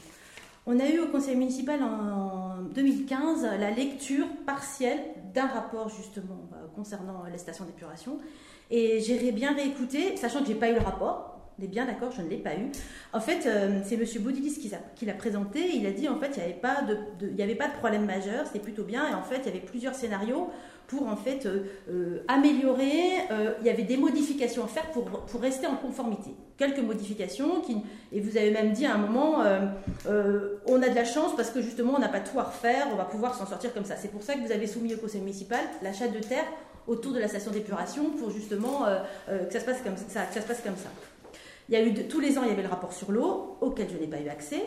On 0.65 0.81
a 0.81 0.89
eu 0.89 1.01
au 1.01 1.09
conseil 1.09 1.37
municipal 1.37 1.83
en 1.83 2.46
2015 2.75 3.45
la 3.59 3.71
lecture 3.71 4.27
partielle 4.47 4.99
d'un 5.35 5.47
rapport 5.47 5.89
justement 5.89 6.49
euh, 6.55 6.67
concernant 6.75 7.25
les 7.31 7.39
stations 7.39 7.65
d'épuration 7.65 8.19
et 8.71 9.01
j'ai 9.01 9.31
bien 9.33 9.55
réécouté, 9.55 10.17
sachant 10.17 10.41
que 10.41 10.47
j'ai 10.47 10.55
pas 10.55 10.71
eu 10.71 10.75
le 10.75 10.81
rapport. 10.81 11.33
On 11.59 11.63
est 11.65 11.69
bien 11.69 11.87
d'accord, 11.87 12.11
je 12.13 12.21
ne 12.21 12.29
l'ai 12.29 12.37
pas 12.37 12.55
eu. 12.55 12.71
En 13.15 13.21
fait, 13.21 13.47
euh, 13.47 13.81
c'est 13.83 13.95
M. 13.95 14.05
Baudilis 14.23 14.59
qui, 14.59 15.07
l'a- 15.07 15.15
présenté. 15.15 15.75
Il 15.75 15.87
a 15.87 15.91
dit 15.91 16.07
en 16.09 16.19
fait 16.19 16.33
il 16.37 16.39
n'y 16.39 16.43
avait 16.43 16.53
de, 16.83 17.43
avait 17.43 17.55
pas 17.55 17.69
de 17.69 17.75
problème 17.75 18.05
majeur, 18.05 18.47
c'était 18.47 18.59
plutôt 18.59 18.85
bien. 18.85 19.09
Et 19.09 19.15
en 19.15 19.23
fait, 19.23 19.39
il 19.39 19.47
y 19.47 19.49
avait 19.49 19.61
plusieurs 19.61 19.95
scénarios 19.95 20.51
pour 20.87 21.09
en 21.09 21.17
fait 21.17 21.47
euh, 21.47 21.65
euh, 21.91 22.25
améliorer. 22.29 23.13
euh, 23.31 23.55
il 23.61 23.67
y 23.67 23.71
avait 23.71 23.83
des 23.83 23.97
modifications 23.97 24.65
à 24.65 24.69
faire 24.69 24.91
pour, 24.91 25.41
rester 25.41 25.67
en 25.67 25.77
conformité. 25.77 26.31
Quelques 26.57 26.79
modifications 26.79 27.61
qui, 27.61 27.77
et 28.13 28.21
vous 28.21 28.37
avez 28.37 28.51
même 28.51 28.73
dit 28.73 28.87
à 28.87 28.95
un 28.95 28.99
moment, 28.99 29.43
on 30.67 30.83
a 30.83 30.89
de 30.89 30.95
la 30.95 31.05
chance 31.05 31.37
parce 31.37 31.51
que 31.51 31.61
justement 31.61 31.95
on 31.97 31.99
n'a 31.99 32.09
pas 32.09 32.21
tout 32.21 32.39
à 32.39 32.45
refaire, 32.45 32.89
on 32.93 32.97
va 32.97 33.05
pouvoir 33.05 33.35
s'en 33.35 33.47
sortir 33.47 33.75
comme 33.75 33.85
ça. 33.85 33.97
C'est 33.97 34.11
pour 34.11 34.23
ça 34.23 34.35
que 34.35 34.41
vous 34.41 34.53
avez 34.53 34.67
soumis 34.67 34.95
au 34.95 34.97
conseil 34.97 35.21
municipal 35.21 35.61
l'achat 35.83 36.09
de 36.09 36.19
terre 36.19 36.47
autour 36.87 37.13
de 37.13 37.19
la 37.19 37.29
station 37.29 37.51
d'épuration 37.51 38.11
pour 38.19 38.31
justement 38.31 38.87
que 39.27 39.53
ça 39.53 39.61
se 39.61 39.67
passe 39.67 39.83
comme 39.83 39.97
ça. 39.97 40.23
Ça 40.33 40.41
se 40.41 40.47
passe 40.47 40.63
comme 40.63 40.77
ça. 40.77 40.89
Il 41.69 41.75
y 41.75 41.77
a 41.77 41.83
eu 41.83 41.93
tous 42.09 42.21
les 42.21 42.39
ans, 42.39 42.43
il 42.45 42.49
y 42.49 42.53
avait 42.53 42.63
le 42.63 42.69
rapport 42.69 42.95
sur 42.95 43.13
l'eau, 43.13 43.59
auquel 43.61 43.89
je 43.91 43.99
n'ai 43.99 44.07
pas 44.07 44.21
eu 44.21 44.29
accès. 44.29 44.63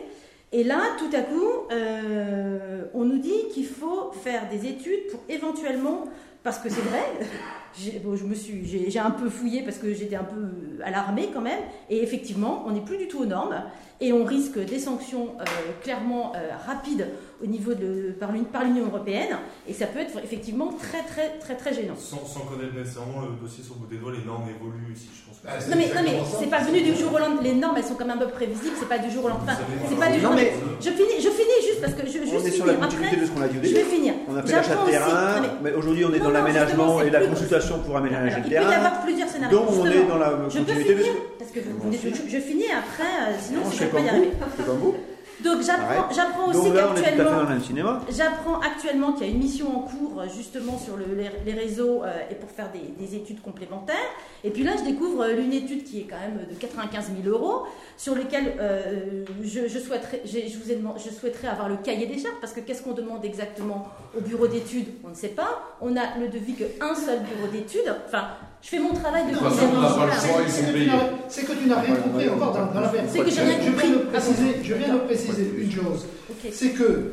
Et 0.52 0.64
là, 0.64 0.80
tout 0.98 1.14
à 1.16 1.20
coup, 1.20 1.68
euh, 1.70 2.84
on 2.92 3.04
nous 3.04 3.18
dit 3.18 3.48
qu'il 3.52 3.66
faut 3.66 4.10
faire 4.12 4.48
des 4.48 4.66
études 4.66 5.06
pour 5.10 5.20
éventuellement, 5.28 6.04
parce 6.42 6.58
que 6.58 6.68
c'est 6.68 6.80
vrai, 6.80 7.04
j'ai 7.78 8.00
bon, 8.00 8.16
je 8.16 8.24
me 8.24 8.34
suis, 8.34 8.66
j'ai 8.66 8.98
un 8.98 9.12
peu 9.12 9.28
fouillé 9.28 9.62
parce 9.62 9.78
que 9.78 9.94
j'étais 9.94 10.16
un 10.16 10.24
peu 10.24 10.82
alarmée 10.82 11.30
quand 11.32 11.40
même. 11.40 11.60
Et 11.88 12.02
effectivement, 12.02 12.64
on 12.66 12.72
n'est 12.72 12.80
plus 12.80 12.96
du 12.96 13.06
tout 13.06 13.20
aux 13.20 13.26
normes 13.26 13.62
et 14.00 14.12
on 14.12 14.24
risque 14.24 14.58
des 14.58 14.78
sanctions 14.78 15.28
euh, 15.40 15.44
clairement 15.82 16.32
euh, 16.34 16.50
rapides 16.66 17.06
au 17.42 17.46
niveau 17.46 17.74
de 17.74 18.12
par 18.18 18.32
l'Uni- 18.32 18.44
par 18.44 18.64
l'Union 18.64 18.86
européenne. 18.86 19.36
Et 19.68 19.72
ça 19.72 19.86
peut 19.86 19.98
être 20.00 20.18
effectivement 20.24 20.72
très 20.78 21.02
très 21.02 21.38
très 21.38 21.54
très 21.54 21.72
gênant. 21.74 21.94
Sans, 21.96 22.24
sans 22.26 22.40
connaître 22.40 22.74
nécessairement 22.74 23.20
le 23.22 23.40
dossier 23.40 23.62
sur 23.64 23.74
le 23.74 23.80
bout 23.80 23.86
des 23.92 23.96
doigts, 24.00 24.12
les 24.12 24.24
normes 24.24 24.48
évoluent 24.48 24.92
aussi, 24.92 25.08
je 25.12 25.28
pense. 25.28 25.38
que 25.40 25.46
Bah, 25.46 25.52
c'est- 25.58 25.70
Non 25.70 25.76
mais, 25.76 25.88
non 25.94 26.02
mais 26.04 26.20
c'est 26.38 26.50
pas 26.50 26.60
venu 26.64 26.80
du 26.82 26.94
jour 26.94 27.12
au 27.14 27.18
lendemain. 27.18 27.40
Les 27.42 27.54
normes 27.54 27.76
elles 27.76 27.84
sont 27.84 27.94
quand 27.94 28.04
même 28.06 28.16
un 28.18 28.24
peu 28.24 28.28
prévisibles. 28.32 28.76
C'est 28.78 28.88
pas 28.88 28.98
du 28.98 29.10
jour 29.10 29.24
au 29.24 29.28
lendemain. 29.28 29.56
Voilà. 29.56 30.06
pas 30.06 30.12
du 30.12 30.20
Non, 30.22 30.32
jour. 30.32 30.36
mais- 30.36 30.52
Je 30.80 30.90
finis, 30.90 31.16
je 31.20 31.30
finis 31.30 31.60
juste 31.68 31.80
parce 31.80 31.94
que 31.94 32.04
je 32.06 32.18
On 32.18 32.24
juste 32.24 32.46
est 32.46 32.50
sur 32.50 32.66
la 32.66 32.74
continuité 32.74 33.16
de 33.16 33.24
ce 33.26 33.30
qu'on 33.30 33.42
a 33.42 33.48
dit 33.48 33.58
au 33.58 33.62
je 33.64 33.74
vais 33.74 33.84
finir. 33.84 34.14
On 34.28 34.36
a 34.36 34.42
fait 34.42 34.52
l'achat 34.52 34.76
de 34.84 34.90
terrain, 34.90 35.36
non, 35.36 35.42
mais- 35.42 35.70
mais 35.70 35.76
aujourd'hui 35.76 36.04
on 36.04 36.12
est 36.12 36.18
Non, 36.18 36.24
dans 36.24 36.30
l'aménagement 36.30 37.00
et 37.02 37.10
la 37.10 37.20
plus- 37.20 37.28
consultation 37.28 37.78
pour 37.80 37.96
aménager 37.96 38.36
le 38.36 38.36
il 38.36 38.42
peut 38.42 38.48
y 38.48 38.52
terrain. 38.52 38.70
avoir 38.72 39.00
plusieurs 39.02 39.28
scénarios. 39.28 39.58
Donc 39.58 39.68
on 39.72 39.86
est 39.86 40.04
dans 40.08 40.18
la 40.18 40.30
continuité 40.30 40.94
de 40.94 41.02
ce 41.04 41.39
parce 41.52 41.66
que 41.66 41.70
vous- 41.72 41.92
je, 41.92 42.08
je- 42.08 42.28
je 42.28 42.38
finis 42.40 42.64
après, 42.70 43.32
euh, 43.32 43.36
sinon 43.40 43.60
Non, 43.60 43.70
je 43.70 43.74
ne 43.76 43.80
vais 43.80 43.86
pas 43.86 44.00
y 44.00 44.08
arriver. 44.08 44.30
Donc 45.42 45.62
j'apprends, 45.62 46.08
aussi 46.50 46.58
qu'actuellement, 46.96 47.30
j'apprends 48.14 48.60
actuellement 48.60 49.12
qu'il 49.14 49.26
y 49.26 49.30
a 49.30 49.32
une 49.32 49.38
mission 49.38 49.74
en 49.74 49.80
cours 49.80 50.20
euh, 50.20 50.26
justement 50.36 50.76
sur 50.78 50.98
le- 50.98 51.14
les, 51.16 51.30
les 51.50 51.58
réseaux 51.58 52.04
euh, 52.04 52.12
et 52.30 52.34
pour 52.34 52.50
faire 52.50 52.68
des, 52.70 52.92
des 53.02 53.16
études 53.16 53.40
complémentaires. 53.40 53.96
Et 54.44 54.50
puis 54.50 54.62
là, 54.64 54.72
je 54.78 54.84
découvre 54.84 55.24
une 55.30 55.54
étude 55.54 55.84
qui 55.84 56.00
est 56.00 56.04
quand 56.04 56.20
même 56.20 56.46
de 56.46 56.54
95 56.54 57.12
000 57.24 57.34
euros, 57.34 57.62
sur 57.96 58.14
lequel 58.14 58.52
euh, 58.60 59.24
je, 59.42 59.66
je 59.66 59.78
souhaiterais, 59.78 60.20
je 60.26 60.58
vous 60.62 60.70
ai 60.72 60.74
demandé- 60.76 61.00
je 61.02 61.08
souhaiterais 61.10 61.48
avoir 61.48 61.70
le 61.70 61.78
cahier 61.78 62.04
des 62.04 62.18
charges 62.18 62.36
parce 62.42 62.52
que 62.52 62.60
qu'est-ce 62.60 62.82
qu'on 62.82 62.92
demande 62.92 63.24
exactement 63.24 63.88
au 64.14 64.20
bureau 64.20 64.46
d'études? 64.46 64.88
On 65.06 65.08
ne 65.08 65.14
sait 65.14 65.28
pas. 65.28 65.62
On 65.80 65.96
a 65.96 66.18
le 66.20 66.28
devis 66.28 66.52
qu'un 66.52 66.94
seul 66.94 67.20
bureau 67.20 67.50
d'études. 67.50 67.94
Enfin, 68.06 68.24
je 68.62 68.68
fais 68.68 68.78
mon 68.78 68.92
travail 68.92 69.24
de 69.26 69.30
De 69.32 69.38
toute 69.38 69.48
façon, 69.48 69.66
on 69.74 69.80
n'a 69.80 69.88
pas 69.88 70.06
le 70.06 70.12
choix, 70.12 70.42
ils 70.46 70.50
C'est 71.28 71.42
que 71.46 71.52
tu 71.52 71.68
n'as- 71.68 71.80
rien 71.80 71.94
compris 71.96 72.28
encore 72.28 72.52
dans, 72.52 72.66
dans 72.74 72.80
l'affaire. 72.80 73.04
C'est 73.08 73.20
que 73.20 73.30
j'ai 73.30 73.40
rien 73.42 73.58
Je 73.62 73.70
compris. 73.70 73.86
viens 73.88 73.96
de 73.96 74.02
préciser, 74.04 74.56
je 74.62 74.74
viens 74.74 74.94
de 74.94 74.98
préciser 75.00 75.54
une 75.58 75.70
chose. 75.72 76.06
C'est 76.52 76.70
que 76.70 77.12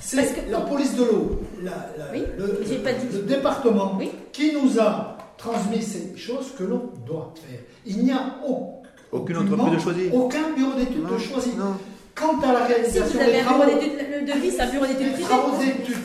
c'est 0.00 0.48
la 0.50 0.60
police 0.60 0.94
de 0.94 1.04
l'eau, 1.04 1.40
la- 1.62 1.70
la- 1.98 2.12
Oui, 2.12 2.22
le, 2.38 3.22
département, 3.22 3.96
Oui. 3.98 4.10
qui 4.32 4.52
nous 4.52 4.78
a 4.80 5.16
transmis 5.38 5.82
ces 5.82 6.16
choses 6.16 6.52
que 6.58 6.64
l'on 6.64 6.90
doit 7.06 7.32
faire. 7.48 7.60
Il 7.86 8.04
n'y 8.04 8.12
a 8.12 8.36
au- 8.46 8.82
Aucune 9.12 9.36
aucunement 9.38 9.64
entreprise 9.64 9.84
de 9.84 9.90
choisir. 9.92 10.14
Aucun 10.14 10.50
bureau 10.56 10.72
d'études 10.78 11.04
de 11.04 11.10
Non, 11.12 11.18
choisi. 11.18 11.50
non. 11.56 11.74
Quant 12.14 12.38
à 12.48 12.52
la 12.52 12.66
Si 12.66 12.72
réalisation 12.72 13.18
vous 13.18 13.20
avez 13.24 13.32
des 13.32 13.38
un 13.40 13.42
bureau 13.52 13.64
d'études, 13.64 13.98
le 14.20 14.26
devis, 14.32 14.50
c'est 14.52 14.60
un 14.62 14.70
bureau 14.70 14.86
d'études 14.86 15.06
des 15.06 15.12
privé. 15.12 15.24
travaux 15.28 15.56
d'études, 15.58 15.96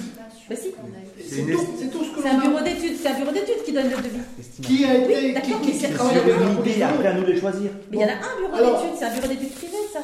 si. 0.55 0.71
C'est 1.29 1.51
tout, 1.51 1.65
c'est 1.79 1.91
tout 1.91 2.03
ce 2.03 2.09
que 2.15 2.21
C'est 2.21 2.29
un 2.29 2.39
bureau 2.39 2.61
d'études, 2.63 2.97
c'est 3.01 3.07
un 3.09 3.17
bureau 3.19 3.31
d'études 3.31 3.63
qui 3.65 3.71
donne 3.71 3.85
le 3.89 3.95
devis. 3.97 4.61
Qui 4.61 4.85
a 4.85 4.93
été, 4.97 5.07
Oui, 5.07 5.27
qui, 5.27 5.33
d'accord, 5.33 5.61
qui- 5.61 5.67
mais 5.67 5.73
qui 5.73 5.79
c'est- 5.79 5.87
une 5.89 6.71
idée, 6.71 6.83
après 6.83 7.07
à 7.07 7.13
nous 7.13 7.25
de 7.25 7.35
choisir. 7.39 7.71
Mais 7.91 7.97
il 7.97 8.01
y 8.01 8.03
en 8.03 8.07
a 8.07 8.11
un 8.11 8.35
bureau 8.39 8.57
d'études, 8.77 8.95
c'est 8.99 9.05
un 9.05 9.13
bureau 9.15 9.27
d'études 9.27 9.53
privé, 9.55 9.77
ça. 9.93 9.99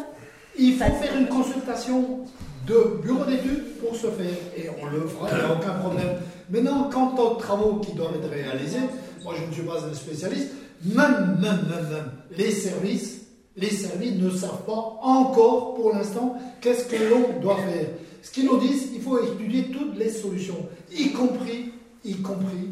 Il 0.58 0.74
faut 0.74 0.84
faire 1.02 1.18
une 1.20 1.28
consultation 1.28 2.20
de 2.68 3.02
bureau 3.04 3.26
d'études 3.26 3.78
pour 3.82 3.96
se 3.96 4.08
faire, 4.08 4.38
et 4.58 4.70
on 4.82 4.86
le 4.88 5.08
fera, 5.08 5.30
il 5.32 5.36
n'y 5.38 5.42
a 5.44 5.54
aucun 5.54 5.74
problème. 5.80 6.16
Maintenant, 6.50 6.90
quant 6.92 7.14
aux 7.18 7.36
travaux 7.36 7.76
qui 7.80 7.94
doivent 7.94 8.16
être 8.16 8.30
réalisés, 8.32 8.80
moi 9.24 9.34
je 9.40 9.46
ne 9.48 9.52
suis 9.52 9.64
pas 9.64 9.84
un 9.90 9.94
spécialiste, 9.94 10.50
même, 10.86 11.38
même, 11.42 11.66
même, 11.70 11.90
même, 11.92 12.12
les 12.38 12.52
services, 12.52 13.22
les 13.58 13.70
services 13.70 14.16
ne 14.22 14.30
savent 14.30 14.64
pas 14.66 14.98
encore 15.02 15.76
pour 15.76 15.94
l'instant 15.94 16.36
qu'est-ce 16.62 16.86
que 16.86 16.96
l'on 17.10 17.40
doit 17.42 17.56
faire. 17.58 17.88
Ce 18.26 18.32
qu'ils 18.32 18.46
nous 18.46 18.58
disent, 18.58 18.88
il 18.96 19.02
faut 19.02 19.24
étudier 19.24 19.66
toutes 19.66 19.96
les 20.00 20.10
solutions, 20.10 20.58
y 20.92 21.12
compris, 21.12 21.72
y 22.04 22.16
compris, 22.16 22.70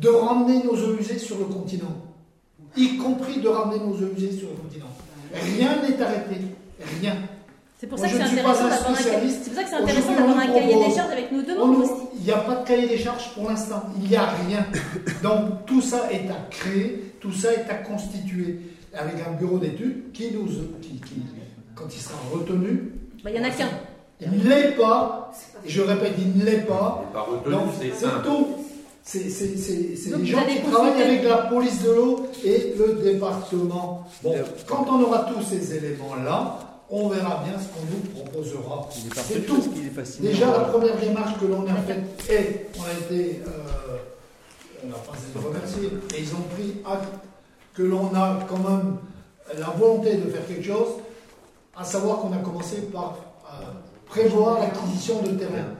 de 0.00 0.08
ramener 0.08 0.62
nos 0.64 0.72
eaux 0.72 0.96
usées 0.98 1.18
sur 1.18 1.36
le 1.38 1.44
continent. 1.44 1.94
Y 2.74 2.96
compris 2.96 3.38
de 3.42 3.48
ramener 3.48 3.80
nos 3.80 3.92
eaux 3.92 4.08
usées 4.16 4.32
sur 4.32 4.48
le 4.48 4.54
continent. 4.56 4.86
Rien 5.34 5.76
n'est 5.82 6.00
arrêté. 6.02 6.36
Rien. 7.02 7.16
C'est 7.78 7.86
pour 7.86 7.98
un 7.98 8.08
pour 8.08 8.08
ça 8.16 9.62
que 9.62 9.68
c'est 9.68 9.74
intéressant 9.76 10.14
d'avoir 10.14 10.38
un 10.38 10.46
cahier 10.46 10.74
des 10.88 10.94
charges 10.94 11.12
avec 11.12 11.30
nos 11.32 11.42
demandes 11.42 11.82
aussi. 11.82 11.92
Il 12.16 12.22
n'y 12.24 12.30
a 12.30 12.38
pas 12.38 12.54
de 12.62 12.66
cahier 12.66 12.88
des 12.88 12.96
charges 12.98 13.34
pour 13.34 13.50
l'instant. 13.50 13.82
Il 14.02 14.08
n'y 14.08 14.16
a 14.16 14.24
rien. 14.48 14.64
Donc 15.22 15.66
tout 15.66 15.82
ça 15.82 16.10
est 16.10 16.30
à 16.30 16.48
créer, 16.50 17.12
tout 17.20 17.32
ça 17.32 17.52
est 17.52 17.68
à 17.68 17.74
constituer 17.74 18.58
avec 18.94 19.16
un 19.28 19.32
bureau 19.32 19.58
d'études 19.58 20.12
qui 20.14 20.30
nous, 20.32 20.46
qui, 20.80 20.92
qui- 21.00 21.22
quand 21.74 21.94
il 21.94 22.00
sera 22.00 22.16
retenu, 22.32 22.92
Bah, 23.22 23.30
Il 23.30 23.36
y 23.36 23.40
en 23.40 23.44
a 23.44 23.50
qu'un. 23.50 23.68
Il 24.20 24.30
ne 24.30 24.48
l'est 24.48 24.72
pas. 24.72 25.32
Et 25.64 25.68
je 25.68 25.82
répète, 25.82 26.14
il 26.18 26.38
ne 26.38 26.44
l'est 26.44 26.66
pas. 26.66 27.04
Pas 27.12 27.22
retenu, 27.22 27.52
Donc 27.54 27.68
c'est 27.78 28.22
tout. 28.22 28.46
C'est 29.02 29.18
les 29.18 30.26
gens 30.26 30.46
qui 30.46 30.62
travaillent 30.70 31.02
avec 31.02 31.24
la 31.24 31.36
police 31.36 31.82
de 31.82 31.90
l'eau 31.90 32.26
et 32.42 32.74
le 32.78 32.94
département. 32.94 34.08
Bon, 34.22 34.34
quand 34.66 34.86
on 34.88 35.02
aura 35.02 35.30
tous 35.30 35.42
ces 35.42 35.76
éléments-là, 35.76 36.58
on 36.90 37.08
verra 37.08 37.42
bien 37.44 37.58
ce 37.58 37.68
qu'on 37.68 37.84
nous 37.90 38.22
proposera. 38.22 38.88
Est 38.90 39.20
C'est 39.20 39.40
de 39.40 39.46
tout. 39.46 39.60
est. 39.60 40.20
Déjà, 40.22 40.46
la 40.46 40.60
première 40.60 40.98
démarche 40.98 41.38
que 41.38 41.46
l'on 41.46 41.66
a 41.66 41.74
faite, 41.86 42.30
et 42.30 42.66
on 42.78 42.82
a 42.84 42.92
été, 42.92 43.42
euh, 43.46 43.98
on 44.84 44.88
n'a 44.88 44.94
pas 44.94 45.12
à 45.12 45.40
se 45.40 45.46
remercier, 45.46 45.90
et 46.16 46.20
ils 46.20 46.32
ont 46.34 46.42
pris 46.54 46.76
acte 46.86 47.14
que 47.74 47.82
l'on 47.82 48.14
a 48.14 48.38
quand 48.48 48.58
même 48.58 48.96
la 49.58 49.66
volonté 49.76 50.14
de 50.14 50.30
faire 50.30 50.46
quelque 50.46 50.64
chose, 50.64 50.94
à 51.76 51.84
savoir 51.84 52.18
qu'on 52.20 52.32
a 52.32 52.38
commencé 52.38 52.76
par 52.92 53.16
euh, 53.46 53.64
prévoir 54.14 54.60
l'acquisition 54.60 55.22
de 55.22 55.30
terrain. 55.30 55.74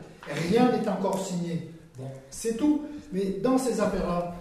Rien 0.50 0.72
n'est 0.72 0.88
encore 0.88 1.24
signé. 1.24 1.70
Bon, 1.96 2.10
c'est 2.30 2.56
tout. 2.56 2.82
Mais 3.12 3.36
dans 3.42 3.58
ces 3.58 3.80
affaires-là, 3.80 4.34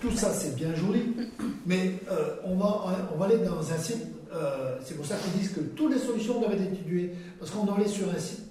tout 0.00 0.10
ça 0.12 0.32
c'est 0.32 0.54
bien 0.56 0.74
joli, 0.74 1.14
mais 1.66 1.94
euh, 2.10 2.36
on, 2.44 2.56
va, 2.56 2.86
on 3.14 3.18
va 3.18 3.26
aller 3.26 3.38
dans 3.38 3.60
un 3.60 3.78
site, 3.78 4.06
euh, 4.32 4.76
c'est 4.84 4.94
pour 4.94 5.04
ça 5.04 5.16
qu'ils 5.16 5.40
disent 5.40 5.52
que 5.52 5.60
toutes 5.60 5.92
les 5.92 5.98
solutions 5.98 6.40
doivent 6.40 6.52
être 6.52 6.72
étudiées, 6.72 7.12
parce 7.38 7.50
qu'on 7.50 7.64
doit 7.64 7.76
aller 7.76 7.88
sur 7.88 8.06
un 8.08 8.18
site 8.18 8.44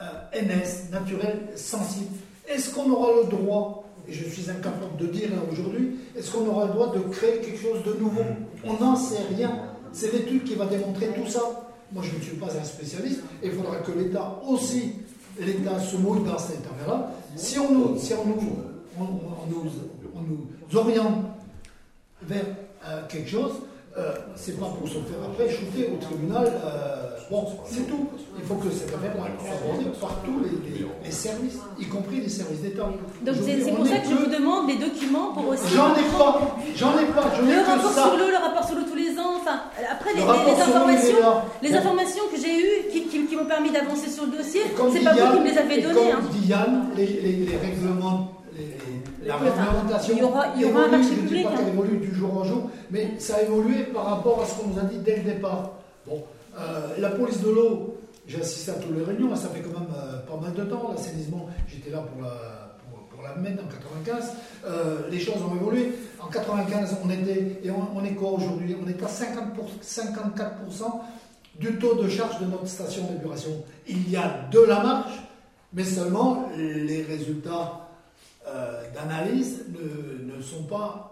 euh, 0.00 0.40
NS, 0.42 0.90
naturel, 0.90 1.48
sensible. 1.54 2.10
Est-ce 2.48 2.74
qu'on 2.74 2.90
aura 2.90 3.10
le 3.22 3.28
droit, 3.28 3.84
et 4.08 4.12
je 4.12 4.28
suis 4.28 4.50
incapable 4.50 4.96
de 4.98 5.06
dire 5.06 5.30
là 5.30 5.42
aujourd'hui, 5.50 5.96
est-ce 6.16 6.32
qu'on 6.32 6.46
aura 6.46 6.66
le 6.66 6.72
droit 6.72 6.92
de 6.92 7.00
créer 7.00 7.38
quelque 7.38 7.60
chose 7.60 7.84
de 7.84 7.94
nouveau? 8.00 8.24
On 8.64 8.82
n'en 8.82 8.96
sait 8.96 9.22
rien. 9.36 9.50
C'est 9.92 10.12
l'étude 10.12 10.42
qui 10.44 10.56
va 10.56 10.66
démontrer 10.66 11.08
tout 11.08 11.28
ça. 11.30 11.63
Moi, 11.92 12.02
je 12.02 12.16
ne 12.16 12.22
suis 12.22 12.36
pas 12.36 12.46
un 12.46 12.64
spécialiste, 12.64 13.20
il 13.42 13.52
faudra 13.52 13.76
que 13.76 13.92
l'État 13.92 14.40
aussi, 14.46 14.92
l'État 15.38 15.78
se 15.78 15.96
mouille 15.96 16.24
dans 16.24 16.38
cette 16.38 16.64
affaire-là. 16.66 17.12
Si 17.36 17.58
on 17.58 17.72
nous, 17.72 17.98
si 17.98 18.14
on 18.14 18.24
nous, 18.24 18.56
on, 18.98 19.02
on 19.02 19.46
nous, 19.50 19.70
on 20.14 20.20
nous 20.22 20.78
oriente 20.78 21.24
vers 22.22 22.44
euh, 22.86 23.02
quelque 23.08 23.28
chose, 23.28 23.52
euh, 23.96 24.12
c'est 24.34 24.58
pas 24.58 24.66
pour 24.66 24.88
se 24.88 24.94
faire 24.94 25.22
après 25.26 25.48
shooter 25.48 25.90
au 25.92 25.96
tribunal. 26.04 26.46
euh, 26.46 27.14
bon, 27.30 27.46
c'est 27.70 27.86
tout. 27.88 28.08
Il 28.36 28.44
faut 28.44 28.54
que 28.56 28.68
cette 28.70 28.92
affaire 28.94 29.12
soit 29.14 29.54
abordée 29.54 29.86
par 30.00 30.10
tous 30.24 30.38
les, 30.42 30.50
les- 30.70 30.86
les 31.04 31.10
services, 31.12 31.58
y 31.78 31.86
compris 31.86 32.20
les 32.20 32.28
services 32.28 32.60
d'État. 32.60 32.88
Donc 33.22 33.34
c'est 33.44 33.70
pour 33.72 33.86
ça 33.86 33.98
que 33.98 34.08
je 34.10 34.14
vous 34.16 34.30
demande 34.30 34.68
les 34.68 34.76
documents 34.76 35.32
pour 35.32 35.46
aussi. 35.48 35.62
J'en 35.74 35.94
ai 35.94 36.02
pas, 36.18 36.40
j'en 36.74 36.98
ai 36.98 37.06
pas, 37.06 37.24
je 37.38 37.42
Le 37.46 37.60
rapport 37.64 37.90
ça. 37.92 38.02
sur 38.08 38.16
l'eau, 38.18 38.28
le 38.28 38.36
rapport 38.42 38.64
sur 38.66 38.74
l'eau 38.76 38.82
tous 38.90 38.96
les 38.96 39.10
ans, 39.18 39.38
enfin, 39.40 39.60
après 39.90 40.12
les, 40.14 40.22
informations, 40.22 41.16
les 41.62 41.74
informations 41.74 42.24
que 42.32 42.40
j'ai 42.40 42.54
eues 42.58 42.88
qui, 42.90 43.02
qui- 43.04 43.26
qui 43.26 43.36
m'ont 43.36 43.46
permis 43.46 43.70
d'avancer 43.70 44.10
sur 44.10 44.24
le 44.26 44.32
dossier, 44.38 44.62
c'est 44.92 45.04
pas 45.04 45.12
vous 45.14 45.32
qui 45.36 45.40
me 45.40 45.44
les 45.50 45.58
avez 45.58 45.80
données. 45.82 46.10
Comme 46.10 46.24
hein. 46.24 46.28
dit 46.32 46.48
Yann, 46.48 46.88
les, 46.96 47.06
règlements, 47.56 48.32
la 49.26 49.36
réglementation. 49.36 50.14
il 50.16 50.18
y 50.20 50.22
aura- 50.22 50.46
il 50.56 50.62
y 50.62 50.64
aura 50.64 50.80
un 50.80 50.84
évolue. 50.86 50.90
marché 50.98 51.08
Je 51.14 51.14
ne 51.14 51.20
dis 51.20 51.26
public, 51.28 51.44
pas 51.44 51.50
hein. 51.50 51.56
qu'elle 51.58 51.68
évolue 51.68 51.96
du 51.98 52.14
jour 52.14 52.36
au 52.36 52.44
jour, 52.44 52.70
mais 52.90 53.12
ça 53.18 53.36
a 53.36 53.42
évolué 53.42 53.84
par 53.84 54.04
rapport 54.06 54.42
à 54.42 54.46
ce 54.46 54.54
qu'on 54.60 54.68
nous 54.68 54.78
a 54.78 54.82
dit 54.84 54.98
dès 54.98 55.16
le 55.16 55.22
départ. 55.22 55.70
Bon, 56.06 56.22
euh, 56.58 56.88
la 56.98 57.10
police 57.10 57.40
de 57.42 57.50
l'eau, 57.50 57.96
j'ai 58.26 58.40
assisté 58.40 58.70
à 58.70 58.74
toutes 58.74 58.96
les 58.96 59.02
réunions, 59.04 59.34
ça 59.36 59.48
fait 59.48 59.60
quand 59.60 59.78
même 59.78 59.88
euh, 59.96 60.18
pas 60.26 60.36
mal 60.40 60.52
de 60.54 60.62
temps, 60.64 60.90
l'assainissement, 60.92 61.46
j'étais 61.68 61.90
là 61.90 61.98
pour 61.98 62.22
la, 62.22 62.30
pour, 62.90 62.98
pour 63.08 63.22
la 63.22 63.34
mettre 63.36 63.62
en 63.64 63.68
95. 63.68 64.32
Euh, 64.66 64.98
les 65.10 65.18
choses 65.20 65.36
ont 65.50 65.54
évolué. 65.54 65.92
En 66.20 66.28
95, 66.28 66.96
on 67.04 67.10
était, 67.10 67.60
et 67.62 67.70
on, 67.70 67.98
on 67.98 68.04
est 68.04 68.12
quoi 68.14 68.30
aujourd'hui? 68.32 68.76
On 68.82 68.88
est 68.88 69.02
à 69.02 69.08
50 69.08 69.54
pour- 69.54 69.68
54% 69.82 71.00
du 71.60 71.76
taux 71.78 71.94
de 72.02 72.08
charge 72.08 72.40
de 72.40 72.46
notre 72.46 72.66
station 72.66 73.04
d'épuration. 73.04 73.50
Il 73.86 74.10
y 74.10 74.16
a 74.16 74.46
de 74.50 74.60
la 74.60 74.82
marge, 74.82 75.22
mais 75.72 75.84
seulement 75.84 76.48
les 76.56 77.02
résultats 77.02 77.83
euh, 78.46 78.82
d'analyse 78.94 79.64
ne, 79.70 80.36
ne 80.36 80.42
sont 80.42 80.64
pas 80.64 81.10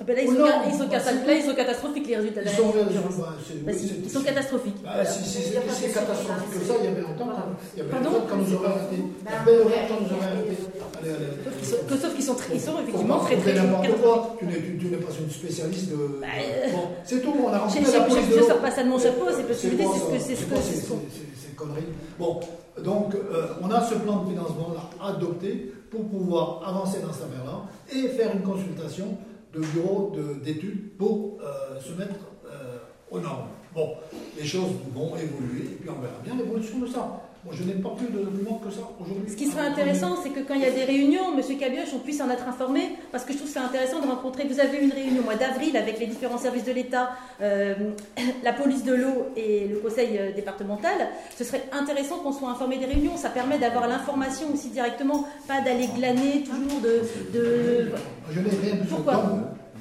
Ah 0.00 0.04
ben 0.04 0.16
là, 0.16 0.22
ils, 0.22 0.26
sont, 0.28 0.34
non, 0.34 0.46
ca- 0.46 0.62
ils 0.66 0.72
sont 0.72 0.78
bah, 0.90 0.98
cata- 0.98 1.10
c'est- 1.10 1.26
là, 1.26 1.34
ils 1.34 1.42
sont 1.42 1.54
catastrophiques, 1.54 2.06
les 2.08 2.16
résultats 2.16 2.42
Ils 2.42 2.48
sont, 2.50 2.66
l'occurrence. 2.74 3.16
bah, 3.16 3.32
Bah, 3.64 3.72
si, 3.72 3.88
c'est- 3.88 3.94
ils 4.02 4.10
sont 4.10 4.22
catastrophiques. 4.22 4.74
Ah, 4.84 4.90
Voilà. 4.94 5.04
si 5.08 5.22
si 5.24 5.38
Il 5.38 5.54
y 5.54 5.56
a 5.56 5.60
c'est 5.62 5.66
pas 5.68 5.72
si 5.72 5.86
de 5.88 5.94
catastrophique 5.94 6.50
que 6.50 6.66
ça, 6.66 6.74
il 6.80 6.84
y 6.84 6.88
avait 6.88 7.00
longtemps. 7.00 7.30
Il 7.30 7.78
y 7.78 7.80
avait 7.82 7.90
Pardon 7.90 8.10
longtemps 8.10 8.26
quand 8.28 8.36
nous 8.36 8.54
aurait 8.56 8.68
arrêté. 8.74 8.96
Bah, 9.24 9.30
belle 9.46 9.54
ouais, 9.54 9.62
horreur 9.62 9.84
quand 9.88 10.00
nous 10.02 10.12
aurait 10.18 10.26
arrêté. 10.34 10.54
Allez, 10.98 11.10
allez. 11.14 11.86
Que- 11.88 11.96
sauf 11.96 12.12
qu'ils 12.14 12.24
sont, 12.24 12.34
très- 12.34 12.54
ils 12.54 12.60
sont 12.60 12.72
Faut 12.72 12.82
effectivement 12.82 13.18
très 13.20 13.36
très 13.36 13.54
catastrophiques. 13.54 14.02
quoi. 14.02 14.36
Tu 14.40 14.44
n'es 14.90 14.96
pas 14.98 15.12
une 15.14 15.30
spécialiste 15.30 15.90
de. 15.90 15.96
Bah, 16.20 16.26
euh, 16.42 16.72
Bon, 16.74 16.84
c'est 17.04 17.20
tout. 17.22 17.30
On 17.38 17.48
a 17.48 17.54
Je 17.54 17.58
rencontré 17.62 17.84
je- 17.86 17.92
la 17.98 18.04
police 18.04 18.28
de 18.28 18.34
je 18.34 18.38
l'eau. 18.40 18.46
sors 18.48 18.58
pas 18.60 18.70
ça 18.74 18.82
de 18.82 18.88
mon 18.88 18.98
chapeau, 18.98 19.24
c'est 19.30 19.46
possibilité, 19.46 19.84
quoi, 19.84 19.94
c'est 19.94 20.02
ce 20.02 20.10
que 20.10 20.18
c'est 20.18 20.34
ce 20.42 20.44
que 20.50 20.56
c'est 20.58 21.22
c'est 21.38 21.54
connerie. 21.56 21.86
Bon, 22.18 22.40
donc 22.82 23.14
euh, 23.14 23.46
on 23.62 23.70
a 23.70 23.80
ce 23.80 23.94
plan 23.94 24.24
de 24.24 24.30
financement 24.30 24.74
là 24.74 25.06
adopté 25.08 25.72
pour 25.94 26.04
pouvoir 26.08 26.62
avancer 26.66 27.00
dans 27.00 27.12
cette 27.12 27.24
affaire-là 27.26 27.62
et 27.92 28.08
faire 28.08 28.34
une 28.34 28.42
consultation 28.42 29.16
de 29.54 29.60
bureau 29.60 30.12
de- 30.16 30.44
d'études 30.44 30.96
pour 30.98 31.38
euh, 31.42 31.80
se 31.80 31.92
mettre 31.92 32.14
euh, 32.46 32.78
aux 33.10 33.20
normes. 33.20 33.48
Bon, 33.74 33.94
les 34.38 34.44
choses 34.44 34.70
vont 34.94 35.16
évoluer 35.16 35.62
et 35.64 35.76
puis 35.80 35.88
on 35.90 36.00
verra 36.00 36.18
bien 36.24 36.34
l'évolution 36.36 36.78
de 36.80 36.86
ça. 36.86 37.20
Moi, 37.44 37.52
je 37.58 37.62
n'ai 37.64 37.74
pas 37.74 37.90
plus 37.90 38.06
de 38.06 38.24
documents 38.24 38.58
que 38.64 38.70
ça 38.70 38.80
aujourd'hui. 38.98 39.30
Ce 39.30 39.36
qui 39.36 39.46
serait 39.48 39.66
intéressant, 39.66 40.16
c'est 40.22 40.30
que 40.30 40.40
quand 40.40 40.54
il 40.54 40.62
y 40.62 40.64
a 40.64 40.70
des 40.70 40.84
réunions, 40.84 41.36
Monsieur 41.36 41.56
Cabioche, 41.56 41.92
on 41.94 41.98
puisse 41.98 42.22
en 42.22 42.30
être 42.30 42.48
informé, 42.48 42.96
parce 43.12 43.24
que 43.24 43.34
je 43.34 43.38
trouve 43.38 43.50
que 43.50 43.54
c'est 43.54 43.64
intéressant 43.64 44.00
de 44.00 44.06
rencontrer. 44.06 44.46
Vous 44.48 44.60
avez 44.60 44.78
une 44.78 44.90
réunion 44.90 45.20
au 45.20 45.24
mois 45.24 45.34
d'avril 45.34 45.76
avec 45.76 46.00
les 46.00 46.06
différents 46.06 46.38
services 46.38 46.64
de 46.64 46.72
l'État, 46.72 47.10
euh, 47.42 47.74
la 48.42 48.54
police 48.54 48.82
de 48.82 48.94
l'eau 48.94 49.26
et 49.36 49.68
le 49.68 49.76
conseil 49.76 50.16
euh, 50.18 50.32
départemental. 50.32 51.08
Ce 51.36 51.44
serait 51.44 51.64
intéressant 51.72 52.16
qu'on 52.20 52.32
soit 52.32 52.48
informé 52.48 52.78
des 52.78 52.86
réunions. 52.86 53.18
Ça 53.18 53.28
permet 53.28 53.58
d'avoir 53.58 53.88
l'information 53.88 54.46
aussi 54.54 54.70
directement, 54.70 55.26
pas 55.46 55.60
d'aller 55.60 55.88
glaner 55.94 56.44
toujours 56.44 56.80
de. 56.80 57.02
de... 57.38 57.90
Je 58.30 58.40
n'ai 58.40 58.48
rien 58.48 58.76
tout. 58.76 58.94
Pourquoi 58.94 59.22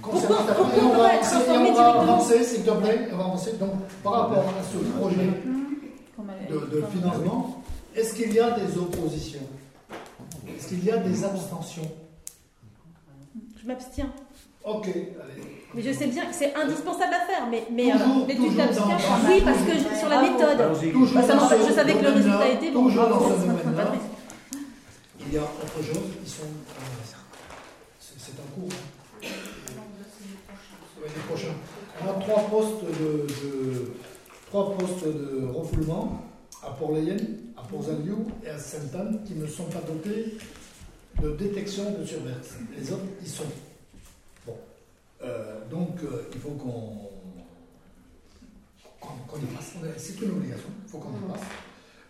Pourquoi 0.02 0.38
Pourquoi 0.54 0.68
on 0.82 0.88
on 0.88 0.98
va 0.98 1.70
on 1.70 1.74
va 1.74 2.02
avancer, 2.02 2.44
s'il 2.44 2.64
te 2.64 2.72
plaît, 2.72 3.08
on 3.14 3.18
va 3.18 3.24
avancer. 3.24 3.54
Donc, 3.58 3.72
par 4.04 4.14
rapport 4.14 4.54
à 4.60 4.64
ce 4.70 4.78
projet 5.00 5.30
de, 6.60 6.84
financement, 6.92 7.64
est-ce 7.96 8.14
qu'il 8.16 8.34
y 8.34 8.40
a 8.40 8.52
des 8.52 8.78
oppositions? 8.78 9.48
Est-ce 10.48 10.68
qu'il 10.70 10.84
y 10.84 10.92
a 10.92 10.98
des 10.98 11.24
abstentions? 11.24 11.90
Je 13.62 13.68
m'abstiens. 13.68 14.12
Ok, 14.66 14.88
allez. 14.88 15.44
Mais 15.76 15.82
je 15.82 15.92
sais 15.92 16.08
bien 16.08 16.26
que 16.26 16.34
c'est 16.36 16.54
indispensable 16.56 17.14
à 17.14 17.26
faire, 17.26 17.48
mais, 17.50 17.66
mais 17.72 17.92
Toujours, 17.92 18.26
euh, 18.30 18.36
toujours 18.36 18.52
d'abstention, 18.54 19.10
dans- 19.24 19.30
oui, 19.30 19.42
parce 19.44 19.58
que 19.60 19.74
je- 19.74 20.00
sur 20.00 20.10
la 20.10 20.22
méthode. 20.22 20.92
Toujours 20.92 21.14
Bah, 21.16 21.24
ça 21.28 21.50
ce 21.50 21.68
je 21.70 21.74
savais 21.74 21.94
que 21.96 22.04
le 22.04 22.10
résultat 22.12 22.50
était 22.50 22.72
bon. 22.72 22.84
Toujours 22.86 23.08
dans 23.10 23.20
ce 23.20 23.34
domaine-là, 23.42 23.92
il 25.26 25.34
y 25.34 25.38
a 25.38 25.42
autre 25.42 25.84
chose 25.86 26.12
qui 26.24 26.30
sont. 26.30 26.44
euh, 26.44 28.08
c'est 28.18 28.34
en 28.40 28.60
cours. 28.62 28.70
hein. 28.72 29.28
L'année 31.02 31.14
prochaine. 31.28 31.54
On 32.06 32.10
a 32.10 32.14
trois 32.24 32.44
postes 32.50 32.84
de, 32.86 33.28
de- 33.28 33.94
trois 34.50 34.78
postes 34.78 35.06
de 35.06 35.46
refoulement 35.54 36.22
à 36.66 36.72
Port-Layenne, 36.72 37.38
à 37.58 37.64
Port-Zaliou 37.64 38.26
et 38.46 38.50
à 38.50 38.58
Sainte-Anne 38.58 39.22
qui 39.26 39.34
ne 39.34 39.48
sont 39.48 39.66
pas 39.66 39.82
dotés 39.82 40.38
de 41.22 41.32
détection 41.36 41.92
de 41.92 42.06
surverse. 42.06 42.56
Les 42.78 42.92
autres 42.92 43.04
y 43.24 43.28
sont. 43.28 43.44
Bon. 44.46 44.58
Euh, 45.22 45.60
donc 45.70 46.02
euh, 46.04 46.30
il 46.34 46.40
faut 46.40 46.52
qu'on 46.52 47.10
y 49.40 49.46
passe. 49.46 49.76
C'est 49.98 50.22
une 50.22 50.32
obligation, 50.32 50.70
il 50.86 50.90
faut 50.90 51.00
qu'on 51.00 51.12
y 51.12 51.32
passe. 51.32 51.48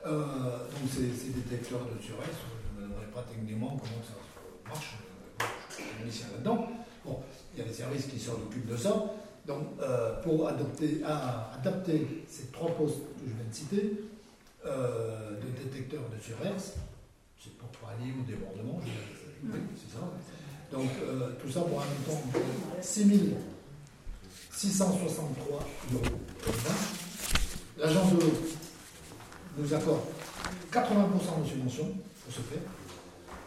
Euh, 0.06 0.58
donc 0.70 0.90
ces, 0.92 1.30
détecteurs 1.32 1.82
de 1.86 2.02
surverse, 2.02 2.30
je 2.76 2.82
ne 2.82 2.86
demanderai 2.88 3.08
pas 3.08 3.26
techniquement 3.30 3.70
comment 3.70 4.04
ça 4.08 4.70
marche. 4.70 4.98
Je 6.06 6.12
suis 6.12 6.26
là-dedans. 6.32 6.68
Bon, 7.06 7.20
il 7.54 7.60
y 7.60 7.64
a 7.64 7.68
des 7.68 7.74
services 7.74 8.06
qui 8.08 8.20
s'en 8.20 8.34
occupent 8.34 8.70
de 8.70 8.78
ça. 8.78 9.06
Donc, 9.46 9.68
pour 10.24 10.48
à- 10.48 10.54
adapter 11.56 12.24
ces 12.30 12.48
trois 12.48 12.70
postes 12.72 13.02
que 13.18 13.28
je 13.28 13.34
viens 13.34 13.50
de 13.50 13.54
citer, 13.54 14.00
euh, 14.66 15.32
de 15.42 15.64
détecteurs 15.64 16.04
de 16.16 16.22
surverse, 16.22 16.74
c'est 17.42 17.56
pour 17.58 17.68
pallier 17.70 18.14
au 18.20 18.24
débordement, 18.24 18.80
c'est 19.76 19.98
ça. 19.98 20.04
Donc, 20.72 20.90
euh, 21.04 21.32
tout 21.42 21.52
ça 21.52 21.62
pour 21.62 21.82
un 21.82 21.86
montant 21.86 22.22
de 22.34 22.82
6 22.82 23.06
663 24.52 25.60
euros. 25.94 26.04
L'agence 27.78 28.14
de 28.14 28.22
l'eau 28.22 28.34
nous 29.58 29.74
accorde 29.74 30.02
80% 30.72 31.44
de 31.44 31.48
subvention 31.48 31.94
pour 32.24 32.34
ce 32.34 32.40
faire, 32.42 32.62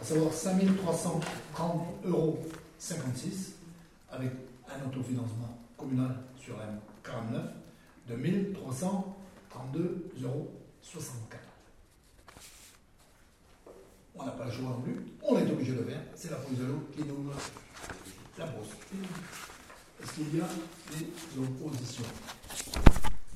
à 0.00 0.04
savoir 0.04 0.32
5 0.32 0.76
330 0.76 1.86
euros 2.04 2.38
56, 2.78 3.54
avec 4.10 4.30
un 4.68 4.86
autofinancement 4.88 5.58
communal 5.76 6.16
sur 6.38 6.56
la 6.58 6.66
49 7.02 7.42
de 8.08 8.14
1332 8.14 10.10
euros 10.22 10.50
64. 10.92 11.40
On 14.14 14.24
n'a 14.24 14.30
pas 14.32 14.44
le 14.46 14.50
choix 14.50 14.64
non 14.70 14.80
plus, 14.80 14.96
on 15.22 15.36
est 15.38 15.50
obligé 15.50 15.72
de 15.72 15.78
le 15.80 15.84
faire, 15.84 16.00
c'est 16.14 16.30
la 16.30 16.36
police 16.36 16.58
de 16.58 16.64
l'eau 16.64 16.88
qui 16.96 17.02
nous 17.04 17.30
la 18.38 18.46
pose. 18.46 18.68
Est-ce 20.02 20.12
qu'il 20.12 20.36
y 20.36 20.40
a 20.40 20.46
des 20.92 21.38
oppositions? 21.42 22.04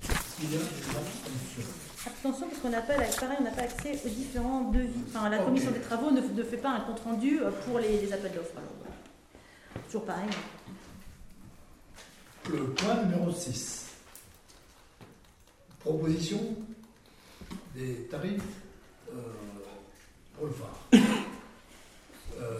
Est-ce 0.02 0.36
qu'il 0.36 0.52
y 0.52 0.56
a 0.56 0.58
des 0.58 0.96
abstentions 0.96 1.72
Attention, 2.06 2.48
parce 2.48 2.60
qu'on 2.62 2.70
n'a 2.70 2.80
pas, 2.80 2.94
pareil, 2.94 3.36
on 3.40 3.44
n'a 3.44 3.50
pas 3.50 3.62
accès 3.62 4.00
aux 4.06 4.08
différents 4.08 4.70
devis. 4.70 5.00
Enfin, 5.08 5.28
la 5.28 5.38
commission 5.40 5.70
des 5.70 5.80
travaux 5.80 6.10
ne, 6.10 6.20
ne 6.22 6.42
fait 6.42 6.56
pas 6.56 6.70
un 6.70 6.80
compte 6.80 7.00
rendu 7.00 7.42
euh, 7.42 7.50
pour 7.66 7.78
les, 7.78 8.00
les 8.00 8.12
appels 8.12 8.32
d'offres. 8.32 8.52
Voilà. 8.54 9.84
Toujours 9.86 10.04
pareil. 10.06 10.30
Le 12.50 12.70
point 12.70 13.02
numéro 13.02 13.30
6. 13.30 13.86
Proposition 15.80 16.56
des 17.74 18.06
tarifs 18.10 18.42
pour 20.36 20.46
le 20.46 20.52
phare. 20.52 21.02
Euh, 22.40 22.56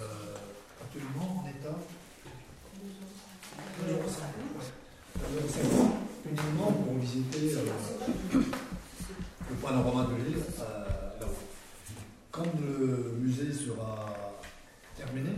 actuellement 0.82 1.42
en 1.42 1.48
état 1.48 1.78
2,50 3.88 3.92
euros. 3.92 4.02
Ouais. 4.58 4.68
2,50 5.40 5.74
euros. 5.74 5.90
Uniquement 6.28 6.72
pour 6.72 6.94
visiter 6.98 7.54
euh, 7.56 8.40
le 9.48 9.56
panorama 9.56 10.06
de 10.10 10.16
l'île 10.22 10.42
euh, 10.60 11.18
là-haut. 11.18 11.30
Quand 12.30 12.44
le 12.60 13.16
musée 13.18 13.52
sera 13.52 14.34
terminé, 14.96 15.30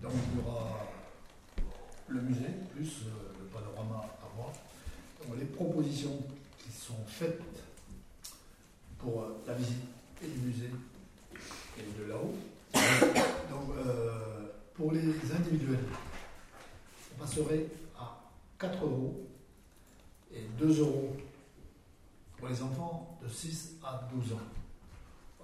donc 0.00 0.12
il 0.32 0.38
y 0.38 0.46
aura 0.46 0.86
le 2.08 2.20
musée 2.20 2.54
plus 2.72 3.02
euh, 3.06 3.32
le 3.40 3.46
panorama 3.46 4.06
à 4.22 4.36
voir. 4.36 4.52
Donc, 5.26 5.38
les 5.38 5.46
propositions 5.46 6.22
qui 6.58 6.70
sont 6.70 7.04
faites 7.06 7.40
pour 9.04 9.20
euh, 9.20 9.42
la 9.46 9.52
visite 9.52 9.84
et 10.22 10.26
du 10.26 10.38
musée 10.38 10.70
et 11.78 12.00
de 12.00 12.08
là-haut. 12.08 12.34
Donc 13.50 13.76
euh, 13.76 14.46
pour 14.72 14.92
les 14.92 15.12
individuels, 15.32 15.84
on 17.14 17.20
passerait 17.20 17.66
à 17.98 18.18
4 18.58 18.84
euros 18.84 19.28
et 20.32 20.42
2 20.58 20.80
euros 20.80 21.16
pour 22.38 22.48
les 22.48 22.62
enfants 22.62 23.18
de 23.22 23.28
6 23.28 23.76
à 23.84 24.08
12 24.12 24.32
ans. 24.32 24.36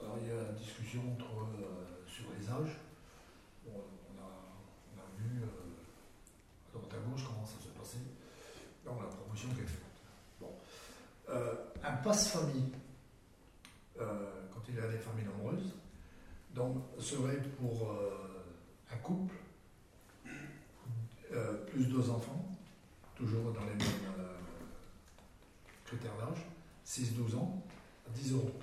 Alors 0.01 0.17
il 0.23 0.29
y 0.29 0.31
a 0.31 0.51
une 0.51 0.57
discussion 0.57 1.03
entre, 1.13 1.43
euh, 1.61 2.09
sur 2.09 2.25
les 2.39 2.49
âges. 2.49 2.79
On, 3.67 3.79
a, 3.79 5.05
vu 5.19 5.43
à 5.45 6.79
droite 6.79 6.95
à 6.95 7.11
gauche 7.11 7.25
comment 7.27 7.45
ça 7.45 7.63
se 7.63 7.69
passait 7.79 8.05
dans 8.87 8.99
la 9.03 9.09
proposition 9.09 9.51
qui 9.51 9.61
est 9.61 9.67
faite. 9.67 9.81
Bon. 10.41 10.49
Un 11.83 11.97
passe-famille, 12.03 12.73
quand 14.53 14.61
il 14.69 14.75
y 14.75 14.79
a 14.79 14.89
des 14.89 14.99
familles 14.99 15.27
nombreuses, 15.27 15.75
donc 16.55 16.77
serait 16.99 17.41
pour 17.59 17.91
euh, 17.91 18.45
un 18.93 18.97
couple, 18.97 19.35
euh, 21.33 21.65
plus 21.67 21.87
deux 21.87 22.11
enfants, 22.11 22.45
toujours 23.15 23.53
dans 23.53 23.61
les 23.61 23.75
mêmes 23.75 24.19
euh, 24.19 24.37
critères 25.85 26.17
d'âge, 26.17 26.45
6-12 26.87 27.37
ans, 27.37 27.63
à 28.07 28.11
10 28.11 28.33
euros. 28.33 28.61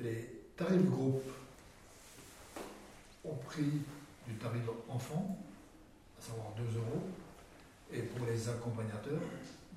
Les 0.00 0.44
tarifs 0.56 0.86
groupes 0.86 1.32
au 3.24 3.34
prix 3.34 3.82
du 4.26 4.34
tarif 4.36 4.62
enfant, 4.88 5.38
à 6.18 6.22
savoir 6.22 6.52
2 6.56 6.62
euros, 6.78 7.02
et 7.92 8.02
pour 8.02 8.26
les 8.26 8.48
accompagnateurs, 8.48 9.20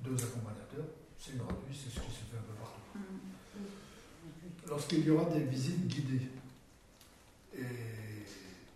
deux 0.02 0.16
accompagnateurs, 0.16 0.86
c'est 1.18 1.36
gratuit, 1.36 1.72
c'est 1.72 1.90
ce 1.90 2.00
qui 2.00 2.10
se 2.10 2.24
fait 2.24 2.38
un 2.38 2.42
peu 2.42 2.54
partout. 2.54 2.98
Lorsqu'il 4.68 5.04
y 5.04 5.10
aura 5.10 5.26
des 5.30 5.44
visites 5.44 5.86
guidées, 5.86 6.28
et 7.56 7.64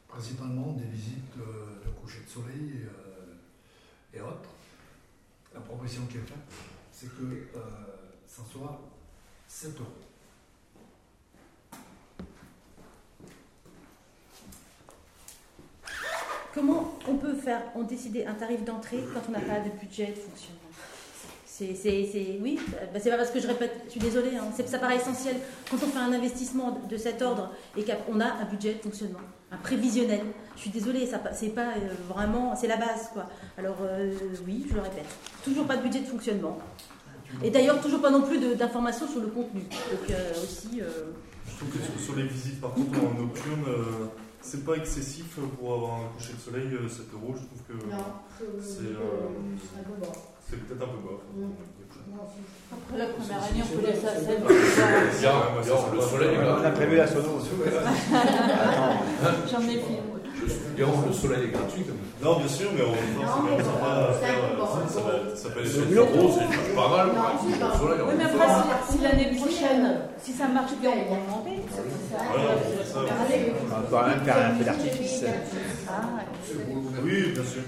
principalement 0.07 0.73
des 0.73 0.85
visites 0.85 1.37
euh, 1.41 1.85
de 1.85 1.91
coucher 2.01 2.21
de 2.21 2.29
soleil 2.29 2.85
euh, 2.85 4.17
et 4.17 4.21
autres, 4.21 4.51
la 5.55 5.61
proposition 5.61 6.07
qui 6.07 6.19
est 6.19 6.21
faite, 6.21 6.37
c'est 6.93 7.09
que 7.09 7.25
euh, 7.25 7.61
ça 8.27 8.43
soit 8.51 8.81
7 9.49 9.81
euros. 9.81 9.87
comment 16.59 16.99
on 17.07 17.17
peut 17.17 17.35
faire, 17.35 17.63
on 17.77 17.85
décider 17.85 18.27
un 18.27 18.35
tarif 18.35 18.65
d'entrée 18.65 19.05
quand 19.15 19.21
on 19.29 19.33
n'a 19.33 19.41
pas 19.41 19.61
de 19.61 19.71
budget 19.79 20.09
de 20.09 20.17
fonctionnement? 20.17 20.59
C'est, 21.59 21.75
c'est, 21.75 22.09
c'est- 22.13 22.39
oui, 22.41 22.59
bah, 22.93 23.01
c'est 23.03 23.11
pas 23.11 23.17
parce 23.17 23.31
que 23.31 23.41
je 23.41 23.49
répète, 23.49 23.73
je 23.87 23.91
suis 23.93 24.01
désolée, 24.01 24.37
hein, 24.37 24.45
c'est, 24.55 24.69
ça 24.69 24.79
paraît 24.79 24.97
essentiel. 24.97 25.37
Quand 25.71 25.77
on 25.77 25.89
fait 25.89 25.99
un 25.99 26.13
investissement 26.13 26.79
de 26.89 26.97
cet 26.97 27.21
ordre 27.23 27.51
et 27.77 27.83
qu'on 27.85 28.21
a 28.21 28.27
un 28.27 28.45
budget 28.45 28.75
de 28.75 28.79
fonctionnement, 28.79 29.19
un 29.51 29.57
prévisionnel, 29.57 30.21
je 30.57 30.61
suis 30.63 30.71
désolée, 30.71 31.07
ça, 31.07 31.21
c'est 31.35 31.49
pas 31.49 31.71
euh, 31.71 31.95
vraiment, 32.09 32.55
c'est 32.55 32.69
la 32.69 32.77
base 32.77 33.09
quoi. 33.13 33.27
Alors 33.57 33.79
euh, 33.83 34.13
oui, 34.47 34.67
je 34.69 34.75
le 34.75 34.81
répète, 34.83 35.07
toujours 35.43 35.67
pas 35.67 35.77
de 35.77 35.83
budget 35.83 36.01
de 36.01 36.07
fonctionnement. 36.07 36.59
Et 37.43 37.51
d'ailleurs, 37.51 37.81
toujours 37.83 38.01
pas 38.01 38.11
non 38.11 38.23
plus 38.23 38.39
de- 38.39 38.55
d'informations 38.55 39.07
sur 39.09 39.21
le 39.21 39.27
contenu. 39.27 39.61
Donc 39.63 40.11
euh, 40.11 40.31
aussi, 40.43 40.81
euh, 40.81 41.13
Je 41.47 41.57
trouve 41.57 41.71
que 41.71 42.01
sur, 42.03 42.15
les 42.17 42.23
visites, 42.25 42.61
par 42.61 42.73
contre, 42.73 42.99
en 43.01 43.21
nocturne, 43.21 43.65
euh, 43.67 44.07
c'est 44.41 44.65
pas 44.65 44.75
excessif 44.77 45.27
pour 45.59 45.75
avoir 45.75 45.95
un 46.03 46.09
coucher 46.17 46.33
de 46.35 46.39
soleil, 46.41 46.69
euh, 46.73 46.89
7 46.89 47.07
euros. 47.15 47.35
Je 47.35 47.45
trouve 47.47 47.63
que 47.79 47.85
c'est 48.63 48.95
euh, 48.97 49.83
c'est 50.49 50.57
peut-être 50.57 50.83
un 50.83 50.87
peu 50.87 51.01
bas. 51.05 51.21
Après 52.73 52.99
la 52.99 53.07
première 53.07 53.43
année, 53.45 53.63
on 53.63 53.77
peut 53.77 53.87
laisser 53.87 54.07
à 54.07 54.15
scène. 54.17 54.43
Bien, 55.21 55.33
bien, 55.63 55.75
le 55.95 56.01
soleil 56.01 56.39
On 56.39 56.65
a 56.65 56.71
prévu 56.71 56.97
la 56.97 57.07
sono. 57.07 57.39
Attends. 57.67 59.03
J'en 59.51 59.63
ai 59.63 59.79
filmé. 59.79 60.18
Le 60.47 61.13
soleil 61.13 61.45
est 61.45 61.53
gratuit 61.53 61.83
quand 61.83 61.95
même. 61.95 62.09
Non, 62.23 62.39
bien 62.39 62.49
sûr, 62.49 62.71
mais 62.75 62.83
bon. 62.83 62.95
Ça, 63.59 65.01
va- 65.01 65.61
aller 65.61 65.69
C'est 65.69 65.75
sur 65.75 65.87
1000 65.87 65.99
euros, 65.99 66.31
c'est 66.39 66.75
pas 66.75 66.89
mal. 66.89 67.07
Oui, 67.11 68.15
mais 68.17 68.25
après, 68.25 68.49
si, 68.89 68.93
si 68.93 69.03
l'année 69.03 69.37
prochaine, 69.37 70.01
si 70.23 70.33
ça 70.33 70.47
marche 70.49 70.73
bien, 70.81 70.91
on 70.91 71.15
va 71.15 71.21
ça. 72.85 73.01
On 73.01 73.67
va 73.67 73.83
quand 73.91 74.07
même 74.09 74.21
faire 74.25 74.37
un 74.53 74.55
peu 74.59 74.65
d'artifice. 74.65 75.25
Oui, 77.05 77.33
bien 77.33 77.43
sûr. 77.45 77.63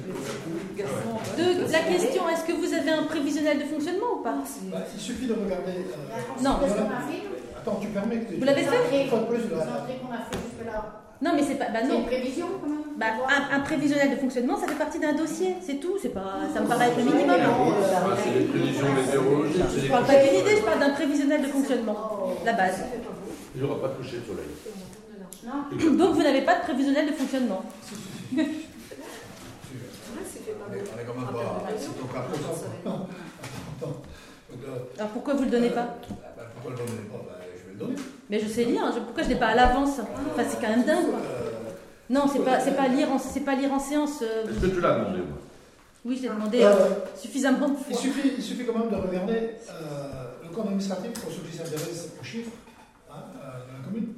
de- 1.38 1.72
la 1.72 1.78
question, 1.80 2.28
est-ce 2.28 2.44
que 2.44 2.52
vous 2.52 2.72
avez 2.74 2.90
un 2.90 3.04
prévisionnel 3.04 3.58
de 3.58 3.64
fonctionnement 3.64 4.18
ou 4.18 4.22
pas 4.22 4.34
Bah, 4.72 4.78
il 4.94 5.00
suffit 5.00 5.26
de 5.26 5.34
regarder. 5.34 5.72
euh, 5.72 6.42
Non. 6.42 6.56
Attends, 7.58 7.78
tu 7.80 7.88
permets 7.88 8.16
que. 8.20 8.34
Vous 8.38 8.44
l'avez 8.44 8.62
fait 8.62 9.02
Une 9.04 9.08
fois 9.10 9.18
de 9.20 9.24
plus, 9.26 9.42
Les 9.50 9.56
là. 9.56 9.62
entrées 9.62 9.98
qu'on 10.00 10.12
a 10.14 10.18
fait 10.18 10.38
jusque-là. 10.38 11.00
Non, 11.22 11.32
mais 11.34 11.42
c'est 11.42 11.56
pas, 11.56 11.68
bah 11.68 11.82
non. 11.86 11.98
une 12.00 12.06
prévision 12.06 12.46
quand 12.60 12.66
même 12.68 12.78
Bah, 12.96 13.06
un, 13.28 13.50
un 13.56 13.60
prévisionnel 13.60 14.10
de 14.10 14.16
fonctionnement, 14.16 14.56
ça 14.58 14.66
fait 14.66 14.74
partie 14.74 14.98
d'un 14.98 15.12
dossier, 15.12 15.54
c'est 15.64 15.78
tout. 15.78 15.96
C'est 16.00 16.08
pas, 16.14 16.40
ça 16.54 16.60
me 16.60 16.66
paraît 16.66 16.88
être 16.88 16.96
le 16.98 17.04
minimum. 17.04 17.36
C'est 18.24 18.48
prévisions 18.48 18.92
météorologiques, 18.94 19.62
Je 19.84 19.88
parle 19.90 20.06
pas 20.06 20.14
d'une 20.16 20.40
idée, 20.40 20.56
je 20.56 20.62
parle 20.62 20.80
d'un 20.80 20.90
prévisionnel 20.90 21.42
de 21.42 21.46
fonctionnement, 21.48 22.34
la 22.44 22.52
base. 22.54 22.82
Il 23.54 23.62
n'y 23.62 23.68
aura 23.68 23.80
pas 23.82 23.88
de 23.88 23.94
coucher 23.94 24.18
de 24.18 24.24
soleil. 24.26 24.46
Donc 25.98 26.14
vous 26.14 26.22
n'avez 26.22 26.42
pas 26.42 26.56
de 26.56 26.60
prévisionnel 26.62 27.06
de 27.06 27.12
fonctionnement. 27.12 27.62
On 28.32 28.38
est 28.40 28.46
quand 31.06 31.14
même 31.14 31.32
pas. 31.32 31.62
C'est. 31.76 31.88
Euh, 34.52 35.04
pourquoi 35.12 35.34
vous 35.34 35.44
le 35.44 35.50
donnez 35.50 35.70
pas? 35.70 35.96
Bah, 36.36 36.42
Pourquoi 36.54 36.72
le 36.72 36.76
donner 36.78 37.08
pas? 37.08 37.18
Donner. 37.80 37.96
Mais 38.28 38.38
je 38.40 38.46
sais 38.48 38.64
lire, 38.64 38.82
hein, 38.84 38.92
je- 38.94 39.00
pourquoi 39.00 39.22
je 39.22 39.28
l'ai 39.30 39.36
pas 39.36 39.48
à 39.48 39.54
l'avance? 39.54 39.98
Enfin, 40.00 40.42
c'est 40.48 40.60
quand 40.60 40.68
même 40.68 40.84
dingue. 40.84 41.06
quoi. 41.10 41.18
Euh, 41.18 41.50
Non, 42.10 42.26
c'est 42.32 42.40
pas, 42.44 42.58
c'est 42.60 42.76
pas 42.76 42.88
lire, 42.88 43.10
en, 43.12 43.18
c'est 43.18 43.40
pas 43.40 43.54
lire 43.54 43.72
en 43.72 43.78
séance. 43.78 44.22
euh, 44.22 44.44
Est-ce 44.48 44.60
que 44.60 44.66
tu 44.66 44.80
l'as 44.80 44.98
demandé 44.98 45.18
moi? 45.18 45.38
Oui, 46.04 46.16
je 46.16 46.22
l'ai 46.22 46.28
demandé 46.28 46.62
euh, 46.62 46.70
euh, 46.72 46.88
suffisamment 47.16 47.68
de 47.68 47.74
il, 47.88 47.94
fois. 47.94 48.02
suffit, 48.02 48.32
il 48.38 48.42
suffit 48.42 48.64
quand 48.64 48.78
même 48.78 48.90
de 48.90 48.96
regarder 48.96 49.50
euh, 49.70 50.24
le 50.42 50.48
code 50.48 50.66
administratif 50.66 51.12
pour 51.12 51.30
ceux 51.30 51.42
qui 51.42 51.56
s'intéressent 51.56 52.08
aux 52.20 52.24
chiffres 52.24 52.50
hein, 53.12 53.22
euh, 53.36 53.72
de 53.72 53.78
la 53.78 53.84
commune. 53.84 54.14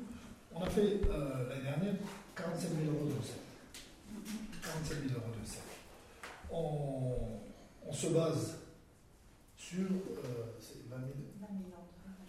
On 0.54 0.62
a 0.62 0.70
fait 0.70 0.80
euh, 1.10 1.48
l'année 1.50 1.62
dernière 1.64 1.94
47 2.36 2.70
000 2.84 2.94
euros 2.96 3.06
de 3.10 3.18
recettes. 3.20 3.42
47 4.62 4.98
000 5.08 5.20
euros 5.20 5.32
de 5.34 5.40
recettes. 5.42 5.62
On, 6.50 7.88
on 7.88 7.92
se 7.92 8.06
base 8.08 8.56
sur, 9.56 9.80
euh, 9.84 10.54
c'est 10.60 10.88
20 10.88 10.96
000 10.96 11.08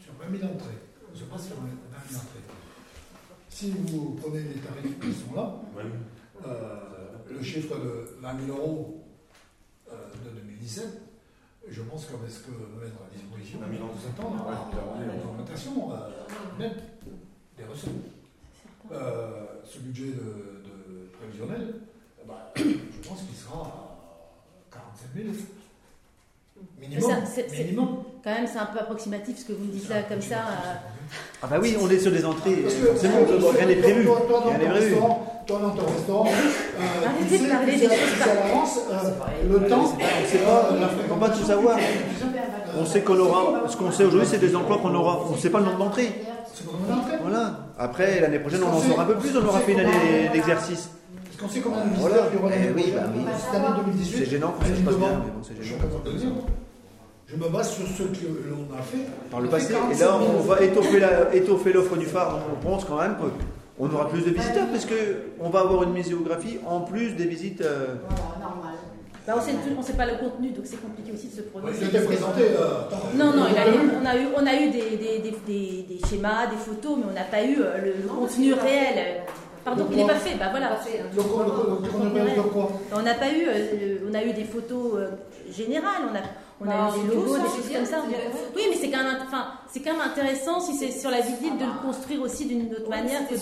sur 0.03 0.13
20 0.19 0.38
000 0.39 0.51
entrées. 0.51 0.81
On 1.32 1.38
se 1.38 1.41
base 1.41 1.47
sur 1.47 1.55
20 1.57 1.61
000 2.09 2.21
entrées. 2.21 2.39
Si 3.49 3.71
vous 3.71 4.17
prenez 4.21 4.39
les 4.43 4.59
tarifs 4.59 4.99
qui 4.99 5.13
sont 5.13 5.36
là, 5.36 5.55
euh, 6.45 6.80
le 7.30 7.43
chiffre 7.43 7.76
de 7.78 8.17
20 8.21 8.45
000 8.47 8.57
euros 8.57 9.03
euh, 9.91 9.95
de 10.26 10.39
2017, 10.41 10.86
je 11.69 11.82
pense 11.84 12.05
que 12.05 12.13
va 12.13 12.17
mettre 12.84 12.95
à 13.03 13.15
disposition, 13.15 13.59
20 13.59 13.71
000 13.78 13.84
on 13.84 13.99
s'attend 13.99 14.36
à 14.47 15.03
une 15.03 15.21
augmentation 15.30 15.93
euh, 15.93 15.97
nette 16.59 16.82
des 17.57 17.63
recettes. 17.65 17.89
Euh, 18.91 19.45
ce 19.63 19.80
budget 19.80 20.07
de, 20.07 20.11
de 20.13 21.07
prévisionnel, 21.17 21.76
eh 22.21 22.28
ben, 22.28 22.36
je 22.57 23.07
pense 23.07 23.21
qu'il 23.21 23.36
sera 23.36 23.61
à 24.71 24.74
47 24.74 25.24
000 25.24 25.36
minimum. 26.80 27.09
Mais 27.09 27.15
ça, 27.15 27.26
c'est- 27.26 27.47
c'est- 27.49 27.63
minimum. 27.63 28.03
Quand 28.24 28.32
même, 28.32 28.47
c'est 28.51 28.59
un 28.59 28.65
peu 28.67 28.80
approximatif 28.80 29.39
ce 29.39 29.45
que 29.45 29.53
vous 29.53 29.65
me 29.65 29.71
dites 29.74 29.89
là, 29.89 29.97
comme 30.07 30.21
ça. 30.21 30.36
euh, 30.36 30.74
Ah 31.41 31.47
bah 31.47 31.57
oui, 31.61 31.76
on 31.82 31.89
est 31.89 31.99
sur 31.99 32.11
des 32.11 32.24
entrées. 32.26 32.55
Parce 32.63 32.76
que- 32.76 32.86
Forcément, 32.86 33.15
rien 33.57 33.65
n'est 33.67 33.76
prévu. 33.76 34.05
Toi, 34.05 34.21
toi, 34.30 34.39
dans 34.39 34.49
Rien 34.49 34.57
n'est 34.59 34.63
ton 34.65 34.69
prévu. 34.71 34.86
restaurant, 34.93 35.43
toi, 35.45 35.59
dans 35.61 35.69
ton 35.71 35.91
restaurant, 35.91 36.26
euh, 36.28 37.05
Arrêtez 37.05 37.38
tu 37.38 37.43
sais, 37.43 37.49
parler 37.49 37.71
des 37.74 37.78
sais- 37.80 37.86
choses 37.86 37.97
tu 38.13 38.24
sais 38.24 38.30
à 38.30 38.34
l'avance, 38.36 38.80
euh, 38.91 39.51
le 39.59 39.67
temps, 39.67 39.93
c'est 40.26 40.38
pas 40.38 40.69
On 41.11 41.15
va 41.15 41.28
pas 41.28 41.34
tout 41.36 41.43
savoir. 41.43 41.78
On 42.80 42.86
sait 42.86 43.01
qu'on 43.01 43.19
aura. 43.19 43.67
Ce 43.67 43.76
qu'on 43.76 43.91
sait 43.91 44.05
aujourd'hui, 44.05 44.28
c'est 44.32 44.39
des 44.39 44.55
emplois 44.55 44.78
qu'on 44.78 44.95
aura. 44.95 45.26
On 45.30 45.34
ne 45.34 45.38
sait 45.38 45.49
pas 45.49 45.59
le 45.59 45.65
nombre 45.65 45.80
d'entrées. 45.80 46.24
C'est. 46.53 46.63
Voilà. 47.21 47.59
Après, 47.78 48.21
l'année 48.21 48.39
prochaine, 48.39 48.61
on 48.63 48.74
en 48.78 48.80
saura 48.80 49.03
un 49.03 49.05
peu 49.05 49.15
plus. 49.15 49.36
On 49.38 49.45
aura 49.45 49.59
fait 49.59 49.74
une 49.74 49.82
année 49.82 50.30
d'exercice. 50.32 50.89
Parce 51.26 51.38
qu'on 51.41 51.49
sait 51.49 51.59
combien 51.61 51.80
de 51.84 51.89
visiteurs 51.89 52.07
Voilà. 52.09 52.24
il 52.32 52.36
y 52.36 52.39
aura 52.39 52.49
l'année 52.51 52.67
Eh 52.69 52.74
oui, 52.74 52.82
prochaine. 52.84 52.99
bah 53.05 53.11
oui. 53.15 53.21
Cette 53.38 53.55
année 53.55 53.76
2018. 53.86 54.17
C'est 54.24 54.30
gênant 54.32 54.53
quand 54.57 54.65
ça 54.65 54.76
se 54.76 54.82
passe 54.82 54.95
bien, 54.95 55.07
mais 55.09 55.32
bon, 55.32 55.41
c'est 55.43 55.61
gênant. 55.63 55.82
capable 55.82 56.03
de 56.05 56.11
le 56.11 56.17
dire. 56.17 56.30
Je 57.34 57.43
me 57.43 57.49
base 57.49 57.71
sur 57.73 57.88
ce 57.88 58.03
que 58.03 58.25
l'on 58.49 58.67
a 58.77 58.81
fait. 58.81 59.05
Par 59.31 59.41
le 59.41 59.49
passé. 59.49 59.71
Et 59.71 59.75
47 59.75 59.99
là, 60.07 60.17
000. 60.19 60.31
on 60.38 60.41
va 60.41 60.61
étoffer 61.34 61.73
l'offre 61.73 61.95
du 61.97 62.05
phare. 62.05 62.39
On 62.51 62.63
pense 62.63 62.86
quand 62.86 62.97
même 63.01 63.15
qu'on 63.77 63.89
aura 63.91 64.07
plus 64.09 64.21
de 64.21 64.29
visiteurs 64.29 64.67
parce 64.71 64.86
qu'on 64.86 65.49
va 65.49 65.61
avoir 65.61 65.84
une 65.84 65.93
muséographie 65.93 66.59
en 66.67 66.81
plus 66.81 67.11
des 67.15 67.25
visites. 67.25 67.61
euh, 67.61 67.95
Voilà, 68.07 68.53
normal. 68.53 68.73
bah, 69.25 69.34
on 69.38 69.79
on 69.79 69.81
sait 69.81 69.93
pas 69.93 70.05
le 70.05 70.17
contenu, 70.17 70.49
donc 70.51 70.65
c'est 70.65 70.79
compliqué 70.81 71.11
aussi 71.11 71.27
de 71.29 71.34
se 71.38 71.41
prononcer. 71.41 71.73
Il 71.81 71.86
a 71.86 71.89
été 71.89 72.05
présenté. 72.05 72.41
euh, 72.43 73.15
Non, 73.15 73.34
non, 73.36 73.45
il 73.49 73.57
a- 73.57 73.99
on 74.01 74.05
a 74.05 74.15
eu, 74.17 74.27
on 74.38 74.45
a 74.45 74.53
eu 74.61 74.69
des, 74.69 74.97
des, 74.97 75.19
des, 75.19 75.31
des- 75.47 75.86
des 75.89 76.07
schémas, 76.07 76.45
des 76.47 76.57
photos, 76.57 76.97
mais 76.99 77.05
on 77.09 77.13
n'a 77.15 77.23
pas 77.23 77.43
eu 77.43 77.57
euh, 77.59 77.77
le, 77.84 78.07
contenu 78.07 78.53
réel. 78.53 79.23
Pardon, 79.65 79.88
il 79.89 79.95
n'est 79.97 80.05
pas 80.05 80.15
fait, 80.15 80.36
bah 80.38 80.47
voilà. 80.51 80.77
On 82.95 83.01
n'a 83.01 83.13
pas 83.13 83.31
eu, 83.31 83.47
euh, 83.47 83.71
le- 83.79 84.09
on 84.11 84.13
a 84.13 84.23
eu 84.23 84.34
des 84.34 84.43
photos 84.43 84.91
euh, 84.97 85.07
générales, 85.49 86.03
on 86.11 86.15
a, 86.15 86.19
on 86.62 86.66
a 86.66 86.68
Bah, 86.68 86.89
eu 86.95 87.01
des 87.01 87.10
c'est 87.10 87.16
logos, 87.16 87.38
des 87.38 87.43
choses 87.43 87.72
comme 87.76 87.86
ça. 87.86 88.04
Oui, 88.56 88.62
mais 88.70 88.76
c'est 88.78 88.89
quand 88.89 89.04
même, 89.04 89.18
enfin, 89.26 89.45
c'est 89.72 89.80
quand 89.82 89.93
même 89.93 90.01
intéressant 90.01 90.60
si 90.60 90.74
c'est 90.76 90.91
sur 90.91 91.10
la 91.10 91.22
visite 91.22 91.58
de 91.58 91.66
le 91.66 91.82
construire 91.86 92.22
aussi 92.22 92.45
d'une 92.45 92.72
autre 92.72 92.89
manière 92.89 93.28
que. 93.28 93.36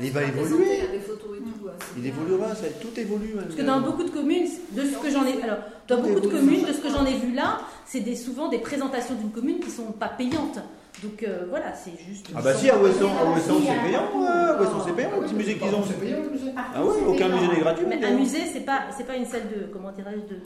Il 0.00 0.10
va 0.12 0.22
évoluer. 0.22 0.88
des 0.92 1.00
photos 1.00 1.36
et 1.38 1.40
tout. 1.40 1.68
Il 1.98 2.06
évoluera, 2.06 2.54
ça, 2.54 2.66
tout 2.80 2.98
évolue. 2.98 3.34
Parce 3.36 3.54
que 3.54 3.62
dans 3.62 3.80
beaucoup 3.80 4.04
de 4.04 4.10
communes, 4.10 4.48
de 4.72 4.82
ce 4.82 4.96
que 4.98 5.10
j'en 5.10 5.24
ai, 5.26 5.42
alors 5.42 5.58
dans 5.88 6.00
beaucoup 6.00 6.20
de 6.20 6.28
communes, 6.28 6.64
de 6.66 6.72
ce 6.72 6.80
que 6.80 6.88
j'en 6.90 7.04
ai 7.06 7.14
vu 7.14 7.32
là, 7.34 7.60
c'est 7.86 8.00
des, 8.00 8.16
souvent 8.16 8.48
des 8.48 8.58
présentations 8.58 9.14
d'une 9.14 9.30
commune 9.30 9.60
qui 9.60 9.70
sont 9.70 9.92
pas 9.92 10.08
payantes. 10.08 10.58
Donc 11.02 11.22
euh, 11.24 11.46
voilà, 11.50 11.74
c'est 11.74 11.92
juste. 12.08 12.26
Ah 12.36 12.40
bah 12.40 12.54
si, 12.54 12.70
à 12.70 12.78
Ouessant, 12.78 13.10
c'est 13.44 13.88
payant. 13.88 14.04
ouais, 14.16 14.26
À 14.28 14.60
Ouessant 14.60 14.84
c'est 14.86 14.92
payant, 14.94 15.10
le 15.20 15.26
petit 15.26 15.34
musée 15.34 15.56
qu'ils 15.56 15.74
ont. 15.74 15.82
C'est 15.86 15.98
payant 15.98 16.18
le 16.22 16.30
musée 16.30 16.52
Ah 16.56 16.84
ouais, 16.84 16.92
aucun 17.08 17.28
musée 17.28 17.48
n'est 17.48 17.60
gratuit. 17.60 17.84
Mais 17.88 18.02
un 18.04 18.12
musée, 18.16 18.42
c'est 18.52 18.60
pas, 18.64 18.82
c'est 18.96 19.04
pas 19.04 19.16
une 19.16 19.26
salle 19.26 19.48
de, 19.48 19.66
comment 19.72 19.90
dirais-je, 19.90 20.32
de, 20.34 20.40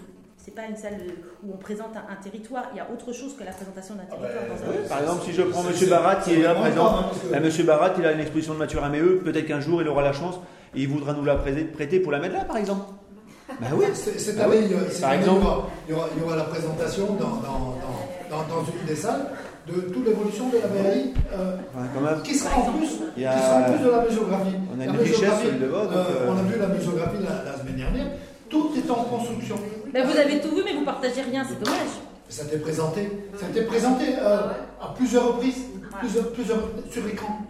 c'est 0.48 0.54
pas 0.54 0.66
une 0.68 0.76
salle 0.76 0.96
de- 0.96 1.12
où 1.46 1.52
on 1.52 1.56
présente 1.58 1.94
un, 1.94 2.10
un 2.10 2.16
territoire. 2.22 2.64
Il 2.72 2.78
y 2.78 2.80
a 2.80 2.86
autre 2.90 3.12
chose 3.12 3.36
que 3.36 3.44
la 3.44 3.50
présentation 3.52 3.94
d'un 3.96 4.04
territoire 4.04 4.44
dans 4.48 4.64
un. 4.64 4.70
Ouais, 4.72 4.88
Par 4.88 5.00
exemple, 5.02 5.22
si 5.26 5.32
je 5.34 5.42
prends 5.42 5.62
c'est- 5.62 5.86
Barat 5.90 6.16
qui 6.16 6.34
est 6.34 6.42
là 6.42 6.54
présent, 6.54 7.04
Eh, 7.34 7.40
Monsieur 7.40 7.64
Barat, 7.64 7.90
il 7.98 8.06
a 8.06 8.12
une 8.12 8.20
exposition 8.20 8.54
de 8.54 8.58
Mathieu 8.58 8.78
Raméeux, 8.78 9.20
peut-être 9.22 9.46
qu'un 9.46 9.60
jour 9.60 9.82
il 9.82 9.88
aura 9.88 10.00
la 10.02 10.14
chance 10.14 10.36
et 10.74 10.80
il 10.80 10.88
voudra 10.88 11.12
nous 11.12 11.24
la 11.24 11.36
prêter 11.36 12.00
pour 12.00 12.12
la 12.12 12.18
mettre 12.18 12.34
là, 12.34 12.44
par 12.46 12.56
exemple. 12.56 12.86
Bah 13.60 13.66
oui. 13.74 13.84
C'est- 13.92 14.18
Cette 14.18 14.36
Ah 14.40 14.44
année, 14.44 14.56
oui. 14.58 14.64
il 14.66 14.72
y 14.72 14.74
aura- 14.74 14.90
cette 14.90 15.00
Par 15.02 15.10
année, 15.10 15.20
exemple. 15.20 15.46
il 15.86 15.92
y 15.92 15.96
aura- 15.96 16.08
il 16.16 16.22
y 16.22 16.26
il 16.32 16.36
la 16.36 16.44
présentation 16.44 17.06
dans, 17.14 17.36
dans, 17.46 17.76
dans, 17.84 18.30
dans, 18.30 18.42
dans 18.48 18.62
une 18.64 18.86
des 18.86 18.96
salles 18.96 19.26
de 19.66 19.80
toute 19.92 20.06
l'évolution 20.06 20.48
de 20.48 20.56
la 20.58 20.68
BRI 20.68 21.12
euh, 21.34 21.56
Ouais, 21.76 22.22
qui 22.24 22.34
sera 22.34 22.56
en 22.56 22.72
plus, 22.72 22.88
Il 23.16 23.22
y 23.22 23.26
a- 23.26 23.32
qui 23.34 23.38
sera 23.42 23.56
en 23.56 23.62
plus 23.72 23.84
de 23.84 23.90
la 23.90 24.02
muséographie. 24.04 24.56
On 24.74 24.80
a 24.80 24.84
La 24.86 24.92
une 24.92 24.98
richesse 24.98 25.44
le 25.60 25.66
euh, 25.66 25.76
euh, 25.76 26.28
On 26.30 26.38
a 26.38 26.42
vu 26.42 26.58
la 26.58 26.68
muséographie 26.68 27.22
la, 27.22 27.50
la 27.52 27.58
semaine 27.58 27.76
dernière. 27.76 28.06
Tout 28.48 28.70
est 28.76 28.90
en 28.90 29.04
construction. 29.04 29.56
Ben, 29.92 30.06
vous 30.06 30.16
avez 30.16 30.40
tout 30.40 30.54
vu, 30.54 30.62
mais 30.64 30.74
vous 30.74 30.84
partagez 30.84 31.22
rien, 31.22 31.44
c'est 31.48 31.58
dommage. 31.58 31.88
Ça 32.28 32.42
a 32.42 32.46
été 32.46 32.58
présenté, 32.58 33.10
ça 33.38 33.48
été 33.48 33.62
présenté 33.62 34.04
euh, 34.18 34.52
à 34.80 34.94
plusieurs 34.94 35.28
reprises, 35.28 35.64
plusieurs, 35.98 36.30
plusieurs, 36.32 36.60
sur 36.90 37.06
écran. 37.06 37.46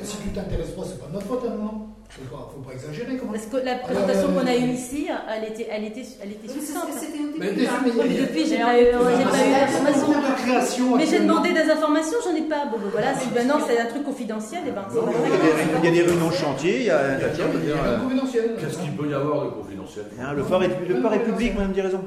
Et 0.00 0.04
si 0.04 0.16
tu 0.18 0.28
t'intéresses 0.30 0.70
pas, 0.70 0.82
c'est 0.86 0.98
pas 1.00 1.06
de 1.08 1.12
notre 1.14 1.26
faute, 1.26 1.42
hein, 1.46 1.54
non? 1.58 1.88
Il 2.18 2.24
ne 2.24 2.28
faut 2.28 2.60
pas 2.60 2.74
exagérer. 2.74 3.16
Comment? 3.16 3.32
Parce 3.32 3.46
que 3.46 3.56
la 3.64 3.76
présentation 3.76 4.28
qu'on 4.34 4.46
a 4.46 4.54
eue 4.54 4.68
ici, 4.76 5.08
elle 5.08 5.44
était, 5.48 5.66
elle 5.70 5.84
était, 5.84 6.04
elle 6.22 6.32
était 6.32 6.48
succincte. 6.48 6.92
Mais 7.40 7.48
hein. 7.48 7.80
mais- 7.86 8.20
Depuis, 8.20 8.44
j'ai 8.46 8.58
pas 8.58 8.76
eu, 8.78 8.84
j'ai 8.84 9.24
pas 9.24 9.46
eu 9.46 9.50
l'information. 9.50 10.08
de 10.08 10.42
création. 10.42 10.96
Mais 10.96 11.06
j'ai 11.06 11.20
demandé 11.20 11.52
des 11.54 11.70
informations, 11.70 12.18
j'en 12.22 12.36
ai 12.36 12.42
pas. 12.42 12.66
Bon, 12.66 12.76
ben 12.76 12.90
voilà, 12.92 13.14
si 13.14 13.28
maintenant 13.34 13.58
c'est 13.66 13.78
un 13.80 13.86
truc 13.86 14.04
confidentiel, 14.04 14.60
et 14.68 14.72
ben 14.72 14.84
c'est 14.90 14.98
Il 14.98 15.04
pas 15.04 15.10
y 15.10 15.14
a 15.16 15.20
des- 15.22 15.38
grave. 15.38 15.78
il 15.82 15.84
y 15.84 15.88
a 15.88 15.90
des 16.04 16.10
réunions 16.10 16.30
chantier, 16.30 16.76
il 16.80 16.84
y 16.84 16.90
a. 16.90 16.98
Qu'est-ce 17.16 18.78
qu'il 18.78 18.92
peut 18.92 19.08
y 19.08 19.14
avoir 19.14 19.44
de 19.46 19.50
confidentiel? 19.50 20.04
Le 20.36 20.42
phare 20.44 20.62
est, 20.64 21.24
public, 21.24 21.54
madame 21.54 21.72
dit 21.72 21.80
raison. 21.80 22.00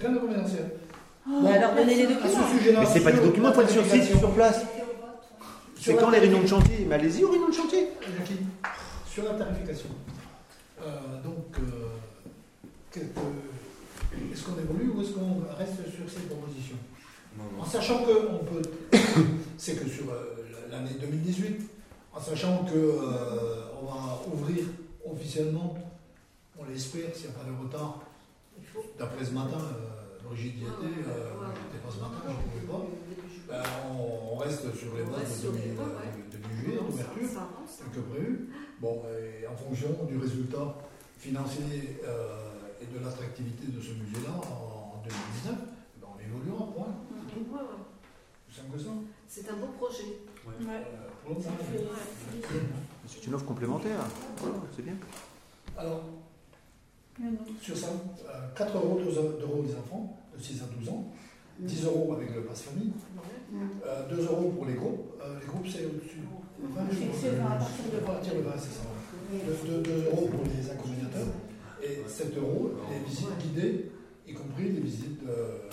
Rien 0.00 0.10
de 0.10 0.18
confidentiel. 0.18 0.64
Bon, 1.26 1.50
alors 1.52 1.72
donnez 1.76 1.94
les 1.96 2.06
documents. 2.06 2.80
Mais 2.80 2.86
c'est 2.86 3.00
pas 3.00 3.12
des 3.12 3.20
documents, 3.20 3.48
il 3.48 3.54
faut 3.54 3.60
être 3.62 3.70
sur 3.70 3.84
site, 3.84 4.04
sur 4.04 4.30
place. 4.30 4.64
C'est 5.80 5.96
quand 5.96 6.10
les 6.10 6.18
réunions 6.18 6.42
de 6.42 6.46
chantier? 6.46 6.86
allez-y 6.90 7.24
aux 7.24 7.30
réunions 7.30 7.48
de 7.48 7.54
chantier? 7.54 7.88
Sur 9.10 9.24
la 9.24 9.34
tarification. 9.34 9.88
Euh, 10.80 11.22
donc, 11.22 11.56
euh, 11.58 13.00
est-ce 14.32 14.42
qu'on 14.44 14.58
évolue 14.58 14.90
ou 14.90 15.02
est-ce 15.02 15.12
qu'on 15.12 15.42
reste 15.56 15.82
sur 15.94 16.08
ces 16.08 16.26
propositions? 16.26 16.76
Non, 17.36 17.62
En 17.62 17.64
sachant 17.64 18.04
que 18.04 18.28
on 18.30 18.44
peut, 18.44 18.62
c'est 19.56 19.76
que 19.76 19.88
sur 19.88 20.10
euh, 20.10 20.44
l'année 20.70 20.96
2018, 21.00 21.60
en 22.12 22.20
sachant 22.20 22.64
que 22.64 22.74
euh, 22.74 23.70
on 23.80 23.86
va 23.86 24.22
ouvrir 24.32 24.64
officiellement, 25.08 25.76
on 26.58 26.64
l'espère, 26.64 27.14
s'il 27.14 27.30
n'y 27.30 27.36
a 27.36 27.38
pas 27.38 27.44
de 27.44 27.64
retard, 27.64 28.00
d'après 28.98 29.24
ce 29.24 29.30
matin, 29.30 29.58
euh, 29.58 30.28
Brigitte 30.28 30.56
y 30.56 30.62
était, 30.62 31.08
euh, 31.08 31.30
j'étais 31.70 31.84
pas 31.84 31.92
ce 31.92 32.00
matin, 32.00 32.20
je 32.26 32.30
ne 32.30 32.66
pouvais 32.66 32.72
pas. 32.72 32.86
Ben, 33.48 33.62
on, 33.90 34.34
on 34.34 34.36
reste 34.36 34.74
sur 34.76 34.94
les 34.94 35.04
bases 35.04 35.42
de 35.42 35.50
début, 35.50 35.88
euh, 35.88 36.60
juillet, 36.60 36.78
d'ouverture, 36.78 37.28
tel 37.78 37.88
que 37.94 38.00
prévu. 38.10 38.48
Bon, 38.80 39.02
et 39.08 39.46
en 39.46 39.56
fonction 39.56 39.88
du 40.06 40.18
résultat 40.18 40.76
financier 41.18 41.98
euh, 42.04 42.50
et 42.80 42.86
de 42.86 43.04
l'attractivité 43.04 43.72
de 43.72 43.80
ce 43.80 43.90
musée-là 43.92 44.34
en 44.36 45.02
2019, 45.02 45.54
ben, 46.00 46.08
on 46.14 46.20
évoluera, 46.20 46.72
point. 46.74 46.94
Plus 48.48 48.72
que 48.72 48.78
ça. 48.78 48.90
C'est 49.28 49.48
un 49.50 49.54
beau 49.56 49.68
projet. 49.78 50.18
Euh. 50.46 51.32
C'est 53.06 53.26
une 53.26 53.34
offre 53.34 53.44
complémentaire. 53.46 54.00
C'est 54.74 54.82
bien. 54.82 54.94
Alors, 55.76 56.02
sur 57.60 57.76
ça, 57.76 57.88
euh, 57.88 58.48
4 58.56 58.76
euros, 58.76 59.00
2 59.04 59.42
euros 59.42 59.64
les 59.66 59.74
enfants 59.74 60.18
de 60.36 60.42
6 60.42 60.62
à 60.62 60.66
12 60.78 60.88
ans, 60.88 61.12
10 61.58 61.84
euros 61.86 62.14
avec 62.14 62.34
le 62.34 62.42
passe 62.44 62.62
famille, 62.62 62.92
euh, 63.54 64.08
2 64.08 64.22
euros 64.24 64.50
pour 64.50 64.66
les 64.66 64.74
groupes. 64.74 65.12
Euh, 65.22 65.38
les 65.40 65.46
groupes, 65.46 65.66
c'est 65.66 65.84
au-dessus. 65.86 66.22
Enfin, 66.64 66.86
je 66.90 66.96
pense 66.98 67.16
C'est 67.20 67.30
que- 67.30 67.36
vingt, 67.36 67.46
à 67.52 67.56
partir 67.56 67.84
de 67.92 67.96
à 67.98 68.00
partir 68.00 68.34
de 68.34 68.40
20, 68.40 68.50
c'est 68.58 68.74
ça. 68.74 68.82
2, 69.82 70.04
euros 70.10 70.28
pour 70.28 70.44
les 70.44 70.70
accompagnateurs 70.70 71.26
et 71.82 72.02
7 72.08 72.36
euros 72.36 72.72
les 72.90 72.98
visites 73.08 73.38
guidées, 73.38 73.90
y 74.26 74.32
compris 74.34 74.64
les 74.72 74.80
visites 74.80 75.20
euh, 75.28 75.68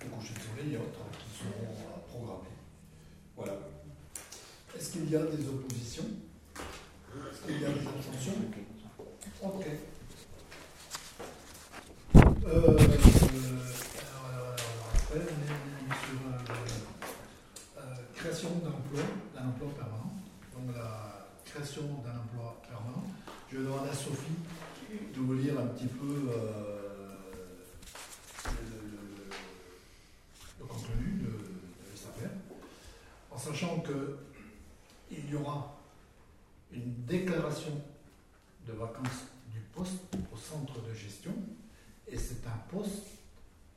de 0.00 0.06
coucher 0.08 0.34
de 0.34 0.40
soleil 0.40 0.74
et 0.74 0.78
autres 0.78 1.04
qui 1.18 1.38
seront 1.38 1.68
euh, 1.70 2.08
programmées. 2.08 2.56
Voilà. 3.36 3.52
Est-ce 4.76 4.92
qu'il 4.92 5.10
y 5.10 5.16
a 5.16 5.20
des 5.24 5.48
oppositions? 5.48 6.04
Est-ce 6.56 7.46
qu'il 7.46 7.60
y 7.62 7.64
a 7.64 7.68
des 7.68 7.86
abstentions? 7.86 8.32
Ok. 9.42 9.66
Euh, 12.16 12.20
euh, 12.48 12.56
alors, 12.56 12.78
alors, 14.26 14.54
alors, 14.54 14.56
après, 14.94 15.20
on 15.20 15.20
est 15.20 15.98
sur 16.04 16.20
euh, 16.26 17.78
euh, 17.78 17.82
création 18.46 18.60
d'un 19.34 19.48
emploi, 19.48 19.70
permanent. 19.76 20.12
Donc 20.54 20.74
la 20.76 21.26
création 21.44 21.82
d'un 22.04 22.18
emploi 22.20 22.60
permanent. 22.68 23.04
Je 23.50 23.58
demande 23.58 23.88
à 23.88 23.94
Sophie 23.94 24.38
de 25.14 25.20
vous 25.20 25.34
lire 25.34 25.58
un 25.58 25.66
petit 25.68 25.86
peu 25.86 26.30
euh, 26.30 27.16
le, 30.60 30.64
contenu 30.66 31.12
de, 31.20 31.26
de 31.26 31.94
cette 31.94 32.30
en 33.30 33.38
sachant 33.38 33.80
que 33.80 34.18
il 35.10 35.30
y 35.30 35.34
aura 35.36 35.76
une 36.72 37.04
déclaration 37.06 37.70
de 38.66 38.72
vacances 38.72 39.26
du 39.52 39.60
poste 39.72 40.02
au 40.32 40.36
centre 40.36 40.80
de 40.82 40.92
gestion, 40.92 41.32
et 42.08 42.16
c'est 42.18 42.44
un 42.46 42.58
poste 42.76 43.06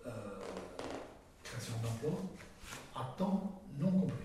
euh, 0.08 0.10
création 1.44 1.74
d'emploi 1.84 2.20
à 2.96 3.14
temps 3.18 3.62
non 3.78 3.92
complet. 3.92 4.16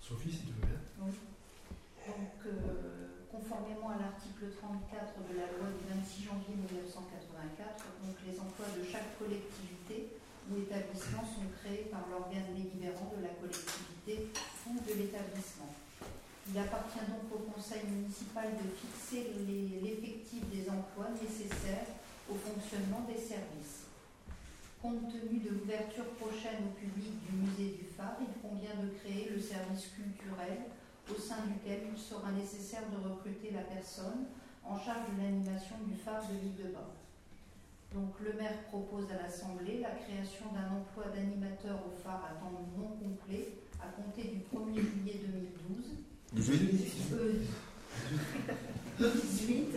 Sophie, 0.00 0.32
si 0.32 0.38
tu 0.46 0.52
veux 0.54 0.66
bien. 0.66 0.80
Donc, 0.96 2.40
euh, 2.46 3.20
conformément 3.30 3.90
à 3.90 3.98
l'article 4.00 4.48
34 4.56 5.28
de 5.28 5.36
la 5.36 5.44
loi 5.52 5.68
du 5.76 5.84
26 5.92 6.24
janvier 6.24 6.56
1984, 6.56 7.84
donc 8.00 8.16
les 8.24 8.40
emplois 8.40 8.72
de 8.72 8.80
chaque 8.88 9.18
collectivité 9.20 10.16
ou 10.48 10.56
établissement 10.64 11.20
sont 11.28 11.44
créés 11.60 11.92
par 11.92 12.08
l'organe 12.08 12.48
délibérant 12.56 13.12
de 13.12 13.20
la 13.20 13.36
collectivité 13.36 14.32
ou 14.64 14.80
de 14.80 14.92
l'établissement. 14.96 15.68
Il 16.48 16.56
appartient 16.56 17.04
donc 17.12 17.28
au 17.28 17.44
conseil 17.52 17.84
municipal 17.84 18.48
de 18.56 18.64
fixer 18.72 19.36
les- 19.44 19.84
l'effectif 19.84 20.40
des 20.48 20.64
emplois 20.72 21.12
nécessaires 21.20 21.92
au 22.32 22.40
fonctionnement 22.40 23.04
des 23.04 23.20
services. 23.20 23.84
Compte 24.80 25.12
tenu 25.12 25.44
de 25.44 25.50
l'ouverture 25.52 26.08
prochaine 26.16 26.64
au 26.64 26.72
public 26.72 27.12
du 27.28 27.32
musée 27.36 27.76
du 27.76 27.84
phare, 27.92 28.16
il 28.24 28.32
convient 28.40 28.80
de 28.80 28.88
créer 29.04 29.28
le 29.28 29.36
service 29.68 29.88
culturel 29.94 30.58
au 31.10 31.18
sein 31.20 31.36
duquel 31.46 31.80
il 31.92 31.98
sera 31.98 32.30
nécessaire 32.32 32.82
de 32.90 33.08
recruter 33.08 33.50
la 33.52 33.62
personne 33.62 34.26
en 34.64 34.78
charge 34.78 35.08
de 35.16 35.22
l'animation 35.22 35.76
du 35.86 35.94
phare 35.94 36.22
de 36.28 36.34
l'île 36.34 36.56
de 36.56 36.72
Bas. 36.72 36.92
Donc 37.94 38.12
le 38.20 38.32
maire 38.38 38.62
propose 38.68 39.06
à 39.10 39.22
l'Assemblée 39.22 39.80
la 39.80 39.90
création 39.90 40.52
d'un 40.52 40.76
emploi 40.76 41.04
d'animateur 41.14 41.78
au 41.86 41.90
phare 42.02 42.24
à 42.30 42.34
temps 42.38 42.52
non 42.76 42.88
complet 43.00 43.54
à 43.80 43.88
compter 43.88 44.24
du 44.28 44.40
1er 44.40 44.80
juillet 44.80 45.20
2012. 45.72 45.96
18 46.34 47.48
Euh, 49.00 49.12
18. 49.14 49.68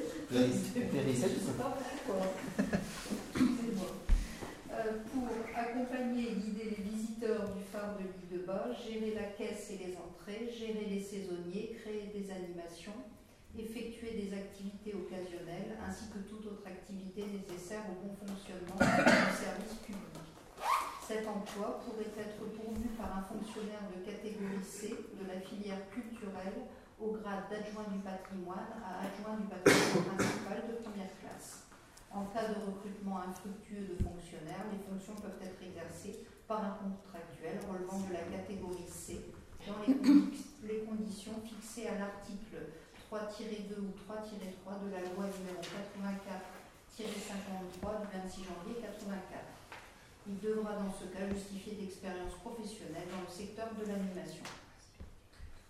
Excusez-moi. 3.34 3.86
Euh, 3.86 4.01
pour 4.82 5.28
accompagner 5.56 6.32
et 6.32 6.36
guider 6.36 6.76
les 6.78 6.84
visiteurs 6.84 7.54
du 7.54 7.64
phare 7.72 7.98
de 7.98 8.04
l'île 8.04 8.40
de 8.40 8.46
Bas, 8.46 8.70
gérer 8.74 9.14
la 9.14 9.30
caisse 9.38 9.72
et 9.72 9.78
les 9.78 9.96
entrées, 9.96 10.50
gérer 10.50 10.88
les 10.90 11.00
saisonniers, 11.00 11.78
créer 11.82 12.10
des 12.10 12.32
animations, 12.32 12.98
effectuer 13.58 14.18
des 14.18 14.34
activités 14.34 14.96
occasionnelles, 14.96 15.78
ainsi 15.86 16.06
que 16.10 16.20
toute 16.26 16.46
autre 16.48 16.66
activité 16.66 17.26
nécessaire 17.30 17.84
au 17.92 18.02
bon 18.02 18.14
fonctionnement 18.26 18.80
du 18.80 19.36
service 19.38 19.78
public. 19.86 20.18
Cet 21.06 21.28
emploi 21.28 21.82
pourrait 21.86 22.16
être 22.18 22.42
pourvu 22.56 22.88
par 22.98 23.18
un 23.18 23.22
fonctionnaire 23.22 23.86
de 23.94 24.02
catégorie 24.02 24.64
C 24.64 24.96
de 25.20 25.28
la 25.28 25.42
filière 25.42 25.90
culturelle 25.92 26.66
au 27.00 27.12
grade 27.12 27.50
d'adjoint 27.50 27.86
du 27.92 28.00
patrimoine 28.00 28.72
à 28.82 29.06
adjoint 29.06 29.38
du 29.38 29.46
patrimoine 29.46 30.16
principal 30.16 30.64
de 30.70 30.74
première 30.82 31.14
classe. 31.20 31.61
En 32.14 32.26
cas 32.26 32.50
de 32.50 32.56
recrutement 32.68 33.20
infructueux 33.24 33.88
de 33.88 34.04
fonctionnaires, 34.04 34.66
les 34.72 34.80
fonctions 34.84 35.16
peuvent 35.16 35.40
être 35.42 35.62
exercées 35.64 36.20
par 36.48 36.60
un 36.64 36.76
contractuel 36.84 37.60
relevant 37.70 38.00
de 38.08 38.12
la 38.14 38.24
catégorie 38.28 38.84
C 38.90 39.32
dans 39.66 39.80
les, 39.88 39.96
condi- 39.96 40.44
les 40.68 40.80
conditions 40.84 41.40
fixées 41.46 41.88
à 41.88 41.98
l'article 42.00 42.76
3-2 43.08 43.80
ou 43.80 43.96
3-3 43.96 44.84
de 44.84 44.92
la 44.92 45.02
loi 45.16 45.26
numéro 45.32 45.62
84-53 45.64 47.00
du 47.00 48.08
26 48.12 48.44
janvier 48.44 48.76
84. 48.82 49.24
Il 50.28 50.38
devra 50.40 50.74
dans 50.76 50.92
ce 50.92 51.06
cas 51.16 51.28
justifier 51.32 51.74
d'expérience 51.80 52.34
professionnelle 52.44 53.08
dans 53.10 53.24
le 53.24 53.32
secteur 53.32 53.70
de 53.80 53.86
l'animation. 53.88 54.44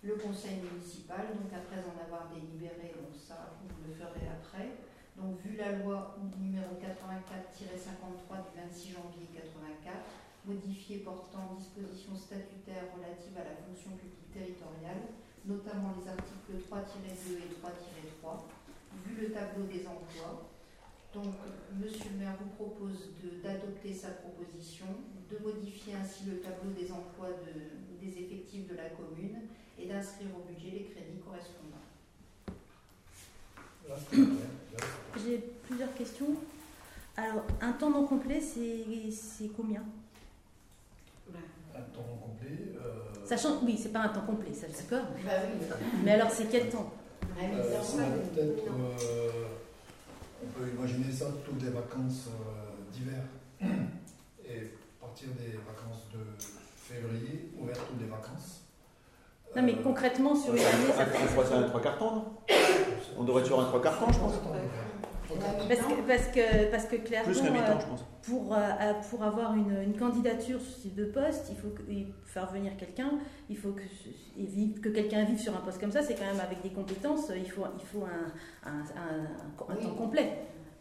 Le 0.02 0.16
conseil 0.16 0.58
municipal, 0.60 1.30
donc 1.38 1.52
après 1.54 1.78
en 1.86 1.94
avoir 2.02 2.28
délibéré, 2.34 2.92
ça 3.14 3.54
vous 3.62 3.70
le 3.86 3.94
ferez 3.94 4.26
après, 4.26 4.74
donc 5.16 5.38
vu 5.44 5.56
la 5.56 5.72
loi 5.72 6.16
numéro 6.40 6.74
84-53 6.80 8.42
du 8.42 8.60
26 8.60 8.92
janvier 8.92 9.26
84, 9.34 9.94
modifiée 10.46 10.98
portant 10.98 11.54
dispositions 11.58 12.16
statutaires 12.16 12.90
relatives 12.96 13.36
à 13.36 13.44
la 13.44 13.54
fonction 13.62 13.90
publique 13.96 14.32
territoriale, 14.32 15.02
notamment 15.44 15.94
les 16.00 16.08
articles 16.08 16.58
3-2 16.70 17.38
et 17.38 17.50
3-3, 17.60 18.44
vu 19.06 19.20
le 19.20 19.32
tableau 19.32 19.64
des 19.66 19.86
emplois, 19.86 20.48
donc, 21.14 21.34
Monsieur 21.78 22.08
le 22.12 22.18
maire 22.20 22.36
vous 22.40 22.48
propose 22.56 23.10
d'adopter 23.44 23.92
sa 23.92 24.08
proposition, 24.12 24.86
de 25.30 25.36
modifier 25.44 25.92
ainsi 25.94 26.24
le 26.24 26.40
tableau 26.40 26.70
des 26.72 26.90
emplois 26.90 27.28
de- 27.28 28.00
des 28.00 28.18
effectifs 28.18 28.66
de 28.66 28.74
la 28.76 28.88
commune 28.88 29.40
et 29.78 29.86
d'inscrire 29.86 30.28
au 30.34 30.40
budget 30.50 30.70
les 30.70 30.84
crédits 30.84 31.18
correspondants. 31.22 31.84
Là, 32.46 32.52
c'est 33.12 33.28
clair. 33.44 33.52
Là, 33.52 33.68
c'est 33.68 33.71
J'ai 35.24 35.38
plusieurs 35.66 35.94
questions. 35.94 36.34
Alors, 37.16 37.44
un 37.60 37.72
temps 37.72 37.90
non 37.90 38.06
complet, 38.06 38.40
c'est 38.40 39.10
c'est 39.10 39.48
combien? 39.48 39.82
Un 41.74 41.80
temps 41.80 42.06
non 42.08 42.16
complet. 42.16 42.74
euh, 42.76 43.26
Sachant, 43.26 43.60
oui, 43.64 43.78
c'est 43.80 43.92
pas 43.92 44.00
un 44.00 44.08
temps 44.08 44.22
complet, 44.22 44.52
ça, 44.54 44.66
d'accord. 44.68 45.06
Bah 45.24 45.30
oui, 45.44 45.66
Mais 46.04 46.12
alors, 46.12 46.30
c'est 46.30 46.46
quel 46.50 46.70
temps? 46.70 46.92
Euh, 47.38 47.78
peut-être, 48.34 48.64
euh, 48.66 49.46
on 50.42 50.46
peut 50.58 50.68
imaginer 50.68 51.10
ça 51.12 51.26
toutes 51.44 51.62
les 51.62 51.70
vacances 51.70 52.28
euh, 52.28 52.92
d'hiver 52.92 53.22
et 54.44 54.70
partir 55.00 55.28
des 55.38 55.52
vacances 55.58 56.08
de 56.12 56.18
février, 56.76 57.50
ouvert 57.58 57.76
toutes 57.86 58.00
les 58.00 58.06
vacances. 58.08 58.61
Non, 59.54 59.62
mais 59.62 59.74
concrètement, 59.82 60.34
sur 60.34 60.54
une 60.54 60.60
année, 60.60 60.92
ça 60.96 61.04
On 61.04 61.54
un 61.54 61.62
trois 61.68 61.80
quarts 61.80 61.98
temps, 61.98 62.14
non 62.14 62.24
On 63.18 63.22
devrait 63.24 63.44
sur 63.44 63.60
un 63.60 63.64
trois 63.64 63.82
quarts 63.82 63.98
temps, 63.98 64.10
je 64.12 64.18
pense. 64.18 64.34
Parce 65.68 65.80
que, 65.80 66.02
parce 66.06 66.26
que, 66.28 66.70
parce 66.70 66.84
que 66.84 66.96
clairement, 66.96 67.30
Plus 67.30 67.40
euh, 67.40 67.80
je 67.80 67.86
pense. 67.86 68.04
pour, 68.22 68.52
euh, 68.54 68.58
pour 69.10 69.22
avoir 69.22 69.54
une, 69.54 69.82
une 69.82 69.96
candidature 69.96 70.60
sur 70.60 70.74
ce 70.76 70.80
type 70.82 70.94
de 70.94 71.06
poste, 71.06 71.46
il 71.50 71.56
faut 71.56 71.68
que- 71.68 71.82
faire 72.26 72.50
venir 72.52 72.76
quelqu'un, 72.76 73.12
il 73.48 73.56
faut 73.56 73.70
que, 73.72 73.82
quelqu'un 74.90 75.24
vive 75.24 75.38
sur 75.38 75.54
un 75.56 75.60
poste 75.60 75.80
comme 75.80 75.92
ça, 75.92 76.02
c'est 76.02 76.14
quand 76.14 76.26
même 76.26 76.40
avec 76.40 76.60
des 76.62 76.68
compétences, 76.70 77.30
il 77.34 77.50
faut, 77.50 77.64
il 77.78 77.84
faut 77.86 78.04
un, 78.04 78.68
un, 78.68 78.80
un- 78.80 79.72
un 79.72 79.76
temps 79.76 79.94
complet. 79.94 80.32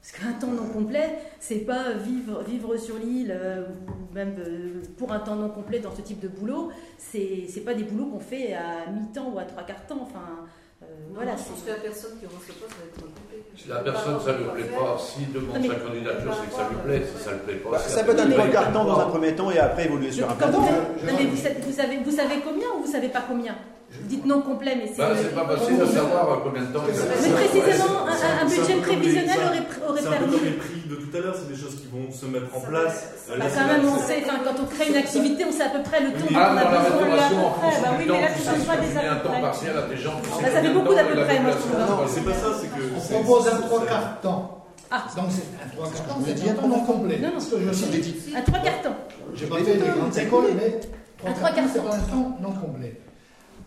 Parce 0.02 0.14
qu'un 0.14 0.34
temps 0.34 0.52
non 0.52 0.68
complet, 0.68 1.20
c'est 1.40 1.60
pas 1.60 1.92
vivre, 1.94 2.42
vivre 2.42 2.76
sur 2.78 2.96
l'île 2.98 3.32
euh, 3.40 3.66
ou 3.88 4.14
même 4.16 4.36
euh, 4.40 4.82
pour 4.98 5.12
un 5.12 5.20
temps 5.20 5.36
non 5.36 5.50
complet 5.50 5.80
dans 5.80 5.96
ce 5.96 6.02
type 6.02 6.20
de 6.20 6.28
boulot, 6.28 6.72
c'est 6.98 7.46
c'est 7.48 7.62
pas 7.62 7.76
des 7.76 7.84
boulots 7.84 8.06
qu'on 8.08 8.20
fait 8.20 8.54
à 8.56 8.90
mi-temps 8.92 9.32
ou 9.34 9.38
à 9.38 9.44
trois 9.44 9.62
quarts 9.62 9.86
temps. 9.86 10.00
Enfin, 10.02 10.48
euh, 10.82 10.86
voilà, 11.14 11.32
Voilà, 11.34 11.38
je 11.38 11.50
pense 11.50 11.60
c'est- 11.60 11.66
que 11.70 11.76
la 11.78 11.82
personne 11.84 12.12
qui 12.20 12.26
ce 12.26 12.52
poste 12.54 12.74
va 12.80 12.86
être 12.90 12.98
occupée. 12.98 13.44
Si 13.56 13.70
la 13.70 13.76
personne, 13.82 14.20
ça 14.20 14.34
ne 14.34 14.38
lui 14.40 14.46
plaît 14.46 14.76
pas, 14.76 14.98
s'il 14.98 15.32
demande 15.32 15.58
mais- 15.62 15.68
sa 15.68 15.76
candidature, 15.76 16.34
c'est 16.42 16.50
que 16.50 16.56
ça 16.56 16.70
lui 16.70 16.78
plaît. 16.84 17.04
Si 17.16 17.24
ça 17.24 17.30
ne 17.30 17.36
lui 17.36 17.44
plaît 17.46 17.56
pas, 17.58 17.70
Bah, 17.70 17.78
c'est 17.80 17.90
ça 17.94 18.04
peut 18.04 18.12
être 18.18 18.30
trois 18.32 18.48
quarts 18.48 18.74
temps 18.74 18.86
dans 18.86 19.00
un 19.02 19.06
premier 19.10 19.36
temps 19.36 19.52
et 19.52 19.60
après 19.60 19.86
évoluer 19.86 20.12
sur 20.12 20.28
un 20.28 20.34
plein 20.34 20.48
vous, 20.50 20.62
vous, 20.62 21.72
savez, 21.72 21.98
vous 22.04 22.12
savez 22.12 22.38
combien 22.44 22.68
ou 22.76 22.82
vous 22.84 22.92
savez 22.92 23.10
pas 23.10 23.22
combien? 23.28 23.56
Vous 23.92 24.08
dites 24.08 24.26
non 24.26 24.42
complet, 24.42 24.76
mais 24.76 24.88
c'est. 24.88 24.98
Bah, 24.98 25.12
c'est 25.16 25.36
pas 25.36 25.46
facile 25.46 25.78
de 25.78 25.86
savoir 25.86 26.40
combien 26.44 26.64
de 26.64 26.72
temps 26.72 26.84
il 26.88 26.96
mais 26.96 27.36
précisément, 27.36 28.08
un, 28.08 28.46
budget 28.48 28.76
prévisionnel 28.82 29.38
aurait, 29.46 29.68
aurait 29.90 30.02
C'est 30.02 30.08
un 30.08 30.12
peu 30.12 30.18
permis. 30.18 30.32
comme 30.32 30.46
les 30.46 30.52
prix 30.64 30.82
de 30.88 30.96
tout 30.96 31.12
à 31.12 31.20
l'heure, 31.20 31.36
c'est 31.36 31.48
des 31.52 31.60
choses 31.60 31.76
qui 31.76 31.88
vont 31.92 32.08
se 32.12 32.26
mettre 32.26 32.48
en 32.56 32.62
Ça 32.62 32.68
place. 32.68 32.96
ça 33.28 33.34
Euh, 33.34 33.38
Bah, 33.38 33.46
là, 33.46 33.52
quand 33.52 33.68
même, 33.68 33.86
on 33.86 34.00
sait, 34.00 34.24
quand 34.24 34.58
on 34.64 34.66
crée 34.66 34.88
une 34.90 34.96
activité, 34.96 35.44
on 35.44 35.52
sait 35.52 35.68
à 35.68 35.70
peu 35.76 35.84
près 35.84 36.00
le 36.02 36.12
temps 36.16 36.24
Oui, 36.28 36.34
dont 36.34 36.40
Ah, 36.40 36.56
on 36.56 36.58
a 36.58 36.66
besoin. 36.66 36.82
restauration, 36.82 37.40
en 37.46 37.52
à 37.52 37.52
peu 37.52 37.82
Bah 37.84 37.90
oui, 38.00 38.08
temps, 38.08 38.16
mais 38.16 38.22
là, 38.22 38.32
tu 38.32 38.42
si 38.42 38.66
pas 38.66 38.78
des 38.80 38.92
à 38.96 39.16
peu 39.16 39.28
près. 39.28 39.42
partiel 39.42 39.74
à 39.76 39.84
gens. 40.00 40.18
Bah, 40.24 40.38
ça 40.40 40.62
fait 40.62 40.68
de 40.68 40.74
beaucoup 40.74 40.88
temps 40.88 40.96
d'à 40.96 41.04
peu 41.04 41.16
près, 41.28 41.40
moi, 41.40 41.52
je 41.52 41.58
passer. 41.60 42.12
c'est 42.16 42.26
pas 42.26 42.34
ça, 42.40 42.50
c'est 42.60 42.70
que. 42.72 42.84
On 42.96 43.24
propose 43.24 43.44
un 43.52 43.58
trois 43.60 43.82
quarts 43.86 44.22
temps. 44.22 44.44
Ah. 44.90 45.04
Donc 45.16 45.28
c'est 45.32 45.48
un 45.60 45.68
trois 45.72 45.88
quarts 45.92 46.08
temps, 46.08 46.16
Je 46.20 46.24
vous 46.24 46.30
ai 46.32 46.36
c'est 46.36 46.42
dit 46.44 46.50
un 46.50 46.54
un 46.54 46.56
temps 46.56 46.68
non 46.68 46.84
complet. 46.84 47.18
Non, 47.20 47.32
non. 47.36 47.40
Ce 47.40 47.52
que 47.52 47.60
je. 47.60 48.36
Un 48.36 48.42
trois 48.42 48.60
quarts 48.60 48.82
temps. 48.82 48.98
J'ai 49.36 49.46
pas 49.48 49.58
fait 49.60 49.76
des 49.78 49.88
grandes 49.88 50.18
écoles, 50.18 50.52
mais 50.56 50.80
Un 51.28 51.34
trois 51.34 51.52
quarts 51.52 51.74
temps, 52.10 52.38
non 52.42 52.52
complet. 52.56 52.96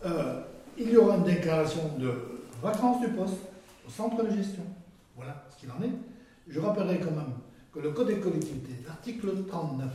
Euh, 0.05 0.43
il 0.77 0.91
y 0.91 0.97
aura 0.97 1.17
une 1.17 1.25
déclaration 1.25 1.97
de 1.99 2.13
vacances 2.63 3.01
du 3.01 3.09
poste 3.09 3.39
au 3.87 3.91
centre 3.91 4.23
de 4.23 4.31
gestion. 4.31 4.65
Voilà 5.17 5.45
ce 5.51 5.61
qu'il 5.61 5.71
en 5.71 5.83
est. 5.83 5.93
Je 6.49 6.61
rappellerai 6.61 6.99
quand 7.01 7.13
même 7.13 7.33
que 7.73 7.79
le 7.79 7.91
Code 7.93 8.09
des 8.09 8.19
collectivités, 8.19 8.75
l'article 8.87 9.45
39, 9.47 9.91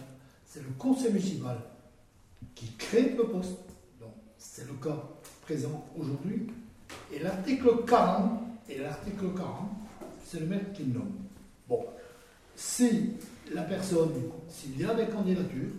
c'est 0.46 0.62
le 0.62 0.70
conseil 0.78 1.14
municipal 1.14 1.58
qui 2.56 2.72
crée 2.78 3.16
le 3.16 3.24
poste. 3.26 3.60
Donc 4.00 4.14
c'est 4.38 4.68
le 4.68 4.74
cas 4.74 4.98
présent 5.42 5.86
aujourd'hui. 5.98 6.48
Et 7.14 7.20
l'article 7.20 7.86
40, 7.86 8.42
et 8.68 8.80
l'article 8.80 9.26
40, 9.36 9.70
c'est 10.24 10.40
le 10.40 10.48
maire 10.48 10.74
qui 10.74 10.86
nomme. 10.86 11.14
Bon, 11.68 11.86
si 12.56 13.12
la 13.54 13.64
personne, 13.64 14.12
s'il 14.48 14.80
y 14.80 14.86
a 14.86 14.94
des 14.96 15.06
candidatures, 15.06 15.72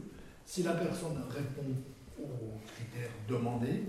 si 0.46 0.62
la 0.62 0.74
personne 0.74 1.18
répond 1.30 1.66
aux 2.18 2.58
critères 2.74 3.10
demandés, 3.28 3.84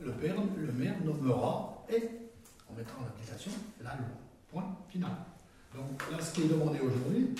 le, 0.00 0.12
père, 0.12 0.34
le 0.56 0.72
maire 0.72 0.94
nommera 1.04 1.84
et 1.88 2.02
on 2.70 2.74
mettra 2.74 3.00
en 3.00 3.06
application 3.06 3.50
la 3.82 3.90
loi. 3.90 4.06
Point 4.50 4.76
final. 4.88 5.10
Donc 5.74 6.10
là, 6.10 6.20
ce 6.20 6.34
qui 6.34 6.42
est 6.42 6.48
demandé 6.48 6.78
aujourd'hui, 6.80 7.34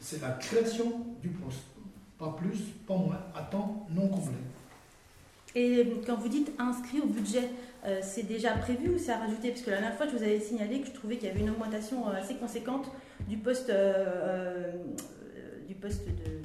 c'est 0.00 0.20
la 0.20 0.32
création 0.32 1.04
du 1.20 1.28
poste. 1.28 1.64
Pas 2.18 2.34
plus, 2.38 2.58
pas 2.86 2.96
moins, 2.96 3.20
à 3.34 3.42
temps 3.42 3.86
non 3.90 4.08
complet. 4.08 4.34
Et 5.54 5.86
quand 6.06 6.16
vous 6.16 6.28
dites 6.28 6.52
inscrit 6.58 7.00
au 7.00 7.06
budget, 7.06 7.50
euh, 7.84 8.00
c'est 8.02 8.22
déjà 8.22 8.52
prévu 8.52 8.94
ou 8.94 8.98
c'est 8.98 9.12
à 9.12 9.18
rajouter? 9.18 9.50
Parce 9.50 9.62
que 9.62 9.70
la 9.70 9.80
dernière 9.80 9.96
fois, 9.96 10.06
je 10.06 10.16
vous 10.16 10.22
avais 10.22 10.40
signalé 10.40 10.80
que 10.80 10.86
je 10.86 10.92
trouvais 10.92 11.16
qu'il 11.16 11.28
y 11.28 11.30
avait 11.30 11.40
une 11.40 11.50
augmentation 11.50 12.08
euh, 12.08 12.12
assez 12.12 12.36
conséquente 12.36 12.86
du 13.28 13.36
poste, 13.36 13.70
euh, 13.70 14.72
du 15.66 15.74
poste 15.74 16.06
de 16.06 16.42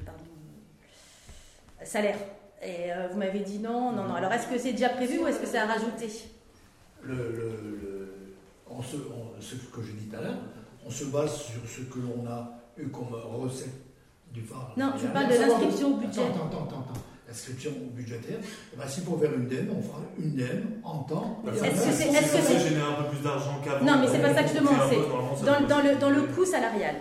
salaire. 1.84 2.18
Et 2.62 2.92
euh, 2.92 3.08
vous 3.12 3.18
m'avez 3.18 3.40
dit 3.40 3.58
non, 3.60 3.92
non, 3.92 4.04
non. 4.04 4.14
Alors 4.14 4.32
est-ce 4.32 4.46
que 4.48 4.58
c'est 4.58 4.72
déjà 4.72 4.88
prévu 4.90 5.18
ou 5.20 5.26
est-ce 5.26 5.38
que 5.38 5.46
c'est 5.46 5.58
à 5.58 5.66
rajouter 5.66 6.08
Le, 7.02 7.14
le- 7.14 7.78
le- 7.80 8.34
on 8.68 8.82
se- 8.82 8.96
on- 8.96 9.40
ce 9.40 9.54
que 9.54 9.82
je 9.82 9.92
dis 9.92 10.06
tout 10.06 10.16
à 10.16 10.20
l'heure, 10.20 10.38
on 10.86 10.90
se 10.90 11.04
base 11.04 11.34
sur 11.36 11.60
ce 11.68 11.82
que 11.82 11.98
l'on 12.00 12.28
a 12.28 12.50
eu 12.76 12.88
comme 12.88 13.08
recette 13.12 13.68
du 14.32 14.42
phare. 14.42 14.72
Non, 14.76 14.92
je 15.00 15.06
parle 15.06 15.28
de 15.28 15.34
l'inscription 15.40 15.94
au 15.94 15.96
budget. 15.98 16.20
Attends, 16.20 16.46
attends, 16.46 16.64
attends, 16.66 16.84
attends. 16.90 17.00
L'inscription 17.28 17.70
budgétaire, 17.92 18.38
eh 18.72 18.76
ben, 18.76 18.88
s'il 18.88 19.04
faut 19.04 19.18
faire 19.18 19.32
une 19.34 19.46
DEM, 19.48 19.68
on 19.76 19.82
fera 19.82 19.98
une 20.18 20.34
DEM 20.34 20.80
en 20.82 20.98
temps. 21.00 21.42
Est-ce 21.46 21.60
que 21.62 21.68
c'est- 21.76 21.92
Si 21.92 22.08
est-ce 22.08 22.32
que 22.32 22.38
ça 22.38 22.42
c'est- 22.42 22.68
génère 22.70 22.88
un 22.98 23.02
peu 23.02 23.10
plus 23.10 23.22
d'argent 23.22 23.60
qu'avant. 23.62 23.84
Non, 23.84 23.98
mais 24.00 24.08
c'est 24.08 24.18
pas 24.22 24.32
ça 24.34 24.42
que 24.42 24.48
je 24.48 24.54
demande, 24.54 24.74
Dans, 25.44 25.66
dans 25.68 25.82
se- 25.82 25.88
le, 25.94 25.96
dans 26.00 26.10
le 26.10 26.22
coût 26.22 26.44
salarial, 26.46 26.94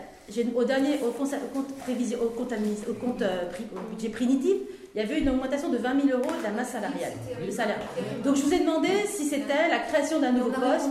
au 0.56 0.64
dernier, 0.64 1.00
au 1.06 1.12
compte, 1.12 1.34
au 1.34 1.54
compte 1.56 1.74
prévision- 1.80 2.20
au 2.22 2.30
compte, 2.30 2.52
adminis- 2.52 2.88
au 2.90 2.94
compte, 2.94 3.22
euh, 3.22 3.44
au 3.76 3.90
budget 3.96 4.10
primitif, 4.10 4.56
il 4.96 5.02
y 5.02 5.04
avait 5.04 5.20
une 5.20 5.30
augmentation 5.30 5.70
de 5.70 5.78
20 5.78 5.94
000 6.02 6.18
euros 6.18 6.32
de 6.40 6.44
la 6.44 6.52
masse 6.52 6.70
salariale, 6.72 7.14
le 7.46 7.52
salaire. 7.52 7.80
Donc 8.24 8.36
je 8.36 8.42
vous 8.42 8.54
ai 8.54 8.60
demandé 8.60 8.90
si 9.08 9.26
c'était 9.26 9.70
la 9.70 9.80
création 9.80 10.20
d'un 10.20 10.32
nouveau 10.32 10.50
poste 10.50 10.90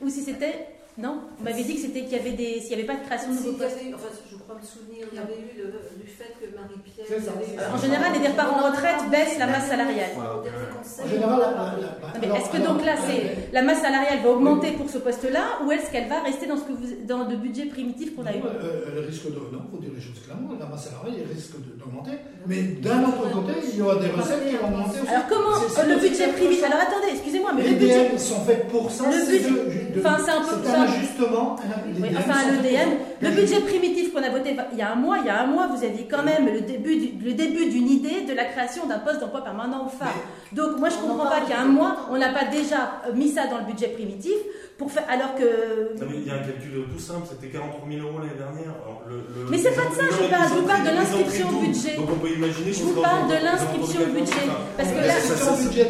ou 0.00 0.08
si 0.08 0.22
c'était 0.22 0.66
non. 0.98 1.20
Vous 1.38 1.44
m'avez 1.44 1.62
dit 1.64 1.74
que 1.76 1.80
c'était 1.80 2.02
qu'il 2.02 2.16
y 2.18 2.20
avait 2.20 2.32
des, 2.32 2.60
s'il 2.60 2.68
n'y 2.76 2.82
avait 2.82 2.90
pas 2.92 2.96
de 2.96 3.04
création 3.06 3.30
de 3.30 3.36
S'il 3.38 3.46
nouveau 3.46 3.56
y 3.58 3.60
poste. 3.62 3.76
avait 3.80 3.88
eu- 3.90 3.94
enfin, 3.94 4.10
je 4.30 4.36
crois 4.36 4.56
me 4.60 4.66
souvenir, 4.66 5.06
il 5.12 5.16
y 5.16 5.20
avait 5.22 5.38
eu 5.38 5.50
le- 5.62 6.02
du 6.02 6.08
fait 6.10 6.34
que 6.40 6.46
Marie-Pierre. 6.54 7.06
C'est 7.08 7.20
ça. 7.22 7.32
avait 7.38 7.46
eu- 7.54 7.74
En 7.74 7.78
général, 7.78 8.10
les 8.12 8.24
départs 8.28 8.52
en 8.52 8.66
retraite 8.70 9.00
baissent 9.10 9.38
la 9.38 9.46
masse 9.46 9.68
salariale. 9.68 10.10
En 10.18 11.06
général, 11.08 11.40
est-ce 12.36 12.50
que 12.50 12.58
donc 12.66 12.84
là, 12.84 12.94
c'est 13.06 13.52
la 13.52 13.62
masse 13.62 13.80
salariale 13.80 14.18
va 14.22 14.30
augmenter 14.30 14.72
pour 14.72 14.88
ce 14.90 14.98
poste-là 14.98 15.62
ou 15.64 15.72
est-ce 15.72 15.90
qu'elle 15.90 16.08
va 16.08 16.20
rester 16.22 16.46
dans 16.46 16.56
ce 16.56 16.64
que 16.64 16.72
vous, 16.72 16.86
dans 17.06 17.24
le 17.28 17.36
budget 17.36 17.66
primitif 17.66 18.14
qu'on 18.16 18.26
a 18.26 18.32
eu? 18.32 18.40
Elle 18.42 19.04
risque 19.06 19.26
de. 19.26 19.38
Non, 19.52 19.62
il 19.64 19.70
faut 19.70 19.78
dire 19.82 19.90
les 19.94 20.00
choses 20.02 20.18
clairement. 20.24 20.50
La 20.58 20.66
masse 20.66 20.84
salariale 20.90 21.26
risque 21.32 21.54
d'augmenter. 21.78 22.18
Mais 22.46 22.62
d'un 22.82 23.02
autre 23.04 23.30
côté, 23.32 23.52
il 23.72 23.78
y 23.78 23.82
aura 23.82 23.96
des 23.96 24.08
recettes 24.10 24.48
qui 24.48 24.56
vont 24.56 24.68
augmenter 24.68 25.00
aussi. 25.00 25.08
Alors 25.10 25.26
comment 25.28 25.54
le 25.94 26.00
budget 26.00 26.28
primitif? 26.28 26.64
Alors 26.64 26.80
attendez, 26.80 27.12
excusez-moi, 27.12 27.50
mais 27.54 27.62
Les 27.62 27.70
le 27.70 27.76
budget 27.76 28.08
DM 28.10 28.18
sont 28.18 28.40
faites 28.44 28.68
pour 28.68 28.90
ça. 28.90 29.04
Enfin, 29.08 30.16
c'est 30.24 30.30
un 30.30 30.40
peu- 30.42 30.56
ajustement. 30.96 31.56
les 31.94 32.00
Oui, 32.02 32.08
enfin, 32.16 32.40
sont 32.40 32.48
le 33.20 33.30
budget 33.30 33.60
primitif 33.60 34.12
qu'on 34.12 34.22
a 34.22 34.30
voté 34.30 34.56
il 34.72 34.78
y 34.78 34.82
a 34.82 34.92
un 34.92 34.96
mois, 34.96 35.18
il 35.20 35.26
y 35.26 35.30
a 35.30 35.42
un 35.42 35.46
mois, 35.46 35.66
vous 35.68 35.82
aviez 35.84 36.06
quand 36.10 36.22
même 36.22 36.46
le 36.46 36.60
début, 36.60 36.96
du- 36.96 37.24
le 37.24 37.34
début 37.34 37.66
d'une 37.68 37.88
idée 37.88 38.22
de 38.22 38.32
la 38.34 38.44
création 38.44 38.86
d'un 38.86 38.98
poste 38.98 39.20
d'emploi 39.20 39.42
permanent 39.42 39.86
au 39.86 39.88
phare. 39.88 40.14
Donc 40.52 40.78
moi 40.78 40.88
je 40.88 40.94
On 41.02 41.06
en 41.06 41.14
comprends 41.14 41.30
pas 41.30 41.40
qu'il 41.40 41.50
y 41.50 41.52
a 41.54 41.60
un 41.60 41.66
mois, 41.66 41.96
on 42.10 42.16
n'a 42.18 42.30
pas 42.30 42.44
déjà 42.44 43.02
mis 43.14 43.28
ça 43.28 43.46
dans 43.46 43.58
le 43.58 43.64
budget 43.64 43.88
primitif 43.88 44.34
pour 44.78 44.90
faire, 44.92 45.02
alors 45.10 45.34
que. 45.34 45.98
Non, 45.98 46.06
mais 46.08 46.16
il 46.22 46.26
y 46.26 46.30
a 46.30 46.34
un 46.38 46.44
calcul 46.46 46.86
tout 46.86 47.02
simple, 47.02 47.26
c'était 47.28 47.50
43 47.50 47.82
000 47.90 47.98
euros 48.06 48.18
l'année 48.22 48.38
dernière. 48.38 48.72
Alors, 48.78 49.02
le- 49.10 49.26
le- 49.34 49.50
Mais 49.50 49.58
c'est 49.58 49.74
pas 49.74 49.90
de 49.90 49.94
ça, 49.98 50.06
je 50.06 50.30
parle- 50.30 50.48
je 50.48 50.54
vous 50.54 50.66
parle 50.70 50.84
de 50.86 50.94
l'inscription 50.94 51.46
double. 51.50 51.66
budget. 51.66 51.94
Donc 51.98 52.08
on 52.14 52.18
peut 52.22 52.30
imaginer 52.30 52.70
Je 52.72 52.82
vous 52.86 53.02
parle 53.02 53.26
de 53.26 53.38
l'inscription 53.42 54.00
entendu 54.06 54.18
budget. 54.22 54.46
Parce 54.78 54.90
que 54.94 55.00
là, 55.02 55.16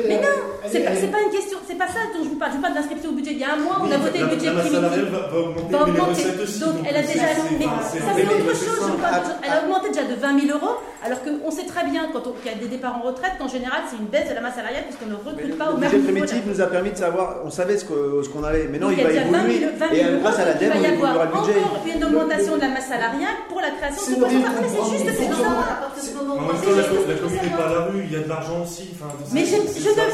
Mais 0.08 0.16
non, 0.24 0.34
c'est 0.66 0.80
est- 0.80 0.84
pas, 0.88 1.18
pas 1.18 1.22
une 1.22 1.32
question, 1.36 1.58
c'est 1.68 1.76
pas 1.76 1.88
ça 1.92 2.00
dont 2.16 2.24
je 2.24 2.30
vous 2.32 2.40
parle. 2.40 2.52
Je 2.52 2.56
vous 2.56 2.64
parle 2.64 2.74
de 2.74 2.80
l'inscription 2.80 3.10
au 3.12 3.16
budget. 3.20 3.32
Il 3.36 3.42
y 3.44 3.44
a 3.44 3.52
un 3.52 3.60
mois, 3.60 3.76
on 3.84 3.90
a 3.92 3.98
voté 4.00 4.18
le 4.24 4.26
budget 4.32 4.50
primitif. 4.56 4.72
va, 4.80 5.28
va 5.28 5.78
augmenter. 5.84 6.24
Donc 6.64 6.74
elle 6.88 6.96
a 6.96 7.02
déjà. 7.04 7.28
Mais 7.60 7.68
ça 7.68 8.00
c'est- 8.16 8.24
autre 8.24 8.56
chose. 8.56 8.88
chose. 8.88 9.36
Elle 9.44 9.52
a 9.52 9.58
augmenté 9.64 9.88
déjà 9.92 10.04
de 10.08 10.14
20 10.14 10.40
000 10.40 10.56
euros, 10.58 10.76
alors 11.04 11.20
qu'on 11.22 11.50
sait 11.50 11.66
très 11.66 11.84
bien 11.84 12.08
quand 12.12 12.26
on- 12.26 12.32
qu'il 12.32 12.50
y 12.50 12.54
a 12.54 12.58
des 12.58 12.68
départs 12.68 12.96
en 12.96 13.02
retraite 13.02 13.32
qu'en 13.38 13.48
général 13.48 13.82
c'est 13.90 13.96
une 13.96 14.06
baisse 14.06 14.28
de 14.28 14.34
la 14.34 14.40
masse 14.40 14.54
salariale 14.56 14.84
puisqu'on 14.84 15.06
ne 15.06 15.14
recrute 15.16 15.46
le 15.48 15.54
pas 15.54 15.70
au 15.70 15.74
le 15.74 15.80
même 15.80 15.90
budget 15.90 16.02
niveau. 16.02 16.12
primitif 16.26 16.42
nous 16.46 16.60
a 16.60 16.66
permis 16.66 16.90
de 16.90 16.96
savoir, 16.96 17.36
on 17.44 17.50
savait 17.50 17.76
ce 17.76 17.84
qu'on 17.84 18.44
avait. 18.44 18.68
Maintenant, 18.78 18.88
Donc, 18.88 18.98
il 18.98 19.02
va 19.04 19.10
y 19.12 19.18
a 19.18 19.24
déjà 19.26 19.30
20 19.30 19.38
évoluer. 19.42 19.58
000, 19.58 19.72
20 19.74 19.90
Et 19.90 19.96
000 19.98 20.08
euh, 20.08 20.20
grâce 20.22 20.38
à 20.38 20.44
la 20.46 20.54
euros, 20.54 20.58
il 20.62 20.68
DEM, 20.68 20.70
va 20.70 20.78
on 20.78 20.78
y 20.78 20.86
évoluera 20.86 21.10
avoir 21.10 21.26
le 21.26 21.32
budget. 21.34 21.58
encore 21.58 21.86
une 21.90 22.04
augmentation 22.06 22.54
de 22.56 22.60
la 22.62 22.68
masse 22.68 22.86
salariale 22.88 23.36
pour 23.48 23.58
la 23.60 23.70
création 23.74 23.98
de 23.98 24.06
C'est 24.06 24.14
ce 24.14 24.20
poste 24.22 24.34
le 24.38 24.42
parfait. 24.46 24.68
C'est 24.70 24.86
juste, 24.94 25.08
c'est 25.18 25.28
que- 25.28 25.34
ça. 25.34 25.50
À 25.58 25.76
partir 25.82 25.98
de 25.98 26.08
ce 26.08 26.14
moment 26.14 26.34
En 26.38 26.46
même 26.46 26.60
temps, 26.62 26.76
la, 26.78 26.84
sait- 26.86 27.08
la 27.10 27.16
commune 27.18 27.42
n'est 27.42 27.56
pas 27.58 27.66
à 27.66 27.72
la 27.74 27.82
rue, 27.90 28.00
il 28.06 28.12
y 28.14 28.16
a 28.16 28.22
de 28.22 28.28
l'argent 28.30 28.58
aussi. 28.62 28.84
enfin, 28.94 29.10
Mais 29.34 29.42
je- 29.44 29.58
ne- 29.58 29.66
pas 29.66 30.06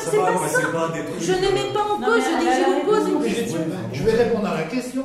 Je 1.20 1.32
ne 1.32 1.48
mets 1.52 1.68
pas 1.76 1.84
en 1.84 1.96
cause, 2.00 2.22
je 2.24 2.32
dis 2.40 2.48
je 2.48 2.64
pose 2.88 3.04
une 3.12 3.20
question. 3.22 3.60
Je 3.92 4.02
vais 4.02 4.16
répondre 4.24 4.48
à 4.48 4.54
la 4.56 4.64
question. 4.64 5.04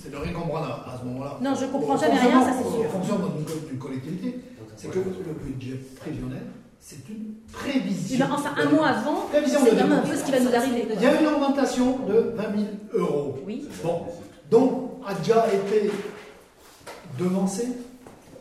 C'est 0.00 0.10
de 0.12 0.16
rien 0.16 0.32
comprendre 0.32 0.66
à, 0.86 0.96
ce 0.96 1.04
moment-là. 1.04 1.36
Non, 1.42 1.54
je 1.58 1.66
comprends 1.66 1.94
Au 1.94 1.98
jamais 1.98 2.18
rien, 2.20 2.40
ça, 2.40 2.52
c'est 2.56 2.70
sûr. 2.70 2.86
D'une 2.88 3.44
co- 3.44 3.66
d'une 3.68 3.78
collectivité, 3.78 4.38
c'est 4.76 4.88
que 4.90 4.98
le 4.98 5.34
budget 5.44 5.76
prévisionnel, 6.00 6.46
c'est 6.80 7.08
une 7.08 7.34
prévision. 7.52 8.16
Eh 8.16 8.18
ben, 8.18 8.28
Enfin, 8.32 8.50
un 8.56 8.68
mois 8.70 8.86
avant, 8.88 9.14
Prévision 9.30 9.62
de 9.64 9.70
quand 9.70 9.76
même 9.76 9.92
un 9.92 9.98
peu 9.98 10.16
ce 10.16 10.24
qui 10.24 10.30
va 10.32 10.40
nous 10.40 10.54
arriver. 10.54 10.86
Il 10.94 11.02
y 11.02 11.06
a 11.06 11.20
une 11.20 11.26
augmentation 11.26 11.98
de 12.08 12.32
20 12.36 12.42
000 12.42 12.54
euros. 12.94 13.36
Oui. 13.46 13.68
Bon, 13.82 14.02
donc 14.50 14.90
a 15.06 15.14
déjà 15.14 15.46
été 15.52 15.90
devancé 17.18 17.68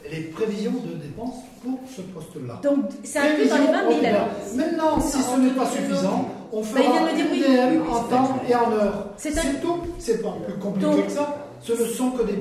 les 0.09 0.21
prévisions 0.21 0.71
de 0.71 0.93
dépenses 1.01 1.35
pour 1.63 1.79
ce 1.93 2.01
poste-là. 2.01 2.59
Donc 2.63 2.85
c'est 3.03 3.19
inclus 3.19 3.47
dans 3.49 3.57
les 3.57 3.65
20 3.65 4.01
000 4.01 4.05
alors. 4.05 4.27
Maintenant, 4.55 5.01
si 5.01 5.17
ce 5.21 5.37
n'est 5.37 5.51
pas 5.51 5.65
suffisant, 5.65 6.29
On 6.53 6.61
Bah, 6.61 6.67
fera 6.67 6.93
oui. 7.13 7.39
IDM 7.39 7.81
en 7.91 8.03
temps 8.03 8.39
et 8.49 8.55
en 8.55 8.71
heure. 8.71 9.07
C'est 9.17 9.31
C'est 9.31 9.39
un- 9.41 9.53
tout. 9.61 9.79
C'est 9.99 10.21
pas 10.23 10.33
plus 10.45 10.53
compliqué 10.57 10.85
Donc- 10.89 11.05
que 11.07 11.11
ça. 11.11 11.35
Ce 11.61 11.73
ne 11.73 11.85
sont 11.87 12.11
que 12.11 12.23
des 12.23 12.37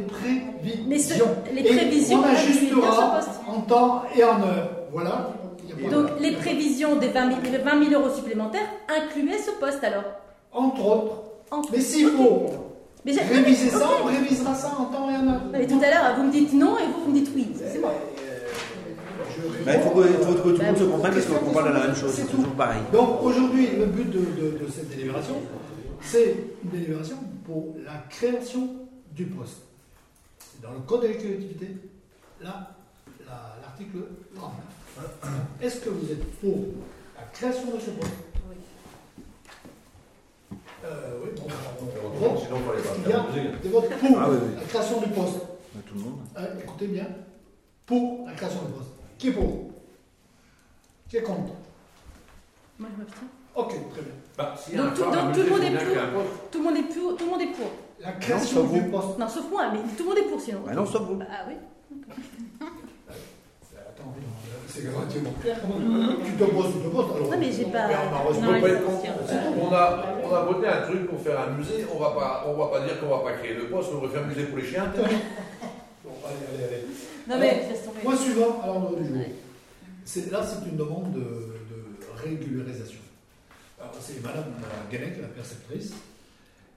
Mais 0.87 0.97
ce- 1.01 1.09
prévisions. 1.19 1.27
les 1.53 1.61
Et 1.63 1.65
prévisions, 1.77 2.21
on 2.21 2.23
ajustera 2.25 3.21
en 3.49 3.61
temps 3.63 4.03
et 4.17 4.23
en 4.23 4.41
heure. 4.43 4.71
Voilà. 4.93 5.31
Donc 5.91 6.07
les 6.21 6.33
prévisions 6.33 6.97
des 6.97 7.09
20 7.09 7.29
000, 7.29 7.41
les 7.53 7.59
20 7.59 7.85
000 7.91 8.01
euros 8.03 8.15
supplémentaires 8.15 8.69
incluaient 8.89 9.39
ce 9.39 9.51
poste 9.61 9.83
alors 9.85 10.05
Entre 10.53 10.85
autres. 10.85 11.23
Entre- 11.51 11.71
Mais 11.73 11.81
s'il 11.81 12.09
faut 12.09 12.47
Mais 13.05 13.13
j'ai- 13.13 13.21
réviser 13.21 13.71
ça, 13.71 13.89
on 14.03 14.07
révisera 14.07 14.55
ça 14.55 14.73
en 14.79 14.87
temps 14.87 15.09
et 15.11 15.17
en 15.17 15.29
heure. 15.29 15.41
Mais 15.53 15.67
tout 15.67 15.79
à 15.83 15.91
l'heure, 15.91 16.17
vous 16.17 16.25
me 16.25 16.33
dites 16.33 16.53
non 16.53 16.77
et 16.79 16.87
vous, 16.87 17.05
vous 17.05 17.11
me 17.13 17.15
dites 17.21 17.31
oui. 17.35 17.49
C'est 17.57 17.79
moi. 17.79 17.93
Bah, 19.65 19.73
il 19.75 19.81
faut 19.81 19.91
que, 19.91 20.09
il 20.09 20.25
faut 20.25 20.33
que 20.35 20.39
tout 20.43 20.49
le 20.49 20.57
Bah, 20.59 20.65
monde 20.67 20.79
se 20.79 20.85
comprenne 20.85 21.13
parce 21.13 21.27
qu'on 21.27 21.53
parle 21.53 21.69
de 21.69 21.75
la 21.79 21.87
même 21.87 21.97
chose, 21.97 22.13
c'est 22.15 22.25
toujours 22.31 22.53
pareil. 22.53 22.81
Donc 22.93 23.23
aujourd'hui, 23.23 23.69
le 23.79 23.87
but 23.87 24.11
de, 24.11 24.19
de- 24.19 24.59
de 24.65 24.71
cette 24.71 24.89
délibération, 24.89 25.35
c'est 26.01 26.37
une 26.65 26.71
délibération 26.71 27.17
pour 27.45 27.75
la 27.85 27.99
création 28.09 28.69
du 29.13 29.25
poste. 29.27 29.59
Dans 30.63 30.73
le 30.73 30.81
code 30.81 31.03
des 31.03 31.15
collectivités, 31.17 31.77
là, 32.43 32.71
la- 33.27 33.57
l'article 33.63 33.99
39. 34.35 34.53
Est-ce 35.61 35.81
que 35.81 35.91
vous 35.91 36.11
êtes 36.11 36.41
pour 36.41 36.57
la 37.17 37.23
création 37.33 37.67
de 37.67 37.79
ce 37.81 37.91
poste 37.91 38.13
euh, 40.85 41.19
Oui, 41.23 41.31
bon, 41.37 41.47
on- 41.47 42.25
on. 42.35 42.37
Sinon, 42.39 42.57
il 42.59 42.65
fallait 42.65 42.99
Il 43.05 43.09
y 43.09 43.13
pas 43.13 43.19
a 43.19 43.23
faire 43.25 43.35
musique. 43.45 43.61
des 43.63 43.69
votes 43.69 43.91
pour 43.99 44.19
Ah 44.21 44.31
oui, 44.31 44.37
oui. 44.43 44.49
la 44.57 44.63
création 44.67 45.01
du 45.01 45.09
poste. 45.09 45.37
Tout 45.87 45.95
le 45.95 46.01
monde. 46.01 46.19
Euh, 46.39 46.61
écoutez 46.63 46.87
bien, 46.87 47.07
pour 47.85 48.27
la 48.27 48.33
création 48.33 48.63
du 48.63 48.73
poste. 48.73 48.91
Qui 49.19 49.29
est 49.29 49.33
pour? 49.33 49.71
Qui 51.09 51.17
est 51.19 51.23
contre? 51.23 51.53
Moi, 52.79 52.89
je 52.95 52.99
m'abstiens. 53.03 53.29
Ok, 53.55 53.69
très 53.69 54.03
bien. 54.03 54.13
Bah, 54.37 54.55
Donc, 54.77 54.95
tout- 54.95 55.03
donc, 55.03 55.37
le 55.37 55.51
monde 55.51 55.63
est 55.63 56.13
pour. 56.13 56.23
Tout 56.51 56.59
le 56.59 56.65
monde 56.65 56.77
est 56.77 56.83
pour. 56.83 57.17
Tout 57.17 57.25
le 57.25 57.31
monde 57.31 57.41
est 57.43 57.53
pour. 57.57 57.71
La 58.01 58.13
création 58.13 58.65
du 58.67 58.81
vous. 58.81 58.91
poste. 58.91 59.19
Non, 59.19 59.29
sauf 59.29 59.51
moi, 59.51 59.71
mais 59.73 59.79
tout 59.97 60.03
le 60.03 60.09
monde 60.11 60.19
est 60.19 60.29
pour 60.29 60.41
sinon. 60.41 60.61
Bah 60.67 60.75
non, 60.75 60.85
sauf 60.87 61.03
vous. 61.03 61.19
Ah 61.23 61.47
oui. 61.49 61.55
C'est 64.69 64.89
relativement 64.95 65.33
clair 65.41 65.57
quand 65.63 65.79
même. 65.79 66.17
Tu 66.27 66.33
te 66.33 66.45
poses, 66.45 66.73
tu 66.73 66.79
te 66.81 66.89
poses. 66.89 67.17
Alors, 67.17 67.31
Non, 67.31 67.39
mais 67.39 67.53
j'ai 67.53 67.65
pas- 67.65 67.89
on 69.61 69.73
a, 69.73 70.05
on 70.23 70.35
a 70.35 70.43
voté 70.45 70.67
un 70.69 70.83
truc 70.83 71.07
pour 71.09 71.21
faire 71.21 71.41
un 71.41 71.51
musée, 71.57 71.87
on 71.95 71.99
va 71.99 72.11
pas, 72.11 72.45
on 72.49 72.55
va 72.59 72.67
pas 72.67 72.85
dire 72.85 73.01
qu'on 73.01 73.09
va 73.09 73.19
pas 73.21 73.33
créer 73.39 73.55
de 73.55 73.63
poste, 73.63 73.91
on 73.95 74.01
va 74.05 74.09
faire 74.11 74.25
un 74.25 74.27
musée 74.27 74.45
pour 74.45 74.59
les 74.59 74.65
chiens. 74.67 74.93
Bon, 76.05 76.11
allez, 76.27 76.37
allez, 76.55 76.65
allez. 76.75 76.87
Non, 77.29 77.37
mais 77.39 77.69
laisse 77.69 77.85
tomber. 77.85 78.01
Point 78.03 78.17
suivant 78.17 78.61
à 78.63 78.67
l'ordre 78.67 78.97
du 78.97 79.07
jour. 79.09 79.17
C'est- 80.05 80.31
Là, 80.31 80.45
c'est 80.47 80.69
une 80.71 80.77
demande 80.77 81.13
de, 81.13 81.21
de 81.21 82.23
régularisation. 82.23 82.99
Alors, 83.81 83.93
c'est 84.01 84.23
Madame 84.23 84.45
Guenec, 84.91 85.21
la 85.23 85.29
perceptrice, 85.29 85.93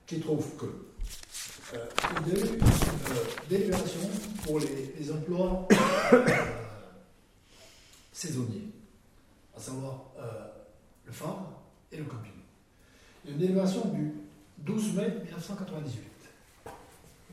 qui 0.06 0.20
trouve 0.20 0.44
que 0.58 0.66
euh, 1.74 1.78
il 2.26 2.32
y 2.32 2.36
a 2.36 2.44
eu 2.44 2.48
une 2.48 2.54
euh, 2.62 3.24
délibération 3.48 4.00
pour 4.44 4.58
les, 4.58 4.94
les 4.98 5.12
emplois 5.12 5.68
saisonniers, 8.20 8.68
à 9.56 9.60
savoir 9.60 10.10
euh, 10.18 10.48
le 11.06 11.12
phare 11.12 11.62
et 11.90 11.96
le 11.96 12.04
camping. 12.04 12.32
Une 13.26 13.38
délibération 13.38 13.88
du 13.88 14.12
12 14.58 14.94
mai 14.94 15.08
1998, 15.24 16.02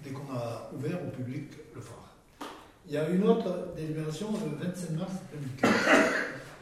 dès 0.01 0.11
qu'on 0.11 0.31
a 0.31 0.71
ouvert 0.73 0.99
au 1.05 1.09
public 1.09 1.51
le 1.75 1.81
phare. 1.81 2.15
Il 2.85 2.93
y 2.93 2.97
a 2.97 3.09
une 3.09 3.23
autre 3.23 3.73
délibération 3.75 4.31
le 4.31 4.65
27 4.65 4.91
mars 4.91 5.11
2015. 5.61 5.71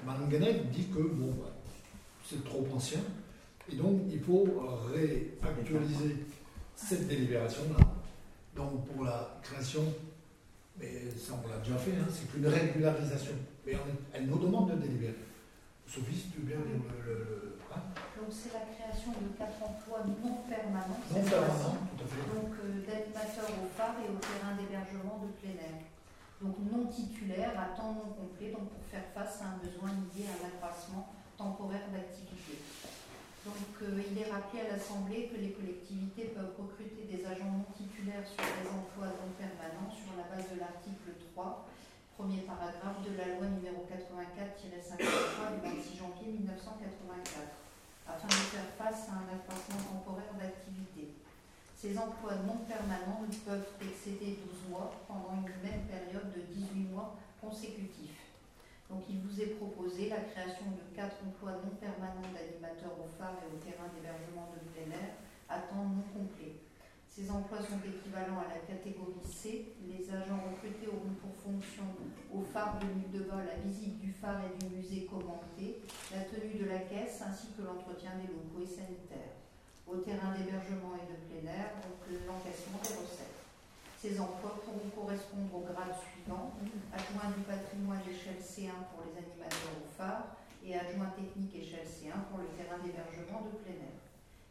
Madame 0.07 0.27
Guenec 0.27 0.71
dit 0.71 0.87
que 0.87 1.01
bon, 1.01 1.31
bah, 1.39 1.51
c'est 2.27 2.43
trop 2.43 2.67
ancien 2.73 3.01
et 3.71 3.75
donc 3.75 4.01
il 4.09 4.19
faut 4.19 4.47
réactualiser 4.91 6.25
cette 6.75 7.07
délibération-là. 7.07 7.85
Donc 8.55 8.87
pour 8.87 9.05
la 9.05 9.39
création, 9.43 9.83
mais 10.79 11.11
ça 11.11 11.33
on 11.43 11.47
l'a 11.47 11.57
déjà 11.57 11.77
fait, 11.77 11.91
hein, 11.91 12.07
c'est 12.11 12.31
qu'une 12.31 12.47
régularisation. 12.47 13.35
Mais 13.65 13.73
elle 14.13 14.27
nous 14.27 14.37
demande 14.37 14.71
de 14.71 14.75
délibérer. 14.77 15.15
Sophie, 15.87 16.15
si 16.15 16.29
tu 16.29 16.39
veux 16.41 16.47
bien 16.53 16.57
lire 16.65 16.81
le. 16.85 17.13
le- 17.13 17.19
le- 17.19 17.57
hein, 17.73 17.81
Donc 18.17 18.29
c'est 18.29 18.53
la 18.53 18.65
création 18.65 19.11
de 19.13 19.33
quatre 19.37 19.57
emplois 19.61 20.01
non 20.05 20.41
permanents. 20.49 21.01
non 21.01 21.21
cette 21.21 21.29
permanent, 21.29 21.53
fois-ci. 21.53 21.97
tout 21.97 22.03
à 22.03 22.07
fait. 22.09 22.25
Donc 22.33 22.51
euh, 22.61 22.85
d'animateurs 22.85 23.51
au 23.61 23.67
phare 23.77 23.95
et 24.01 24.09
au 24.09 24.17
terrain 24.17 24.53
d'hébergement 24.57 25.21
de 25.25 25.29
plein 25.41 25.57
air. 25.61 25.81
Donc 26.41 26.57
non 26.61 26.85
titulaires 26.89 27.53
à 27.57 27.73
temps 27.77 27.93
non 27.93 28.11
complet, 28.17 28.51
donc 28.51 28.69
pour 28.69 28.83
faire 28.91 29.05
face 29.13 29.41
à 29.41 29.55
un 29.55 29.57
besoin 29.61 29.93
lié 30.13 30.25
à 30.29 30.35
un 30.41 30.41
accroissement 30.49 31.13
temporaire 31.37 31.85
d'activité. 31.93 32.59
Donc 33.45 33.69
euh, 33.85 34.01
il 34.09 34.17
est 34.17 34.29
rappelé 34.29 34.65
à 34.65 34.73
l'Assemblée 34.73 35.29
que 35.29 35.37
les 35.37 35.53
collectivités 35.53 36.33
peuvent 36.33 36.57
recruter 36.57 37.05
des 37.05 37.21
agents 37.29 37.61
non 37.61 37.65
titulaires 37.77 38.25
sur 38.25 38.41
des 38.41 38.65
emplois 38.73 39.13
non 39.21 39.29
permanents 39.37 39.89
sur 39.93 40.17
la 40.17 40.25
base 40.33 40.49
de 40.49 40.57
l'article 40.57 41.13
3, 41.37 41.65
premier 42.17 42.47
paragraphe 42.47 43.03
de 43.03 43.11
la 43.19 43.35
loi 43.35 43.51
numéro 43.51 43.83
84-53 43.91 45.03
du 45.51 45.59
26 45.67 45.99
janvier 45.99 46.31
1984, 46.39 47.43
afin 48.07 48.27
de 48.31 48.43
faire 48.55 48.71
face 48.79 49.11
à 49.11 49.19
un 49.19 49.27
accroissement 49.35 49.83
temporaire 49.83 50.31
d'activité. 50.39 51.11
Ces 51.75 51.91
emplois 51.99 52.39
non 52.47 52.63
permanents 52.63 53.27
ne 53.27 53.35
peuvent 53.43 53.67
excéder 53.83 54.39
12 54.47 54.71
mois 54.71 54.95
pendant 55.11 55.43
une 55.43 55.59
même 55.59 55.83
période 55.91 56.31
de 56.31 56.41
18 56.55 56.87
mois 56.87 57.19
consécutifs. 57.43 58.31
Donc 58.87 59.03
il 59.11 59.19
vous 59.19 59.35
est 59.41 59.59
proposé 59.59 60.07
la 60.07 60.23
création 60.23 60.71
de 60.71 60.95
quatre 60.95 61.19
emplois 61.19 61.59
non 61.67 61.75
permanents 61.75 62.31
d'animateurs 62.31 62.95
au 62.95 63.11
phare 63.19 63.43
et 63.43 63.51
au 63.51 63.59
terrain 63.59 63.91
d'hébergement 63.91 64.55
de 64.55 64.63
plein 64.71 64.87
air 64.95 65.19
à 65.51 65.59
temps 65.67 65.83
non 65.83 66.07
complet. 66.15 66.63
Ces 67.15 67.31
emplois 67.31 67.63
sont 67.63 67.79
équivalents 67.79 68.43
à 68.43 68.51
la 68.51 68.59
catégorie 68.67 69.23
C. 69.23 69.71
Les 69.87 70.03
agents 70.11 70.51
recrutés 70.51 70.91
auront 70.91 71.15
pour 71.23 71.31
fonction 71.39 71.87
au 72.27 72.43
phare 72.43 72.75
de 72.83 72.91
l'île 72.91 73.07
de 73.15 73.23
Vol 73.23 73.47
la 73.47 73.55
visite 73.63 74.03
du 74.03 74.11
phare 74.11 74.43
et 74.43 74.51
du 74.59 74.75
musée 74.75 75.07
commenté, 75.07 75.79
la 76.11 76.27
tenue 76.27 76.59
de 76.59 76.67
la 76.67 76.83
caisse 76.83 77.23
ainsi 77.23 77.55
que 77.55 77.63
l'entretien 77.63 78.19
des 78.19 78.27
locaux 78.27 78.59
et 78.59 78.67
sanitaires 78.67 79.39
au 79.87 80.03
terrain 80.03 80.35
d'hébergement 80.35 80.99
et 80.99 81.07
de 81.07 81.15
plein 81.23 81.55
air, 81.55 81.79
donc 81.87 82.03
l'encaissement 82.27 82.83
des 82.83 82.99
recettes. 82.99 83.39
Ces 83.95 84.19
emplois 84.19 84.59
pourront 84.67 84.91
correspondre 84.91 85.55
au 85.55 85.63
grade 85.63 85.95
suivant, 85.95 86.51
adjoint 86.91 87.31
du 87.31 87.47
patrimoine 87.47 88.03
échelle 88.11 88.43
C1 88.43 88.91
pour 88.91 89.07
les 89.07 89.15
animateurs 89.15 89.79
au 89.79 89.87
phare 89.87 90.35
et 90.67 90.75
adjoint 90.75 91.15
technique 91.15 91.55
échelle 91.55 91.87
C1 91.87 92.27
pour 92.27 92.43
le 92.43 92.51
terrain 92.59 92.83
d'hébergement 92.83 93.47
de 93.47 93.55
plein 93.63 93.79
air. 93.79 93.94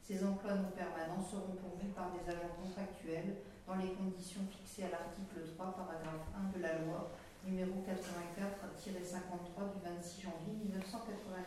Ces 0.05 0.23
emplois 0.23 0.55
non 0.55 0.69
permanents 0.77 1.23
seront 1.25 1.57
pourvus 1.57 1.89
par 1.97 2.13
des 2.13 2.29
agents 2.31 2.53
contractuels 2.61 3.37
dans 3.67 3.77
les 3.77 3.93
conditions 3.97 4.43
fixées 4.53 4.85
à 4.85 4.91
l'article 4.91 5.41
3, 5.57 5.73
paragraphe 5.75 6.29
1 6.37 6.59
de 6.59 6.63
la 6.63 6.79
loi 6.85 7.11
numéro 7.47 7.81
84-53 7.89 9.73
du 9.73 9.81
26 9.81 10.21
janvier 10.23 10.53
1984. 10.69 11.41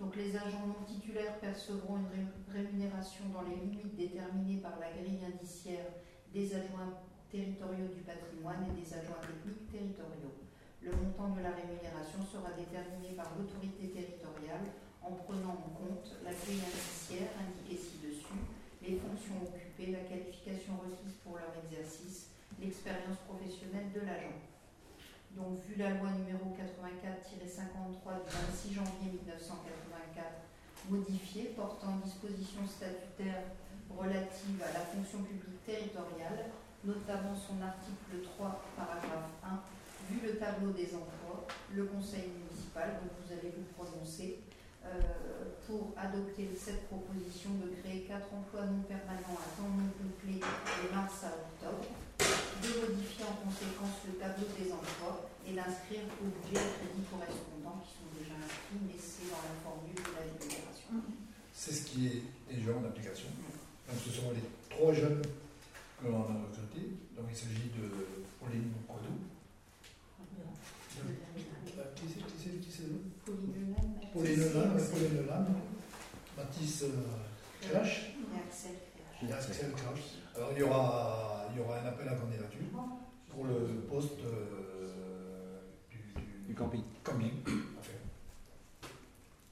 Donc 0.00 0.16
les 0.16 0.34
agents 0.36 0.66
non 0.66 0.82
titulaires 0.88 1.38
percevront 1.38 1.98
une 1.98 2.08
ré- 2.08 2.32
rémunération 2.50 3.24
dans 3.32 3.42
les 3.42 3.56
limites 3.56 3.94
déterminées 3.94 4.58
par 4.64 4.78
la 4.80 4.90
grille 4.90 5.20
indiciaire 5.24 5.92
des 6.32 6.54
adjoints 6.54 6.96
territoriaux 7.30 7.88
du 7.94 8.00
patrimoine 8.02 8.64
et 8.72 8.80
des 8.80 8.88
adjoints 8.94 9.20
techniques 9.20 9.70
territoriaux. 9.70 10.32
Le 10.82 10.90
montant 10.96 11.28
de 11.36 11.40
la 11.44 11.52
rémunération 11.52 12.18
sera 12.24 12.50
déterminé 12.56 13.14
par 13.14 13.30
l'autorité 13.38 13.88
territoriale 13.92 14.66
en 15.02 15.12
prenant 15.12 15.54
en 15.54 15.70
compte 15.78 16.10
la 16.24 16.32
grille 16.34 16.58
indiciaire 16.60 16.91
indiquée 17.20 17.76
ci-dessus, 17.76 18.40
les 18.80 18.96
fonctions 18.96 19.42
occupées, 19.44 19.92
la 19.92 20.08
qualification 20.08 20.80
requise 20.80 21.18
pour 21.24 21.36
leur 21.36 21.52
exercice, 21.64 22.32
l'expérience 22.60 23.18
professionnelle 23.28 23.92
de 23.92 24.00
l'agent. 24.00 24.40
Donc, 25.36 25.64
vu 25.64 25.76
la 25.76 25.96
loi 25.96 26.12
numéro 26.12 26.52
84-53 26.52 28.20
du 28.20 28.28
26 28.28 28.74
janvier 28.74 29.16
1984, 29.24 30.44
modifiée, 30.90 31.54
portant 31.56 31.96
dispositions 32.04 32.66
statutaires 32.66 33.56
relatives 33.88 34.60
à 34.60 34.72
la 34.72 34.84
fonction 34.84 35.22
publique 35.22 35.64
territoriale, 35.64 36.52
notamment 36.84 37.34
son 37.36 37.62
article 37.62 38.20
3, 38.36 38.62
paragraphe 38.76 39.30
1, 39.44 39.62
vu 40.10 40.20
le 40.26 40.36
tableau 40.36 40.72
des 40.72 40.92
emplois, 40.94 41.46
le 41.72 41.84
conseil 41.84 42.28
municipal, 42.36 43.00
donc 43.00 43.12
vous 43.22 43.32
allez 43.32 43.54
vous 43.56 43.68
prononcer, 43.72 44.40
pour 45.66 45.94
adopter 45.96 46.50
cette 46.58 46.86
proposition 46.88 47.50
de 47.62 47.70
créer 47.80 48.02
quatre 48.04 48.28
emplois 48.34 48.66
non 48.66 48.82
permanents 48.82 49.38
à 49.38 49.48
temps 49.56 49.70
non 49.70 49.88
complet 49.94 50.42
de 50.42 50.86
mars 50.94 51.24
à 51.24 51.32
octobre, 51.38 51.86
de 52.18 52.70
modifier 52.82 53.24
en 53.24 53.36
conséquence 53.46 54.04
le 54.10 54.18
tableau 54.18 54.48
des 54.58 54.68
emplois 54.72 55.30
et 55.46 55.54
d'inscrire 55.54 56.04
au 56.20 56.28
budget 56.28 56.60
les 56.60 56.74
crédits 56.76 57.06
correspondants 57.08 57.78
qui 57.82 57.90
sont 57.94 58.10
déjà 58.10 58.34
inscrits, 58.36 58.82
mais 58.84 58.98
c'est 58.98 59.30
dans 59.30 59.42
la 59.42 59.56
formule 59.62 59.96
de 59.96 60.12
la 60.12 60.24
délibération. 60.28 60.98
C'est 61.54 61.72
ce 61.72 61.82
qui 61.86 62.06
est 62.06 62.22
déjà 62.50 62.74
en 62.74 62.84
application. 62.84 63.30
Donc, 63.86 63.98
ce 64.02 64.10
sont 64.10 64.30
les 64.34 64.44
trois 64.68 64.92
jeunes 64.92 65.22
que 66.02 66.08
l'on 66.10 66.22
a 66.22 66.42
recrutés. 66.42 66.98
Donc 67.16 67.26
il 67.30 67.36
s'agit 67.36 67.70
de 67.70 67.86
Pauline 68.40 68.72
Codou. 68.88 69.14
Qui 71.94 72.70
c'est 72.70 72.90
Pauline 73.24 73.74
Pauline 74.12 74.40
Leland, 74.40 74.76
Pauline 74.90 75.26
Mathis 76.36 76.82
euh, 76.84 77.68
Crash. 77.68 78.10
Et 79.22 79.32
Axel 79.32 79.72
Crash. 79.72 80.00
Alors 80.36 80.50
il 80.52 80.58
y, 80.58 80.62
aura, 80.62 81.46
il 81.52 81.58
y 81.58 81.60
aura 81.62 81.78
un 81.80 81.86
appel 81.86 82.08
à 82.08 82.14
candidature 82.14 82.60
pour 83.30 83.44
le 83.44 83.54
poste 83.88 84.18
euh, 84.26 85.60
du, 85.90 85.98
Du 86.48 86.54
camping. 86.54 86.82
camping. 87.04 87.30
Enfin, 87.78 87.92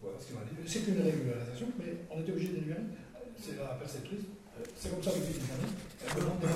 voilà 0.03 0.19
ce 0.19 0.27
qu'il 0.27 0.35
m'a 0.37 0.43
dit. 0.43 0.57
C'est 0.66 0.87
une 0.89 1.03
régularisation, 1.03 1.69
mais 1.78 1.97
on 2.11 2.20
était 2.20 2.32
obligé 2.32 2.53
d'énumérer. 2.53 2.81
C'est 3.39 3.57
la 3.57 3.74
perceptrice. 3.74 4.24
C'est 4.77 4.91
comme 4.91 5.03
ça 5.03 5.11
des 5.12 5.19
années. 5.19 5.73
Elle 6.07 6.15
demande 6.23 6.41
de. 6.41 6.47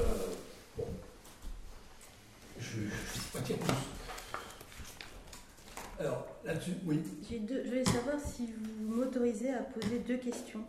Euh, 0.00 0.04
bon. 0.76 0.84
Je 2.58 2.80
ne 2.80 2.90
sais 2.90 3.20
pas 3.32 3.40
dire 3.40 3.56
plus. 3.56 3.97
Alors, 6.00 6.26
là-dessus, 6.44 6.72
oui. 6.86 7.00
J'ai 7.28 7.38
deux- 7.40 7.62
Je 7.64 7.68
voulais 7.70 7.84
savoir 7.84 8.16
si 8.24 8.46
vous 8.46 8.94
m'autorisez 8.96 9.50
à 9.50 9.58
poser 9.62 9.98
deux 10.06 10.16
questions 10.18 10.60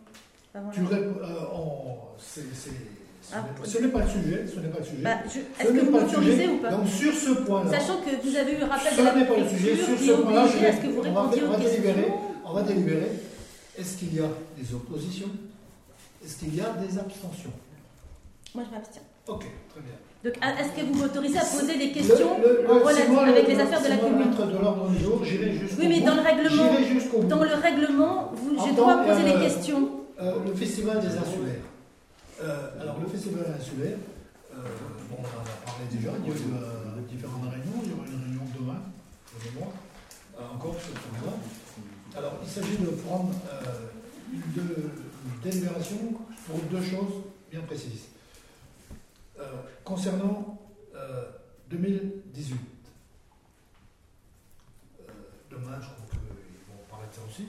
avant 0.54 0.70
Tu 0.70 0.80
la- 0.82 0.88
réponds, 0.88 1.20
euh, 1.22 1.54
en- 1.54 2.14
c'est- 2.18 2.40
c'est- 2.52 2.70
ce 3.22 3.34
Ah, 3.34 3.42
n'est 3.42 3.60
pas- 3.60 3.64
ce 3.68 3.78
n'est 3.78 3.88
pas 3.88 4.04
le 4.04 4.10
sujet. 4.10 4.46
Ce 4.52 4.60
n'est 4.60 4.68
pas 4.68 4.78
le 4.78 4.84
sujet. 4.84 5.02
Bah, 5.02 5.18
je- 5.26 5.38
Est-ce 5.62 5.72
que 5.72 5.78
vous 5.84 5.90
m'autorisez 5.92 6.48
ou 6.48 6.58
pas 6.58 6.70
Donc 6.70 6.88
sur 6.88 7.14
ce 7.14 7.30
point-là, 7.44 7.70
Sachant 7.70 8.00
que 8.00 8.10
vous 8.28 8.36
avez 8.36 8.52
eu 8.54 8.58
le 8.58 8.64
rappel 8.64 8.92
ce 8.92 9.00
de 9.00 9.04
la 9.04 9.14
n'est 9.14 9.26
pas 9.26 9.36
le 9.38 9.48
sujet. 9.48 9.76
Sur 9.76 9.98
ce 9.98 10.12
point-là, 10.22 10.46
je 10.46 10.52
ce 10.52 10.82
que 10.82 10.86
vous 10.88 11.02
vais- 11.02 11.08
on 11.10 11.12
va, 11.12 11.20
on 11.22 11.50
va 11.50 11.56
délibérer. 11.58 12.08
On 12.44 12.52
va 12.52 12.62
délibérer. 12.62 13.10
Est-ce 13.78 13.96
qu'il 13.98 14.14
y 14.14 14.20
a 14.20 14.28
des 14.58 14.74
oppositions? 14.74 15.30
Est-ce 16.24 16.36
qu'il 16.38 16.54
y 16.56 16.60
a 16.60 16.70
des 16.72 16.98
abstentions? 16.98 17.52
Moi, 18.54 18.64
je 18.68 18.74
m'abstiens. 18.74 19.02
Ok, 19.28 19.46
très 19.70 19.80
bien. 19.80 19.94
Donc, 20.22 20.34
est-ce 20.36 20.72
que 20.78 20.86
vous 20.86 20.94
m'autorisez 21.00 21.38
à 21.38 21.44
poser 21.44 21.78
des 21.78 21.92
questions 21.92 22.36
Le- 22.40 22.62
le- 22.62 22.70
en 22.70 22.74
le- 22.74 22.84
relation 22.84 23.12
moi 23.12 23.24
avec 23.24 23.46
le- 23.48 23.54
les 23.54 23.60
affaires 23.60 23.80
de 23.82 23.88
la 23.88 23.96
le 23.96 24.00
commune 24.02 24.30
de 24.30 24.58
l'ordre 24.60 24.88
du 24.90 24.98
jour. 25.02 25.24
J'irai 25.24 25.52
jusqu'au 25.56 25.80
Oui, 25.80 25.88
mais 25.88 26.00
bout. 26.00 26.06
dans 26.06 26.14
le 26.16 26.20
règlement, 26.20 26.72
dans 27.28 27.42
le 27.42 27.54
règlement, 27.54 28.32
vous- 28.34 28.56
j'ai 28.66 28.72
droit 28.72 28.92
à 28.92 28.98
poser 28.98 29.22
euh, 29.30 29.32
des 29.32 29.40
questions. 29.46 29.90
Euh, 30.20 30.32
le 30.44 30.52
festival 30.54 31.00
des 31.00 31.06
insulaires. 31.16 31.64
Euh, 32.42 32.82
alors, 32.82 32.96
le 33.00 33.08
festival 33.08 33.44
insulaire, 33.58 33.96
bon, 35.08 35.16
on 35.16 35.22
en 35.24 35.40
a 35.40 35.56
parlé 35.64 35.84
déjà, 35.90 36.10
il 36.20 36.28
y 36.28 36.32
a 36.32 36.36
eu 36.36 37.02
différentes 37.08 37.48
réunions. 37.48 37.80
Il 37.84 37.90
y 37.90 37.94
aura 37.94 38.04
une 38.12 38.20
réunion 38.20 38.44
demain, 38.60 38.80
de 39.32 39.60
encore 40.54 40.74
sur 40.74 40.92
ce 40.92 41.08
point-là. 41.16 41.36
Alors, 42.18 42.34
il 42.44 42.48
s'agit 42.50 42.76
de 42.76 42.90
prendre 43.06 43.30
de- 44.32 44.60
une 44.60 45.50
délibération 45.50 45.96
pour 46.46 46.58
deux 46.70 46.82
choses 46.84 47.24
bien 47.50 47.60
précises. 47.60 48.08
Euh, 49.40 49.62
concernant 49.84 50.58
euh, 50.94 51.30
2018, 51.70 52.58
euh, 55.00 55.04
demain, 55.50 55.80
je 55.80 55.86
crois 55.86 56.06
qu'ils 56.10 56.18
vont 56.68 56.84
parler 56.90 57.06
de 57.08 57.14
ça 57.14 57.22
aussi, 57.26 57.46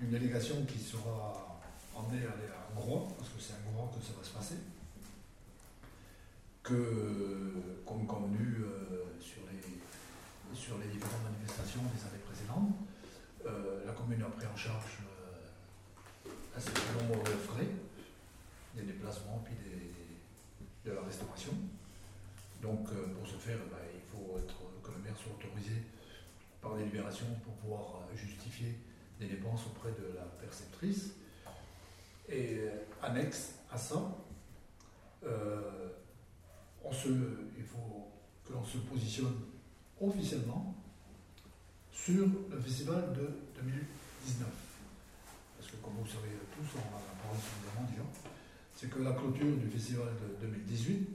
une 0.00 0.10
délégation 0.10 0.64
qui 0.66 0.78
sera 0.78 1.60
emmenée 1.96 2.26
à 2.26 2.74
Groix, 2.76 3.08
parce 3.18 3.30
que 3.30 3.40
c'est 3.40 3.54
à 3.54 3.72
Groix 3.72 3.90
que 3.92 4.00
ça 4.06 4.12
va 4.16 4.24
se 4.24 4.30
passer, 4.30 4.54
que, 6.62 7.54
comme 7.84 8.06
convenu 8.06 8.58
euh, 8.60 9.04
sur, 9.20 9.42
les, 9.50 10.56
sur 10.56 10.78
les 10.78 10.86
différentes 10.86 11.24
manifestations 11.24 11.82
des 11.82 12.00
années 12.06 12.22
précédentes, 12.24 12.70
euh, 13.46 13.84
la 13.84 13.92
commune 13.92 14.22
a 14.22 14.26
pris 14.26 14.46
en 14.46 14.56
charge 14.56 15.00
euh, 16.56 17.00
nombre 17.02 17.24
de 17.24 17.30
frais, 17.30 17.68
des 18.76 18.82
déplacements, 18.82 19.42
puis 19.44 19.54
des, 19.54 19.69
de 20.84 20.92
la 20.92 21.02
restauration. 21.02 21.52
Donc, 22.62 22.88
euh, 22.92 23.14
pour 23.14 23.26
ce 23.26 23.36
faire, 23.36 23.58
ben, 23.70 23.78
il 23.94 24.00
faut 24.10 24.38
être, 24.38 24.54
que 24.82 24.92
le 24.92 24.98
maire 24.98 25.16
soit 25.16 25.32
autorisé 25.32 25.82
par 26.60 26.76
délibération 26.76 27.26
pour 27.44 27.54
pouvoir 27.54 28.02
euh, 28.02 28.16
justifier 28.16 28.74
des 29.18 29.26
dépenses 29.26 29.66
auprès 29.66 29.90
de 29.90 30.14
la 30.14 30.24
perceptrice. 30.40 31.12
Et 32.28 32.58
euh, 32.60 32.70
annexe 33.02 33.54
à 33.70 33.76
ça, 33.76 34.16
euh, 35.24 35.88
il 37.56 37.64
faut 37.64 38.08
que 38.44 38.52
l'on 38.52 38.64
se 38.64 38.78
positionne 38.78 39.34
officiellement 40.00 40.74
sur 41.92 42.26
le 42.50 42.60
festival 42.60 43.12
de 43.12 43.28
2019. 43.60 44.48
Parce 45.56 45.70
que 45.70 45.76
comme 45.76 45.94
vous 46.00 46.06
savez 46.06 46.34
tous, 46.56 46.76
on 46.76 46.96
a 46.96 47.22
parlé 47.22 47.38
suffisamment 47.38 47.86
déjà, 47.88 48.29
c'est 48.80 48.88
que 48.88 49.00
la 49.00 49.12
clôture 49.12 49.58
du 49.58 49.68
festival 49.68 50.08
de 50.40 50.46
2018, 50.46 51.08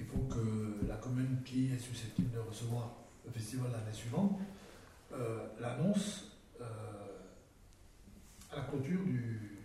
il 0.00 0.04
faut 0.04 0.26
que 0.28 0.84
la 0.88 0.96
commune 0.96 1.38
qui 1.44 1.72
est 1.72 1.78
susceptible 1.78 2.32
de 2.32 2.40
recevoir 2.40 2.90
le 3.24 3.30
festival 3.30 3.70
l'année 3.70 3.92
suivante 3.92 4.40
euh, 5.12 5.46
l'annonce 5.60 6.32
euh, 6.60 6.64
à 8.50 8.56
la 8.56 8.62
clôture 8.62 8.98
du, 9.04 9.58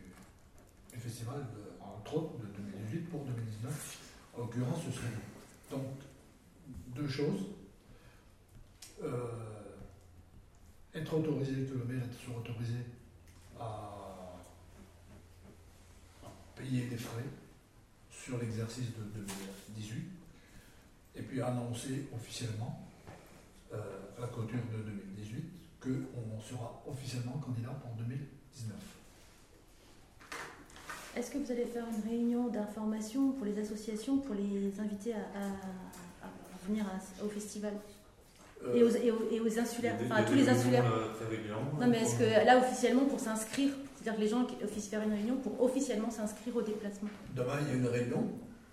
festival, 0.95 1.37
de, 1.55 1.83
entre 1.83 2.17
autres 2.17 2.37
de 2.37 2.45
2018 2.55 3.09
pour 3.09 3.23
2019. 3.23 3.99
En 4.35 4.39
l'occurrence, 4.41 4.83
ce 4.85 4.91
serait 4.91 5.07
donc 5.71 5.87
deux 6.95 7.07
choses. 7.07 7.47
Euh, 9.01 9.63
être 10.93 11.13
autorisé, 11.15 11.65
que 11.65 11.79
le 11.79 11.85
maire 11.85 12.05
soit 12.23 12.37
autorisé 12.37 12.77
à 13.59 14.06
payer 16.59 16.85
des 16.87 16.97
frais 16.97 17.23
sur 18.11 18.37
l'exercice 18.39 18.87
de 18.97 19.03
2018 19.75 20.03
et 21.15 21.21
puis 21.21 21.41
annoncer 21.41 22.07
officiellement 22.15 22.87
euh, 23.73 23.77
à 24.17 24.21
la 24.21 24.27
clôture 24.27 24.59
de 24.73 24.83
2018 24.83 25.43
qu'on 25.81 26.41
sera 26.41 26.81
officiellement 26.87 27.33
candidat 27.45 27.69
pour 27.81 27.91
2019. 27.91 28.75
Est-ce 31.15 31.31
que 31.31 31.37
vous 31.39 31.51
allez 31.51 31.65
faire 31.65 31.85
une 31.87 32.09
réunion 32.09 32.47
d'information 32.49 33.31
pour 33.31 33.45
les 33.45 33.57
associations, 33.59 34.17
pour 34.17 34.35
les 34.35 34.71
inviter 34.79 35.13
à, 35.13 35.17
à- 35.17 36.25
à 36.27 36.29
venir 36.67 36.85
à- 36.85 37.23
au 37.25 37.29
festival 37.29 37.73
Euh, 38.63 38.73
et, 38.75 38.83
aux, 38.83 38.89
et 38.89 39.11
aux- 39.11 39.29
et 39.31 39.39
aux 39.39 39.47
Il 39.47 39.53
y 39.53 39.59
a 39.59 39.61
insulaires, 39.61 39.97
des- 39.99 40.05
enfin 40.05 40.15
à 40.15 40.23
tous 40.23 40.33
les 40.33 40.49
insulaires? 40.49 40.83
très 41.15 41.27
régulièrement, 41.27 41.71
Non, 41.79 41.87
mais 41.87 42.01
est-ce 42.01 42.17
que 42.17 42.23
là, 42.45 42.57
officiellement, 42.57 43.05
pour 43.05 43.19
s'inscrire, 43.19 43.71
c'est-à-dire 44.07 44.15
que 44.15 44.23
les 44.23 44.29
gens 44.29 44.45
qui 44.45 44.63
officient 44.63 44.89
faire 44.89 45.03
une 45.03 45.11
réunion 45.13 45.35
pour 45.37 45.61
officiellement 45.61 46.09
s'inscrire 46.09 46.55
au 46.55 46.61
déplacement 46.61 47.09
Demain, 47.35 47.59
il 47.63 47.67
y 47.67 47.71
a 47.71 47.73
une 47.75 47.87
réunion. 47.87 48.23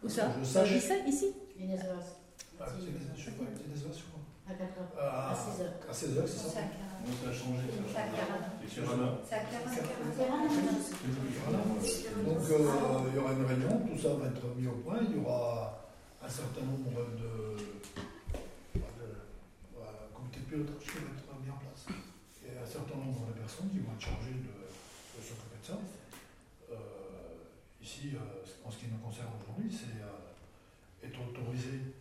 Où 0.04 0.08
ça 0.08 0.30
Je 0.38 0.44
sache. 0.44 0.70
Ici, 0.70 1.26
Vaz, 1.58 2.14
Ah, 2.60 2.66
c'est 2.70 2.86
des- 2.86 2.92
sais 3.18 3.30
pas, 3.32 3.42
c'est 3.56 3.66
des 3.66 3.82
heures, 3.84 3.90
je 3.98 4.04
crois. 4.06 4.22
à 4.46 4.54
4 4.54 4.78
heures. 4.78 4.92
Ah, 5.00 5.32
À 5.32 5.34
16 5.34 5.60
heures. 5.66 5.74
À 5.90 5.92
16 5.92 6.18
heures, 6.18 6.28
c'est 6.28 6.38
C'est 6.38 6.54
ça 6.54 6.54
ça 6.54 7.28
a 7.28 7.32
changé. 7.32 7.66
C'est 7.66 7.92
Ça 7.92 8.00
à 8.00 8.04
a 8.04 8.06
changé. 8.14 8.94
Donc, 12.24 12.38
euh, 12.50 12.58
il 13.10 13.14
y 13.16 13.18
aura 13.18 13.32
une 13.32 13.44
réunion, 13.44 13.82
tout 13.90 13.98
ça 14.00 14.14
va 14.14 14.26
être 14.28 14.46
mis 14.56 14.68
au 14.68 14.78
point. 14.86 14.98
Il 15.02 15.16
y 15.16 15.20
aura 15.20 15.82
un 16.24 16.28
certain 16.28 16.62
nombre 16.62 16.90
de, 17.18 17.58
euh, 18.78 18.80
comités 20.14 20.40
de 20.40 20.44
pilotage 20.46 20.78
qui 20.80 20.90
vont 20.98 21.10
être 21.10 21.34
mis 21.42 21.50
en 21.50 21.58
place. 21.58 21.86
Et 22.46 22.56
un 22.56 22.66
certain 22.66 22.96
nombre 22.96 23.26
de 23.28 23.32
personnes 23.40 23.68
qui 23.70 23.78
vont 23.80 23.92
être 23.98 24.00
chargées 24.00 24.38
de, 24.38 24.63
s'occuper 25.22 25.58
de 25.62 25.66
ça. 25.66 25.78
Ici, 27.84 28.12
euh, 28.16 28.18
en 28.64 28.70
ce 28.70 28.78
qui 28.78 28.86
nous 28.88 28.96
concerne 28.96 29.28
aujourd'hui, 29.36 29.68
c'est 29.70 30.00
euh, 30.00 31.06
être 31.06 31.20
autorisé 31.20 31.92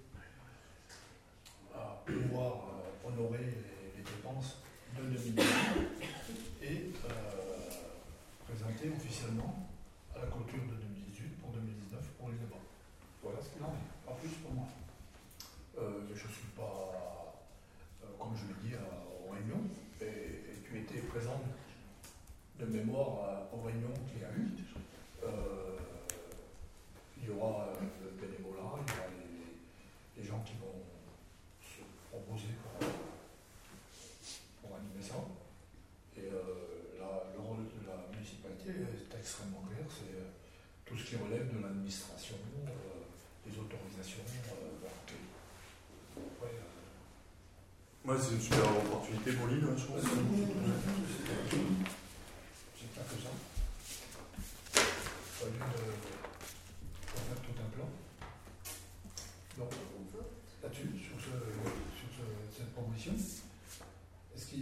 à 1.75 1.99
pouvoir 2.05 2.53
euh, 2.71 3.07
honorer 3.07 3.43
les, 3.97 4.01
dépenses 4.01 4.57
de 4.97 5.03
2018 5.03 5.43
et 6.61 6.91
présenter 8.47 8.91
officiellement 8.95 9.67
à 10.15 10.19
la 10.19 10.25
clôture 10.27 10.63
de 10.71 10.75
2018 10.75 11.39
pour 11.41 11.51
2019 11.51 11.99
pour 12.17 12.29
les 12.29 12.35
débats. 12.35 12.63
Voilà 13.21 13.39
ce 13.41 13.49
qu'il 13.49 13.63
en 13.63 13.75
est, 13.75 14.07
pas 14.07 14.15
plus 14.19 14.31
pour 14.43 14.53
moi. 14.53 14.67
Euh, 15.79 16.07
je 16.07 16.27
ne 16.27 16.31
suis 16.31 16.51
pas, 16.55 16.91
euh, 18.03 18.07
comme 18.19 18.35
je 18.35 18.47
l'ai 18.47 18.69
dit, 18.69 18.75
à- 18.75 19.03
aux 19.19 19.31
réunions, 19.31 19.67
et, 20.01 20.05
et 20.51 20.63
tu 20.63 20.79
étais 20.79 20.99
présent 21.07 21.41
à- 23.07 23.49
aux 23.53 23.61
réunions 23.61 23.93
qu'il 24.09 24.21
y 24.21 24.25
a 24.25 24.31
eu. 24.31 24.47
Euh, 25.23 25.77
il 27.21 27.27
y 27.27 27.31
aura 27.31 27.67
euh, 27.69 27.75
le 28.03 28.09
bénévolat, 28.19 28.75
il 28.83 28.91
y 28.91 28.97
aura 28.97 29.07
les, 29.15 30.21
les 30.21 30.27
gens 30.27 30.41
qui 30.45 30.53
vont 30.59 30.83
se 31.61 31.81
proposer 32.09 32.53
pour, 32.61 32.87
pour 34.61 34.75
animer 34.77 35.01
ça. 35.01 35.15
Et 36.17 36.27
euh, 36.27 36.99
le 37.35 37.39
rôle 37.41 37.63
de 37.67 37.87
la 37.87 37.97
municipalité 38.11 38.69
est 38.83 39.17
extrêmement 39.17 39.63
clair, 39.67 39.85
c'est 39.89 40.15
euh, 40.19 40.29
tout 40.85 40.97
ce 40.97 41.03
qui 41.05 41.15
relève 41.15 41.47
de 41.55 41.61
l'administration, 41.61 42.35
euh, 42.67 42.69
des 43.49 43.57
autorisations. 43.57 44.23
Ouais, 46.41 46.49
Ouais, 48.05 48.17
c'est 48.19 48.33
une 48.35 48.41
super 48.41 48.67
opportunité 48.83 49.31
pour 49.31 49.47
l'île, 49.47 49.63
hein, 49.63 49.75
je 49.77 49.85
pense. 49.85 50.03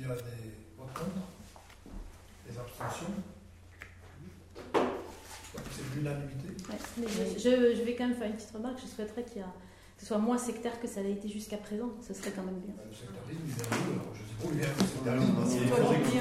y 0.01 0.05
a 0.05 0.15
des 0.15 0.51
votes 0.77 0.93
contre 0.93 1.27
Des 2.49 2.57
abstentions 2.57 3.13
C'est 4.73 5.95
l'unanimité 5.95 6.47
ouais, 6.69 6.79
mais 6.97 7.07
je, 7.07 7.37
je, 7.37 7.75
je, 7.75 7.83
vais 7.83 7.95
quand 7.95 8.07
même 8.07 8.17
faire 8.17 8.27
une 8.27 8.33
petite 8.33 8.51
remarque. 8.51 8.79
Je 8.81 8.87
souhaiterais 8.87 9.25
y 9.35 9.39
a, 9.39 9.43
que 9.43 10.01
ce 10.01 10.05
soit 10.07 10.17
moins 10.17 10.37
sectaire 10.37 10.79
que 10.81 10.87
ça 10.87 11.03
l'a 11.03 11.09
été 11.09 11.29
jusqu'à 11.29 11.57
présent. 11.57 11.91
Ce 12.01 12.13
serait 12.13 12.31
quand 12.31 12.43
même 12.43 12.59
bien. 12.59 12.73
Bah, 12.75 12.83
le 12.89 12.95
sectarisme, 12.95 13.45
il 13.45 13.53
est 13.53 13.61
un 13.61 13.77
alors 13.93 14.15
je 14.17 14.23
sais 14.25 14.35
pas 14.39 14.47
où 14.47 14.53
il 14.53 14.61
est. 14.61 14.69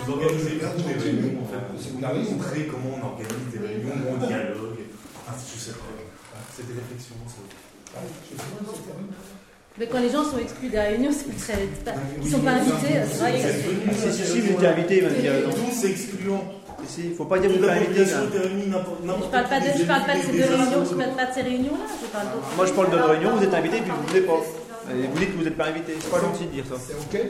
Vous 0.04 0.12
organisez 0.12 0.56
des 0.58 1.00
réunions, 1.00 1.42
en 1.42 1.46
fait. 1.46 1.64
Vous 1.90 1.98
montrez 1.98 2.66
comment 2.66 2.96
on 3.00 3.02
organise 3.06 3.48
des 3.52 3.58
réunions, 3.58 3.94
on 4.10 4.26
dialogue, 4.26 4.78
ainsi 5.26 5.56
de 5.56 5.60
suite. 5.60 5.76
C'est 6.52 6.66
des 6.66 6.74
réflexions. 6.74 7.16
Mais 9.78 9.86
quand 9.86 10.00
les 10.00 10.10
gens 10.10 10.24
sont 10.24 10.38
exclus 10.38 10.68
des 10.68 10.80
réunions, 10.80 11.10
c'est 11.12 11.36
très, 11.36 11.62
pas, 11.84 11.92
ils 12.20 12.26
ne 12.26 12.30
sont 12.32 12.40
pas 12.40 12.52
invités. 12.52 13.00
C'est 13.10 13.18
vrai 13.20 13.32
que 13.32 13.94
Si, 13.94 14.12
si, 14.12 14.32
si, 14.32 14.40
vous 14.40 14.52
êtes 14.58 14.70
invité. 14.70 15.00
Tout 15.00 15.72
c'est 15.72 15.90
excluant. 15.90 16.42
Il 16.98 17.14
faut 17.14 17.24
pas 17.24 17.38
dire 17.38 17.50
que 17.52 17.58
vous 17.58 17.64
êtes 17.64 17.70
invité. 17.70 18.04
je 18.04 18.70
n'importe 18.70 19.30
parle 19.30 19.46
pas 19.46 19.60
de, 19.60 19.66
ces 19.66 20.32
deux 20.32 20.44
réunions, 20.44 20.84
je 20.84 20.94
parle 20.94 21.14
pas 21.16 21.26
de 21.26 21.34
ces 21.34 21.42
réunions-là. 21.42 21.86
Moi, 22.56 22.66
je 22.66 22.72
parle 22.72 22.90
de 22.90 22.96
réunion, 22.96 23.36
vous 23.36 23.44
êtes 23.44 23.54
invité, 23.54 23.76
puis 23.80 23.90
vous 23.90 24.02
ne 24.02 24.08
voulez 24.08 24.22
pas. 24.22 24.40
Et 24.90 25.06
vous 25.06 25.18
dites 25.18 25.32
que 25.32 25.36
vous 25.36 25.44
n'êtes 25.44 25.56
pas 25.56 25.66
invité. 25.66 25.94
C'est 26.00 26.10
pas 26.10 26.20
gentil 26.20 26.44
de 26.46 26.50
dire 26.50 26.64
ça. 26.68 26.74
C'est 26.84 26.94
OK 26.94 27.20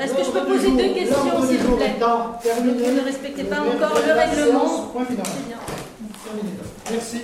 Est-ce 0.00 0.14
que 0.14 0.24
je 0.24 0.30
peux 0.30 0.46
poser 0.46 0.70
deux 0.70 0.94
questions, 0.94 1.46
s'il 1.46 1.58
vous 1.58 1.76
plaît? 1.76 1.94
Vous 1.98 2.96
ne 2.96 3.04
respectez 3.04 3.44
pas 3.44 3.60
encore 3.60 4.00
le 4.06 4.12
règlement. 4.12 4.92
Merci. 6.90 7.22